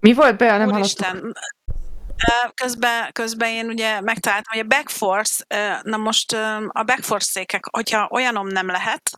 Mi 0.00 0.12
volt 0.12 0.36
be, 0.36 0.56
nem 0.56 0.70
hallottam. 0.70 1.32
Közben, 2.54 3.12
közben 3.12 3.48
én 3.48 3.66
ugye 3.66 4.00
megtaláltam, 4.00 4.52
hogy 4.52 4.66
a 4.70 4.76
Backforce, 4.76 5.44
na 5.82 5.96
most 5.96 6.32
a 6.68 6.82
Backforce 6.86 7.30
székek, 7.30 7.64
hogyha 7.70 8.08
olyanom 8.10 8.46
nem 8.46 8.66
lehet, 8.66 9.10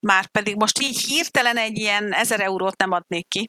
már 0.00 0.26
pedig 0.26 0.56
most 0.56 0.80
így 0.82 1.00
hirtelen 1.00 1.56
egy 1.56 1.78
ilyen 1.78 2.12
1000 2.12 2.40
eurót 2.40 2.76
nem 2.76 2.92
adnék 2.92 3.28
ki, 3.28 3.46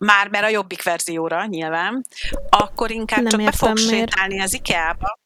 már 0.00 0.28
mert 0.28 0.44
a 0.44 0.48
jobbik 0.48 0.82
verzióra 0.82 1.44
nyilván, 1.44 2.04
akkor 2.48 2.90
inkább 2.90 3.22
Nem 3.22 3.30
csak 3.30 3.60
be 3.60 3.72
miért. 3.72 3.88
sétálni 3.88 4.40
az 4.40 4.54
IKEA-ba. 4.54 5.18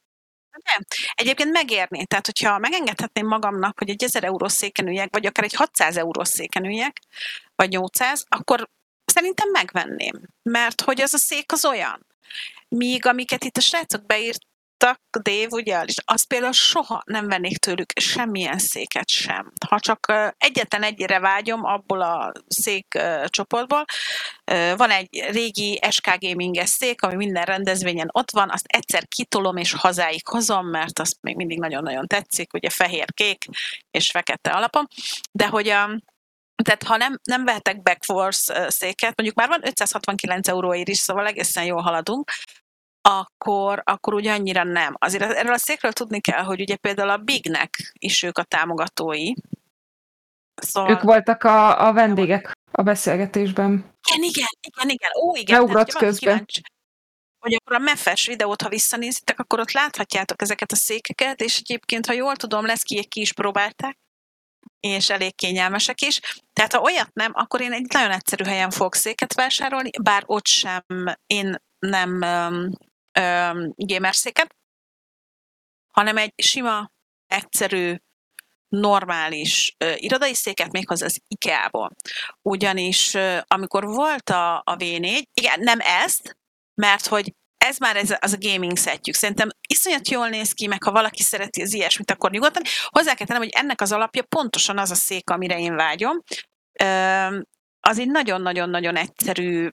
Nem. 0.64 0.84
Egyébként 1.14 1.52
megérné. 1.52 2.04
Tehát, 2.04 2.26
hogyha 2.26 2.58
megengedhetném 2.58 3.26
magamnak, 3.26 3.78
hogy 3.78 3.90
egy 3.90 4.02
1000 4.02 4.24
eurós 4.24 4.52
széken 4.52 4.86
üljek, 4.86 5.08
vagy 5.12 5.26
akár 5.26 5.44
egy 5.44 5.54
600 5.54 5.96
eurós 5.96 6.28
széken 6.28 6.64
üljek, 6.64 7.00
vagy 7.54 7.68
800, 7.68 8.24
akkor 8.28 8.68
szerintem 9.04 9.50
megvenném. 9.50 10.20
Mert 10.42 10.80
hogy 10.80 11.00
az 11.00 11.14
a 11.14 11.18
szék 11.18 11.52
az 11.52 11.64
olyan. 11.64 12.06
Míg 12.68 13.06
amiket 13.06 13.44
itt 13.44 13.56
a 13.56 13.60
srácok 13.60 14.06
beírtak, 14.78 15.00
Dave, 15.22 15.46
ugye, 15.50 15.82
és 15.82 15.94
azt 16.04 16.26
például 16.26 16.52
soha 16.52 17.02
nem 17.06 17.28
vennék 17.28 17.58
tőlük 17.58 17.92
semmilyen 18.00 18.58
széket 18.58 19.08
sem. 19.08 19.52
Ha 19.68 19.80
csak 19.80 20.12
egyetlen 20.38 20.82
egyre 20.82 21.18
vágyom 21.18 21.64
abból 21.64 22.00
a 22.00 22.32
szék 22.48 22.98
csoportból, 23.26 23.84
van 24.76 24.90
egy 24.90 25.24
régi 25.30 25.80
SK 25.90 26.18
Gaminges 26.18 26.68
szék, 26.68 27.02
ami 27.02 27.14
minden 27.14 27.44
rendezvényen 27.44 28.08
ott 28.12 28.30
van, 28.30 28.50
azt 28.50 28.66
egyszer 28.66 29.08
kitolom 29.08 29.56
és 29.56 29.72
hazáig 29.72 30.26
hozom, 30.26 30.66
mert 30.66 30.98
azt 30.98 31.16
még 31.20 31.36
mindig 31.36 31.58
nagyon-nagyon 31.58 32.06
tetszik, 32.06 32.52
ugye 32.52 32.70
fehér-kék 32.70 33.44
és 33.90 34.10
fekete 34.10 34.50
alapon, 34.50 34.86
de 35.32 35.46
hogy 35.46 35.68
a, 35.68 36.00
tehát 36.64 36.82
ha 36.82 36.96
nem, 36.96 37.18
nem 37.22 37.44
vehetek 37.44 37.82
Backforce 37.82 38.70
széket, 38.70 39.16
mondjuk 39.16 39.34
már 39.34 39.48
van 39.48 39.60
569 39.62 40.48
euróért 40.48 40.88
is, 40.88 40.98
szóval 40.98 41.26
egészen 41.26 41.64
jól 41.64 41.82
haladunk, 41.82 42.30
akkor, 43.08 43.82
akkor 43.84 44.14
ugye 44.14 44.32
annyira 44.32 44.64
nem. 44.64 44.94
Azért 44.98 45.22
erről 45.22 45.52
a 45.52 45.58
székről 45.58 45.92
tudni 45.92 46.20
kell, 46.20 46.42
hogy 46.42 46.60
ugye 46.60 46.76
például 46.76 47.10
a 47.10 47.16
Bignek 47.16 47.92
is 47.92 48.22
ők 48.22 48.38
a 48.38 48.42
támogatói. 48.42 49.32
Szóval... 50.54 50.90
Ők 50.90 51.02
voltak 51.02 51.44
a, 51.44 51.86
a 51.86 51.92
vendégek 51.92 52.52
a 52.70 52.82
beszélgetésben. 52.82 53.72
Igen, 54.08 54.28
igen, 54.28 54.48
igen, 54.60 54.88
igen. 54.88 55.10
Ó, 55.22 55.36
igen. 55.36 55.58
Beugrott 55.58 55.92
közben. 55.92 56.32
kíváncsi, 56.32 56.60
Hogy 57.38 57.54
akkor 57.54 57.76
a 57.76 57.78
mefes 57.78 58.26
videót, 58.26 58.62
ha 58.62 58.68
visszanézitek, 58.68 59.38
akkor 59.38 59.60
ott 59.60 59.72
láthatjátok 59.72 60.42
ezeket 60.42 60.72
a 60.72 60.76
székeket, 60.76 61.40
és 61.40 61.58
egyébként, 61.58 62.06
ha 62.06 62.12
jól 62.12 62.36
tudom, 62.36 62.66
lesz 62.66 62.82
ki, 62.82 63.04
ki 63.04 63.20
is 63.20 63.32
próbálták, 63.32 63.98
és 64.80 65.10
elég 65.10 65.34
kényelmesek 65.34 66.00
is. 66.00 66.20
Tehát 66.52 66.72
ha 66.72 66.80
olyat 66.80 67.10
nem, 67.12 67.32
akkor 67.34 67.60
én 67.60 67.72
egy 67.72 67.86
nagyon 67.92 68.10
egyszerű 68.10 68.44
helyen 68.44 68.70
fogok 68.70 68.94
széket 68.94 69.34
vásárolni, 69.34 69.90
bár 70.02 70.22
ott 70.26 70.46
sem 70.46 70.82
én 71.26 71.56
nem 71.78 72.10
um, 72.10 72.70
um, 73.18 73.72
gamer 73.76 74.14
széket, 74.14 74.54
hanem 75.92 76.16
egy 76.16 76.32
sima, 76.36 76.90
egyszerű, 77.26 77.96
normális 78.68 79.76
uh, 79.84 80.02
irodai 80.02 80.34
széket 80.34 80.72
méghozzá 80.72 81.04
az 81.06 81.20
IKEA-ból. 81.28 81.90
Ugyanis 82.42 83.14
uh, 83.14 83.38
amikor 83.46 83.84
volt 83.84 84.30
a, 84.30 84.56
a 84.56 84.76
V4, 84.76 85.22
igen, 85.34 85.60
nem 85.60 85.78
ezt, 85.80 86.36
mert 86.74 87.06
hogy 87.06 87.32
ez 87.58 87.78
már 87.78 87.96
ez, 87.96 88.14
az 88.20 88.32
a 88.32 88.38
gaming 88.38 88.76
szetjük. 88.76 89.14
Szerintem 89.14 89.48
iszonyat 89.68 90.08
jól 90.08 90.28
néz 90.28 90.52
ki, 90.52 90.66
meg 90.66 90.82
ha 90.82 90.92
valaki 90.92 91.22
szereti 91.22 91.62
az 91.62 91.74
ilyesmit, 91.74 92.10
akkor 92.10 92.30
nyugodtan. 92.30 92.62
Hozzá 92.84 93.14
kell 93.14 93.26
tennem, 93.26 93.42
hogy 93.42 93.52
ennek 93.52 93.80
az 93.80 93.92
alapja 93.92 94.22
pontosan 94.22 94.78
az 94.78 94.90
a 94.90 94.94
szék, 94.94 95.30
amire 95.30 95.58
én 95.58 95.74
vágyom. 95.74 96.22
Ö, 96.80 97.38
az 97.80 97.98
egy 97.98 98.10
nagyon-nagyon-nagyon 98.10 98.96
egyszerű 98.96 99.68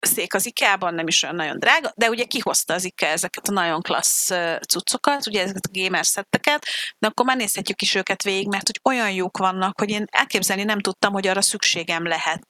szék 0.00 0.34
az 0.34 0.46
IKEA-ban, 0.46 0.94
nem 0.94 1.06
is 1.06 1.22
olyan 1.22 1.34
nagyon 1.34 1.58
drága, 1.58 1.92
de 1.96 2.08
ugye 2.08 2.24
kihozta 2.24 2.74
az 2.74 2.84
IKEA 2.84 3.10
ezeket 3.10 3.48
a 3.48 3.52
nagyon 3.52 3.82
klassz 3.82 4.30
cuccokat, 4.68 5.26
ugye 5.26 5.42
ezeket 5.42 5.66
a 5.66 5.78
gamer 5.80 6.06
szetteket, 6.06 6.66
de 6.98 7.06
akkor 7.06 7.26
már 7.26 7.36
nézhetjük 7.36 7.82
is 7.82 7.94
őket 7.94 8.22
végig, 8.22 8.48
mert 8.48 8.66
hogy 8.66 8.80
olyan 8.92 9.10
jók 9.10 9.38
vannak, 9.38 9.78
hogy 9.78 9.90
én 9.90 10.04
elképzelni 10.10 10.62
nem 10.62 10.80
tudtam, 10.80 11.12
hogy 11.12 11.26
arra 11.26 11.42
szükségem 11.42 12.06
lehet 12.06 12.44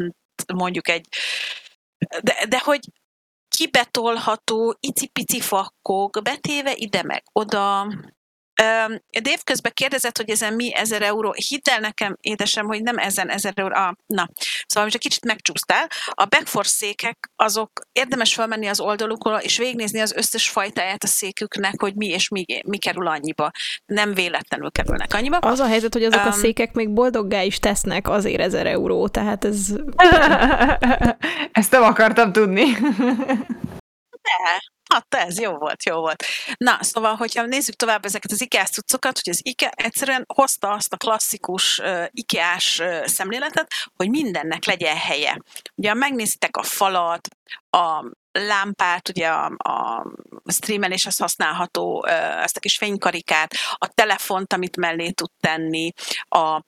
mondjuk 0.55 0.89
egy 0.89 1.09
de, 2.23 2.47
de 2.49 2.59
hogy 2.59 2.81
kibetolható, 3.49 4.77
icipici 4.81 5.41
fakkok, 5.41 6.21
betéve 6.23 6.73
ide 6.75 7.03
meg 7.03 7.23
oda. 7.33 7.87
Dave 9.21 9.41
közben 9.45 9.73
kérdezett, 9.75 10.17
hogy 10.17 10.31
ezen 10.31 10.55
mi 10.55 10.75
1000 10.75 11.03
euró. 11.03 11.33
Hidd 11.33 11.71
el 11.71 11.81
nekem, 11.81 12.17
édesem, 12.21 12.67
hogy 12.67 12.83
nem 12.83 12.99
ezen 12.99 13.31
1000 13.31 13.53
euró. 13.57 13.75
Ah, 13.75 13.93
na, 14.07 14.29
szóval 14.67 14.83
most 14.83 14.95
egy 14.95 15.01
kicsit 15.01 15.25
megcsúsztál. 15.25 15.89
A 16.11 16.25
Backforce 16.25 16.75
székek, 16.75 17.31
azok 17.37 17.71
érdemes 17.93 18.35
felmenni 18.35 18.67
az 18.67 18.81
oldalukra, 18.81 19.43
és 19.43 19.59
végignézni 19.59 20.01
az 20.01 20.13
összes 20.13 20.49
fajtáját 20.49 21.03
a 21.03 21.07
széküknek, 21.07 21.81
hogy 21.81 21.95
mi 21.95 22.07
és 22.07 22.29
mi, 22.29 22.45
mi 22.67 22.79
kerül 22.79 23.07
annyiba. 23.07 23.51
Nem 23.87 24.15
véletlenül 24.15 24.71
kerülnek 24.71 25.15
annyiba. 25.15 25.37
Az 25.37 25.61
a 25.61 25.67
helyzet, 25.67 25.93
hogy 25.93 26.05
azok 26.05 26.25
a 26.25 26.29
Um, 26.35 26.41
székek 26.41 26.73
még 26.73 26.91
boldoggá 26.91 27.43
is 27.43 27.59
tesznek 27.59 28.09
azért 28.09 28.41
ezer 28.41 28.67
euró, 28.67 29.09
tehát 29.09 29.45
ez 29.45 29.67
Ezt 31.61 31.71
nem 31.71 31.83
akartam 31.83 32.33
tudni. 32.33 32.65
De, 34.23 34.63
hát 34.93 35.15
ez 35.15 35.41
jó 35.41 35.57
volt, 35.57 35.85
jó 35.85 35.97
volt. 35.97 36.25
Na, 36.57 36.79
szóval, 36.81 37.15
hogyha 37.15 37.45
nézzük 37.45 37.75
tovább 37.75 38.05
ezeket 38.05 38.33
az 38.33 38.41
IKEA 38.41 38.65
cuccokat, 38.65 39.21
hogy 39.23 39.33
az 39.33 39.41
IKEA 39.43 39.71
egyszerűen 39.71 40.25
hozta 40.35 40.71
azt 40.71 40.93
a 40.93 40.97
klasszikus 40.97 41.79
uh, 41.79 42.05
IKEA-s 42.11 42.79
uh, 42.79 43.07
szemléletet, 43.07 43.73
hogy 43.97 44.11
mindennek 44.11 44.65
legyen 44.65 44.97
helye. 44.97 45.41
Ugye, 45.75 45.95
megnézitek 45.95 46.57
a 46.57 46.63
falat, 46.63 47.29
a 47.71 48.05
lámpát, 48.33 49.09
ugye 49.09 49.29
a, 49.29 49.53
a 49.57 50.07
streameléshez 50.53 51.19
használható 51.19 52.05
ezt 52.43 52.57
a 52.57 52.61
kis 52.61 52.77
fénykarikát, 52.77 53.55
a 53.75 53.87
telefont, 53.87 54.53
amit 54.53 54.77
mellé 54.77 55.11
tud 55.11 55.31
tenni, 55.41 55.93
a 56.29 56.63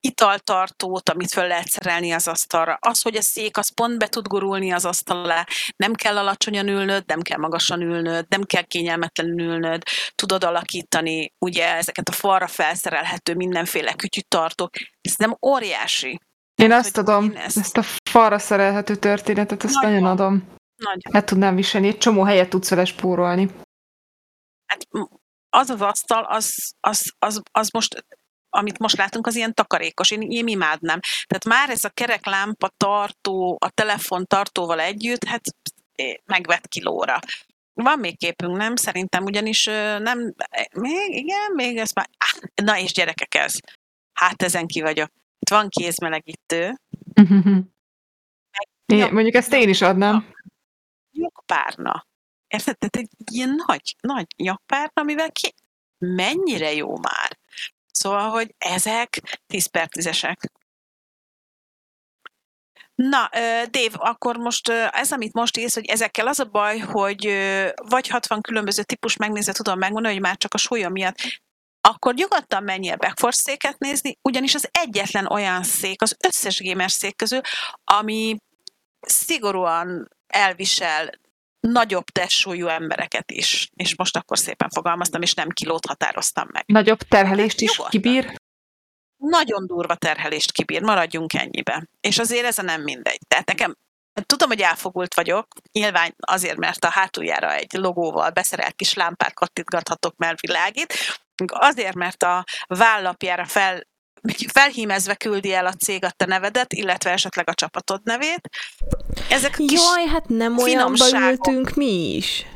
italtartót, 0.00 1.08
amit 1.08 1.32
föl 1.32 1.46
lehet 1.46 1.68
szerelni 1.68 2.10
az 2.10 2.28
asztalra. 2.28 2.78
Az, 2.80 3.02
hogy 3.02 3.16
a 3.16 3.22
szék 3.22 3.56
az 3.56 3.74
pont 3.74 3.98
be 3.98 4.06
tud 4.06 4.26
gurulni 4.26 4.72
az 4.72 4.84
asztal 4.84 5.24
alá, 5.24 5.46
nem 5.76 5.94
kell 5.94 6.18
alacsonyan 6.18 6.68
ülnöd, 6.68 7.04
nem 7.06 7.20
kell 7.20 7.38
magasan 7.38 7.80
ülnöd, 7.80 8.26
nem 8.28 8.42
kell 8.42 8.62
kényelmetlenül 8.62 9.40
ülnöd, 9.40 9.82
tudod 10.14 10.44
alakítani 10.44 11.32
ugye 11.38 11.74
ezeket 11.74 12.08
a 12.08 12.12
falra 12.12 12.46
felszerelhető 12.46 13.34
mindenféle 13.34 13.94
kütyütartók. 13.94 14.70
Ez 15.00 15.14
nem 15.16 15.36
óriási. 15.46 16.20
Én 16.54 16.68
Tehát, 16.68 16.84
azt 16.84 16.96
adom, 16.96 17.32
ezt... 17.34 17.58
ezt 17.58 17.76
a 17.76 17.82
falra 18.10 18.38
szerelhető 18.38 18.96
történetet, 18.96 19.64
ezt 19.64 19.74
nagyon, 19.74 19.90
nagyon 19.90 20.10
adom. 20.10 20.48
Nagyon. 20.76 21.12
Le 21.12 21.24
tudnám 21.24 21.54
viselni, 21.54 21.88
egy 21.88 21.98
csomó 21.98 22.22
helyet 22.22 22.48
tudsz 22.48 22.70
vele 22.70 22.84
spórolni. 22.84 23.50
Hát 24.66 24.86
az 25.50 25.70
az 25.70 25.80
asztal, 25.80 26.24
az, 26.24 26.74
az, 26.80 27.12
az, 27.18 27.42
az 27.52 27.70
most 27.70 28.04
amit 28.50 28.78
most 28.78 28.96
látunk, 28.96 29.26
az 29.26 29.36
ilyen 29.36 29.54
takarékos. 29.54 30.10
Én, 30.10 30.20
én 30.20 30.46
imádnám. 30.46 31.00
Tehát 31.26 31.44
már 31.44 31.70
ez 31.70 31.84
a 31.84 31.88
kereklámpa 31.88 32.68
tartó, 32.76 33.56
a 33.60 33.70
telefon 33.70 34.26
tartóval 34.26 34.80
együtt, 34.80 35.24
hát 35.24 35.42
megvet 36.24 36.68
kilóra. 36.68 37.18
Van 37.72 37.98
még 37.98 38.18
képünk, 38.18 38.56
nem? 38.56 38.76
Szerintem 38.76 39.24
ugyanis 39.24 39.64
nem, 39.98 40.34
még, 40.72 41.16
igen, 41.16 41.52
még 41.54 41.76
ez 41.76 41.90
már, 41.92 42.08
na 42.62 42.78
és 42.78 42.92
gyerekek 42.92 43.34
ez. 43.34 43.54
Hát 44.12 44.42
ezen 44.42 44.66
ki 44.66 44.80
vagyok. 44.80 45.10
Itt 45.38 45.50
van 45.50 45.68
kézmelegítő. 45.68 46.80
Meg, 48.86 49.12
mondjuk 49.12 49.34
ezt 49.34 49.52
én 49.52 49.68
is 49.68 49.82
adnám 49.82 50.32
nyakpárna. 51.12 52.06
Érted? 52.46 52.78
Tehát 52.78 52.96
egy 52.96 53.32
ilyen 53.32 53.62
nagy, 53.66 53.96
nagy 54.00 54.26
nyakpárna, 54.36 54.92
amivel 54.94 55.32
ki... 55.32 55.54
Mennyire 55.98 56.72
jó 56.72 56.96
már. 56.96 57.38
Szóval, 57.92 58.28
hogy 58.28 58.54
ezek 58.58 59.38
10 59.46 59.66
per 59.66 59.88
10-esek. 59.98 60.36
Na, 62.94 63.28
Dave, 63.70 63.94
akkor 63.94 64.36
most 64.36 64.68
ez, 64.68 65.12
amit 65.12 65.32
most 65.32 65.56
írsz, 65.56 65.74
hogy 65.74 65.86
ezekkel 65.86 66.26
az 66.26 66.38
a 66.38 66.44
baj, 66.44 66.78
hogy 66.78 67.24
vagy 67.88 68.08
60 68.08 68.40
különböző 68.40 68.82
típus 68.82 69.16
megnézve 69.16 69.52
tudom 69.52 69.78
megmondani, 69.78 70.14
hogy 70.14 70.22
már 70.22 70.36
csak 70.36 70.54
a 70.54 70.58
súlya 70.58 70.88
miatt 70.88 71.16
akkor 71.80 72.14
nyugodtan 72.14 72.62
menjél 72.62 72.96
Backforce 72.96 73.40
széket 73.42 73.78
nézni, 73.78 74.18
ugyanis 74.22 74.54
az 74.54 74.68
egyetlen 74.72 75.26
olyan 75.26 75.62
szék 75.62 76.02
az 76.02 76.16
összes 76.26 76.62
gamer 76.62 76.90
szék 76.90 77.16
közül, 77.16 77.40
ami 77.84 78.36
szigorúan 79.00 80.08
elvisel 80.26 81.10
nagyobb 81.60 82.04
testsúlyú 82.04 82.66
embereket 82.66 83.30
is. 83.30 83.70
És 83.76 83.96
most 83.96 84.16
akkor 84.16 84.38
szépen 84.38 84.68
fogalmaztam, 84.68 85.22
és 85.22 85.34
nem 85.34 85.48
kilót 85.48 85.86
határoztam 85.86 86.46
meg. 86.52 86.64
Nagyobb 86.66 86.98
terhelést 86.98 87.60
is 87.60 87.70
Nyugodtan. 87.70 88.00
kibír? 88.00 88.34
Nagyon 89.16 89.66
durva 89.66 89.94
terhelést 89.94 90.52
kibír, 90.52 90.82
maradjunk 90.82 91.34
ennyibe. 91.34 91.88
És 92.00 92.18
azért 92.18 92.44
ez 92.44 92.56
nem 92.56 92.82
mindegy. 92.82 93.20
Tehát 93.28 93.46
nekem 93.46 93.76
Tudom, 94.26 94.48
hogy 94.48 94.60
elfogult 94.60 95.14
vagyok, 95.14 95.46
nyilván 95.72 96.14
azért, 96.20 96.56
mert 96.56 96.84
a 96.84 96.90
hátuljára 96.90 97.54
egy 97.54 97.72
logóval 97.72 98.30
beszerelt 98.30 98.74
kis 98.74 98.94
lámpát 98.94 99.34
kattintgathatok, 99.34 100.16
mert 100.16 100.40
világít, 100.40 100.94
azért, 101.46 101.94
mert 101.94 102.22
a 102.22 102.44
vállapjára 102.66 103.44
fel 103.44 103.82
felhímezve 104.52 105.14
küldi 105.14 105.52
el 105.52 105.66
a 105.66 105.72
cég 105.72 106.04
a 106.04 106.10
te 106.10 106.24
nevedet, 106.26 106.72
illetve 106.72 107.10
esetleg 107.10 107.48
a 107.48 107.54
csapatod 107.54 108.00
nevét. 108.04 108.48
Ezek 109.30 109.52
a 109.52 109.56
kis 109.66 109.80
Jaj, 109.80 110.06
hát 110.06 110.28
nem 110.28 110.58
olyanba 110.58 111.04
ültünk 111.30 111.74
mi 111.74 112.14
is. 112.14 112.46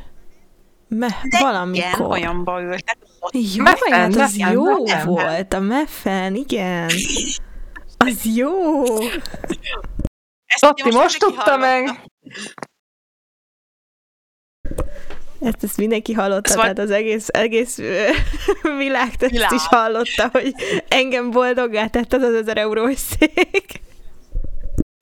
Me, 0.87 1.07
De 1.29 1.39
valamikor. 1.39 1.87
Igen, 1.87 2.01
olyanba 2.01 2.61
ültek. 2.61 2.97
Jaj, 3.31 3.63
mefen, 3.63 3.91
hát 3.91 4.15
az 4.15 4.35
mefen, 4.35 4.51
jó 4.51 4.83
mefen. 4.83 5.05
volt, 5.05 5.53
a 5.53 5.59
mefen, 5.59 6.35
igen. 6.35 6.89
Az 7.97 8.21
jó. 8.35 8.83
Ezt 10.45 10.63
most, 10.83 10.93
most 10.93 11.19
tudta 11.19 11.57
meg. 11.57 12.01
Ezt, 15.39 15.63
ezt 15.63 15.77
mindenki 15.77 16.13
hallotta, 16.13 16.49
szóval... 16.49 16.63
tehát 16.63 16.79
az 16.79 16.91
egész, 16.91 17.27
egész 17.27 17.77
világ 18.77 19.09
ezt 19.19 19.51
is 19.51 19.65
hallotta, 19.65 20.29
hogy 20.31 20.53
engem 20.87 21.31
boldoggá 21.31 21.87
tett 21.87 22.13
az 22.13 22.21
az 22.21 22.33
ezer 22.33 22.57
eurós 22.57 22.97
szék. 22.97 23.83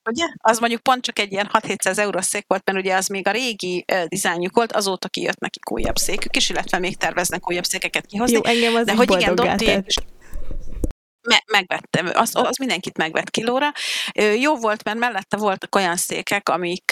Ugye? 0.09 0.25
Az 0.37 0.59
mondjuk 0.59 0.81
pont 0.81 1.03
csak 1.03 1.19
egy 1.19 1.31
ilyen 1.31 1.49
6-700 1.53 1.97
eurós 1.97 2.25
szék 2.25 2.45
volt, 2.47 2.61
mert 2.65 2.77
ugye 2.77 2.95
az 2.95 3.07
még 3.07 3.27
a 3.27 3.31
régi 3.31 3.85
uh, 3.93 4.03
dizájnjuk 4.03 4.55
volt, 4.55 4.71
azóta 4.71 5.07
kijött 5.07 5.39
nekik 5.39 5.71
újabb 5.71 5.95
székük 5.95 6.35
is, 6.35 6.49
illetve 6.49 6.79
még 6.79 6.97
terveznek 6.97 7.49
újabb 7.49 7.63
székeket 7.63 8.05
kihozni. 8.05 8.35
Jó, 8.35 8.43
engem 8.43 8.75
az 8.75 8.85
de 8.85 8.95
hogy 8.95 9.11
igen, 9.11 9.35
dobték, 9.35 9.85
Me- 11.27 11.43
megvettem, 11.51 12.09
az, 12.13 12.35
az 12.35 12.57
mindenkit 12.57 12.97
megvett 12.97 13.29
kilóra. 13.29 13.71
Jó 14.39 14.55
volt, 14.55 14.83
mert 14.83 14.97
mellette 14.97 15.37
voltak 15.37 15.75
olyan 15.75 15.95
székek, 15.95 16.49
amik, 16.49 16.91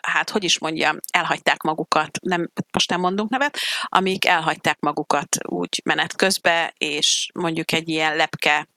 hát 0.00 0.30
hogy 0.30 0.44
is 0.44 0.58
mondjam, 0.58 0.96
elhagyták 1.12 1.62
magukat, 1.62 2.18
nem, 2.22 2.50
most 2.72 2.90
nem 2.90 3.00
mondunk 3.00 3.30
nevet, 3.30 3.58
amik 3.82 4.24
elhagyták 4.24 4.80
magukat 4.80 5.36
úgy 5.48 5.80
menet 5.84 6.16
közbe, 6.16 6.74
és 6.78 7.28
mondjuk 7.34 7.72
egy 7.72 7.88
ilyen 7.88 8.16
lepke 8.16 8.68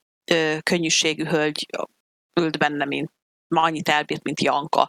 könnyűségű 0.64 1.26
hölgy 1.26 1.68
ült 2.40 2.58
benne, 2.58 2.86
mint 2.86 3.12
ma 3.48 3.62
annyit 3.62 3.90
elbírt, 3.90 4.24
mint 4.24 4.42
Janka. 4.42 4.88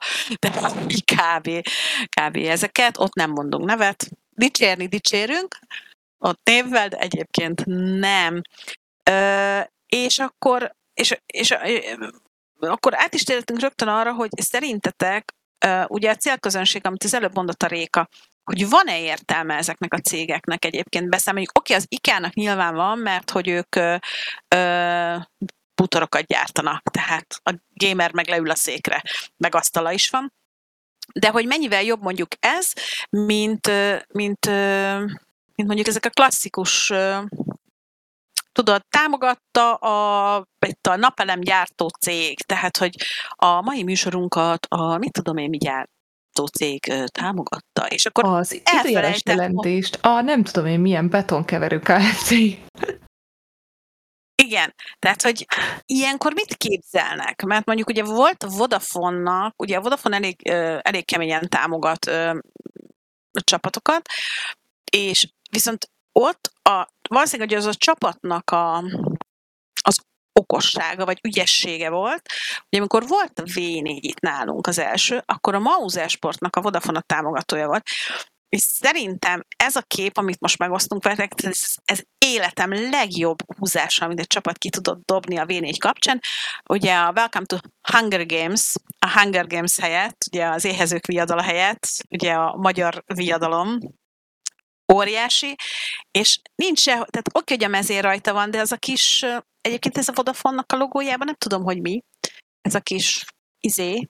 Így 0.89 1.05
kb, 1.05 1.69
kb. 2.09 2.37
ezeket, 2.37 2.99
ott 2.99 3.15
nem 3.15 3.31
mondunk 3.31 3.65
nevet. 3.65 4.09
Dicsérni 4.31 4.87
dicsérünk, 4.87 5.59
ott 6.19 6.41
névvel, 6.45 6.89
de 6.89 6.97
egyébként 6.97 7.65
nem. 7.99 8.43
És 9.97 10.19
akkor, 10.19 10.75
és, 10.95 11.17
és, 11.27 11.55
akkor 12.59 12.93
át 12.97 13.15
is 13.15 13.23
térhetünk 13.23 13.61
rögtön 13.61 13.89
arra, 13.89 14.13
hogy 14.13 14.31
szerintetek 14.35 15.35
ugye 15.87 16.11
a 16.11 16.17
célközönség, 16.17 16.87
amit 16.87 17.05
az 17.05 17.15
előbb 17.15 17.35
mondott 17.35 17.63
a 17.63 17.67
Réka, 17.67 18.09
hogy 18.45 18.69
van-e 18.69 19.01
értelme 19.01 19.55
ezeknek 19.55 19.95
a 19.95 19.99
cégeknek 19.99 20.65
egyébként 20.65 21.09
beszámolni. 21.09 21.47
Oké, 21.53 21.75
az 21.75 21.87
IKEA-nak 21.89 22.35
nyilván 22.35 22.75
van, 22.75 22.99
mert 22.99 23.31
hogy 23.31 23.49
ők 23.49 23.75
ö, 23.77 23.97
ö, 24.49 25.17
butorokat 25.75 26.27
gyártanak, 26.27 26.83
tehát 26.83 27.27
a 27.43 27.55
gamer 27.75 28.13
meg 28.13 28.29
leül 28.29 28.51
a 28.51 28.55
székre, 28.55 29.03
meg 29.37 29.55
asztala 29.55 29.93
is 29.93 30.11
van. 30.11 30.33
De 31.13 31.29
hogy 31.29 31.47
mennyivel 31.47 31.83
jobb 31.83 32.03
mondjuk 32.03 32.29
ez, 32.41 32.73
mint, 33.11 33.67
mint, 34.09 34.47
mint 35.55 35.69
mondjuk 35.69 35.87
ezek 35.87 36.05
a 36.05 36.11
klasszikus 36.11 36.93
tudod, 38.53 38.83
támogatta 38.89 39.75
a, 39.75 40.45
itt 40.67 40.87
a 40.87 40.97
napelem 40.97 41.41
gyártó 41.41 41.89
cég, 41.89 42.41
tehát, 42.41 42.77
hogy 42.77 42.97
a 43.29 43.61
mai 43.61 43.83
műsorunkat 43.83 44.67
a, 44.69 44.97
mit 44.97 45.13
tudom 45.13 45.37
én, 45.37 45.49
mi 45.49 45.57
gyártó 45.57 46.47
cég 46.53 46.93
támogatta, 47.07 47.87
és 47.89 48.07
akkor 48.07 48.25
az 48.25 48.53
időjárás 48.53 49.21
jelentést, 49.25 49.99
a 50.03 50.21
nem 50.21 50.43
tudom 50.43 50.67
én 50.67 50.81
milyen 50.81 51.09
betonkeverő 51.09 51.79
Kft. 51.79 52.31
Igen, 54.43 54.75
tehát, 54.99 55.23
hogy 55.23 55.47
ilyenkor 55.87 56.33
mit 56.33 56.55
képzelnek? 56.55 57.43
Mert 57.43 57.67
mondjuk 57.67 57.89
ugye 57.89 58.05
volt 58.05 58.43
a 58.43 58.49
Vodafone-nak, 58.49 59.63
ugye 59.63 59.77
a 59.77 59.81
Vodafone 59.81 60.17
elég, 60.17 60.49
elég 60.83 61.05
keményen 61.05 61.49
támogat 61.49 62.11
csapatokat, 63.33 64.09
és 64.93 65.29
viszont 65.51 65.91
ott 66.13 66.53
a, 66.63 66.87
valószínűleg, 67.09 67.49
hogy 67.49 67.59
az 67.59 67.67
a 67.67 67.75
csapatnak 67.75 68.51
a, 68.51 68.77
az 69.83 69.99
okossága, 70.41 71.05
vagy 71.05 71.19
ügyessége 71.23 71.91
volt, 71.91 72.29
hogy 72.69 72.79
amikor 72.79 73.07
volt 73.07 73.39
a 73.39 73.43
V4 73.43 73.99
itt 74.01 74.21
nálunk 74.21 74.67
az 74.67 74.79
első, 74.79 75.23
akkor 75.27 75.55
a 75.55 75.59
Mauser 75.59 76.11
Sportnak 76.11 76.57
a 76.57 76.61
Vodafone 76.61 77.01
támogatója 77.01 77.67
volt, 77.67 77.89
és 78.57 78.63
szerintem 78.63 79.43
ez 79.57 79.77
a 79.77 79.83
kép, 79.83 80.17
amit 80.17 80.41
most 80.41 80.59
megosztunk 80.59 81.03
veletek, 81.03 81.33
ez, 81.37 81.61
ez 81.85 82.01
életem 82.19 82.91
legjobb 82.91 83.39
húzása, 83.59 84.05
amit 84.05 84.19
egy 84.19 84.27
csapat 84.27 84.59
ki 84.59 84.71
tudott 84.71 85.05
dobni 85.05 85.39
a 85.39 85.45
V4 85.47 85.77
kapcsán. 85.79 86.21
Ugye 86.69 86.95
a 86.95 87.13
Welcome 87.15 87.47
to 87.47 87.57
Hunger 87.93 88.27
Games, 88.27 88.73
a 88.99 89.19
Hunger 89.19 89.47
Games 89.47 89.79
helyett, 89.79 90.25
ugye 90.33 90.47
az 90.47 90.65
éhezők 90.65 91.07
viadala 91.07 91.43
helyett, 91.43 91.87
ugye 92.11 92.33
a 92.33 92.57
magyar 92.57 93.03
viadalom, 93.15 93.79
óriási, 94.93 95.55
és 96.11 96.41
nincs 96.55 96.79
se, 96.79 96.93
tehát 96.93 97.31
oké, 97.33 97.55
hogy 97.55 97.65
a 97.65 97.69
mezér 97.69 98.03
rajta 98.03 98.33
van, 98.33 98.51
de 98.51 98.61
az 98.61 98.73
a 98.73 98.77
kis, 98.77 99.25
egyébként 99.61 99.99
ez 99.99 100.09
a 100.09 100.13
Vodafone-nak 100.15 100.73
a 100.73 100.77
logójában, 100.77 101.27
nem 101.27 101.37
tudom, 101.37 101.63
hogy 101.63 101.81
mi, 101.81 102.03
ez 102.61 102.75
a 102.75 102.81
kis 102.81 103.25
izé. 103.61 104.09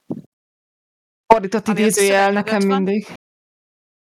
Fordított 1.27 1.69
idézőjel 1.69 2.33
nekem 2.33 2.67
mindig. 2.67 3.07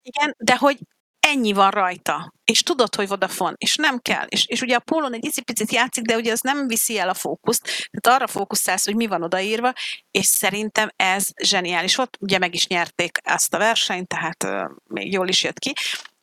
Igen, 0.02 0.34
de 0.38 0.56
hogy 0.56 0.78
ennyi 1.20 1.52
van 1.52 1.70
rajta, 1.70 2.32
és 2.44 2.62
tudod, 2.62 2.94
hogy 2.94 3.08
Vodafone, 3.08 3.54
és 3.56 3.76
nem 3.76 3.98
kell, 3.98 4.26
és, 4.26 4.46
és 4.46 4.60
ugye 4.60 4.76
a 4.76 4.80
pólon 4.80 5.12
egy 5.14 5.24
icipicit 5.24 5.72
játszik, 5.72 6.04
de 6.04 6.16
ugye 6.16 6.32
az 6.32 6.40
nem 6.40 6.66
viszi 6.66 6.98
el 6.98 7.08
a 7.08 7.14
fókuszt, 7.14 7.88
tehát 7.90 8.20
arra 8.20 8.26
fókuszálsz, 8.26 8.84
hogy 8.84 8.96
mi 8.96 9.06
van 9.06 9.22
odaírva, 9.22 9.72
és 10.10 10.26
szerintem 10.26 10.90
ez 10.96 11.26
zseniális 11.42 11.96
volt, 11.96 12.16
ugye 12.20 12.38
meg 12.38 12.54
is 12.54 12.66
nyerték 12.66 13.18
ezt 13.22 13.54
a 13.54 13.58
versenyt, 13.58 14.08
tehát 14.08 14.44
uh, 14.44 14.76
még 14.86 15.12
jól 15.12 15.28
is 15.28 15.42
jött 15.42 15.58
ki, 15.58 15.72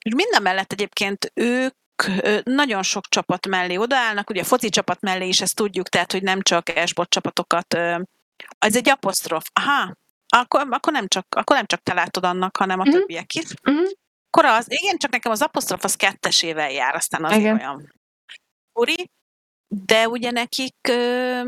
és 0.05 0.13
minden 0.15 0.41
mellett 0.41 0.71
egyébként 0.71 1.31
ők 1.33 1.75
nagyon 2.43 2.83
sok 2.83 3.07
csapat 3.07 3.47
mellé 3.47 3.75
odaállnak, 3.75 4.29
ugye 4.29 4.41
a 4.41 4.45
foci 4.45 4.69
csapat 4.69 5.01
mellé 5.01 5.27
is 5.27 5.41
ezt 5.41 5.55
tudjuk, 5.55 5.89
tehát 5.89 6.11
hogy 6.11 6.23
nem 6.23 6.41
csak 6.41 6.69
esport 6.69 7.09
csapatokat, 7.09 7.73
ez 8.59 8.75
egy 8.75 8.89
apostrof, 8.89 9.49
aha, 9.53 9.93
akkor, 10.27 10.67
akkor, 10.69 10.93
nem 10.93 11.07
csak, 11.07 11.25
akkor 11.29 11.55
nem 11.55 11.65
csak 11.65 11.81
te 11.81 11.93
látod 11.93 12.25
annak, 12.25 12.57
hanem 12.57 12.79
a 12.79 12.83
mm-hmm. 12.83 12.99
többiek 12.99 13.33
is. 13.33 13.45
Mm-hmm. 13.69 13.85
Akkor 14.29 14.45
az, 14.45 14.65
igen, 14.67 14.97
csak 14.97 15.11
nekem 15.11 15.31
az 15.31 15.41
apostrof 15.41 15.83
az 15.83 15.95
kettesével 15.95 16.71
jár, 16.71 16.95
aztán 16.95 17.25
az 17.25 17.35
olyan 17.35 17.93
uri, 18.73 19.09
de 19.67 20.07
ugye 20.07 20.31
nekik, 20.31 20.91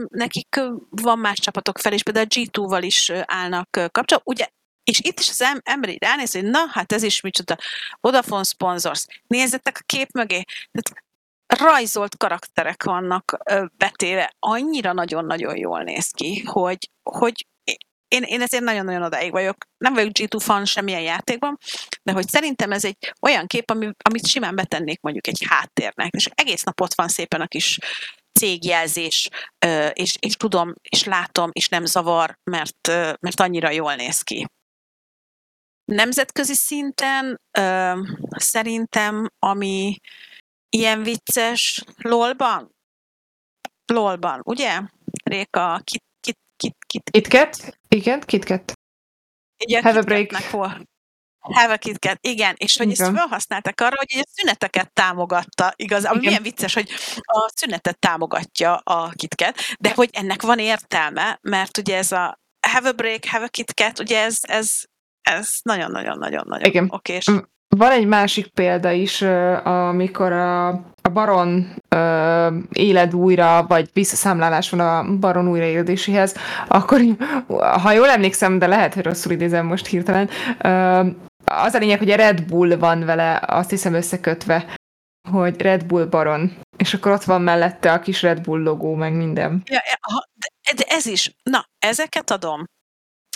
nekik 0.08 0.62
van 0.90 1.20
más 1.20 1.40
csapatok 1.40 1.78
fel, 1.78 1.94
és 1.94 2.04
például 2.04 2.26
a 2.30 2.34
G2-val 2.36 2.82
is 2.82 3.10
állnak 3.10 3.70
kapcsolatban. 3.70 4.34
Ugye 4.34 4.48
és 4.92 5.00
itt 5.00 5.20
is 5.20 5.30
az 5.30 5.60
ember 5.64 5.90
így 5.90 6.02
ránéz, 6.02 6.32
hogy 6.32 6.44
na, 6.44 6.66
hát 6.70 6.92
ez 6.92 7.04
is 7.04 7.22
micsoda, 7.22 7.58
Vodafone 8.00 8.44
Sponsors. 8.44 9.06
Nézzetek 9.28 9.78
a 9.80 9.84
kép 9.86 10.12
mögé. 10.14 10.44
Tehát 10.72 11.72
rajzolt 11.72 12.18
karakterek 12.18 12.84
vannak 12.84 13.38
betéve. 13.78 14.36
Annyira 14.40 14.94
nagyon-nagyon 14.94 15.58
jól 15.58 15.84
néz 15.84 16.12
ki, 16.12 16.40
hogy, 16.40 16.92
hogy 17.04 17.48
én, 18.08 18.24
én 18.24 18.42
ezért 18.42 18.64
nagyon-nagyon 18.64 19.02
odáig 19.02 19.32
vagyok. 19.32 19.58
Nem 19.78 19.94
vagyok 19.94 20.12
G2 20.20 20.38
fan 20.40 20.66
semmilyen 20.66 21.02
játékban, 21.02 21.58
de 22.04 22.12
hogy 22.12 22.28
szerintem 22.28 22.72
ez 22.72 22.86
egy 22.86 23.14
olyan 23.22 23.48
kép, 23.48 23.72
ami, 23.72 23.90
amit 24.10 24.28
simán 24.28 24.56
betennék 24.56 25.02
mondjuk 25.02 25.28
egy 25.28 25.46
háttérnek, 25.50 26.14
és 26.14 26.30
egész 26.36 26.64
nap 26.64 26.82
ott 26.82 26.94
van 26.94 27.08
szépen 27.08 27.42
a 27.42 27.48
kis 27.48 27.78
cégjelzés, 28.40 29.30
és, 29.94 30.16
és 30.20 30.34
tudom, 30.34 30.74
és 30.82 31.04
látom, 31.04 31.50
és 31.54 31.70
nem 31.70 31.86
zavar, 31.86 32.38
mert, 32.44 32.88
mert 33.20 33.40
annyira 33.40 33.70
jól 33.70 33.96
néz 33.96 34.22
ki. 34.22 34.48
Nemzetközi 35.92 36.54
szinten 36.54 37.42
ö, 37.58 37.94
szerintem, 38.38 39.30
ami 39.40 39.98
ilyen 40.70 41.04
vicces, 41.04 41.84
lolban? 41.98 42.76
Lolban, 43.86 44.42
ugye? 44.44 44.82
Réka, 45.24 45.82
kit, 45.84 46.04
kit, 46.20 46.38
kit, 46.58 46.76
kit. 46.88 47.10
KitKat? 47.10 47.78
Igen, 47.88 48.20
KitKat. 48.20 48.74
Ugye 49.66 49.82
Have 49.82 50.00
a 50.00 50.02
break. 50.02 50.32
Have 51.40 51.74
a 51.74 51.78
KitKat, 51.78 52.18
igen, 52.22 52.56
és 52.58 52.78
hogy 52.78 52.92
igen. 52.92 53.06
ezt 53.06 53.16
felhasználták 53.16 53.82
arra, 53.82 53.96
hogy 53.98 54.22
a 54.22 54.30
szüneteket 54.32 54.94
támogatta, 54.94 55.74
igaz, 55.76 56.06
ami 56.06 56.20
milyen 56.20 56.42
vicces, 56.42 56.74
hogy 56.74 56.90
a 57.16 57.52
szünetet 57.56 58.00
támogatja 58.00 58.76
a 58.76 59.10
KitKat, 59.10 59.60
de 59.80 59.94
hogy 59.94 60.10
ennek 60.12 60.42
van 60.42 60.60
értelme, 60.60 61.40
mert 61.42 61.78
ugye 61.78 61.98
ez 61.98 62.12
a 62.12 62.40
have 62.68 62.90
a 62.90 62.92
break, 62.92 63.26
have 63.26 63.46
a 63.46 63.48
KitKat, 63.48 64.00
ugye 64.00 64.22
ez, 64.22 64.40
ez 64.42 64.84
ez 65.28 65.48
nagyon-nagyon-nagyon-nagyon 65.64 66.70
Igen. 66.70 66.88
okés. 66.90 67.26
Van 67.76 67.92
egy 67.92 68.08
másik 68.08 68.48
példa 68.48 68.92
is, 68.92 69.22
amikor 69.64 70.32
a, 70.32 70.68
a 71.02 71.10
baron 71.14 71.74
ö, 71.90 72.48
éled 72.72 73.16
újra, 73.16 73.66
vagy 73.68 73.90
visszaszámlálás 73.94 74.70
van 74.70 74.80
a 74.80 75.18
baron 75.18 75.48
újraéledéséhez, 75.48 76.36
akkor, 76.68 77.02
ha 77.82 77.92
jól 77.92 78.10
emlékszem, 78.10 78.60
de 78.60 78.68
lehet, 78.68 78.94
hogy 78.94 79.04
rosszul 79.04 79.32
idézem 79.32 79.66
most 79.66 79.86
hirtelen, 79.86 80.30
ö, 80.62 81.00
az 81.46 81.74
a 81.74 81.78
lényeg, 81.78 81.98
hogy 81.98 82.12
a 82.12 82.16
Red 82.16 82.44
Bull 82.44 82.76
van 82.76 83.06
vele, 83.06 83.42
azt 83.46 83.70
hiszem 83.70 83.94
összekötve, 83.94 84.66
hogy 85.30 85.62
Red 85.62 85.86
Bull 85.86 86.06
baron, 86.06 86.58
és 86.78 86.94
akkor 86.94 87.12
ott 87.12 87.24
van 87.24 87.42
mellette 87.42 87.92
a 87.92 88.00
kis 88.00 88.22
Red 88.22 88.42
Bull 88.42 88.62
logó, 88.62 88.96
meg 88.96 89.14
minden. 89.14 89.62
Ja, 89.66 89.80
de, 90.34 90.74
de 90.76 90.84
ez 90.88 91.06
is, 91.06 91.36
na, 91.44 91.66
ezeket 91.80 92.32
adom, 92.32 92.64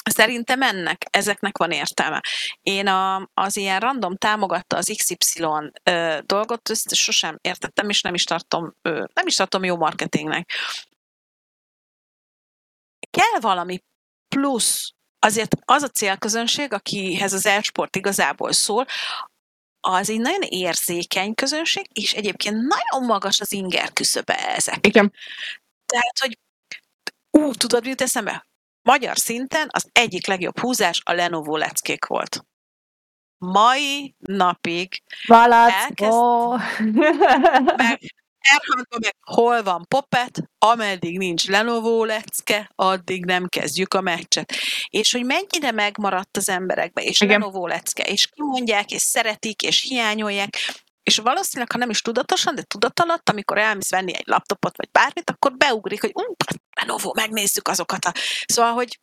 Szerintem 0.10 0.62
ennek, 0.62 1.06
ezeknek 1.10 1.58
van 1.58 1.72
értelme. 1.72 2.22
Én 2.62 2.88
a, 2.88 3.30
az 3.34 3.58
ilyen 3.58 3.80
random 3.80 4.16
támogatta 4.16 4.78
az 4.78 4.94
XY 4.98 5.44
ö, 5.84 6.20
dolgot, 6.26 6.70
ezt 6.70 6.94
sosem 6.96 7.38
értettem, 7.42 7.90
és 7.90 8.02
nem 8.02 8.14
is 8.14 8.24
tartom, 8.24 8.76
ö, 8.82 9.04
nem 9.14 9.28
is 9.28 9.36
tartom 9.36 9.64
jó 9.64 9.78
marketingnek. 9.78 10.52
Kell 13.10 13.40
valami 13.40 13.84
plusz, 14.36 14.94
azért 15.20 15.56
az 15.66 15.84
a 15.84 15.90
célközönség, 15.90 16.74
akihez 16.74 17.34
az 17.34 17.46
e-sport 17.46 17.96
igazából 17.96 18.52
szól, 18.52 18.86
az 19.80 20.10
egy 20.10 20.20
nagyon 20.20 20.42
érzékeny 20.42 21.36
közönség, 21.36 21.86
és 21.94 22.14
egyébként 22.14 22.56
nagyon 22.56 23.06
magas 23.06 23.40
az 23.40 23.52
inger 23.52 23.94
küszöbe 23.94 24.56
ezek. 24.56 24.88
Igen. 24.88 25.14
Tehát, 25.86 26.18
hogy 26.20 26.38
ú, 27.30 27.54
tudod, 27.54 27.84
mi 27.84 27.90
jut 27.90 28.02
eszembe? 28.02 28.48
Magyar 28.82 29.18
szinten 29.18 29.68
az 29.72 29.90
egyik 29.92 30.28
legjobb 30.28 30.60
húzás 30.60 31.02
a 31.04 31.14
Lenovo 31.14 31.58
leckék 31.58 32.06
volt. 32.06 32.46
Mai 33.38 34.16
napig 34.20 35.02
Valackó! 35.28 36.50
meg, 37.78 38.00
meg 39.00 39.16
hol 39.26 39.64
van 39.64 39.86
Popet, 39.88 40.44
ameddig 40.58 41.18
nincs 41.18 41.48
Lenovo 41.48 42.04
lecke, 42.04 42.72
addig 42.76 43.26
nem 43.26 43.48
kezdjük 43.48 43.94
a 43.94 44.02
meccset. 44.02 44.54
És 44.88 45.12
hogy 45.12 45.26
mennyire 45.26 45.72
megmaradt 45.72 46.38
az 46.38 46.50
emberekbe, 46.50 47.02
és 47.02 47.22
Igen. 47.22 47.40
Lenovo 47.40 47.68
lecke, 47.68 48.04
és 48.04 48.28
kimondják, 48.28 48.92
és 48.92 49.02
szeretik, 49.02 49.62
és 49.62 49.82
hiányolják, 49.82 50.58
és 51.04 51.18
valószínűleg, 51.18 51.72
ha 51.72 51.78
nem 51.78 51.90
is 51.90 52.02
tudatosan, 52.02 52.56
de 52.56 52.62
tudatalatt, 52.62 53.30
amikor 53.30 53.58
elmész 53.58 53.90
venni 53.90 54.16
egy 54.16 54.28
laptopot, 54.28 54.78
vagy 54.78 54.90
bármit, 54.92 55.30
akkor 55.30 55.58
beugrik, 55.58 56.02
hogy 56.02 56.12
um, 56.14 56.36
Lenovo, 56.76 57.12
megnézzük 57.16 57.68
azokat 57.68 58.06
a... 58.06 58.12
Szóval, 58.46 58.74
hogy 58.74 59.00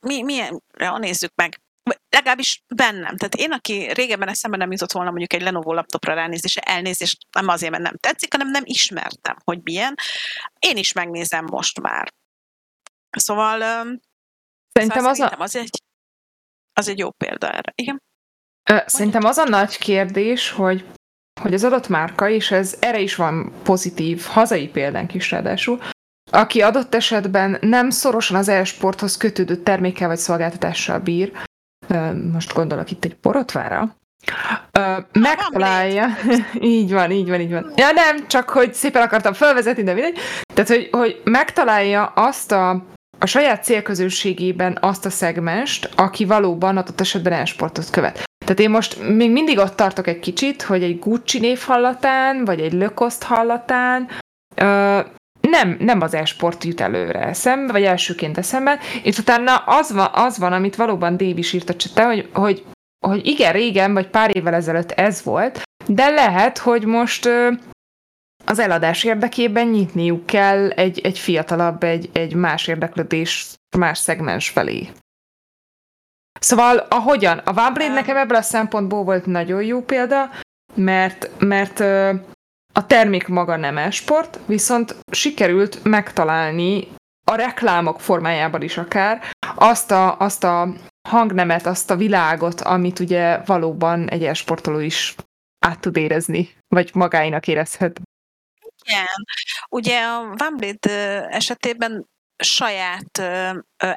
mi, 0.00 0.22
milyen, 0.22 0.62
ja, 0.78 0.98
nézzük 0.98 1.32
meg. 1.34 1.60
Legalábbis 2.08 2.62
bennem. 2.74 3.16
Tehát 3.16 3.34
én, 3.34 3.52
aki 3.52 3.92
régebben 3.92 4.28
eszembe 4.28 4.56
nem 4.56 4.70
jutott 4.70 4.92
volna 4.92 5.10
mondjuk 5.10 5.32
egy 5.32 5.42
Lenovo 5.42 5.72
laptopra 5.72 6.14
ránézni, 6.14 6.48
és 6.48 6.56
elnézést 6.56 7.18
nem 7.32 7.48
azért, 7.48 7.70
mert 7.70 7.82
nem 7.82 7.96
tetszik, 7.96 8.32
hanem 8.32 8.48
nem 8.48 8.62
ismertem, 8.66 9.36
hogy 9.44 9.60
milyen. 9.62 9.94
Én 10.58 10.76
is 10.76 10.92
megnézem 10.92 11.44
most 11.44 11.80
már. 11.80 12.12
Szóval 13.10 13.58
Szerintem, 14.72 14.98
szóval 14.98 15.10
az, 15.10 15.16
szerintem 15.16 15.40
a... 15.40 15.44
az, 15.44 15.56
egy, 15.56 15.82
az 16.72 16.88
egy 16.88 16.98
jó 16.98 17.10
példa 17.10 17.52
erre. 17.52 17.72
Igen. 17.74 18.02
Szerintem 18.86 19.24
az 19.24 19.38
a 19.38 19.44
nagy 19.44 19.78
kérdés, 19.78 20.50
hogy 20.50 20.84
hogy 21.40 21.54
az 21.54 21.64
adott 21.64 21.88
márka, 21.88 22.28
és 22.28 22.50
ez 22.50 22.76
erre 22.80 23.00
is 23.00 23.14
van 23.14 23.52
pozitív 23.62 24.22
hazai 24.22 24.68
példánk 24.68 25.14
is 25.14 25.30
ráadásul, 25.30 25.78
aki 26.30 26.62
adott 26.62 26.94
esetben 26.94 27.58
nem 27.60 27.90
szorosan 27.90 28.36
az 28.36 28.48
e-sporthoz 28.48 29.16
kötődő 29.16 29.56
termékkel 29.56 30.08
vagy 30.08 30.18
szolgáltatással 30.18 30.98
bír, 30.98 31.32
most 32.32 32.54
gondolok 32.54 32.90
itt 32.90 33.04
egy 33.04 33.14
porotvára, 33.14 33.96
megtalálja, 35.12 36.06
így 36.60 36.92
van, 36.92 37.10
így 37.10 37.28
van, 37.28 37.40
így 37.40 37.50
van. 37.50 37.72
Ja 37.76 37.90
nem, 37.92 38.28
csak 38.28 38.48
hogy 38.48 38.74
szépen 38.74 39.02
akartam 39.02 39.32
felvezetni, 39.32 39.82
de 39.82 39.92
mindegy. 39.92 40.18
Tehát, 40.54 40.70
hogy, 40.70 40.88
hogy 40.90 41.20
megtalálja 41.24 42.06
azt 42.06 42.52
a 42.52 42.84
a 43.22 43.26
saját 43.26 43.64
célközönségében 43.64 44.78
azt 44.80 45.04
a 45.04 45.10
szegmest, 45.10 45.90
aki 45.96 46.24
valóban 46.24 46.76
adott 46.76 47.00
esetben 47.00 47.32
e-sportot 47.32 47.90
követ. 47.90 48.29
Tehát 48.50 48.64
én 48.64 48.70
most 48.70 49.08
még 49.08 49.30
mindig 49.30 49.58
ott 49.58 49.76
tartok 49.76 50.06
egy 50.06 50.18
kicsit, 50.18 50.62
hogy 50.62 50.82
egy 50.82 50.98
Gucci 50.98 51.38
név 51.38 51.60
hallatán, 51.60 52.44
vagy 52.44 52.60
egy 52.60 52.72
Lökoszt 52.72 53.22
hallatán, 53.22 54.08
ö, 54.54 55.00
nem, 55.40 55.76
nem 55.78 56.00
az 56.00 56.14
e-sport 56.14 56.64
jut 56.64 56.80
előre 56.80 57.20
eszembe, 57.20 57.72
vagy 57.72 57.82
elsőként 57.82 58.38
eszembe, 58.38 58.78
és 59.02 59.18
utána 59.18 59.56
az 59.56 59.92
van, 59.92 60.08
az 60.12 60.38
van 60.38 60.52
amit 60.52 60.76
valóban 60.76 61.16
Dave 61.16 61.38
is 61.38 61.52
írt 61.52 61.68
a 61.68 61.76
csete, 61.76 62.04
hogy, 62.04 62.28
hogy, 62.32 62.64
hogy 63.06 63.26
igen, 63.26 63.52
régen, 63.52 63.92
vagy 63.92 64.08
pár 64.08 64.36
évvel 64.36 64.54
ezelőtt 64.54 64.90
ez 64.90 65.22
volt, 65.22 65.62
de 65.86 66.08
lehet, 66.08 66.58
hogy 66.58 66.84
most 66.84 67.26
ö, 67.26 67.52
az 68.44 68.58
eladás 68.58 69.04
érdekében 69.04 69.66
nyitniuk 69.66 70.26
kell 70.26 70.70
egy, 70.70 71.00
egy 71.00 71.18
fiatalabb, 71.18 71.82
egy, 71.82 72.10
egy 72.12 72.34
más 72.34 72.66
érdeklődés, 72.66 73.54
más 73.78 73.98
szegmens 73.98 74.48
felé. 74.48 74.88
Szóval 76.40 76.76
ahogyan, 76.76 77.38
a 77.38 77.60
One 77.68 77.88
nekem 77.88 78.16
ebből 78.16 78.36
a 78.36 78.42
szempontból 78.42 79.04
volt 79.04 79.26
nagyon 79.26 79.62
jó 79.62 79.82
példa, 79.82 80.30
mert, 80.74 81.30
mert 81.38 81.80
a 82.72 82.86
termék 82.86 83.28
maga 83.28 83.56
nem 83.56 83.78
esport, 83.78 84.38
viszont 84.46 84.96
sikerült 85.10 85.84
megtalálni 85.84 86.88
a 87.30 87.34
reklámok 87.34 88.00
formájában 88.00 88.62
is 88.62 88.76
akár 88.76 89.22
azt 89.54 89.90
a, 89.90 90.18
azt 90.18 90.44
a 90.44 90.74
hangnemet, 91.08 91.66
azt 91.66 91.90
a 91.90 91.96
világot, 91.96 92.60
amit 92.60 92.98
ugye 92.98 93.38
valóban 93.38 94.08
egy 94.08 94.24
esportoló 94.24 94.78
is 94.78 95.14
át 95.66 95.80
tud 95.80 95.96
érezni, 95.96 96.56
vagy 96.68 96.90
magáinak 96.94 97.46
érezhet. 97.46 98.00
Igen. 98.84 99.06
Ugye 99.68 100.02
a 100.02 100.18
OneBlade 100.18 101.26
esetében 101.28 102.06
saját 102.36 103.22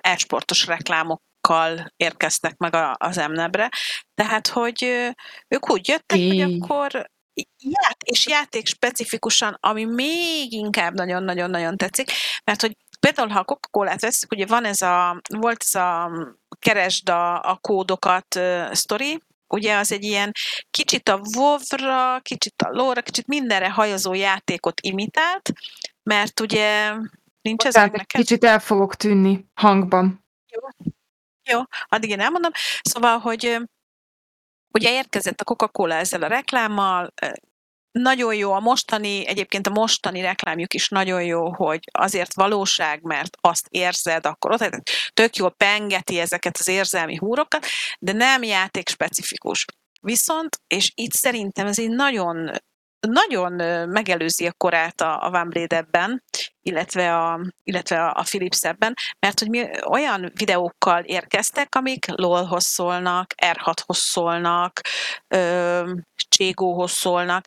esportos 0.02 0.66
reklámok 0.66 1.22
játékokkal 1.48 1.94
érkeztek 1.96 2.58
meg 2.58 2.76
a, 2.76 2.96
az 3.00 3.18
emnebre. 3.18 3.70
Tehát, 4.14 4.48
hogy 4.48 4.84
ők 5.48 5.72
úgy 5.72 5.88
jöttek, 5.88 6.18
hogy 6.18 6.42
akkor 6.42 7.12
ját, 7.58 8.04
és 8.06 8.28
játék 8.28 8.68
specifikusan, 8.68 9.58
ami 9.60 9.86
még 9.86 10.52
inkább 10.52 10.94
nagyon-nagyon-nagyon 10.94 11.78
tetszik, 11.78 12.12
mert 12.44 12.62
hogy 12.62 12.78
például, 13.00 13.30
ha 13.30 13.40
a 13.40 13.44
Coca-Colát 13.44 14.02
veszük, 14.02 14.32
ugye 14.32 14.46
van 14.46 14.66
ez 14.66 14.82
a, 14.82 15.22
volt 15.38 15.64
ez 15.66 15.76
a 15.76 16.12
keresd 16.60 17.10
a, 17.10 17.42
a 17.42 17.58
kódokat 17.62 18.36
uh, 18.36 18.74
sztori, 18.74 19.20
ugye 19.48 19.76
az 19.76 19.92
egy 19.92 20.04
ilyen 20.04 20.32
kicsit 20.72 21.10
a 21.10 21.22
WoW-ra, 21.36 22.20
kicsit 22.20 22.62
a 22.62 22.70
lore 22.72 23.02
kicsit 23.02 23.28
mindenre 23.28 23.70
hajazó 23.70 24.14
játékot 24.14 24.82
imitált, 24.82 25.52
mert 26.04 26.40
ugye 26.40 26.94
nincs 27.42 27.66
ez 27.66 27.74
neked? 27.74 28.06
Kicsit 28.06 28.44
el 28.44 28.60
fogok 28.60 28.96
tűnni 28.96 29.46
hangban. 29.54 30.26
Jó, 30.48 30.92
jó, 31.52 31.60
addig 31.86 32.10
én 32.10 32.20
elmondom. 32.20 32.52
Szóval, 32.82 33.18
hogy 33.20 33.58
ugye 34.74 34.92
érkezett 34.92 35.42
a 35.42 35.44
Coca-Cola 35.44 35.96
ezzel 35.96 36.24
a 36.24 36.28
reklámmal, 36.28 37.14
nagyon 37.92 38.36
jó 38.36 38.52
a 38.52 38.60
mostani, 38.60 39.28
egyébként 39.28 39.68
a 39.68 39.72
mostani 39.72 40.22
reklámjuk 40.22 40.74
is 40.74 40.90
nagyon 40.90 41.24
jó, 41.24 41.54
hogy 41.54 41.80
azért 41.92 42.34
valóság, 42.34 43.02
mert 43.02 43.38
azt 43.42 43.68
érzed, 43.70 44.26
akkor 44.26 44.52
ott 44.52 44.92
tök 45.14 45.36
jól 45.36 45.52
pengeti 45.52 46.20
ezeket 46.20 46.58
az 46.58 46.68
érzelmi 46.68 47.16
húrokat, 47.16 47.66
de 48.00 48.12
nem 48.12 48.44
játék 48.44 48.90
specifikus. 48.90 49.66
Viszont, 50.02 50.60
és 50.68 50.92
itt 50.96 51.12
szerintem 51.12 51.68
ez 51.68 51.80
egy 51.80 51.90
nagyon 51.90 52.52
nagyon 53.08 53.54
megelőzi 53.90 54.48
a 54.48 54.54
korát 54.54 55.02
a, 55.02 55.26
a 55.26 55.30
Van 55.30 55.50
Blade 55.50 55.88
illetve 56.64 57.16
a, 57.18 57.40
illetve 57.64 58.06
a 58.06 58.24
Philips 58.24 58.64
ebben, 58.64 58.94
mert 59.20 59.40
hogy 59.40 59.50
mi 59.50 59.70
olyan 59.90 60.32
videókkal 60.34 61.04
érkeztek, 61.04 61.76
amik 61.76 62.06
LOL-hoz 62.08 62.66
szólnak, 62.66 63.34
R6-hoz 63.46 63.98
szólnak, 63.98 64.82
Cségóhoz 66.30 66.92
szólnak, 66.92 67.46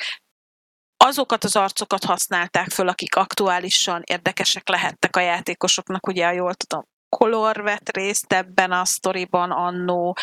azokat 0.96 1.44
az 1.44 1.56
arcokat 1.56 2.04
használták 2.04 2.68
föl, 2.70 2.88
akik 2.88 3.16
aktuálisan 3.16 4.02
érdekesek 4.04 4.68
lehettek 4.68 5.16
a 5.16 5.20
játékosoknak, 5.20 6.06
ugye, 6.06 6.32
jól 6.32 6.54
tudom, 6.54 6.84
Color 7.08 7.62
vett 7.62 7.96
részt 7.96 8.32
ebben 8.32 8.72
a 8.72 8.84
sztoriban 8.84 9.50
annó, 9.50 10.16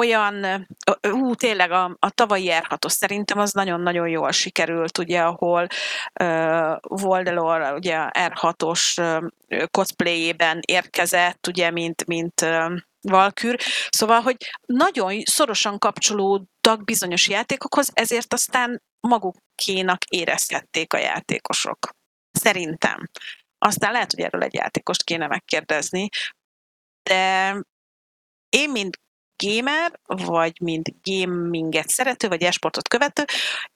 olyan, 0.00 0.66
ú, 1.12 1.34
tényleg 1.34 1.70
a, 1.70 1.96
a 1.98 2.10
tavalyi 2.10 2.50
r 2.50 2.76
szerintem 2.80 3.38
az 3.38 3.52
nagyon-nagyon 3.52 4.08
jól 4.08 4.32
sikerült, 4.32 4.98
ugye, 4.98 5.20
ahol 5.20 5.66
uh, 6.20 6.76
Voldemort 6.80 7.76
ugye 7.76 8.08
R6-os 8.12 9.00
uh, 9.00 9.64
cosplayében 9.70 10.60
érkezett, 10.66 11.46
ugye, 11.46 11.70
mint, 11.70 12.06
mint 12.06 12.40
uh, 12.40 12.72
Valkür. 13.00 13.60
Szóval, 13.88 14.20
hogy 14.20 14.36
nagyon 14.66 15.22
szorosan 15.24 15.78
kapcsolódtak 15.78 16.84
bizonyos 16.84 17.28
játékokhoz, 17.28 17.90
ezért 17.92 18.32
aztán 18.32 18.82
magukénak 19.00 20.04
érezhették 20.04 20.92
a 20.92 20.98
játékosok. 20.98 21.78
Szerintem. 22.30 23.10
Aztán 23.58 23.92
lehet, 23.92 24.12
hogy 24.12 24.20
erről 24.20 24.42
egy 24.42 24.54
játékost 24.54 25.04
kéne 25.04 25.26
megkérdezni, 25.26 26.08
de 27.02 27.52
én, 28.48 28.70
mint 28.70 29.00
gamer, 29.44 30.00
vagy 30.04 30.60
mint 30.60 30.94
gaminget 31.02 31.88
szerető, 31.88 32.28
vagy 32.28 32.42
esportot 32.42 32.88
követő, 32.88 33.24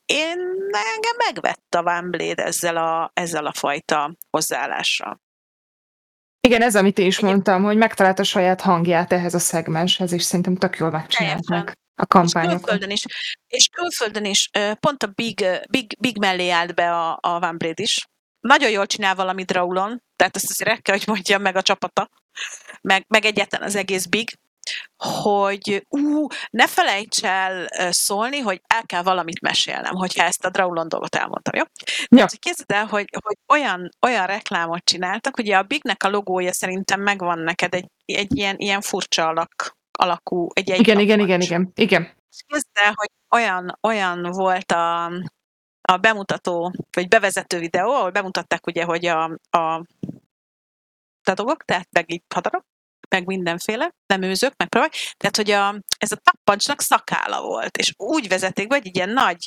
én 0.05 0.39
engem 0.71 1.17
megvett 1.27 1.75
a 1.75 1.83
One 1.83 2.09
Blade 2.09 2.45
ezzel 2.45 2.77
a, 2.77 3.11
ezzel 3.15 3.47
a 3.47 3.53
fajta 3.53 4.17
hozzáállással. 4.31 5.21
Igen, 6.41 6.63
ez, 6.63 6.77
amit 6.77 6.99
én 6.99 7.07
is 7.07 7.21
mondtam, 7.21 7.63
hogy 7.63 7.77
megtalálta 7.77 8.23
a 8.23 8.25
saját 8.25 8.61
hangját 8.61 9.13
ehhez 9.13 9.35
a 9.35 9.39
szegmenshez, 9.39 10.13
és 10.13 10.23
szerintem 10.23 10.57
tök 10.57 10.77
jól 10.77 10.91
megcsinálták 10.91 11.79
a 11.95 12.07
kampányokat. 12.07 12.59
És 12.59 12.65
külföldön 12.65 12.91
is, 12.91 13.05
és 13.47 13.69
külföldön 13.69 14.25
is 14.25 14.51
pont 14.81 15.03
a 15.03 15.07
Big, 15.07 15.45
Big, 15.71 15.97
Big 15.99 16.19
mellé 16.19 16.49
állt 16.49 16.75
be 16.75 16.93
a, 16.93 17.19
a 17.21 17.39
Van 17.39 17.59
Blade 17.59 17.83
is. 17.83 18.07
Nagyon 18.41 18.71
jól 18.71 18.87
csinál 18.87 19.15
valamit 19.15 19.53
Raulon, 19.53 20.03
tehát 20.17 20.37
ezt 20.37 20.51
azért 20.51 20.71
el 20.71 20.83
kell, 20.83 20.97
hogy 20.97 21.07
mondjam 21.07 21.43
meg 21.43 21.57
a 21.57 21.63
csapata, 21.63 22.09
meg, 22.81 23.05
meg 23.09 23.25
egyetlen 23.25 23.63
az 23.63 23.77
egész 23.77 24.07
Big, 24.07 24.39
hogy 24.97 25.87
ú, 25.89 26.27
ne 26.51 26.67
felejts 26.67 27.25
el 27.25 27.69
szólni, 27.91 28.39
hogy 28.39 28.63
el 28.67 28.83
kell 28.87 29.03
valamit 29.03 29.41
mesélnem, 29.41 29.95
hogyha 29.95 30.25
ezt 30.25 30.45
a 30.45 30.51
Draulon 30.51 30.89
dolgot 30.89 31.15
elmondtam, 31.15 31.55
jó? 31.55 31.63
Ja. 31.87 32.07
Tehát, 32.09 32.39
képzeld 32.39 32.71
el, 32.71 32.87
hogy, 32.87 33.09
hogy 33.25 33.37
olyan, 33.53 33.89
olyan 34.07 34.27
reklámot 34.27 34.85
csináltak, 34.85 35.39
ugye 35.39 35.57
a 35.57 35.63
Bignek 35.63 36.03
a 36.03 36.09
logója 36.09 36.53
szerintem 36.53 37.01
megvan 37.01 37.39
neked 37.39 37.75
egy, 37.75 37.87
egy 38.05 38.37
ilyen, 38.37 38.57
ilyen 38.59 38.81
furcsa 38.81 39.27
alak, 39.27 39.77
alakú, 39.99 40.49
egy, 40.53 40.71
egy 40.71 40.81
Igen, 40.81 40.99
igen, 40.99 41.21
igen, 41.21 41.41
igen, 41.41 41.73
igen. 41.75 42.15
Képzeld 42.47 42.65
el, 42.73 42.93
hogy 42.95 43.11
olyan, 43.31 43.79
olyan 43.81 44.23
volt 44.23 44.73
a, 44.73 45.05
a 45.83 45.97
bemutató, 46.01 46.73
vagy 46.93 47.09
bevezető 47.09 47.59
videó, 47.59 47.91
ahol 47.91 48.11
bemutatták 48.11 48.67
ugye, 48.67 48.85
hogy 48.85 49.07
a, 49.07 49.25
a 49.51 49.85
dolgok, 51.35 51.65
tehát 51.65 51.89
meg 51.91 52.13
így 52.13 52.23
hadarok, 52.35 52.65
meg 53.13 53.27
mindenféle, 53.27 53.91
nem 54.07 54.23
meg 54.57 54.69
próbálj. 54.69 54.91
Tehát, 55.17 55.37
hogy 55.37 55.51
a, 55.51 55.81
ez 55.99 56.13
a 56.13 56.17
tappancsnak 56.17 56.81
szakála 56.81 57.43
volt, 57.43 57.77
és 57.77 57.93
úgy 57.97 58.29
vezették 58.29 58.67
be, 58.69 58.75
hogy 58.75 58.87
egy 58.87 58.97
ilyen 58.97 59.11
nagy 59.11 59.47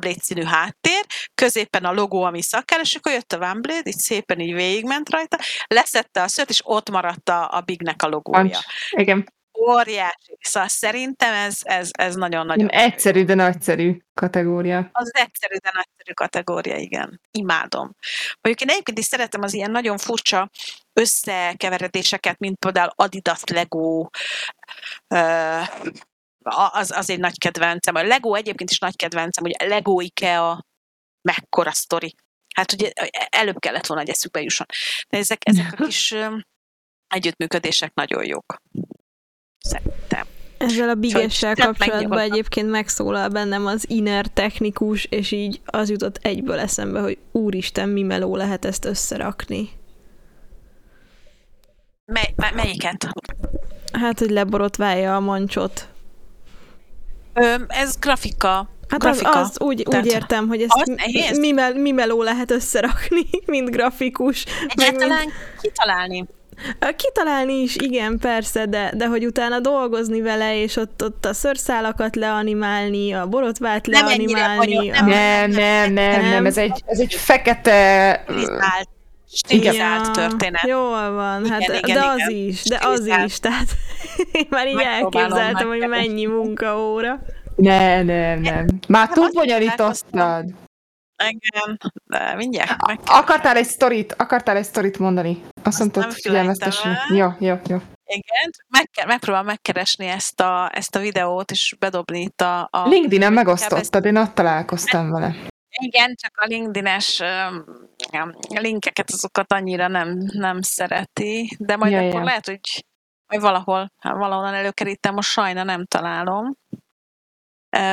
Blade 0.00 0.20
színű 0.20 0.42
háttér, 0.42 1.04
középen 1.34 1.84
a 1.84 1.92
logó, 1.92 2.22
ami 2.22 2.42
szakál, 2.42 2.80
és 2.80 2.94
akkor 2.94 3.12
jött 3.12 3.32
a 3.32 3.38
Blade, 3.60 3.82
így 3.84 3.98
szépen 3.98 4.40
így 4.40 4.54
végigment 4.54 5.10
rajta, 5.10 5.38
leszette 5.66 6.22
a 6.22 6.28
szőt, 6.28 6.50
és 6.50 6.60
ott 6.64 6.90
maradt 6.90 7.28
a, 7.28 7.48
a 7.52 7.60
Bignek 7.60 8.02
a 8.02 8.08
logója. 8.08 8.40
Pancs. 8.40 8.58
Igen 8.90 9.36
óriási. 9.60 10.38
Szóval 10.40 10.68
szerintem 10.68 11.34
ez, 11.34 11.58
ez, 11.62 11.90
ez 11.92 12.14
nagyon-nagyon... 12.14 12.68
Egyszerű, 12.68 13.24
de 13.24 13.34
nagyszerű 13.34 13.98
kategória. 14.14 14.88
Az 14.92 15.10
egyszerű, 15.14 15.54
de 15.54 15.70
nagyszerű 15.74 16.12
kategória, 16.14 16.76
igen. 16.76 17.20
Imádom. 17.30 17.96
Mondjuk 18.40 18.68
én 18.68 18.74
egyébként 18.74 18.98
is 18.98 19.04
szeretem 19.04 19.42
az 19.42 19.54
ilyen 19.54 19.70
nagyon 19.70 19.98
furcsa 19.98 20.50
összekeveredéseket, 20.92 22.38
mint 22.38 22.58
például 22.58 22.90
Adidas 22.94 23.42
Lego, 23.44 24.06
az, 26.70 26.90
az 26.90 27.10
egy 27.10 27.18
nagy 27.18 27.38
kedvencem. 27.38 27.94
A 27.94 28.02
Lego 28.02 28.34
egyébként 28.34 28.70
is 28.70 28.78
nagy 28.78 28.96
kedvencem, 28.96 29.44
hogy 29.44 29.68
Lego 29.68 30.00
Ikea, 30.00 30.66
mekkora 31.22 31.72
sztori. 31.72 32.14
Hát 32.54 32.72
ugye 32.72 32.90
előbb 33.30 33.58
kellett 33.58 33.86
volna, 33.86 34.02
hogy 34.02 34.12
eszükbe 34.12 34.42
jusson. 34.42 34.66
De 35.08 35.18
ezek, 35.18 35.38
ezek 35.44 35.72
a 35.72 35.76
kis 35.84 36.14
együttműködések 37.08 37.94
nagyon 37.94 38.24
jók 38.24 38.56
szerintem. 39.60 40.26
Ezzel 40.58 40.88
a 40.88 40.94
bigessel 40.94 41.54
kapcsolatban 41.54 42.18
egyébként 42.18 42.70
megszólal 42.70 43.28
bennem 43.28 43.66
az 43.66 43.84
inner 43.88 44.26
technikus, 44.26 45.04
és 45.04 45.30
így 45.30 45.60
az 45.64 45.90
jutott 45.90 46.18
egyből 46.22 46.58
eszembe, 46.58 47.00
hogy 47.00 47.18
úristen, 47.32 47.88
mi 47.88 48.02
meló 48.02 48.36
lehet 48.36 48.64
ezt 48.64 48.84
összerakni. 48.84 49.70
Mely, 52.04 52.34
melyiket? 52.54 53.08
Hát, 53.92 54.18
hogy 54.18 54.30
leborotválja 54.30 55.16
a 55.16 55.20
mancsot. 55.20 55.88
Ö, 57.32 57.54
ez 57.68 57.96
grafika. 57.98 58.68
Hát 58.88 59.00
grafika. 59.00 59.30
az, 59.30 59.48
az 59.48 59.60
úgy, 59.60 59.84
úgy 59.96 60.06
értem, 60.06 60.48
hogy 60.48 60.62
ezt 60.62 61.38
mi, 61.38 61.52
mi 61.74 61.90
meló 61.90 62.22
lehet 62.22 62.50
összerakni, 62.50 63.26
mint 63.46 63.70
grafikus. 63.70 64.44
Egyáltalán 64.66 65.18
mint... 65.18 65.32
kitalálni. 65.60 66.26
Kitalálni 66.96 67.52
is, 67.52 67.76
igen, 67.76 68.18
persze, 68.18 68.66
de, 68.66 68.92
de 68.96 69.06
hogy 69.06 69.26
utána 69.26 69.60
dolgozni 69.60 70.20
vele, 70.20 70.62
és 70.62 70.76
ott, 70.76 71.04
ott 71.04 71.24
a 71.24 71.32
szörszálakat 71.32 72.16
leanimálni, 72.16 73.12
a 73.12 73.26
borotvát 73.26 73.86
nem 73.86 74.06
leanimálni. 74.06 74.90
A... 74.90 75.04
Nem, 75.04 75.50
nem, 75.50 75.92
nem, 75.92 76.20
nem, 76.20 76.46
ez 76.46 76.56
egy, 76.56 76.82
ez 76.86 76.98
egy 76.98 77.14
fekete... 77.14 78.24
Stilizált 79.32 80.06
ja, 80.06 80.12
történet. 80.12 80.66
Jól 80.66 81.10
van, 81.12 81.44
igen, 81.44 81.52
hát, 81.52 81.60
igen, 81.60 81.80
de 81.80 81.88
igen, 81.88 82.02
az 82.02 82.30
is, 82.30 82.62
de 82.62 82.78
az 82.82 83.06
is, 83.24 83.40
tehát 83.40 83.68
én 84.32 84.46
már 84.50 84.66
így 84.68 84.80
elképzeltem, 84.80 85.68
hogy 85.68 85.88
mennyi 85.88 86.26
munkaóra. 86.26 87.20
Nem, 87.56 88.06
nem, 88.06 88.40
nem. 88.40 88.66
Már 88.88 89.08
túl 89.08 89.28
bonyolítottad. 89.32 90.44
Igen, 91.24 91.78
de 92.04 92.34
mindjárt 92.34 92.86
meg 92.86 92.98
Akartál 93.06 93.56
egy 93.56 93.66
sztorit, 93.66 94.12
akartál 94.12 94.56
egy 94.56 94.64
sztorit 94.64 94.98
mondani? 94.98 95.42
Azt, 95.54 95.66
Azt 95.66 95.78
mondtad, 95.78 96.12
figyelmeztesni. 96.12 96.90
Jó, 97.08 97.28
jó, 97.38 97.54
jó. 97.66 97.76
Igen, 98.04 98.50
meg, 98.68 98.90
megpróbálom 99.06 99.46
megkeresni 99.46 100.06
ezt 100.06 100.40
a, 100.40 100.70
ezt 100.74 100.96
a 100.96 100.98
videót, 100.98 101.50
és 101.50 101.76
bedobni 101.78 102.20
itt 102.20 102.40
a... 102.40 102.68
a 102.70 102.88
LinkedIn-en 102.88 103.32
megosztottad, 103.32 104.04
én 104.04 104.16
ott 104.16 104.34
találkoztam 104.34 105.10
vele. 105.10 105.34
Igen, 105.80 106.14
csak 106.14 106.32
a 106.36 106.46
LinkedIn-es 106.46 107.22
linkeket, 108.48 109.10
azokat 109.10 109.52
annyira 109.52 109.88
nem, 109.88 110.16
nem 110.32 110.62
szereti, 110.62 111.56
de 111.58 111.76
majd 111.76 111.92
ja, 111.92 111.98
akkor 111.98 112.20
ja. 112.20 112.24
lehet, 112.24 112.46
hogy 112.46 112.84
majd 113.26 113.42
valahol, 113.42 113.92
hát 113.98 114.16
valahol 114.16 114.54
előkerítem, 114.54 115.14
most 115.14 115.30
sajna 115.30 115.62
nem 115.62 115.84
találom. 115.84 116.56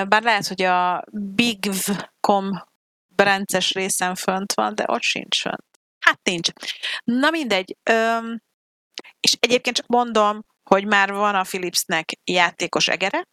Bár 0.08 0.24
lehet, 0.24 0.48
hogy 0.48 0.62
a 0.62 1.04
bigv.com 1.12 2.46
Brences 3.16 3.72
részen 3.72 4.16
fönt 4.16 4.54
van, 4.54 4.76
de 4.76 4.84
ott 4.88 5.02
sincs 5.02 5.42
fönt. 5.42 5.66
Hát 6.00 6.20
nincs. 6.24 6.50
Na 7.04 7.30
mindegy. 7.30 7.78
Öm, 7.84 8.42
és 9.20 9.38
egyébként 9.40 9.76
csak 9.76 9.88
mondom, 9.88 10.46
hogy 10.70 10.86
már 10.86 11.14
van 11.14 11.36
a 11.36 11.42
Philipsnek 11.44 12.10
játékos 12.24 12.88
egere. 12.88 13.28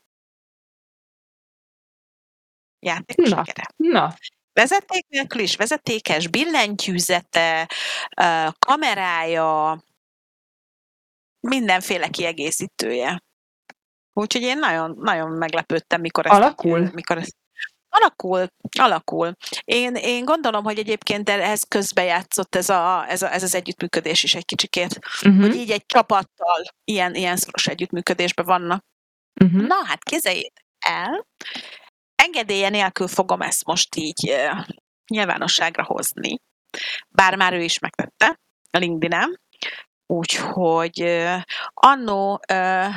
Játékos 2.78 3.30
Na. 3.30 3.40
egere. 3.40 3.64
Na, 3.76 4.14
Vezeték 4.52 5.06
nélkül 5.08 5.40
is, 5.40 5.56
vezetékes, 5.56 6.28
billentyűzete, 6.28 7.70
kamerája, 8.58 9.82
mindenféle 11.40 12.08
kiegészítője. 12.08 13.22
Úgyhogy 14.12 14.42
én 14.42 14.58
nagyon, 14.58 14.96
nagyon 14.98 15.30
meglepődtem, 15.30 16.00
mikor 16.00 16.26
ezt, 16.26 16.34
Alakul? 16.34 16.90
mikor 16.92 17.18
ezt 17.18 17.36
Alakul, 17.94 18.46
alakul. 18.78 19.36
Én, 19.64 19.94
én 19.94 20.24
gondolom, 20.24 20.64
hogy 20.64 20.78
egyébként 20.78 21.28
ehhez 21.28 21.62
közbejátszott 21.62 22.54
ez, 22.54 22.68
a, 22.68 23.04
ez, 23.08 23.22
a, 23.22 23.32
ez 23.32 23.42
az 23.42 23.54
együttműködés 23.54 24.22
is 24.22 24.34
egy 24.34 24.44
kicsikét. 24.44 24.98
uh-huh. 25.24 25.40
Hogy 25.40 25.54
így 25.54 25.70
egy 25.70 25.86
csapattal 25.86 26.62
ilyen, 26.84 27.14
ilyen 27.14 27.36
szoros 27.36 27.66
együttműködésben 27.66 28.44
vannak. 28.44 28.84
Uh-huh. 29.40 29.66
Na 29.66 29.74
hát 29.84 30.04
kezeljétek 30.04 30.64
el. 30.78 31.26
Engedélye 32.14 32.68
nélkül 32.68 33.08
fogom 33.08 33.40
ezt 33.40 33.64
most 33.64 33.96
így 33.96 34.30
uh, 34.30 34.66
nyilvánosságra 35.10 35.84
hozni. 35.84 36.38
Bár 37.08 37.36
már 37.36 37.52
ő 37.52 37.62
is 37.62 37.78
megtette 37.78 38.40
a 38.70 38.78
LinkedIn-en. 38.78 39.40
Úgyhogy 40.06 41.02
uh, 41.02 41.40
annó 41.72 42.40
uh, 42.52 42.94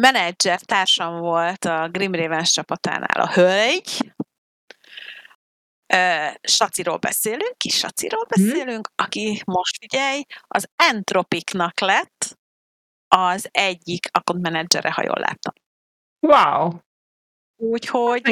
menedzser 0.00 0.60
társam 0.60 1.18
volt 1.18 1.64
a 1.64 1.88
Grim 1.88 2.14
Ravens 2.14 2.50
csapatánál 2.50 3.20
a 3.20 3.32
hölgy. 3.32 4.14
Uh, 5.94 6.34
Saciról 6.42 6.96
beszélünk, 6.96 7.54
kis 7.56 7.76
Saciról 7.76 8.24
beszélünk, 8.28 8.88
aki 8.94 9.42
most 9.46 9.76
figyelj, 9.78 10.22
az 10.40 10.68
Entropiknak 10.76 11.80
lett 11.80 12.38
az 13.08 13.48
egyik 13.50 14.08
account 14.12 14.42
menedzsere, 14.42 14.92
ha 14.92 15.02
jól 15.02 15.18
láttam. 15.18 15.52
Wow. 16.20 16.70
Úgyhogy 17.56 18.22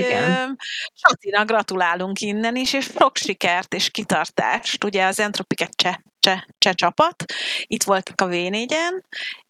Sacinak 0.93 1.47
gratulálunk 1.47 2.21
innen 2.21 2.57
is, 2.57 2.73
és 2.73 2.85
sok 2.85 3.17
sikert 3.17 3.75
és 3.75 3.91
kitartást. 3.91 4.85
Ugye 4.85 5.05
az 5.05 5.21
Entropik 5.21 5.61
egy 5.61 5.75
cseh, 5.75 5.97
cseh, 6.19 6.43
cseh 6.59 6.73
csapat, 6.73 7.25
itt 7.67 7.83
voltak 7.83 8.21
a 8.21 8.27
V4-en, 8.27 9.03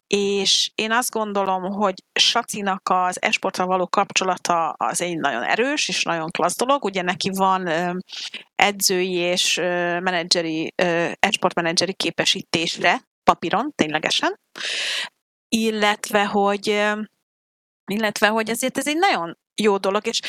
és 0.07 0.71
én 0.75 0.91
azt 0.91 1.11
gondolom, 1.11 1.63
hogy 1.63 1.93
Sacinak 2.19 2.89
az 2.89 3.21
esportra 3.21 3.65
való 3.65 3.87
kapcsolata 3.87 4.69
az 4.69 5.01
egy 5.01 5.17
nagyon 5.17 5.43
erős 5.43 5.87
és 5.87 6.03
nagyon 6.03 6.31
klassz 6.31 6.57
dolog. 6.57 6.83
Ugye 6.83 7.01
neki 7.01 7.29
van 7.29 7.67
edzői 8.55 9.13
és 9.13 9.55
menedzseri, 9.99 10.73
ö, 10.75 11.11
esport 11.19 11.55
menedzseri 11.55 11.93
képesítésre 11.93 13.01
papíron, 13.23 13.71
ténylegesen, 13.75 14.39
illetve, 15.47 16.25
hogy 16.25 16.93
illetve, 17.91 18.27
hogy 18.27 18.49
ezért 18.49 18.77
ez 18.77 18.87
egy 18.87 18.97
nagyon 18.97 19.37
jó 19.61 19.77
dolog, 19.77 20.07
és 20.07 20.19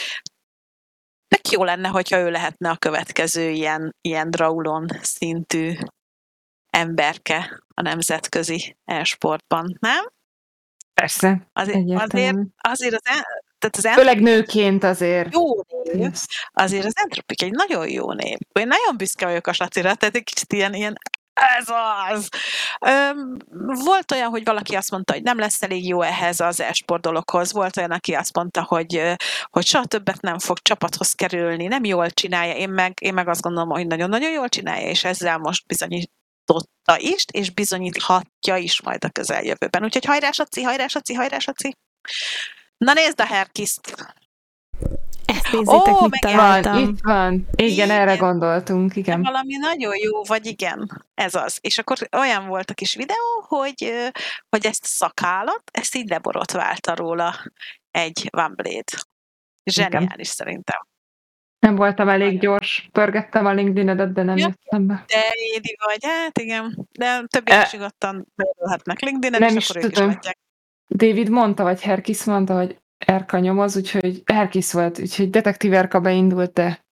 tök 1.28 1.48
jó 1.50 1.64
lenne, 1.64 1.88
hogyha 1.88 2.18
ő 2.18 2.30
lehetne 2.30 2.70
a 2.70 2.76
következő 2.76 3.50
ilyen, 3.50 3.96
ilyen 4.00 4.30
Draulon 4.30 4.86
szintű 5.02 5.74
emberke 6.70 7.65
a 7.78 7.82
nemzetközi 7.82 8.76
e-sportban, 8.84 9.76
nem? 9.80 10.12
Persze. 10.94 11.28
Azért, 11.52 11.76
azért, 11.76 11.76
Egyértelmű. 11.76 12.42
azért 12.56 12.94
az, 12.94 13.02
en- 13.04 13.44
tehát 13.58 13.76
az 13.76 14.00
Főleg 14.00 14.20
nőként 14.20 14.84
azért. 14.84 15.32
jó 15.34 15.44
név, 15.82 16.12
azért 16.52 16.84
az 16.84 16.96
Entropik 16.96 17.42
egy 17.42 17.50
nagyon 17.52 17.88
jó 17.88 18.12
név. 18.12 18.38
Én 18.52 18.66
nagyon 18.66 18.96
büszke 18.96 19.26
vagyok 19.26 19.46
a 19.46 19.52
Sacira, 19.52 19.94
tehát 19.94 20.14
egy 20.14 20.24
kicsit 20.24 20.52
ilyen, 20.52 20.74
ilyen 20.74 20.96
ez 21.58 21.66
az. 22.10 22.28
Öm, 22.80 23.36
volt 23.84 24.12
olyan, 24.12 24.30
hogy 24.30 24.44
valaki 24.44 24.74
azt 24.74 24.90
mondta, 24.90 25.12
hogy 25.12 25.22
nem 25.22 25.38
lesz 25.38 25.62
elég 25.62 25.86
jó 25.86 26.02
ehhez 26.02 26.40
az 26.40 26.60
e-sport 26.60 27.02
dologhoz. 27.02 27.52
Volt 27.52 27.76
olyan, 27.76 27.90
aki 27.90 28.14
azt 28.14 28.34
mondta, 28.36 28.64
hogy, 28.64 29.14
hogy 29.50 29.66
soha 29.66 29.84
többet 29.84 30.20
nem 30.20 30.38
fog 30.38 30.58
csapathoz 30.58 31.12
kerülni, 31.12 31.66
nem 31.66 31.84
jól 31.84 32.10
csinálja. 32.10 32.54
Én 32.54 32.68
meg, 32.68 32.92
én 33.00 33.14
meg 33.14 33.28
azt 33.28 33.40
gondolom, 33.42 33.68
hogy 33.68 33.86
nagyon-nagyon 33.86 34.30
jól 34.30 34.48
csinálja, 34.48 34.88
és 34.88 35.04
ezzel 35.04 35.38
most 35.38 35.64
bizonyította 36.46 36.98
is, 36.98 37.24
és 37.32 37.50
bizonyíthatja 37.50 38.56
is 38.56 38.82
majd 38.82 39.04
a 39.04 39.10
közeljövőben. 39.10 39.84
Úgyhogy 39.84 40.04
hajrá, 40.04 40.30
Saci, 40.30 40.62
hajrá, 40.62 40.86
Saci, 40.86 41.14
hajrá, 41.14 41.38
Saci. 41.38 41.76
Na 42.76 42.92
nézd 42.92 43.20
a 43.20 43.26
Herkiszt! 43.26 43.94
Ezt 45.24 45.52
nézzétek, 45.52 45.94
Ó, 46.02 46.06
mit 46.08 46.24
Van, 46.24 46.32
találtam. 46.32 46.78
itt 46.78 47.00
van. 47.02 47.48
Igen, 47.54 47.70
Igen. 47.70 47.90
erre 47.90 48.16
gondoltunk, 48.16 48.92
De 48.92 49.00
igen. 49.00 49.22
valami 49.22 49.56
nagyon 49.56 49.96
jó, 49.96 50.24
vagy 50.24 50.46
igen, 50.46 51.06
ez 51.14 51.34
az. 51.34 51.58
És 51.60 51.78
akkor 51.78 51.98
olyan 52.16 52.46
volt 52.46 52.70
a 52.70 52.74
kis 52.74 52.94
videó, 52.94 53.44
hogy, 53.48 54.10
hogy 54.48 54.66
ezt 54.66 54.84
a 54.84 54.86
szakállat, 54.86 55.62
ezt 55.72 55.94
így 55.94 56.08
leborotválta 56.08 56.94
róla 56.94 57.34
egy 57.90 58.28
One 58.32 58.54
Blade. 58.54 58.92
Zseniális 59.64 60.28
szerintem. 60.28 60.86
Nem 61.58 61.74
voltam 61.76 62.08
elég 62.08 62.40
gyors. 62.40 62.88
Pörgettem 62.92 63.46
a 63.46 63.52
LinkedIn-edet, 63.52 64.12
de 64.12 64.22
nem 64.22 64.36
Ja. 64.36 64.46
jöttem 64.46 64.86
be. 64.86 65.04
De 65.06 65.20
Édi 65.54 65.76
vagy, 65.86 66.04
hát 66.04 66.38
igen, 66.38 66.88
de 66.92 67.22
többiek 67.26 67.58
E- 67.58 67.62
is 67.66 67.72
nyugodtan 67.72 68.26
bejelölhetnek 68.34 69.00
LinkedIn-en, 69.00 69.40
Nem 69.40 69.56
és 69.56 69.62
is 69.62 69.70
akkor 69.70 69.82
ők 69.84 69.90
is 69.90 69.96
tudom. 69.96 70.10
látják. 70.12 70.38
David 70.88 71.28
mondta, 71.28 71.62
vagy 71.62 71.80
Herkis 71.82 72.24
mondta, 72.24 72.56
hogy 72.56 72.78
Erka 72.98 73.38
nyomoz, 73.38 73.76
úgyhogy 73.76 74.22
Herkis 74.26 74.72
volt, 74.72 74.98
úgyhogy 74.98 75.30
detektív 75.30 75.72
Erka 75.72 76.00
beindult, 76.00 76.52
de 76.52 76.85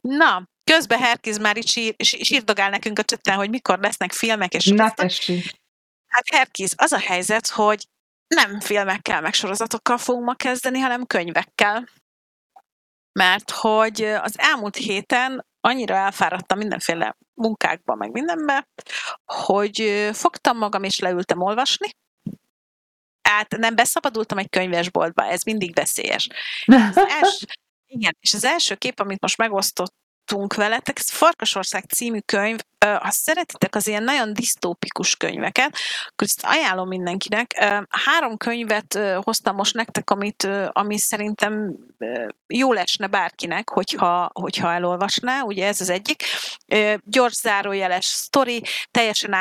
Na, 0.00 0.48
közben 0.64 0.98
Herkiz 0.98 1.38
már 1.38 1.56
itt 1.56 1.66
sír, 1.66 1.94
sí- 1.98 2.24
sírdogál 2.24 2.70
nekünk 2.70 2.98
a 2.98 3.02
csötten, 3.02 3.36
hogy 3.36 3.50
mikor 3.50 3.78
lesznek 3.78 4.12
filmek 4.12 4.54
és 4.54 4.66
na 4.66 4.90
tessék. 4.90 5.60
Hát 6.06 6.28
Herkiz, 6.30 6.74
az 6.76 6.92
a 6.92 6.98
helyzet, 6.98 7.48
hogy 7.48 7.86
nem 8.26 8.60
filmekkel, 8.60 9.20
meg 9.20 9.34
sorozatokkal 9.34 9.98
fogunk 9.98 10.24
ma 10.24 10.34
kezdeni, 10.34 10.78
hanem 10.78 11.06
könyvekkel. 11.06 11.88
Mert 13.12 13.50
hogy 13.50 14.02
az 14.02 14.38
elmúlt 14.38 14.76
héten 14.76 15.46
annyira 15.60 15.94
elfáradtam 15.94 16.58
mindenféle 16.58 17.16
munkákba, 17.34 17.94
meg 17.94 18.10
mindenbe, 18.10 18.68
hogy 19.24 20.08
fogtam 20.12 20.58
magam 20.58 20.82
és 20.82 20.98
leültem 20.98 21.40
olvasni. 21.40 21.88
Hát 23.22 23.56
nem 23.56 23.74
beszabadultam 23.74 24.38
egy 24.38 24.48
könyvesboltba, 24.48 25.24
ez 25.24 25.42
mindig 25.42 25.74
veszélyes. 25.74 26.28
Az 26.66 26.96
első, 26.96 27.46
igen, 27.88 28.16
és 28.20 28.34
az 28.34 28.44
első 28.44 28.74
kép, 28.74 29.00
amit 29.00 29.20
most 29.20 29.36
megosztottunk 29.36 30.54
veletek, 30.54 30.98
ez 30.98 31.10
Farkasország 31.10 31.84
című 31.84 32.18
könyv. 32.18 32.58
Ha 32.78 33.10
szeretitek 33.10 33.74
az 33.74 33.86
ilyen 33.86 34.02
nagyon 34.02 34.32
disztópikus 34.32 35.16
könyveket, 35.16 35.76
akkor 36.06 36.26
ezt 36.26 36.44
ajánlom 36.44 36.88
mindenkinek. 36.88 37.64
Három 37.88 38.36
könyvet 38.36 38.98
hoztam 39.22 39.54
most 39.54 39.74
nektek, 39.74 40.10
amit, 40.10 40.48
ami 40.68 40.98
szerintem 40.98 41.76
jó 42.46 42.72
lesne 42.72 43.06
bárkinek, 43.06 43.68
hogyha, 43.68 44.30
hogyha 44.32 44.72
elolvasná. 44.72 45.42
Ugye 45.42 45.66
ez 45.66 45.80
az 45.80 45.88
egyik. 45.88 46.22
Gyors 47.04 47.34
zárójeles 47.34 48.04
sztori, 48.04 48.62
teljesen 48.90 49.34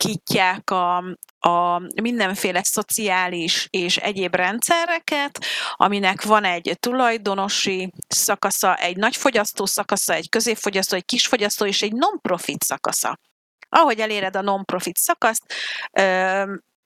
átalakítják 0.00 0.70
a, 0.70 0.96
a 1.38 1.82
mindenféle 2.02 2.62
szociális 2.62 3.66
és 3.70 3.96
egyéb 3.96 4.34
rendszereket, 4.34 5.38
aminek 5.72 6.22
van 6.22 6.44
egy 6.44 6.76
tulajdonosi 6.80 7.92
szakasza, 8.08 8.74
egy 8.74 8.96
nagyfogyasztó 8.96 9.66
szakasza, 9.66 10.14
egy 10.14 10.28
középfogyasztó, 10.28 10.96
egy 10.96 11.04
kisfogyasztó 11.04 11.66
és 11.66 11.82
egy 11.82 11.92
non-profit 11.92 12.62
szakasza. 12.62 13.18
Ahogy 13.68 14.00
eléred 14.00 14.36
a 14.36 14.40
non-profit 14.40 14.96
szakaszt, 14.96 15.54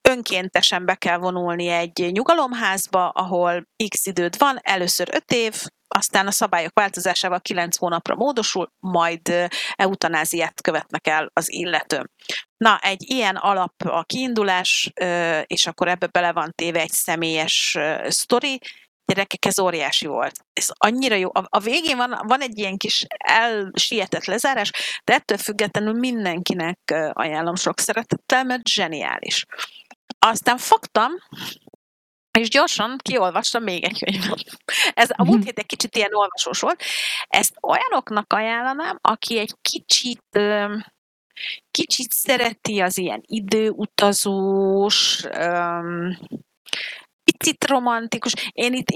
önkéntesen 0.09 0.85
be 0.85 0.95
kell 0.95 1.17
vonulni 1.17 1.69
egy 1.69 2.11
nyugalomházba, 2.13 3.09
ahol 3.09 3.67
x 3.89 4.07
időd 4.07 4.39
van, 4.39 4.59
először 4.63 5.09
5 5.13 5.33
év, 5.33 5.63
aztán 5.89 6.27
a 6.27 6.31
szabályok 6.31 6.73
változásával 6.75 7.41
9 7.41 7.77
hónapra 7.77 8.15
módosul, 8.15 8.73
majd 8.81 9.49
eutanáziát 9.75 10.61
követnek 10.63 11.07
el 11.07 11.31
az 11.33 11.53
illető. 11.53 12.11
Na, 12.57 12.79
egy 12.79 13.03
ilyen 13.11 13.37
alap 13.37 13.75
a 13.85 14.03
kiindulás, 14.03 14.93
és 15.45 15.67
akkor 15.67 15.89
ebbe 15.89 16.07
bele 16.07 16.33
van 16.33 16.53
téve 16.55 16.81
egy 16.81 16.93
személyes 16.93 17.79
sztori, 18.09 18.61
gyerekek, 19.07 19.45
ez 19.45 19.59
óriási 19.59 20.07
volt. 20.07 20.35
Ez 20.53 20.67
annyira 20.69 21.15
jó. 21.15 21.31
A, 21.33 21.45
a 21.49 21.59
végén 21.59 21.97
van, 21.97 22.21
van 22.27 22.41
egy 22.41 22.59
ilyen 22.59 22.77
kis 22.77 23.07
elsietett 23.19 24.25
lezárás, 24.25 24.71
de 25.05 25.15
ettől 25.15 25.39
függetlenül 25.39 25.93
mindenkinek 25.93 26.79
ajánlom 27.13 27.55
sok 27.55 27.81
szeretettel, 27.81 28.45
mert 28.45 28.69
zseniális. 28.69 29.45
Aztán 30.19 30.59
fogtam, 30.59 31.13
és 32.39 32.49
gyorsan 32.49 32.99
kiolvastam 33.03 33.63
még 33.63 33.85
egy 33.85 33.99
könyvet. 33.99 34.45
Ez 34.95 35.11
a 35.13 35.25
múlt 35.25 35.45
hét 35.45 35.59
egy 35.59 35.67
kicsit 35.67 35.97
ilyen 35.97 36.15
olvasós 36.15 36.61
volt. 36.61 36.83
Ezt 37.27 37.55
olyanoknak 37.61 38.33
ajánlanám, 38.33 38.99
aki 39.01 39.39
egy 39.39 39.55
kicsit, 39.63 40.39
kicsit 41.71 42.11
szereti 42.11 42.81
az 42.81 42.99
ilyen 42.99 43.23
időutazós, 43.27 45.25
picit 47.25 47.67
romantikus. 47.67 48.33
Én 48.53 48.73
itt 48.73 48.91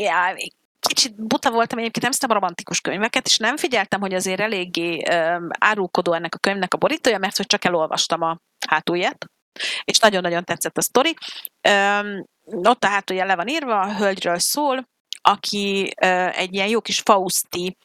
kicsit 0.81 1.27
buta 1.27 1.51
voltam, 1.51 1.79
egyébként 1.79 2.05
nem 2.05 2.13
szedem 2.13 2.37
romantikus 2.37 2.81
könyveket, 2.81 3.27
és 3.27 3.37
nem 3.37 3.57
figyeltem, 3.57 4.01
hogy 4.01 4.15
azért 4.15 4.41
eléggé 4.41 5.03
árulkodó 5.59 6.13
ennek 6.13 6.35
a 6.35 6.39
könyvnek 6.39 6.75
a 6.75 6.77
borítója, 6.77 7.19
mert 7.19 7.37
hogy 7.37 7.47
csak 7.47 7.65
elolvastam 7.65 8.23
a 8.23 8.39
hátulját, 8.69 9.27
és 9.85 9.99
nagyon-nagyon 9.99 10.45
tetszett 10.45 10.79
a 10.79 10.83
sztori. 10.83 11.15
Um, 11.69 12.25
ott 12.45 12.85
a 12.85 12.89
hátulja 12.89 13.25
le 13.25 13.35
van 13.35 13.49
írva, 13.49 13.81
a 13.81 13.95
hölgyről 13.95 14.39
szól, 14.39 14.89
aki 15.21 15.95
uh, 16.01 16.39
egy 16.39 16.55
ilyen 16.55 16.69
jó 16.69 16.81
kis 16.81 17.01
fauszti 17.01 17.77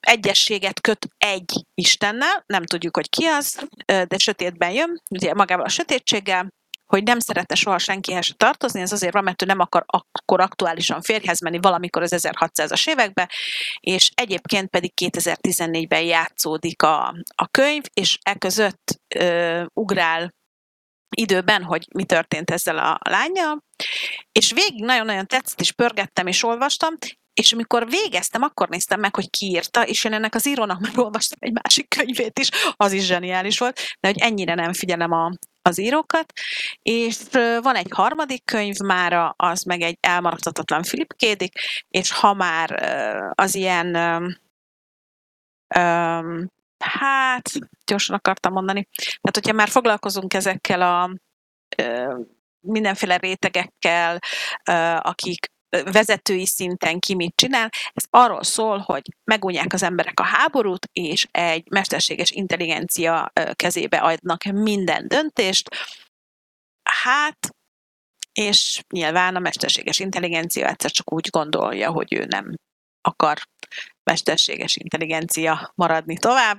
egyességet 0.00 0.80
köt 0.80 1.08
egy 1.18 1.52
Istennel, 1.74 2.42
nem 2.46 2.64
tudjuk, 2.64 2.96
hogy 2.96 3.08
ki 3.08 3.24
az, 3.24 3.68
de 3.86 4.18
sötétben 4.18 4.70
jön, 4.70 5.02
ugye 5.10 5.34
magával 5.34 5.64
a 5.64 5.68
sötétséggel, 5.68 6.52
hogy 6.86 7.02
nem 7.02 7.18
szeretne 7.18 7.54
soha 7.54 7.78
senkihez 7.78 8.26
tartozni, 8.36 8.80
ez 8.80 8.92
azért 8.92 9.12
van, 9.12 9.24
mert 9.24 9.42
ő 9.42 9.46
nem 9.46 9.60
akar 9.60 9.84
akkor 9.86 10.40
aktuálisan 10.40 11.02
férjhez 11.02 11.40
menni 11.40 11.58
valamikor 11.60 12.02
az 12.02 12.14
1600-as 12.16 12.88
években, 12.88 13.28
és 13.80 14.10
egyébként 14.14 14.68
pedig 14.68 14.92
2014-ben 15.00 16.02
játszódik 16.02 16.82
a, 16.82 17.14
a 17.34 17.46
könyv, 17.46 17.82
és 17.92 18.18
e 18.22 18.34
között 18.34 19.00
ö, 19.14 19.64
ugrál 19.72 20.34
időben, 21.14 21.62
hogy 21.62 21.86
mi 21.94 22.04
történt 22.04 22.50
ezzel 22.50 22.78
a 22.78 22.98
lányjal, 23.10 23.64
és 24.32 24.52
végig 24.52 24.84
nagyon-nagyon 24.84 25.26
tetszett, 25.26 25.60
és 25.60 25.72
pörgettem, 25.72 26.26
és 26.26 26.42
olvastam, 26.42 26.94
és 27.34 27.52
amikor 27.52 27.88
végeztem, 27.88 28.42
akkor 28.42 28.68
néztem 28.68 29.00
meg, 29.00 29.14
hogy 29.14 29.30
ki 29.30 29.46
írta, 29.46 29.86
és 29.86 30.04
én 30.04 30.12
ennek 30.12 30.34
az 30.34 30.46
írónak 30.46 30.80
már 30.80 30.98
olvastam 30.98 31.38
egy 31.40 31.52
másik 31.52 31.88
könyvét 31.88 32.38
is, 32.38 32.48
az 32.76 32.92
is 32.92 33.06
zseniális 33.06 33.58
volt, 33.58 33.80
de 34.00 34.08
hogy 34.08 34.18
ennyire 34.18 34.54
nem 34.54 34.72
figyelem 34.72 35.12
a, 35.12 35.32
az 35.62 35.78
írókat, 35.78 36.32
és 36.82 37.16
van 37.62 37.74
egy 37.74 37.90
harmadik 37.90 38.44
könyv 38.44 38.76
mára, 38.78 39.34
az 39.36 39.62
meg 39.62 39.80
egy 39.80 39.98
elmaradhatatlan 40.00 40.82
Philip 40.82 41.14
Kédik, 41.16 41.58
és 41.88 42.12
ha 42.12 42.34
már 42.34 42.70
az 43.34 43.54
ilyen 43.54 43.96
hát, 46.78 47.50
gyorsan 47.86 48.16
akartam 48.16 48.52
mondani, 48.52 48.88
tehát 48.94 49.32
hogyha 49.32 49.52
már 49.52 49.68
foglalkozunk 49.68 50.34
ezekkel 50.34 50.82
a 50.82 51.14
mindenféle 52.60 53.16
rétegekkel, 53.16 54.18
akik 54.98 55.52
vezetői 55.92 56.46
szinten 56.46 56.98
ki 56.98 57.14
mit 57.14 57.36
csinál. 57.36 57.70
Ez 57.92 58.04
arról 58.10 58.42
szól, 58.42 58.78
hogy 58.78 59.02
megunják 59.24 59.72
az 59.72 59.82
emberek 59.82 60.20
a 60.20 60.24
háborút, 60.24 60.88
és 60.92 61.28
egy 61.30 61.70
mesterséges 61.70 62.30
intelligencia 62.30 63.32
kezébe 63.52 63.98
adnak 63.98 64.42
minden 64.44 65.08
döntést. 65.08 65.68
Hát, 67.02 67.48
és 68.32 68.82
nyilván 68.92 69.36
a 69.36 69.38
mesterséges 69.38 69.98
intelligencia 69.98 70.68
egyszer 70.68 70.90
csak 70.90 71.12
úgy 71.12 71.28
gondolja, 71.30 71.90
hogy 71.90 72.14
ő 72.14 72.24
nem 72.24 72.54
akar 73.00 73.38
mesterséges 74.04 74.76
intelligencia 74.76 75.72
maradni 75.74 76.18
tovább. 76.18 76.58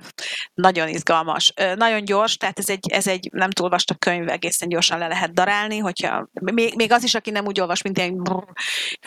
Nagyon 0.54 0.88
izgalmas, 0.88 1.52
nagyon 1.74 2.04
gyors, 2.04 2.36
tehát 2.36 2.58
ez 2.58 2.68
egy, 2.68 2.90
ez 2.90 3.06
egy 3.06 3.28
nem 3.32 3.50
túl 3.50 3.68
vastag 3.68 3.98
könyv, 3.98 4.28
egészen 4.28 4.68
gyorsan 4.68 4.98
le 4.98 5.06
lehet 5.06 5.34
darálni, 5.34 5.78
hogyha 5.78 6.28
még, 6.32 6.74
még 6.74 6.92
az 6.92 7.04
is, 7.04 7.14
aki 7.14 7.30
nem 7.30 7.46
úgy 7.46 7.60
olvas, 7.60 7.82
mint 7.82 7.98
én 7.98 8.22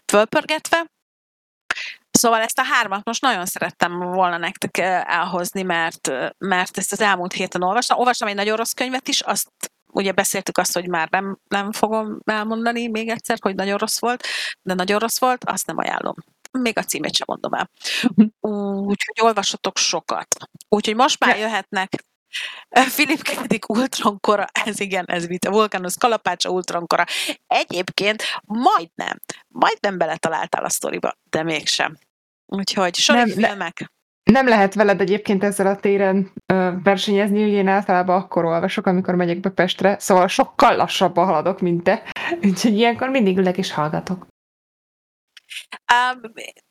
fölpörgetve. 0.06 0.86
Szóval 2.12 2.42
ezt 2.42 2.60
a 2.60 2.64
hármat 2.64 3.06
most 3.06 3.22
nagyon 3.22 3.46
szerettem 3.46 4.00
volna 4.00 4.38
nektek 4.38 4.78
elhozni, 5.08 5.62
mert, 5.62 6.12
mert 6.38 6.78
ezt 6.78 6.92
az 6.92 7.02
elmúlt 7.02 7.34
héten 7.34 7.64
olvastam. 7.64 7.98
Olvastam 7.98 8.28
egy 8.28 8.36
nagyon 8.36 8.58
rossz 8.58 8.72
könyvet 8.72 9.08
is, 9.08 9.22
azt 9.22 9.50
ugye 9.92 10.12
beszéltük 10.12 10.58
azt, 10.58 10.74
hogy 10.74 10.88
már 10.88 11.10
nem, 11.10 11.40
nem 11.48 11.72
fogom 11.72 12.20
elmondani 12.26 12.88
még 12.88 13.10
egyszer, 13.10 13.38
hogy 13.42 13.56
nagyon 13.56 13.78
rossz 13.78 14.00
volt, 14.00 14.24
de 14.62 14.74
nagyon 14.74 15.00
rossz 15.00 15.20
volt, 15.20 15.44
azt 15.44 15.66
nem 15.66 15.78
ajánlom 15.78 16.16
még 16.52 16.78
a 16.78 16.84
címét 16.84 17.16
sem 17.16 17.26
mondom 17.30 17.54
el. 17.54 17.70
Úgyhogy 18.86 19.22
olvassatok 19.22 19.78
sokat. 19.78 20.36
Úgyhogy 20.70 20.96
most 20.96 21.20
már 21.20 21.38
jöhetnek 21.38 22.04
Filip 22.70 23.22
Kedik 23.22 23.70
Ultronkora, 23.70 24.46
ez 24.66 24.80
igen, 24.80 25.06
ez 25.06 25.28
vita, 25.28 25.52
Vulkanus 25.52 25.98
Kalapácsa 25.98 26.50
Ultronkora. 26.50 27.04
Egyébként 27.48 28.24
majdnem, 28.46 29.20
majdnem 29.48 29.98
beletaláltál 29.98 30.66
a 30.66 30.70
sztoriba, 30.70 31.14
de 31.30 31.44
mégsem. 31.44 31.98
Úgyhogy 32.46 32.96
sorry 32.96 33.20
nem, 33.20 33.30
filmek. 33.30 33.92
Nem 34.24 34.48
lehet 34.48 34.74
veled 34.74 35.02
egyébként 35.02 35.44
ezzel 35.44 35.68
a 35.68 35.76
téren 35.76 36.32
ö, 36.54 36.72
versenyezni, 36.84 37.42
hogy 37.42 37.52
én 37.52 37.68
általában 37.68 38.22
akkor 38.22 38.46
olvasok, 38.46 38.86
amikor 38.86 39.16
megyek 39.16 39.40
be 39.40 39.50
Pestre, 39.50 40.00
szóval 40.00 40.28
sokkal 40.28 40.76
lassabban 40.76 41.26
haladok, 41.26 41.60
mint 41.60 41.84
te. 41.84 42.04
Úgyhogy 42.44 42.78
ilyenkor 42.78 43.10
mindig 43.10 43.38
ülek 43.38 43.58
és 43.58 43.72
hallgatok. 43.72 44.28
Um, 45.94 46.22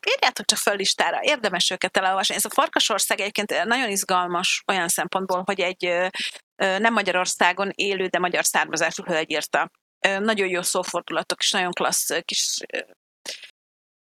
írjátok 0.07 0.45
csak 0.45 0.59
föl 0.59 0.75
listára, 0.75 1.19
érdemes 1.21 1.69
őket 1.69 1.97
elolvasni. 1.97 2.35
Ez 2.35 2.45
a 2.45 2.49
Farkasország 2.49 3.19
egyébként 3.19 3.63
nagyon 3.63 3.89
izgalmas 3.89 4.63
olyan 4.67 4.87
szempontból, 4.87 5.43
hogy 5.45 5.59
egy 5.59 6.09
nem 6.55 6.93
Magyarországon 6.93 7.71
élő, 7.75 8.07
de 8.07 8.19
magyar 8.19 8.45
származású 8.45 9.03
hölgy 9.03 9.31
írta. 9.31 9.71
Nagyon 9.99 10.47
jó 10.47 10.61
szófordulatok, 10.61 11.39
és 11.39 11.51
nagyon 11.51 11.71
klassz 11.71 12.19
kis 12.25 12.59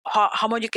ha, 0.01 0.35
ha 0.35 0.47
mondjuk 0.47 0.75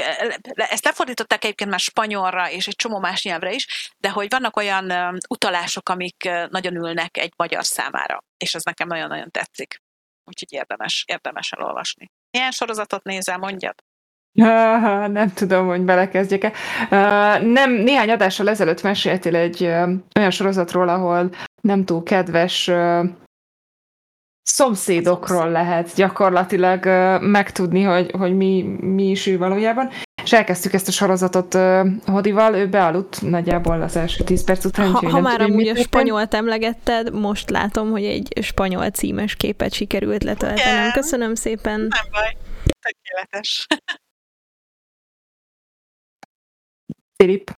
ezt 0.55 0.85
lefordították 0.85 1.45
egyébként 1.45 1.71
már 1.71 1.81
spanyolra 1.81 2.51
és 2.51 2.67
egy 2.67 2.77
csomó 2.77 2.99
más 2.99 3.25
nyelvre 3.25 3.53
is, 3.53 3.93
de 3.99 4.11
hogy 4.11 4.31
vannak 4.31 4.57
olyan 4.57 5.19
utalások, 5.29 5.89
amik 5.89 6.23
nagyon 6.49 6.77
ülnek 6.77 7.17
egy 7.17 7.33
magyar 7.37 7.65
számára, 7.65 8.25
és 8.37 8.55
ez 8.55 8.63
nekem 8.63 8.89
nagyon-nagyon 8.89 9.31
tetszik. 9.31 9.83
Úgyhogy 10.25 10.53
érdemes, 10.53 11.05
érdemes 11.07 11.53
elolvasni. 11.53 12.11
Milyen 12.33 12.51
sorozatot 12.51 13.05
nézel, 13.05 13.39
mondjad? 13.39 13.75
Nem 15.13 15.33
tudom, 15.35 15.67
hogy 15.67 15.83
belekezdjek-e. 15.83 16.53
Nem, 17.39 17.73
néhány 17.73 18.11
adással 18.11 18.49
ezelőtt 18.49 18.83
meséltél 18.83 19.37
egy 19.37 19.65
olyan 20.17 20.31
sorozatról, 20.31 20.89
ahol 20.89 21.31
nem 21.61 21.85
túl 21.85 22.03
kedves 22.03 22.71
szomszédokról 24.43 25.51
lehet 25.51 25.95
gyakorlatilag 25.95 26.87
megtudni, 27.23 27.83
hogy, 27.83 28.11
hogy 28.11 28.37
mi, 28.37 28.63
mi 28.81 29.11
is 29.11 29.27
ő 29.27 29.39
valójában. 29.39 29.91
És 30.23 30.33
elkezdtük 30.33 30.73
ezt 30.73 30.89
a 30.89 30.91
sorozatot 30.91 31.55
uh, 31.55 31.87
Hodival, 32.07 32.55
ő 32.55 32.69
bealudt 32.69 33.23
nagyjából 33.23 33.83
az 33.83 33.97
első 33.97 34.25
tíz 34.25 34.45
perc 34.45 34.65
után. 34.65 34.91
Ha, 34.91 35.11
ha 35.11 35.21
már 35.21 35.41
amúgy 35.41 35.69
a 35.69 35.77
spanyolt 35.77 36.35
emlegetted, 36.35 37.15
most 37.15 37.51
látom, 37.51 37.91
hogy 37.91 38.05
egy 38.05 38.43
spanyol 38.43 38.91
címes 38.91 39.37
képet 39.37 39.73
sikerült 39.73 40.23
letöltenem. 40.23 40.83
Yeah. 40.83 40.93
Köszönöm 40.93 41.35
szépen. 41.35 41.81
Nem 41.81 42.07
baj, 42.11 42.37
tökéletes. 42.81 43.67
Filip. 47.17 47.51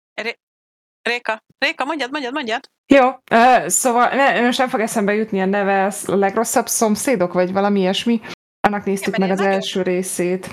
Réka, 1.01 1.43
Réka, 1.57 1.85
mondjad, 1.85 2.11
mondjad, 2.11 2.33
mondjad. 2.33 2.69
Jó, 2.93 3.07
uh, 3.07 3.67
szóval 3.67 4.09
ne, 4.09 4.41
most 4.41 4.57
nem 4.57 4.69
fog 4.69 4.79
eszembe 4.79 5.13
jutni 5.13 5.41
a 5.41 5.45
neve, 5.45 5.85
a 5.85 6.15
legrosszabb 6.15 6.67
szomszédok, 6.67 7.33
vagy 7.33 7.51
valami 7.51 7.79
ilyesmi. 7.79 8.21
Annak 8.67 8.85
néztük 8.85 9.15
Igen, 9.15 9.27
meg 9.27 9.39
az 9.39 9.45
első 9.45 9.81
részét. 9.81 10.51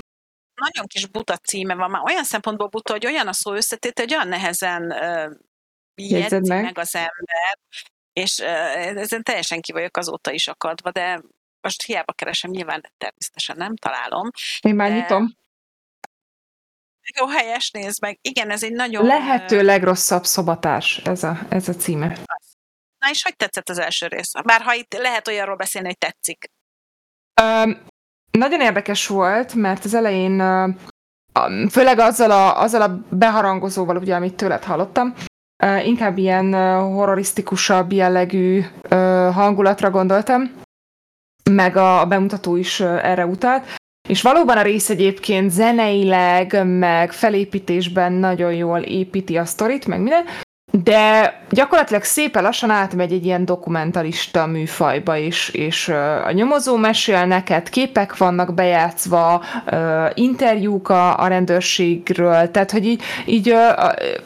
Nagyon 0.61 0.87
kis 0.87 1.07
buta 1.07 1.37
címe 1.37 1.75
van, 1.75 1.91
már 1.91 2.03
olyan 2.05 2.25
szempontból 2.25 2.69
buta, 2.69 2.93
hogy 2.93 3.07
olyan 3.07 3.29
a 3.29 3.33
szó 3.33 3.53
összetét, 3.53 3.99
hogy 3.99 4.15
olyan 4.15 4.29
nehezen 4.29 4.83
uh, 4.83 5.37
jegyzi 5.95 6.49
meg. 6.49 6.63
meg 6.63 6.79
az 6.79 6.95
ember, 6.95 7.59
és 8.13 8.39
uh, 8.39 8.97
ezen 8.97 9.23
teljesen 9.23 9.61
ki 9.61 9.73
vagyok 9.73 9.97
azóta 9.97 10.33
is 10.33 10.49
akadva, 10.49 10.91
de 10.91 11.21
most 11.61 11.83
hiába 11.83 12.13
keresem, 12.13 12.51
nyilván 12.51 12.93
természetesen 12.99 13.57
nem 13.57 13.77
találom. 13.77 14.31
Én 14.61 14.75
már 14.75 14.89
de... 14.91 14.95
nyitom. 14.95 15.39
Jó 17.19 17.27
helyes, 17.27 17.71
nézd 17.71 18.03
meg. 18.03 18.19
Igen, 18.23 18.51
ez 18.51 18.63
egy 18.63 18.73
nagyon... 18.73 19.07
Lehető 19.07 19.63
legrosszabb 19.63 20.25
szobatás, 20.25 20.99
ez 20.99 21.23
a, 21.23 21.39
ez 21.49 21.69
a 21.69 21.75
címe. 21.75 22.19
Na 22.99 23.11
és 23.11 23.23
hogy 23.23 23.37
tetszett 23.37 23.69
az 23.69 23.79
első 23.79 24.07
rész? 24.07 24.33
Bár 24.45 24.61
ha 24.61 24.75
itt 24.75 24.93
lehet 24.93 25.29
olyanról 25.29 25.57
beszélni, 25.57 25.87
hogy 25.87 25.99
tetszik. 25.99 26.51
Um, 27.43 27.87
nagyon 28.31 28.61
érdekes 28.61 29.07
volt, 29.07 29.55
mert 29.55 29.85
az 29.85 29.95
elején 29.95 30.43
főleg 31.71 31.99
azzal 31.99 32.31
a, 32.31 32.63
azzal 32.63 32.83
a 32.83 33.01
beharangozóval, 33.09 33.97
ugye, 33.97 34.15
amit 34.15 34.35
tőled 34.35 34.65
hallottam, 34.65 35.15
inkább 35.85 36.19
ilyen 36.19 36.55
horrorisztikusabb 36.83 37.93
jellegű 37.93 38.65
hangulatra 39.33 39.91
gondoltam, 39.91 40.51
meg 41.51 41.77
a, 41.77 42.07
bemutató 42.07 42.57
is 42.57 42.81
erre 42.81 43.27
utalt. 43.27 43.67
És 44.09 44.23
valóban 44.23 44.57
a 44.57 44.63
rész 44.63 44.91
egyébként 44.91 45.51
zeneileg, 45.51 46.67
meg 46.67 47.13
felépítésben 47.13 48.13
nagyon 48.13 48.55
jól 48.55 48.79
építi 48.79 49.37
a 49.37 49.45
sztorit, 49.45 49.87
meg 49.87 50.01
minden. 50.01 50.25
De 50.71 51.35
gyakorlatilag 51.51 52.03
szépen 52.03 52.43
lassan 52.43 52.71
átmegy 52.71 53.13
egy 53.13 53.25
ilyen 53.25 53.45
dokumentalista 53.45 54.47
műfajba 54.47 55.17
is, 55.17 55.49
és 55.49 55.89
a 56.25 56.31
nyomozó 56.33 56.77
mesél 56.77 57.27
neked, 57.27 57.69
képek 57.69 58.17
vannak 58.17 58.55
bejátszva, 58.55 59.45
interjúk 60.15 60.89
a, 60.89 61.19
a 61.19 61.27
rendőrségről, 61.27 62.51
tehát 62.51 62.71
hogy 62.71 62.87
így, 62.87 63.03
így 63.27 63.55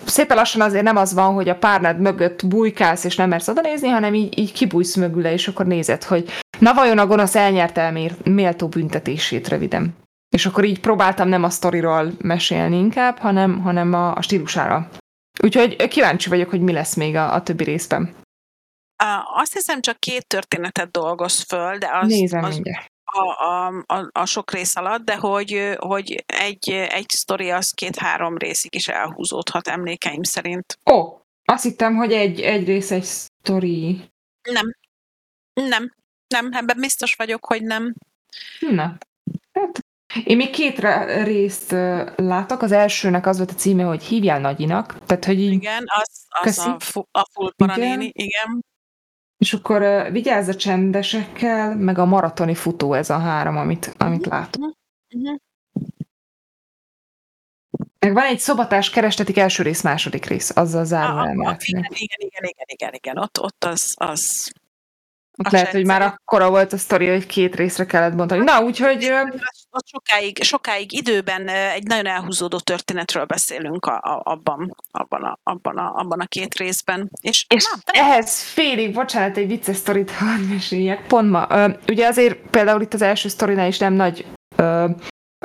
szépen 0.05 0.37
lassan 0.37 0.61
azért 0.61 0.85
nem 0.85 0.97
az 0.97 1.15
van, 1.15 1.35
hogy 1.35 1.49
a 1.49 1.55
párnád 1.55 2.01
mögött 2.01 2.47
bujkálsz, 2.47 3.05
és 3.05 3.17
nem 3.17 3.29
mersz 3.29 3.49
oda 3.49 3.61
nézni, 3.61 3.89
hanem 3.89 4.15
így, 4.15 4.39
így 4.39 4.53
kibújsz 4.53 4.97
mögüle, 4.97 5.33
és 5.33 5.49
akkor 5.49 5.67
nézed, 5.67 6.05
hogy 6.05 6.29
na 6.59 6.75
vajon 6.75 6.99
a 6.99 7.07
gonosz 7.07 7.35
elnyerte 7.35 7.81
el 7.81 8.11
méltó 8.25 8.69
büntetését 8.69 9.49
röviden. 9.49 9.97
És 10.31 10.47
akkor 10.47 10.65
így 10.65 10.81
próbáltam 10.81 11.29
nem 11.29 11.45
a 11.45 11.51
sztoriról 11.51 12.13
mesélni 12.21 12.79
inkább, 12.79 13.19
hanem, 13.19 13.61
hanem 13.61 13.93
a, 13.93 14.15
a 14.15 14.23
stílusára. 14.23 14.89
Úgyhogy 15.43 15.89
kíváncsi 15.89 16.29
vagyok, 16.29 16.51
hogy 16.51 16.61
mi 16.61 16.73
lesz 16.73 16.95
még 16.95 17.15
a, 17.15 17.35
a 17.35 17.43
többi 17.43 17.65
részben. 17.65 18.17
Azt 19.35 19.53
hiszem, 19.53 19.81
csak 19.81 19.99
két 19.99 20.27
történetet 20.27 20.91
dolgoz 20.91 21.41
föl, 21.41 21.79
de 21.79 21.89
az, 21.93 22.09
Nézem 22.09 22.45
az 22.45 22.61
a, 23.05 23.45
a, 23.45 23.85
a, 23.87 24.09
a 24.13 24.25
sok 24.25 24.53
rész 24.53 24.77
alatt, 24.77 25.05
de 25.05 25.17
hogy, 25.17 25.75
hogy 25.79 26.25
egy, 26.27 26.71
egy 26.71 27.09
sztori 27.09 27.51
az 27.51 27.71
két-három 27.71 28.37
részig 28.37 28.75
is 28.75 28.89
elhúzódhat 28.89 29.69
emlékeim 29.69 30.23
szerint. 30.23 30.79
Ó, 30.91 30.95
oh, 30.95 31.21
azt 31.45 31.63
hittem, 31.63 31.97
hogy 31.97 32.13
egy, 32.13 32.41
egy 32.41 32.67
rész 32.67 32.91
egy 32.91 33.03
sztori. 33.03 34.11
Nem. 34.51 34.77
Nem. 35.53 35.95
Nem, 36.27 36.53
ebben 36.53 36.81
biztos 36.81 37.15
vagyok, 37.15 37.47
hogy 37.47 37.63
nem. 37.63 37.95
Na, 38.61 38.97
hát 39.53 39.85
én 40.25 40.37
még 40.37 40.51
két 40.51 40.87
részt 41.25 41.71
látok. 42.17 42.63
Az 42.63 42.73
elsőnek 42.73 43.27
az 43.27 43.37
volt 43.37 43.51
a 43.51 43.55
címe, 43.55 43.83
hogy 43.83 44.03
hívjál 44.03 44.41
Nagyinak. 44.41 44.99
Tehát, 45.07 45.25
hogy 45.25 45.41
így... 45.41 45.53
Igen, 45.53 45.85
az, 45.87 46.27
az 46.29 46.59
a, 46.59 46.77
fu- 46.79 47.09
a 47.11 47.29
full 47.33 47.53
paranéni, 47.57 48.05
igen. 48.05 48.27
igen. 48.27 48.65
És 49.39 49.53
akkor 49.53 49.83
uh, 49.83 50.11
vigyázz 50.11 50.49
a 50.49 50.55
csendesekkel, 50.55 51.77
meg 51.77 51.99
a 51.99 52.05
maratoni 52.05 52.55
futó, 52.55 52.93
ez 52.93 53.11
a 53.11 53.19
három, 53.19 53.57
amit, 53.57 53.95
amit 53.99 54.27
uh-huh. 54.27 54.41
látok. 54.41 54.63
Uh-huh. 55.15 55.39
Meg 57.99 58.13
van 58.13 58.25
egy 58.25 58.39
szobatás 58.39 58.91
kerestetik 58.91 59.39
első 59.39 59.63
rész, 59.63 59.83
második 59.83 60.25
rész, 60.25 60.57
azzal 60.57 60.81
ah, 60.81 61.31
igen, 61.31 61.57
igen, 61.67 61.85
igen, 61.89 62.45
igen, 62.45 62.67
igen, 62.67 62.93
igen, 62.93 63.19
ott, 63.19 63.41
ott 63.41 63.65
az, 63.65 63.95
az, 63.97 64.53
ott 65.37 65.53
lehet, 65.53 65.71
hogy 65.71 65.87
már 65.87 66.03
akkora 66.03 66.51
volt 66.51 66.73
a 66.73 66.77
sztori, 66.77 67.09
hogy 67.09 67.27
két 67.27 67.57
részre 67.57 67.87
kellett 67.87 68.15
bontani. 68.15 68.45
Na, 68.45 68.61
úgyhogy... 68.61 69.13
Ott 69.71 69.87
sokáig, 69.87 70.43
sokáig 70.43 70.93
időben 70.93 71.49
egy 71.49 71.83
nagyon 71.83 72.07
elhúzódó 72.07 72.59
történetről 72.59 73.25
beszélünk 73.25 73.87
a, 73.87 73.97
a, 73.97 74.21
abban, 74.25 74.77
abban, 74.91 75.23
a, 75.23 75.39
abban, 75.43 75.79
a, 75.79 75.93
abban 75.95 76.21
a 76.21 76.27
két 76.27 76.55
részben. 76.55 77.11
És, 77.21 77.47
és 77.49 77.65
na, 77.65 77.93
ehhez 78.01 78.43
félig, 78.43 78.95
bocsánat, 78.95 79.37
egy 79.37 79.47
vicces 79.47 79.77
sztorit 79.77 80.11
hadd 80.19 80.41
meséljek. 80.41 81.07
Pont 81.07 81.31
ma. 81.31 81.47
Ugye 81.89 82.07
azért 82.07 82.37
például 82.51 82.83
itt 82.83 82.95
az 82.95 83.03
első 83.03 83.29
sztorinál 83.29 83.69
is 83.69 83.79
nem 83.79 83.93
nagy 83.93 84.27
ö, 84.57 84.89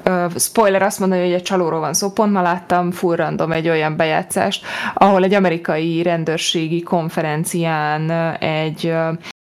ö, 0.03 0.25
spoiler 0.37 0.81
azt 0.81 0.99
mondani, 0.99 1.21
hogy 1.21 1.33
egy 1.33 1.43
csalóról 1.43 1.79
van 1.79 1.93
szó. 1.93 2.11
Pont 2.11 2.31
ma 2.31 2.41
láttam 2.41 2.91
full 2.91 3.15
random 3.15 3.51
egy 3.51 3.69
olyan 3.69 3.97
bejátszást, 3.97 4.65
ahol 4.93 5.23
egy 5.23 5.33
amerikai 5.33 6.03
rendőrségi 6.03 6.81
konferencián 6.81 8.11
egy 8.39 8.93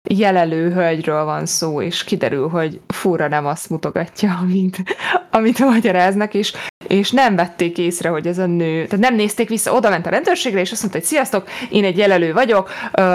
jelelő 0.08 0.72
hölgyről 0.72 1.24
van 1.24 1.46
szó, 1.46 1.82
és 1.82 2.04
kiderül, 2.04 2.48
hogy 2.48 2.80
fura 2.86 3.28
nem 3.28 3.46
azt 3.46 3.70
mutogatja, 3.70 4.38
amit, 4.42 4.82
amit 5.30 5.58
magyaráznak, 5.58 6.34
és, 6.34 6.52
és 6.86 7.10
nem 7.10 7.36
vették 7.36 7.78
észre, 7.78 8.08
hogy 8.08 8.26
ez 8.26 8.38
a 8.38 8.46
nő, 8.46 8.86
tehát 8.86 9.04
nem 9.04 9.14
nézték 9.14 9.48
vissza, 9.48 9.72
oda 9.72 9.90
ment 9.90 10.06
a 10.06 10.10
rendőrségre, 10.10 10.60
és 10.60 10.72
azt 10.72 10.80
mondta, 10.80 10.98
hogy 10.98 11.08
sziasztok, 11.08 11.48
én 11.70 11.84
egy 11.84 11.98
jelelő 11.98 12.32
vagyok, 12.32 12.70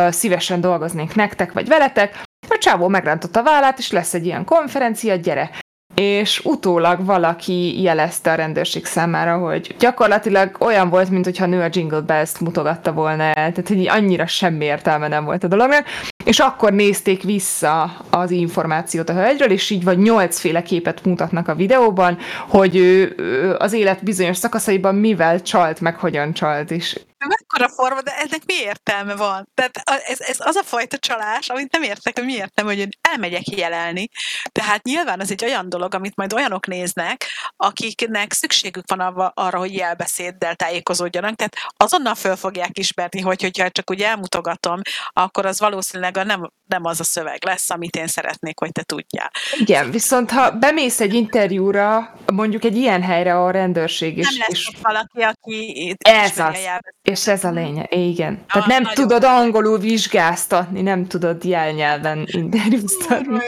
szívesen 0.09 0.61
dolgoznék 0.61 1.15
nektek, 1.15 1.53
vagy 1.53 1.67
veletek, 1.67 2.23
a 2.49 2.57
csávó 2.57 2.87
megrántotta 2.87 3.39
a 3.39 3.43
vállát, 3.43 3.77
és 3.77 3.91
lesz 3.91 4.13
egy 4.13 4.25
ilyen 4.25 4.45
konferencia, 4.45 5.15
gyere 5.15 5.49
és 5.95 6.41
utólag 6.43 7.05
valaki 7.05 7.81
jelezte 7.81 8.31
a 8.31 8.35
rendőrség 8.35 8.85
számára, 8.85 9.37
hogy 9.37 9.75
gyakorlatilag 9.79 10.55
olyan 10.59 10.89
volt, 10.89 11.09
mint 11.09 11.25
hogyha 11.25 11.45
nő 11.45 11.61
a 11.61 11.69
Jingle 11.71 11.99
Bells-t 11.99 12.39
mutogatta 12.39 12.91
volna 12.93 13.23
el, 13.23 13.33
tehát 13.33 13.67
hogy 13.67 13.87
annyira 13.87 14.27
semmi 14.27 14.65
értelme 14.65 15.07
nem 15.07 15.25
volt 15.25 15.43
a 15.43 15.47
dolognak, 15.47 15.85
és 16.23 16.39
akkor 16.39 16.73
nézték 16.73 17.23
vissza 17.23 17.91
az 18.09 18.31
információt 18.31 19.09
a 19.09 19.13
hölgyről, 19.13 19.51
és 19.51 19.69
így 19.69 19.83
vagy 19.83 19.97
nyolcféle 19.97 20.61
képet 20.61 21.05
mutatnak 21.05 21.47
a 21.47 21.55
videóban, 21.55 22.17
hogy 22.47 22.75
ő, 22.75 23.13
ő 23.17 23.55
az 23.59 23.73
élet 23.73 24.03
bizonyos 24.03 24.37
szakaszaiban 24.37 24.95
mivel 24.95 25.41
csalt, 25.41 25.81
meg 25.81 25.95
hogyan 25.95 26.33
csalt, 26.33 26.71
és 26.71 26.99
mekkora 27.27 27.69
forma, 27.69 28.01
de 28.01 28.15
ennek 28.17 28.41
mi 28.45 28.53
értelme 28.53 29.15
van? 29.15 29.49
Tehát 29.53 30.01
ez, 30.07 30.19
ez 30.19 30.37
az 30.39 30.55
a 30.55 30.63
fajta 30.63 30.97
csalás, 30.97 31.49
amit 31.49 31.71
nem 31.71 31.83
értek, 31.83 32.17
hogy 32.17 32.25
mi 32.25 32.33
értem, 32.33 32.65
hogy 32.65 32.77
én 32.77 32.89
elmegyek 33.01 33.47
jelelni. 33.47 34.09
Tehát 34.51 34.83
nyilván 34.83 35.19
az 35.19 35.31
egy 35.31 35.43
olyan 35.43 35.69
dolog, 35.69 35.95
amit 35.95 36.15
majd 36.15 36.33
olyanok 36.33 36.67
néznek, 36.67 37.25
akiknek 37.55 38.33
szükségük 38.33 38.83
van 38.87 38.99
arra, 38.99 39.31
arra 39.35 39.59
hogy 39.59 39.73
jelbeszéddel 39.73 40.55
tájékozódjanak, 40.55 41.35
tehát 41.35 41.55
azonnal 41.77 42.15
föl 42.15 42.35
fogják 42.35 42.77
ismerni, 42.77 43.21
hogy 43.21 43.41
hogyha 43.41 43.69
csak 43.69 43.91
úgy 43.91 44.01
elmutogatom, 44.01 44.81
akkor 45.09 45.45
az 45.45 45.59
valószínűleg 45.59 46.17
a 46.17 46.23
nem, 46.23 46.51
nem 46.71 46.85
az 46.85 46.99
a 46.99 47.03
szöveg 47.03 47.45
lesz, 47.45 47.69
amit 47.69 47.95
én 47.95 48.07
szeretnék, 48.07 48.59
hogy 48.59 48.71
te 48.71 48.83
tudjál. 48.83 49.31
Igen, 49.57 49.91
viszont 49.91 50.31
ha 50.31 50.51
bemész 50.51 50.99
egy 50.99 51.13
interjúra, 51.13 52.13
mondjuk 52.33 52.63
egy 52.63 52.75
ilyen 52.75 53.01
helyre 53.01 53.43
a 53.43 53.51
rendőrség 53.51 54.17
is. 54.17 54.29
Nem 54.29 54.39
lesz 54.47 54.49
és... 54.49 54.69
valaki, 54.81 55.21
aki 55.21 55.95
ez 55.99 56.39
az. 56.39 56.57
És 57.01 57.27
ez 57.27 57.43
a 57.43 57.51
lényeg, 57.51 57.93
igen. 57.93 58.45
Tehát 58.47 58.67
nem 58.67 58.83
tudod 58.83 59.23
angolul 59.23 59.77
vizsgáztatni, 59.77 60.81
nem 60.81 61.07
tudod 61.07 61.43
jelnyelven 61.43 62.23
interjúztatni. 62.27 63.39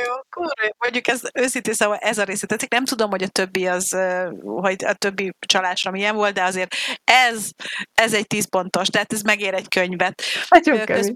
Mondjuk 0.77 1.07
ez 1.07 1.21
őszintén 1.33 1.73
szóval 1.73 1.97
ez 1.97 2.17
a 2.17 2.23
része 2.23 2.47
tetszik. 2.47 2.71
Nem 2.71 2.85
tudom, 2.85 3.09
hogy 3.09 3.23
a 3.23 3.27
többi 3.27 3.67
az, 3.67 3.97
hogy 4.43 4.85
a 4.85 4.93
többi 4.93 5.33
csalásra 5.39 5.91
milyen 5.91 6.15
volt, 6.15 6.33
de 6.33 6.43
azért 6.43 6.75
ez, 7.03 7.49
ez 7.93 8.13
egy 8.13 8.27
tíz 8.27 8.49
pontos, 8.49 8.87
tehát 8.87 9.13
ez 9.13 9.21
megér 9.21 9.53
egy 9.53 9.67
könyvet. 9.67 10.21
Nagyon 10.47 10.85
Köz, 10.85 11.13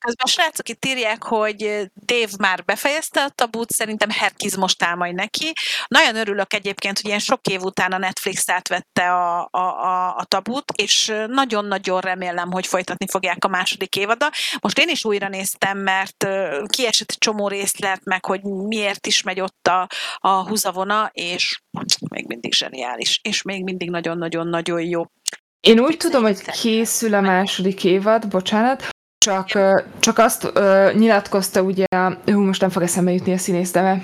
Közben 0.00 0.26
a 0.26 0.28
srácok 0.28 0.68
itt 0.68 0.84
írják, 0.84 1.22
hogy 1.22 1.90
Dave 2.04 2.32
már 2.38 2.64
befejezte 2.64 3.22
a 3.22 3.28
tabut, 3.28 3.70
szerintem 3.70 4.10
Herkiz 4.10 4.54
most 4.54 4.82
áll 4.82 4.94
majd 4.94 5.14
neki. 5.14 5.52
Nagyon 5.88 6.16
örülök 6.16 6.52
egyébként, 6.54 6.96
hogy 6.96 7.06
ilyen 7.06 7.18
sok 7.18 7.46
év 7.46 7.62
után 7.62 7.92
a 7.92 7.98
Netflix 7.98 8.48
átvette 8.48 9.12
a, 9.12 9.48
a, 9.50 9.58
a, 9.58 10.16
a 10.16 10.24
tabut, 10.24 10.72
és 10.76 11.12
nagyon-nagyon 11.26 12.00
remélem, 12.00 12.50
hogy 12.50 12.66
folytatni 12.66 13.06
fogják 13.08 13.44
a 13.44 13.48
második 13.48 13.96
évada. 13.96 14.30
Most 14.60 14.78
én 14.78 14.88
is 14.88 15.04
újra 15.04 15.28
néztem, 15.28 15.78
mert 15.78 16.26
kiesett 16.66 17.10
egy 17.10 17.18
csomó 17.18 17.48
részlet, 17.48 18.04
meg 18.04 18.24
hogy 18.24 18.42
miért 18.42 19.06
is 19.06 19.22
megy 19.22 19.40
ott 19.40 19.66
a, 19.66 19.88
a 20.16 20.48
húzavona, 20.48 21.10
és 21.12 21.60
még 22.10 22.26
mindig 22.26 22.54
zseniális, 22.54 23.20
és 23.22 23.42
még 23.42 23.64
mindig 23.64 23.90
nagyon-nagyon-nagyon 23.90 24.80
jó. 24.80 25.02
Én 25.60 25.80
úgy 25.80 25.96
tudom, 25.96 26.22
hogy 26.22 26.42
készül 26.42 27.14
a 27.14 27.20
második 27.20 27.84
évad, 27.84 28.28
bocsánat, 28.28 28.88
csak, 29.24 29.46
csak 30.00 30.18
azt 30.18 30.44
uh, 30.44 30.94
nyilatkozta 30.94 31.62
ugye, 31.62 31.84
hú, 32.24 32.40
most 32.40 32.60
nem 32.60 32.70
fog 32.70 32.82
eszembe 32.82 33.12
jutni 33.12 33.32
a 33.32 33.38
színész 33.38 33.72
neve. 33.72 34.02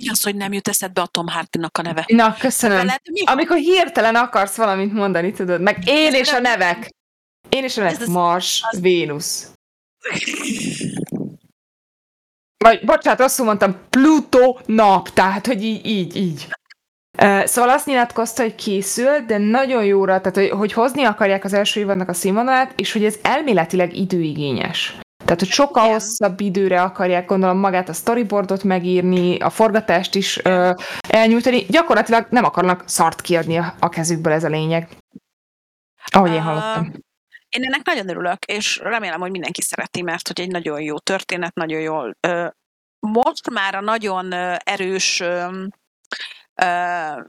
Mi 0.00 0.08
az, 0.08 0.22
hogy 0.22 0.36
nem 0.36 0.52
jut 0.52 0.68
eszedbe 0.68 1.00
a 1.00 1.06
Tom 1.06 1.26
Hardy-nak 1.26 1.78
a 1.78 1.82
neve? 1.82 2.04
Na, 2.08 2.34
köszönöm. 2.34 2.76
Veled, 2.76 3.00
Amikor 3.24 3.56
hirtelen 3.56 4.14
akarsz 4.14 4.56
valamit 4.56 4.92
mondani, 4.92 5.32
tudod, 5.32 5.60
meg 5.60 5.78
én 5.86 6.12
és 6.12 6.32
a 6.32 6.38
nevek. 6.38 6.90
Én 7.48 7.64
és 7.64 7.76
a 7.76 7.82
nevek. 7.82 8.06
Mars, 8.06 8.62
az... 8.70 8.80
Vénusz. 8.80 9.50
Vagy, 12.64 12.84
bocsánat, 12.84 13.20
rosszul 13.20 13.46
mondtam, 13.46 13.76
Pluto 13.90 14.58
nap, 14.66 15.08
tehát, 15.08 15.46
hogy 15.46 15.62
így, 15.62 15.86
így, 15.86 16.16
így. 16.16 16.48
Szóval 17.44 17.70
azt 17.70 17.86
nyilatkozta, 17.86 18.42
hogy 18.42 18.54
készül, 18.54 19.20
de 19.26 19.38
nagyon 19.38 19.84
jóra, 19.84 20.20
tehát 20.20 20.36
hogy, 20.36 20.58
hogy 20.58 20.72
hozni 20.72 21.04
akarják 21.04 21.44
az 21.44 21.52
első 21.52 21.80
évadnak 21.80 22.08
a 22.08 22.12
színvonalát, 22.12 22.72
és 22.76 22.92
hogy 22.92 23.04
ez 23.04 23.18
elméletileg 23.22 23.96
időigényes. 23.96 24.98
Tehát, 25.24 25.40
hogy 25.40 25.50
sokkal 25.50 25.84
Igen. 25.84 25.94
hosszabb 25.94 26.40
időre 26.40 26.82
akarják 26.82 27.26
gondolom 27.26 27.58
magát 27.58 27.88
a 27.88 27.92
storyboardot 27.92 28.62
megírni, 28.62 29.38
a 29.38 29.50
forgatást 29.50 30.14
is 30.14 30.44
ö, 30.44 30.70
elnyújtani. 31.08 31.66
Gyakorlatilag 31.68 32.26
nem 32.30 32.44
akarnak 32.44 32.82
szart 32.86 33.20
kiadni 33.20 33.56
a, 33.56 33.74
a 33.80 33.88
kezükből, 33.88 34.32
ez 34.32 34.44
a 34.44 34.48
lényeg. 34.48 34.88
Ahogy 36.12 36.32
én 36.32 36.42
hallottam. 36.42 36.86
Uh, 36.86 36.94
én 37.48 37.64
ennek 37.64 37.80
nagyon 37.84 38.08
örülök, 38.08 38.44
és 38.44 38.78
remélem, 38.82 39.20
hogy 39.20 39.30
mindenki 39.30 39.62
szereti, 39.62 40.02
mert 40.02 40.26
hogy 40.26 40.40
egy 40.40 40.50
nagyon 40.50 40.80
jó 40.80 40.98
történet, 40.98 41.54
nagyon 41.54 41.80
jól. 41.80 42.16
Uh, 42.28 42.48
most 42.98 43.50
már 43.50 43.74
a 43.74 43.80
nagyon 43.80 44.32
erős 44.58 45.22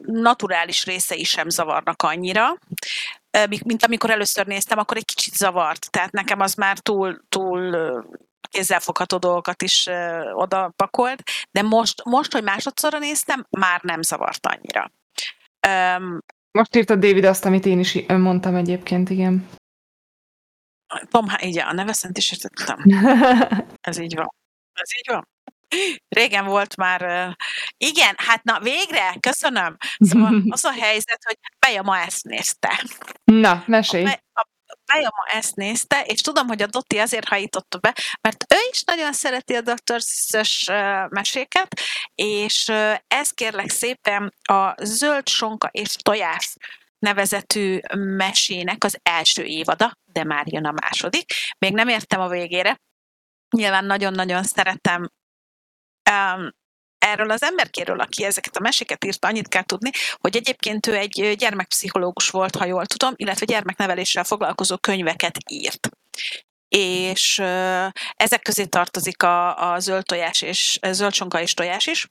naturális 0.01 0.85
részei 0.85 1.23
sem 1.23 1.49
zavarnak 1.49 2.01
annyira, 2.01 2.57
mint 3.65 3.85
amikor 3.85 4.09
először 4.09 4.45
néztem, 4.45 4.77
akkor 4.77 4.97
egy 4.97 5.05
kicsit 5.05 5.33
zavart. 5.33 5.91
Tehát 5.91 6.11
nekem 6.11 6.39
az 6.39 6.53
már 6.53 6.79
túl, 6.79 7.21
túl 7.29 7.75
kézzelfogható 8.49 9.17
dolgokat 9.17 9.61
is 9.61 9.87
oda 10.33 10.73
pakolt, 10.75 11.23
de 11.51 11.61
most, 11.61 12.03
most, 12.03 12.31
hogy 12.31 12.43
másodszorra 12.43 12.99
néztem, 12.99 13.45
már 13.49 13.81
nem 13.81 14.01
zavart 14.01 14.47
annyira. 14.47 14.91
Um, 15.67 16.19
most 16.51 16.75
írta 16.75 16.95
David 16.95 17.25
azt, 17.25 17.45
amit 17.45 17.65
én 17.65 17.79
is 17.79 18.05
mondtam 18.07 18.55
egyébként, 18.55 19.09
igen. 19.09 19.47
Tom, 21.09 21.25
így 21.41 21.57
a 21.57 21.73
neve 21.73 21.93
szerint 21.93 22.17
is 22.17 22.31
értettem. 22.31 22.83
Ez 23.89 23.97
így 23.97 24.15
van. 24.15 24.33
Ez 24.73 24.89
így 24.97 25.07
van. 25.13 25.27
Régen 26.07 26.45
volt 26.45 26.75
már, 26.75 27.35
igen, 27.77 28.15
hát 28.17 28.43
na 28.43 28.59
végre, 28.59 29.15
köszönöm. 29.19 29.77
Szóval 29.97 30.43
az 30.49 30.65
a 30.65 30.71
helyzet, 30.71 31.23
hogy 31.23 31.37
Beja 31.59 31.81
ma 31.81 31.97
ezt 31.97 32.23
nézte. 32.23 32.83
Na, 33.23 33.63
mesélj. 33.65 34.05
A, 34.05 34.21
a, 34.33 34.47
Beja 34.85 35.09
ma 35.15 35.37
ezt 35.37 35.55
nézte, 35.55 36.01
és 36.01 36.21
tudom, 36.21 36.47
hogy 36.47 36.61
a 36.61 36.67
Dotti 36.67 36.97
azért 36.97 37.27
hajította 37.27 37.77
be, 37.77 37.95
mert 38.21 38.45
ő 38.53 38.57
is 38.71 38.83
nagyon 38.83 39.13
szereti 39.13 39.55
a 39.55 39.61
Dr. 39.61 39.99
Seuss 39.99 40.65
meséket, 41.09 41.81
és 42.15 42.71
ez 43.07 43.29
kérlek 43.29 43.69
szépen 43.69 44.33
a 44.43 44.75
Zöld 44.83 45.27
Sonka 45.27 45.67
és 45.71 45.95
Tojás 45.95 46.53
nevezetű 46.99 47.79
mesének 47.93 48.83
az 48.83 48.99
első 49.03 49.43
évada, 49.43 49.91
de 50.05 50.23
már 50.23 50.43
jön 50.47 50.65
a 50.65 50.71
második. 50.71 51.33
Még 51.57 51.73
nem 51.73 51.87
értem 51.87 52.21
a 52.21 52.27
végére. 52.27 52.79
Nyilván 53.55 53.85
nagyon-nagyon 53.85 54.43
szeretem 54.43 55.09
um, 56.09 56.55
erről 56.97 57.31
az 57.31 57.43
emberkéről, 57.43 57.99
aki 57.99 58.23
ezeket 58.23 58.55
a 58.55 58.61
meséket 58.61 59.05
írta, 59.05 59.27
annyit 59.27 59.47
kell 59.47 59.63
tudni, 59.63 59.89
hogy 60.17 60.35
egyébként 60.35 60.87
ő 60.87 60.95
egy 60.95 61.35
gyermekpszichológus 61.37 62.29
volt, 62.29 62.55
ha 62.55 62.65
jól 62.65 62.85
tudom, 62.85 63.13
illetve 63.15 63.45
gyermekneveléssel 63.45 64.23
foglalkozó 64.23 64.77
könyveket 64.77 65.37
írt. 65.51 65.89
És 66.67 67.39
ezek 68.13 68.41
közé 68.41 68.65
tartozik 68.65 69.23
a, 69.23 69.71
a 69.71 69.79
zöld 69.79 70.05
tojás 70.05 70.41
és 70.41 70.79
zöldsonka 70.91 71.41
és 71.41 71.53
tojás 71.53 71.85
is, 71.85 72.07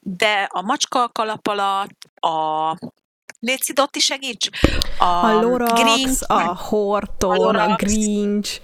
de 0.00 0.48
a 0.50 0.62
macska 0.62 1.08
kalap 1.08 1.46
alatt, 1.46 2.04
a 2.14 2.76
Léci 3.38 3.72
Dotti 3.72 4.00
segíts! 4.00 4.48
A, 4.98 5.04
a 5.04 5.40
Lorax, 5.40 5.80
Grinch, 5.80 6.22
a 6.26 6.54
Horton, 6.56 7.30
a, 7.30 7.34
Lorax, 7.34 7.72
a 7.72 7.86
Grinch, 7.86 8.60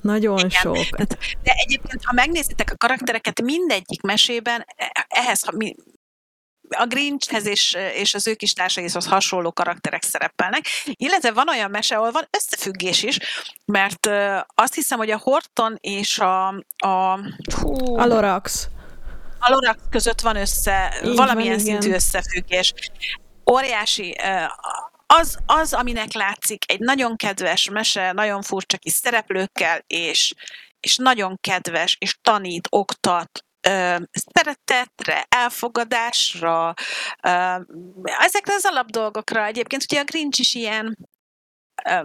nagyon 0.00 0.38
Igen. 0.38 0.50
sok. 0.50 0.96
De 1.42 1.52
egyébként, 1.52 2.04
ha 2.04 2.12
megnézitek 2.12 2.70
a 2.70 2.76
karaktereket, 2.76 3.42
mindegyik 3.42 4.02
mesében 4.02 4.64
e, 4.76 5.06
ehhez, 5.08 5.42
a 6.76 6.86
Grinchhez 6.86 7.46
és, 7.46 7.76
és 7.94 8.14
az 8.14 8.26
ő 8.26 8.34
kis 8.34 8.52
társaihoz 8.52 9.06
hasonló 9.06 9.52
karakterek 9.52 10.02
szerepelnek, 10.02 10.64
illetve 10.84 11.32
van 11.32 11.48
olyan 11.48 11.70
mese, 11.70 11.96
ahol 11.96 12.10
van 12.10 12.28
összefüggés 12.30 13.02
is, 13.02 13.18
mert 13.64 14.08
azt 14.54 14.74
hiszem, 14.74 14.98
hogy 14.98 15.10
a 15.10 15.18
Horton 15.18 15.76
és 15.80 16.18
a, 16.18 16.48
a, 16.76 17.20
hú, 17.60 17.96
a 17.96 18.06
Lorax. 18.06 18.68
A 19.38 19.50
Lorax 19.50 19.78
között 19.90 20.20
van 20.20 20.36
össze, 20.36 21.00
Így 21.04 21.16
valamilyen 21.16 21.56
van, 21.56 21.64
szintű 21.64 21.92
összefüggés. 21.92 22.74
Óriási, 23.50 24.16
az, 25.14 25.38
az, 25.46 25.72
aminek 25.72 26.12
látszik, 26.12 26.70
egy 26.70 26.80
nagyon 26.80 27.16
kedves 27.16 27.70
mese, 27.70 28.12
nagyon 28.12 28.42
furcsa 28.42 28.76
kis 28.76 28.92
szereplőkkel, 28.92 29.84
és, 29.86 30.34
és 30.80 30.96
nagyon 30.96 31.38
kedves, 31.40 31.96
és 32.00 32.18
tanít, 32.22 32.68
oktat, 32.70 33.44
szeretetre, 34.12 35.26
elfogadásra, 35.28 36.74
ezekre 38.02 38.54
az 38.54 38.64
alapdolgokra 38.64 39.44
egyébként, 39.44 39.82
ugye 39.82 40.00
a 40.00 40.04
Grinch 40.04 40.40
is 40.40 40.54
ilyen, 40.54 40.98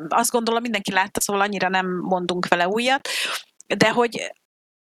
azt 0.07 0.31
gondolom 0.31 0.61
mindenki 0.61 0.91
látta, 0.91 1.21
szóval 1.21 1.41
annyira 1.41 1.69
nem 1.69 1.87
mondunk 2.01 2.47
vele 2.47 2.67
újat, 2.67 3.07
de 3.77 3.89
hogy 3.91 4.31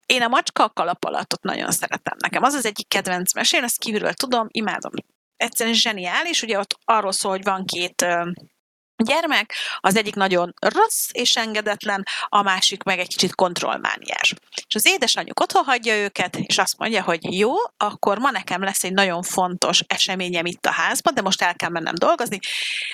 én 0.06 0.22
a 0.22 0.28
macska 0.28 0.68
kalapalatot 0.68 1.42
nagyon 1.42 1.70
szeretem. 1.70 2.16
Nekem 2.18 2.42
az 2.42 2.54
az 2.54 2.66
egyik 2.66 2.88
kedvenc 2.88 3.34
mesén, 3.34 3.62
ezt 3.62 3.78
kívülről 3.78 4.12
tudom, 4.12 4.46
imádom 4.50 4.92
egyszerűen 5.42 5.76
zseniális, 5.76 6.42
ugye 6.42 6.58
ott 6.58 6.76
arról 6.84 7.12
szól, 7.12 7.30
hogy 7.30 7.44
van 7.44 7.64
két 7.64 8.06
gyermek, 8.96 9.54
az 9.80 9.96
egyik 9.96 10.14
nagyon 10.14 10.54
rossz 10.60 11.08
és 11.12 11.36
engedetlen, 11.36 12.04
a 12.28 12.42
másik 12.42 12.82
meg 12.82 12.98
egy 12.98 13.08
kicsit 13.08 13.34
kontrollmániás. 13.34 14.34
És 14.66 14.74
az 14.74 14.86
édesanyjuk 14.86 15.40
otthon 15.40 15.64
hagyja 15.64 15.96
őket, 15.96 16.36
és 16.36 16.58
azt 16.58 16.78
mondja, 16.78 17.02
hogy 17.02 17.38
jó, 17.38 17.52
akkor 17.76 18.18
ma 18.18 18.30
nekem 18.30 18.62
lesz 18.62 18.84
egy 18.84 18.92
nagyon 18.92 19.22
fontos 19.22 19.80
eseményem 19.86 20.46
itt 20.46 20.66
a 20.66 20.70
házban, 20.70 21.14
de 21.14 21.22
most 21.22 21.42
el 21.42 21.54
kell 21.54 21.70
mennem 21.70 21.94
dolgozni. 21.94 22.38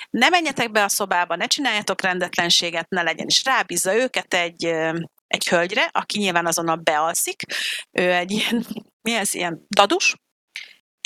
Ne 0.09 0.29
menjetek 0.29 0.71
be 0.71 0.83
a 0.83 0.89
szobába, 0.89 1.35
ne 1.35 1.45
csináljatok 1.45 2.01
rendetlenséget, 2.01 2.89
ne 2.89 3.01
legyen, 3.01 3.27
is 3.27 3.43
rábízza 3.43 3.95
őket 3.95 4.33
egy, 4.33 4.65
egy 5.27 5.47
hölgyre, 5.47 5.89
aki 5.91 6.19
nyilván 6.19 6.45
azonnal 6.45 6.75
bealszik. 6.75 7.43
Ő 7.91 8.11
egy 8.11 8.31
ilyen, 8.31 8.65
mi 9.01 9.13
ez, 9.13 9.33
ilyen 9.33 9.65
dadus, 9.69 10.15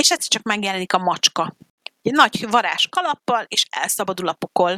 és 0.04 0.12
egyszer 0.12 0.28
csak 0.28 0.44
megjelenik 0.44 0.94
a 0.94 0.98
macska. 0.98 1.56
Egy 2.02 2.12
nagy 2.12 2.50
varázs 2.50 2.88
kalappal, 2.90 3.46
és 3.48 3.66
elszabadul 3.70 4.28
a 4.28 4.34
pokol. 4.34 4.78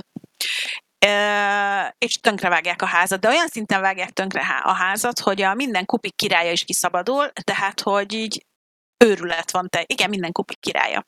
és 1.98 2.16
tönkre 2.22 2.50
vágják 2.50 2.82
a 2.82 2.86
házat, 2.86 3.20
de 3.20 3.28
olyan 3.28 3.48
szinten 3.48 3.82
vágják 3.82 4.10
tönkre 4.10 4.42
a 4.64 4.72
házat, 4.72 5.20
hogy 5.20 5.42
a 5.42 5.54
minden 5.54 5.86
kupik 5.86 6.16
királya 6.16 6.52
is 6.52 6.64
kiszabadul, 6.64 7.32
tehát 7.32 7.82
hogy 7.82 8.14
így 8.14 8.46
őrület 9.04 9.52
van 9.52 9.70
te. 9.70 9.84
Igen, 9.86 10.10
minden 10.10 10.32
kupik 10.32 10.60
királya. 10.60 11.06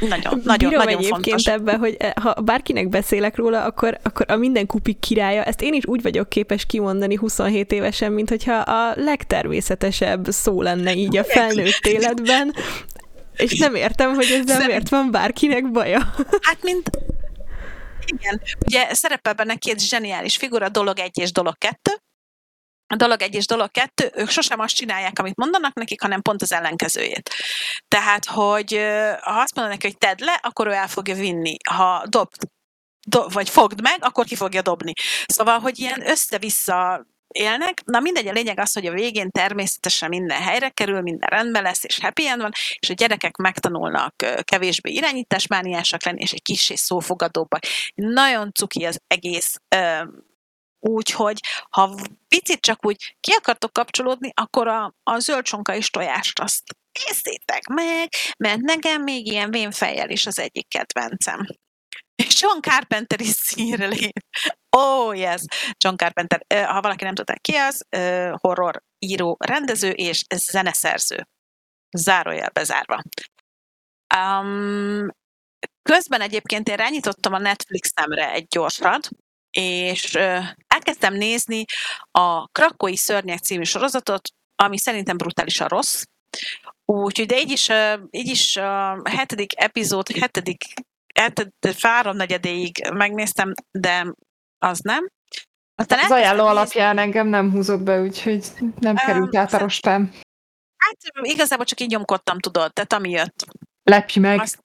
Nagyon, 0.00 0.40
nagyon, 0.44 0.70
Bírom 0.70 0.84
nagyon 0.84 0.98
egyébként 0.98 1.24
fontos. 1.24 1.46
ebben, 1.46 1.78
hogy 1.78 1.96
eh, 1.98 2.12
ha 2.22 2.34
bárkinek 2.34 2.88
beszélek 2.88 3.36
róla, 3.36 3.64
akkor, 3.64 3.98
akkor 4.02 4.26
a 4.28 4.36
minden 4.36 4.66
kupik 4.66 4.98
királya, 4.98 5.42
ezt 5.42 5.62
én 5.62 5.72
is 5.72 5.86
úgy 5.86 6.02
vagyok 6.02 6.28
képes 6.28 6.66
kimondani 6.66 7.14
27 7.14 7.72
évesen, 7.72 8.12
mint 8.12 8.28
hogyha 8.28 8.54
a 8.54 8.92
legtermészetesebb 8.96 10.26
szó 10.28 10.62
lenne 10.62 10.94
így 10.94 11.16
a 11.16 11.24
felnőtt 11.24 11.86
életben, 11.86 12.54
és 13.36 13.58
nem 13.58 13.74
értem, 13.74 14.14
hogy 14.14 14.26
ezzel 14.40 14.66
miért 14.66 14.88
van 14.88 15.10
bárkinek 15.10 15.70
baja. 15.70 16.14
Hát, 16.40 16.62
mint 16.62 16.90
igen, 18.06 18.40
ugye 18.66 18.94
szerepel 18.94 19.32
benne 19.32 19.54
két 19.54 19.80
zseniális 19.80 20.36
figura, 20.36 20.68
dolog 20.68 20.98
egy 20.98 21.18
és 21.18 21.32
dolog 21.32 21.58
kettő, 21.58 21.92
dolog 22.96 23.22
egy 23.22 23.34
és 23.34 23.46
dolog 23.46 23.70
kettő, 23.70 24.10
ők 24.14 24.30
sosem 24.30 24.60
azt 24.60 24.74
csinálják, 24.74 25.18
amit 25.18 25.36
mondanak 25.36 25.74
nekik, 25.74 26.00
hanem 26.00 26.22
pont 26.22 26.42
az 26.42 26.52
ellenkezőjét. 26.52 27.34
Tehát, 27.88 28.24
hogy 28.24 28.72
ha 29.20 29.40
azt 29.40 29.54
mondanak 29.54 29.82
hogy 29.82 29.98
tedd 29.98 30.24
le, 30.24 30.38
akkor 30.42 30.66
ő 30.66 30.72
el 30.72 30.88
fogja 30.88 31.14
vinni. 31.14 31.56
Ha 31.70 32.04
dob, 32.08 32.30
do, 33.06 33.28
vagy 33.28 33.48
fogd 33.48 33.82
meg, 33.82 33.96
akkor 34.00 34.24
ki 34.24 34.34
fogja 34.34 34.62
dobni. 34.62 34.92
Szóval, 35.26 35.58
hogy 35.58 35.78
ilyen 35.78 36.08
össze-vissza 36.08 37.06
élnek. 37.28 37.82
Na 37.84 38.00
mindegy, 38.00 38.26
a 38.26 38.32
lényeg 38.32 38.58
az, 38.60 38.72
hogy 38.72 38.86
a 38.86 38.92
végén 38.92 39.30
természetesen 39.30 40.08
minden 40.08 40.42
helyre 40.42 40.68
kerül, 40.68 41.00
minden 41.00 41.28
rendben 41.28 41.62
lesz, 41.62 41.84
és 41.84 41.98
happy 42.00 42.28
end 42.28 42.40
van, 42.40 42.52
és 42.78 42.90
a 42.90 42.92
gyerekek 42.92 43.36
megtanulnak 43.36 44.14
kevésbé 44.42 44.92
irányításmániásak 44.92 46.04
lenni, 46.04 46.20
és 46.20 46.32
egy 46.32 46.50
és 46.50 46.72
szófogadóbbak. 46.74 47.62
Nagyon 47.94 48.52
cuki 48.52 48.84
az 48.84 49.00
egész 49.06 49.60
Úgyhogy 50.80 51.40
ha 51.70 51.94
picit 52.28 52.60
csak 52.60 52.86
úgy 52.86 53.16
ki 53.20 53.32
akartok 53.32 53.72
kapcsolódni, 53.72 54.32
akkor 54.34 54.68
a, 54.68 54.94
a 55.02 55.18
zöldsonka 55.18 55.74
és 55.74 55.90
tojást 55.90 56.38
azt 56.38 56.62
nézzétek 57.06 57.66
meg, 57.66 58.08
mert 58.38 58.60
nekem 58.60 59.02
még 59.02 59.26
ilyen 59.26 59.50
vénfejjel 59.50 60.10
is 60.10 60.26
az 60.26 60.38
egyik 60.38 60.68
kedvencem. 60.68 61.46
John 62.40 62.60
Carpenter 62.60 63.20
is 63.20 63.28
színre 63.28 63.86
lép. 63.86 64.18
Oh, 64.76 65.18
yes! 65.18 65.42
John 65.84 65.96
Carpenter, 65.96 66.44
ha 66.66 66.80
valaki 66.80 67.04
nem 67.04 67.14
tudta, 67.14 67.34
ki 67.40 67.54
az, 67.54 67.86
horror 68.40 68.82
író, 68.98 69.36
rendező 69.38 69.90
és 69.90 70.24
zeneszerző. 70.34 71.28
Zárójel 71.96 72.50
bezárva. 72.50 73.02
Um, 74.16 75.08
közben 75.82 76.20
egyébként 76.20 76.68
én 76.68 76.76
rányítottam 76.76 77.32
a 77.32 77.38
Netflix-emre 77.38 78.32
egy 78.32 78.46
gyorsat, 78.46 79.08
és 79.50 80.14
elkezdtem 80.66 81.14
nézni 81.14 81.64
a 82.10 82.46
Krakói 82.46 82.96
Szörnyek 82.96 83.38
című 83.38 83.62
sorozatot, 83.62 84.28
ami 84.56 84.78
szerintem 84.78 85.16
brutálisan 85.16 85.68
rossz. 85.68 86.02
Úgyhogy, 86.84 87.26
de 87.26 87.38
így 87.38 87.50
is, 87.50 87.68
így 88.10 88.28
is 88.28 88.56
a 88.56 89.02
hetedik 89.04 89.60
epizód, 89.60 90.08
hetedik, 90.08 90.64
hetedik 91.14 92.12
negyedéig 92.12 92.88
megnéztem, 92.92 93.52
de 93.70 94.14
az 94.58 94.78
nem. 94.78 95.08
Aztán 95.74 95.98
az 95.98 96.10
ajánló 96.10 96.42
nézni. 96.42 96.58
alapján 96.58 96.98
engem 96.98 97.26
nem 97.26 97.50
húzott 97.50 97.80
be, 97.80 98.00
úgyhogy 98.00 98.46
nem 98.78 98.96
került 98.96 99.36
át 99.36 99.52
a 99.52 99.58
rostám. 99.58 100.12
Hát 100.76 100.96
igazából 101.22 101.64
csak 101.64 101.80
így 101.80 101.90
nyomkodtam, 101.90 102.38
tudod, 102.38 102.72
tehát 102.72 102.92
ami 102.92 103.10
jött. 103.10 103.46
Lepj 103.82 104.18
meg! 104.18 104.40
Azt, 104.40 104.62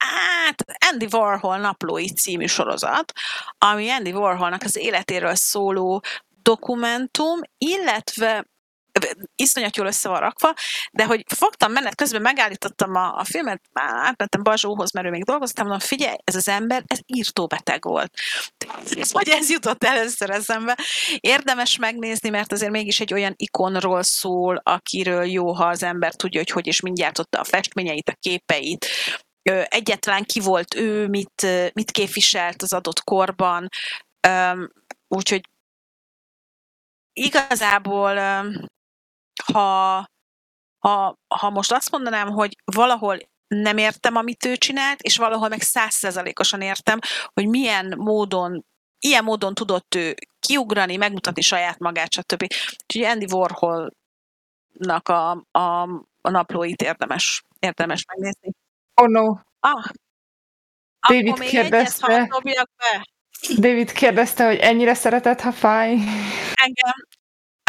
Hát 0.00 0.64
Andy 0.90 1.06
Warhol 1.10 1.58
naplói 1.58 2.10
című 2.10 2.46
sorozat, 2.46 3.12
ami 3.58 3.90
Andy 3.90 4.12
Warholnak 4.12 4.62
az 4.62 4.76
életéről 4.76 5.34
szóló 5.34 6.02
dokumentum, 6.42 7.40
illetve 7.58 8.44
iszonyat 9.34 9.76
jól 9.76 9.86
össze 9.86 10.08
van 10.08 10.20
rakva, 10.20 10.54
de 10.92 11.04
hogy 11.04 11.24
fogtam 11.36 11.72
menet 11.72 11.94
közben, 11.94 12.22
megállítottam 12.22 12.94
a, 12.94 13.18
a 13.18 13.24
filmet, 13.24 13.62
már 13.72 13.94
átmentem 13.94 14.42
Bazsóhoz, 14.42 14.92
mert 14.92 15.06
ő 15.06 15.10
még 15.10 15.24
dolgoztam, 15.24 15.66
mondom, 15.66 15.86
figyelj, 15.86 16.16
ez 16.24 16.34
az 16.34 16.48
ember, 16.48 16.82
ez 16.86 16.98
írtóbeteg 17.06 17.84
volt. 17.84 18.12
Vagy 19.12 19.28
ez 19.28 19.50
jutott 19.50 19.84
először 19.84 20.30
eszembe. 20.30 20.78
Érdemes 21.16 21.76
megnézni, 21.76 22.28
mert 22.28 22.52
azért 22.52 22.70
mégis 22.70 23.00
egy 23.00 23.12
olyan 23.12 23.34
ikonról 23.36 24.02
szól, 24.02 24.60
akiről 24.62 25.24
jó, 25.24 25.52
ha 25.52 25.66
az 25.66 25.82
ember 25.82 26.14
tudja, 26.14 26.40
hogy 26.40 26.50
hogy 26.50 26.66
is 26.66 26.80
mindjárt 26.80 27.18
ott 27.18 27.34
a 27.34 27.44
festményeit, 27.44 28.08
a 28.08 28.16
képeit, 28.20 28.86
egyetlen 29.42 30.24
ki 30.24 30.40
volt 30.40 30.74
ő, 30.74 31.08
mit, 31.08 31.46
mit 31.72 31.90
képviselt 31.90 32.62
az 32.62 32.72
adott 32.72 33.04
korban. 33.04 33.68
úgyhogy 35.08 35.48
igazából, 37.12 38.16
ha, 39.44 40.04
ha, 40.78 41.16
ha 41.28 41.50
most 41.50 41.72
azt 41.72 41.90
mondanám, 41.90 42.28
hogy 42.28 42.56
valahol 42.64 43.18
nem 43.54 43.76
értem, 43.76 44.16
amit 44.16 44.44
ő 44.44 44.56
csinált, 44.56 45.00
és 45.00 45.16
valahol 45.16 45.48
meg 45.48 45.60
százszerzalékosan 45.60 46.60
értem, 46.60 46.98
hogy 47.32 47.48
milyen 47.48 47.94
módon, 47.96 48.64
ilyen 48.98 49.24
módon 49.24 49.54
tudott 49.54 49.94
ő 49.94 50.14
kiugrani, 50.40 50.96
megmutatni 50.96 51.42
saját 51.42 51.78
magát, 51.78 52.12
stb. 52.12 52.42
Úgyhogy 52.82 53.02
Andy 53.02 53.26
Warholnak 53.32 55.08
a, 55.08 55.30
a, 55.50 55.82
a 56.20 56.30
naplóit 56.30 56.82
érdemes, 56.82 57.44
érdemes 57.58 58.04
megnézni. 58.04 58.52
Oh 59.00 59.08
no. 59.08 59.34
Ah, 59.60 59.90
David 61.08 61.38
kérdezte, 61.38 62.06
be. 62.06 62.28
David 63.58 63.92
kérdezte, 63.92 64.46
hogy 64.46 64.56
ennyire 64.56 64.94
szeretett, 64.94 65.40
ha 65.40 65.52
fáj. 65.52 65.90
Engem. 66.54 66.94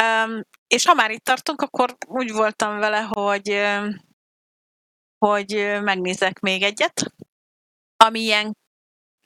Um, 0.01 0.41
és 0.67 0.85
ha 0.85 0.93
már 0.93 1.11
itt 1.11 1.23
tartunk, 1.23 1.61
akkor 1.61 1.97
úgy 2.07 2.31
voltam 2.31 2.79
vele, 2.79 3.01
hogy 3.09 3.61
hogy 5.17 5.79
megnézek 5.81 6.39
még 6.39 6.63
egyet, 6.63 7.13
ami 7.97 8.19
ilyen 8.19 8.57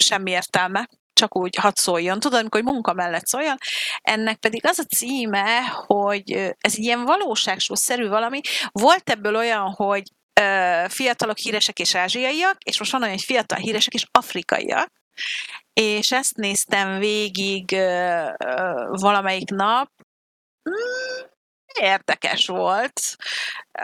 semmi 0.04 0.32
értelme, 0.32 0.88
csak 1.14 1.36
úgy 1.38 1.56
hadd 1.56 1.74
szóljon. 1.76 2.20
Tudod, 2.20 2.40
amikor 2.40 2.62
munka 2.62 2.94
mellett 2.94 3.26
szóljon. 3.26 3.58
Ennek 4.02 4.38
pedig 4.38 4.66
az 4.66 4.80
a 4.80 4.84
címe, 4.84 5.62
hogy 5.62 6.32
ez 6.58 6.78
ilyen 6.78 7.04
valóságsó-szerű 7.04 8.08
valami. 8.08 8.42
Volt 8.72 9.10
ebből 9.10 9.36
olyan, 9.36 9.72
hogy 9.72 10.04
fiatalok 10.88 11.38
híresek 11.38 11.80
és 11.80 11.96
ázsiaiak, 11.96 12.64
és 12.64 12.80
most 12.80 12.92
van 12.92 13.02
olyan, 13.02 13.14
hogy 13.14 13.24
fiatal 13.24 13.58
híresek 13.58 13.94
és 13.94 14.06
afrikaiak, 14.12 14.92
és 15.74 16.12
ezt 16.12 16.36
néztem 16.36 17.00
végig 17.00 17.72
valamelyik 18.90 19.50
nap, 19.50 19.92
hmm, 20.64 21.30
érdekes 21.80 22.48
volt. 22.48 23.02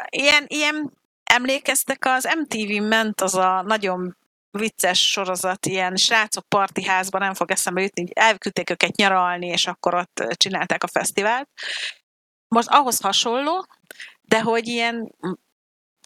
Ilyen, 0.09 0.45
ilyen 0.47 0.93
emlékeztek, 1.23 2.05
az 2.05 2.35
MTV 2.37 2.81
ment 2.81 3.21
az 3.21 3.35
a 3.35 3.61
nagyon 3.61 4.17
vicces 4.51 5.09
sorozat, 5.11 5.65
ilyen 5.65 5.95
srácok 5.95 6.47
partiházban, 6.47 7.21
nem 7.21 7.33
fog 7.33 7.51
eszembe 7.51 7.81
jutni, 7.81 8.05
elküldték 8.13 8.69
őket 8.69 8.95
nyaralni, 8.95 9.47
és 9.47 9.67
akkor 9.67 9.93
ott 9.93 10.23
csinálták 10.33 10.83
a 10.83 10.87
fesztivált. 10.87 11.49
Most 12.47 12.67
ahhoz 12.69 12.99
hasonló, 12.99 13.65
de 14.21 14.41
hogy 14.41 14.67
ilyen 14.67 15.15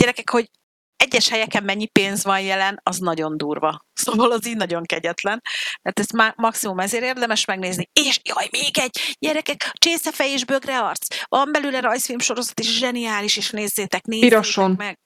gyerekek, 0.05 0.29
hogy 0.29 0.49
egyes 0.97 1.29
helyeken 1.29 1.63
mennyi 1.63 1.85
pénz 1.85 2.23
van 2.23 2.41
jelen, 2.41 2.79
az 2.83 2.97
nagyon 2.97 3.37
durva. 3.37 3.85
Szóval 3.93 4.31
az 4.31 4.47
így 4.47 4.55
nagyon 4.55 4.83
kegyetlen. 4.83 5.41
mert 5.81 5.99
ezt 5.99 6.13
má- 6.13 6.35
maximum 6.37 6.79
ezért 6.79 7.03
érdemes 7.03 7.45
megnézni. 7.45 7.89
És 7.93 8.19
jaj, 8.23 8.47
még 8.51 8.77
egy, 8.77 9.15
gyerekek, 9.19 9.71
Csészefej 9.73 10.29
és 10.29 10.45
Bögre 10.45 10.79
arc. 10.79 11.23
Van 11.27 11.51
belőle 11.51 11.79
rajzfilm 11.79 12.19
sorozat, 12.19 12.59
és 12.59 12.77
zseniális, 12.77 13.37
és 13.37 13.49
nézzétek, 13.49 14.05
nézzétek 14.05 14.29
Piroson. 14.29 14.71
meg. 14.77 14.99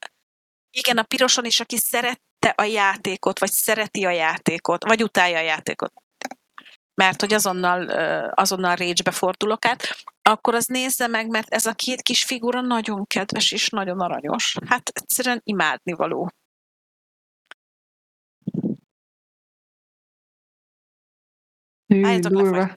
Igen, 0.71 0.97
a 0.97 1.03
piroson 1.03 1.45
is, 1.45 1.59
aki 1.59 1.77
szerette 1.77 2.53
a 2.55 2.63
játékot, 2.63 3.39
vagy 3.39 3.51
szereti 3.51 4.05
a 4.05 4.11
játékot, 4.11 4.83
vagy 4.83 5.03
utálja 5.03 5.37
a 5.37 5.41
játékot 5.41 5.93
mert 6.99 7.19
hogy 7.19 7.33
azonnal, 7.33 7.89
azonnal 8.29 8.75
rage 8.75 9.11
fordulok 9.11 9.65
át, 9.65 9.95
akkor 10.31 10.55
az 10.55 10.65
nézze 10.65 11.07
meg, 11.07 11.27
mert 11.27 11.49
ez 11.49 11.65
a 11.65 11.73
két 11.73 12.01
kis 12.01 12.23
figura 12.25 12.61
nagyon 12.61 13.05
kedves 13.05 13.51
és 13.51 13.69
nagyon 13.69 13.99
aranyos. 13.99 14.55
Hát 14.65 14.89
egyszerűen 14.89 15.41
imádnivaló. 15.43 16.29
Hű, 21.85 22.19
durva. 22.19 22.73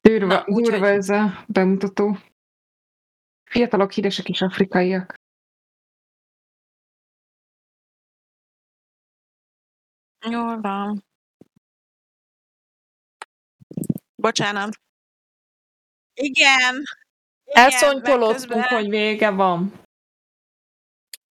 Durva, 0.00 0.26
Na, 0.26 0.44
durva 0.46 0.78
hogy... 0.78 0.96
ez 0.96 1.08
a 1.08 1.44
bemutató. 1.48 2.18
Fiatalok, 3.44 3.92
híresek 3.92 4.28
és 4.28 4.40
afrikaiak. 4.40 5.14
Jól 10.30 10.60
van. 10.60 11.04
Bocsánat. 14.16 14.87
Igen. 16.18 16.82
Elszonytolottunk, 17.44 18.64
hogy 18.64 18.88
vége 18.88 19.30
van. 19.30 19.72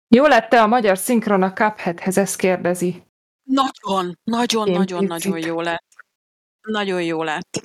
Jó 0.09 0.27
lett-e 0.27 0.63
a 0.63 0.67
magyar 0.67 0.99
szinkron 0.99 1.43
a 1.43 1.53
Cupheadhez, 1.53 2.19
ezt 2.19 2.37
kérdezi. 2.37 3.03
Nagyon, 3.43 4.19
nagyon, 4.25 4.67
Én 4.69 4.75
nagyon, 4.75 4.99
picit. 4.99 5.09
nagyon 5.09 5.39
jó 5.39 5.61
lett. 5.61 5.87
Nagyon 6.61 7.03
jó 7.03 7.23
lett. 7.23 7.63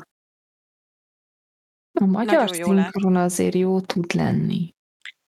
A 2.00 2.06
magyar 2.06 2.50
nagyon 2.50 2.66
szinkron 2.66 3.14
lett. 3.14 3.24
azért 3.24 3.56
jó 3.56 3.82
tud 3.82 4.14
lenni. 4.14 4.74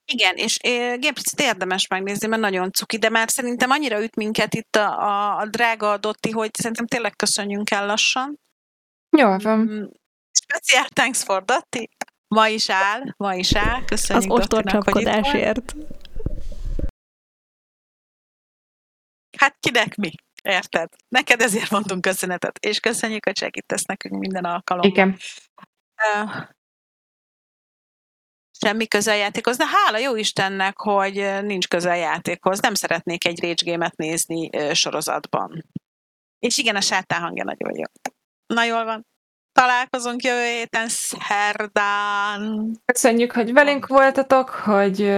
Igen, 0.05 0.37
és 0.37 0.59
Gépricit 0.99 1.41
érdemes 1.41 1.87
megnézni, 1.87 2.27
mert 2.27 2.43
nagyon 2.43 2.73
cuki, 2.73 2.99
de 2.99 3.09
már 3.09 3.31
szerintem 3.31 3.71
annyira 3.71 4.03
üt 4.03 4.17
minket 4.17 4.55
itt 4.55 4.77
a, 4.77 4.99
a, 4.99 5.37
a 5.37 5.47
drága 5.47 5.97
Dotti, 5.97 6.31
hogy 6.31 6.51
szerintem 6.55 6.87
tényleg 6.87 7.17
köszönjünk 7.17 7.71
el 7.71 7.87
lassan. 7.87 8.39
Jól 9.17 9.39
van. 9.39 9.91
Speciál 10.33 10.89
thanks 10.89 11.23
for 11.23 11.45
Dotti. 11.45 11.91
Ma 12.29 12.49
is 12.49 12.71
áll, 12.71 13.15
ma 13.17 13.35
is 13.35 13.55
áll. 13.55 13.85
Köszönjük 13.85 14.33
Az 14.33 14.39
ostorcsapkodásért. 14.39 15.75
Hát 19.39 19.57
kinek 19.61 19.95
mi? 19.95 20.11
Érted? 20.43 20.89
Neked 21.09 21.41
ezért 21.41 21.71
mondunk 21.71 22.01
köszönetet, 22.01 22.59
és 22.59 22.81
köszönjük, 22.81 23.25
hogy 23.25 23.37
segítesz 23.37 23.85
nekünk 23.85 24.19
minden 24.21 24.45
alkalommal. 24.45 24.91
Igen. 24.91 25.19
Uh, 26.25 26.31
semmi 28.61 28.87
közeljátékhoz, 28.87 29.57
de 29.57 29.65
hála 29.67 29.99
jó 29.99 30.17
Istennek, 30.17 30.79
hogy 30.79 31.43
nincs 31.43 31.69
közeljátékhoz. 31.69 32.61
Nem 32.61 32.75
szeretnék 32.75 33.25
egy 33.25 33.41
Rage 33.41 33.71
Game-et 33.71 33.97
nézni 33.97 34.49
uh, 34.49 34.73
sorozatban. 34.73 35.65
És 36.39 36.59
igen, 36.59 36.77
a 36.77 36.81
sátán 36.81 37.21
hangja 37.21 37.45
nagyon 37.45 37.75
jó. 37.77 37.85
Na 38.47 38.65
jól 38.65 38.85
van. 38.85 39.07
Találkozunk 39.53 40.23
jövő 40.23 40.45
héten 40.45 40.87
szerdán. 40.89 42.71
Köszönjük, 42.85 43.33
hogy 43.33 43.53
velünk 43.53 43.87
voltatok, 43.87 44.49
hogy 44.49 45.13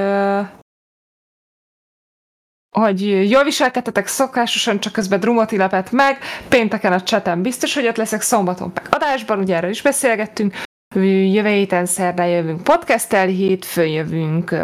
hogy 2.77 3.31
jól 3.31 3.45
viselkedtetek 3.45 4.07
szokásosan, 4.07 4.81
csak 4.81 4.93
közben 4.93 5.21
Drumoti 5.21 5.57
lepett 5.57 5.91
meg, 5.91 6.19
pénteken 6.49 6.93
a 6.93 7.03
csetem 7.03 7.43
biztos, 7.43 7.75
hogy 7.75 7.87
ott 7.87 7.97
leszek, 7.97 8.21
szombaton 8.21 8.71
meg 8.75 8.87
adásban, 8.91 9.39
ugye 9.39 9.57
erről 9.57 9.71
is 9.71 9.83
beszélgettünk, 9.83 10.55
jövő 10.95 11.49
héten 11.49 11.87
szerdán 11.87 12.29
jövünk 12.29 12.63
podcasttel, 12.63 13.27
hétfőn 13.27 13.87
jövünk 13.89 14.51
uh, 14.51 14.59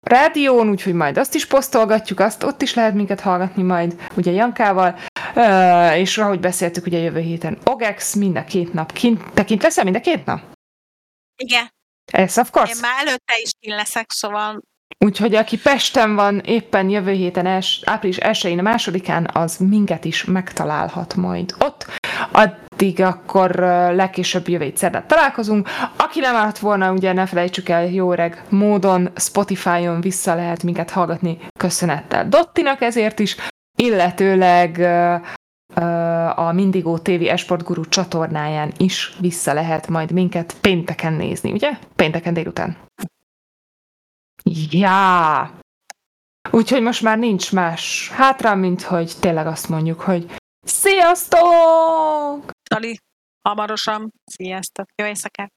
rádión, 0.00 0.68
úgyhogy 0.68 0.92
majd 0.92 1.18
azt 1.18 1.34
is 1.34 1.46
posztolgatjuk, 1.46 2.20
azt 2.20 2.42
ott 2.42 2.62
is 2.62 2.74
lehet 2.74 2.94
minket 2.94 3.20
hallgatni 3.20 3.62
majd, 3.62 3.96
ugye 4.16 4.30
Jankával, 4.30 4.98
és 5.94 6.18
ahogy 6.18 6.40
beszéltük, 6.40 6.86
ugye 6.86 6.98
jövő 6.98 7.20
héten 7.20 7.58
OGEX, 7.64 8.14
mind 8.14 8.36
a 8.36 8.44
két 8.44 8.72
nap 8.72 8.92
kint, 8.92 9.32
te 9.32 9.44
kint 9.44 9.62
leszel 9.62 9.84
mind 9.84 9.96
a 9.96 10.00
két 10.00 10.24
nap? 10.24 10.40
Igen. 11.36 11.72
Ez 12.12 12.38
of 12.38 12.50
course. 12.50 12.74
Én 12.74 12.80
már 12.80 13.06
előtte 13.06 13.34
is 13.42 13.50
kint 13.60 13.76
leszek, 13.76 14.10
szóval 14.12 14.60
Úgyhogy 14.98 15.34
aki 15.34 15.58
Pesten 15.58 16.14
van 16.14 16.38
éppen 16.38 16.88
jövő 16.88 17.12
héten, 17.12 17.46
els, 17.46 17.80
április 17.84 18.18
1-én, 18.20 18.58
a 18.58 18.62
másodikán, 18.62 19.30
az 19.32 19.56
minket 19.56 20.04
is 20.04 20.24
megtalálhat 20.24 21.14
majd 21.14 21.54
ott. 21.58 21.86
Addig 22.32 23.00
akkor 23.00 23.50
legkésőbb 23.94 24.48
jövő 24.48 24.72
szerdán 24.74 25.06
találkozunk. 25.06 25.68
Aki 25.96 26.20
nem 26.20 26.34
állt 26.34 26.58
volna, 26.58 26.92
ugye 26.92 27.12
ne 27.12 27.26
felejtsük 27.26 27.68
el, 27.68 27.86
jó 27.86 28.12
reg 28.12 28.44
módon 28.48 29.10
Spotify-on 29.16 30.00
vissza 30.00 30.34
lehet 30.34 30.62
minket 30.62 30.90
hallgatni 30.90 31.38
köszönettel 31.58 32.28
Dottinak 32.28 32.80
ezért 32.80 33.18
is, 33.18 33.36
illetőleg 33.84 34.78
a 36.36 36.52
Mindigo 36.52 36.98
TV 36.98 37.22
Esport 37.28 37.64
Guru 37.64 37.88
csatornáján 37.88 38.72
is 38.76 39.16
vissza 39.20 39.52
lehet 39.52 39.88
majd 39.88 40.12
minket 40.12 40.56
pénteken 40.60 41.12
nézni, 41.12 41.52
ugye? 41.52 41.78
Pénteken 41.96 42.34
délután. 42.34 42.76
Ja! 44.70 45.58
Úgyhogy 46.50 46.82
most 46.82 47.02
már 47.02 47.18
nincs 47.18 47.52
más 47.52 48.10
hátra, 48.10 48.54
mint 48.54 48.82
hogy 48.82 49.12
tényleg 49.20 49.46
azt 49.46 49.68
mondjuk, 49.68 50.00
hogy 50.00 50.34
Sziasztok! 50.66 52.50
Tali, 52.70 52.98
hamarosan. 53.48 54.10
Sziasztok. 54.24 54.86
Jó 55.02 55.06
éjszakát! 55.06 55.54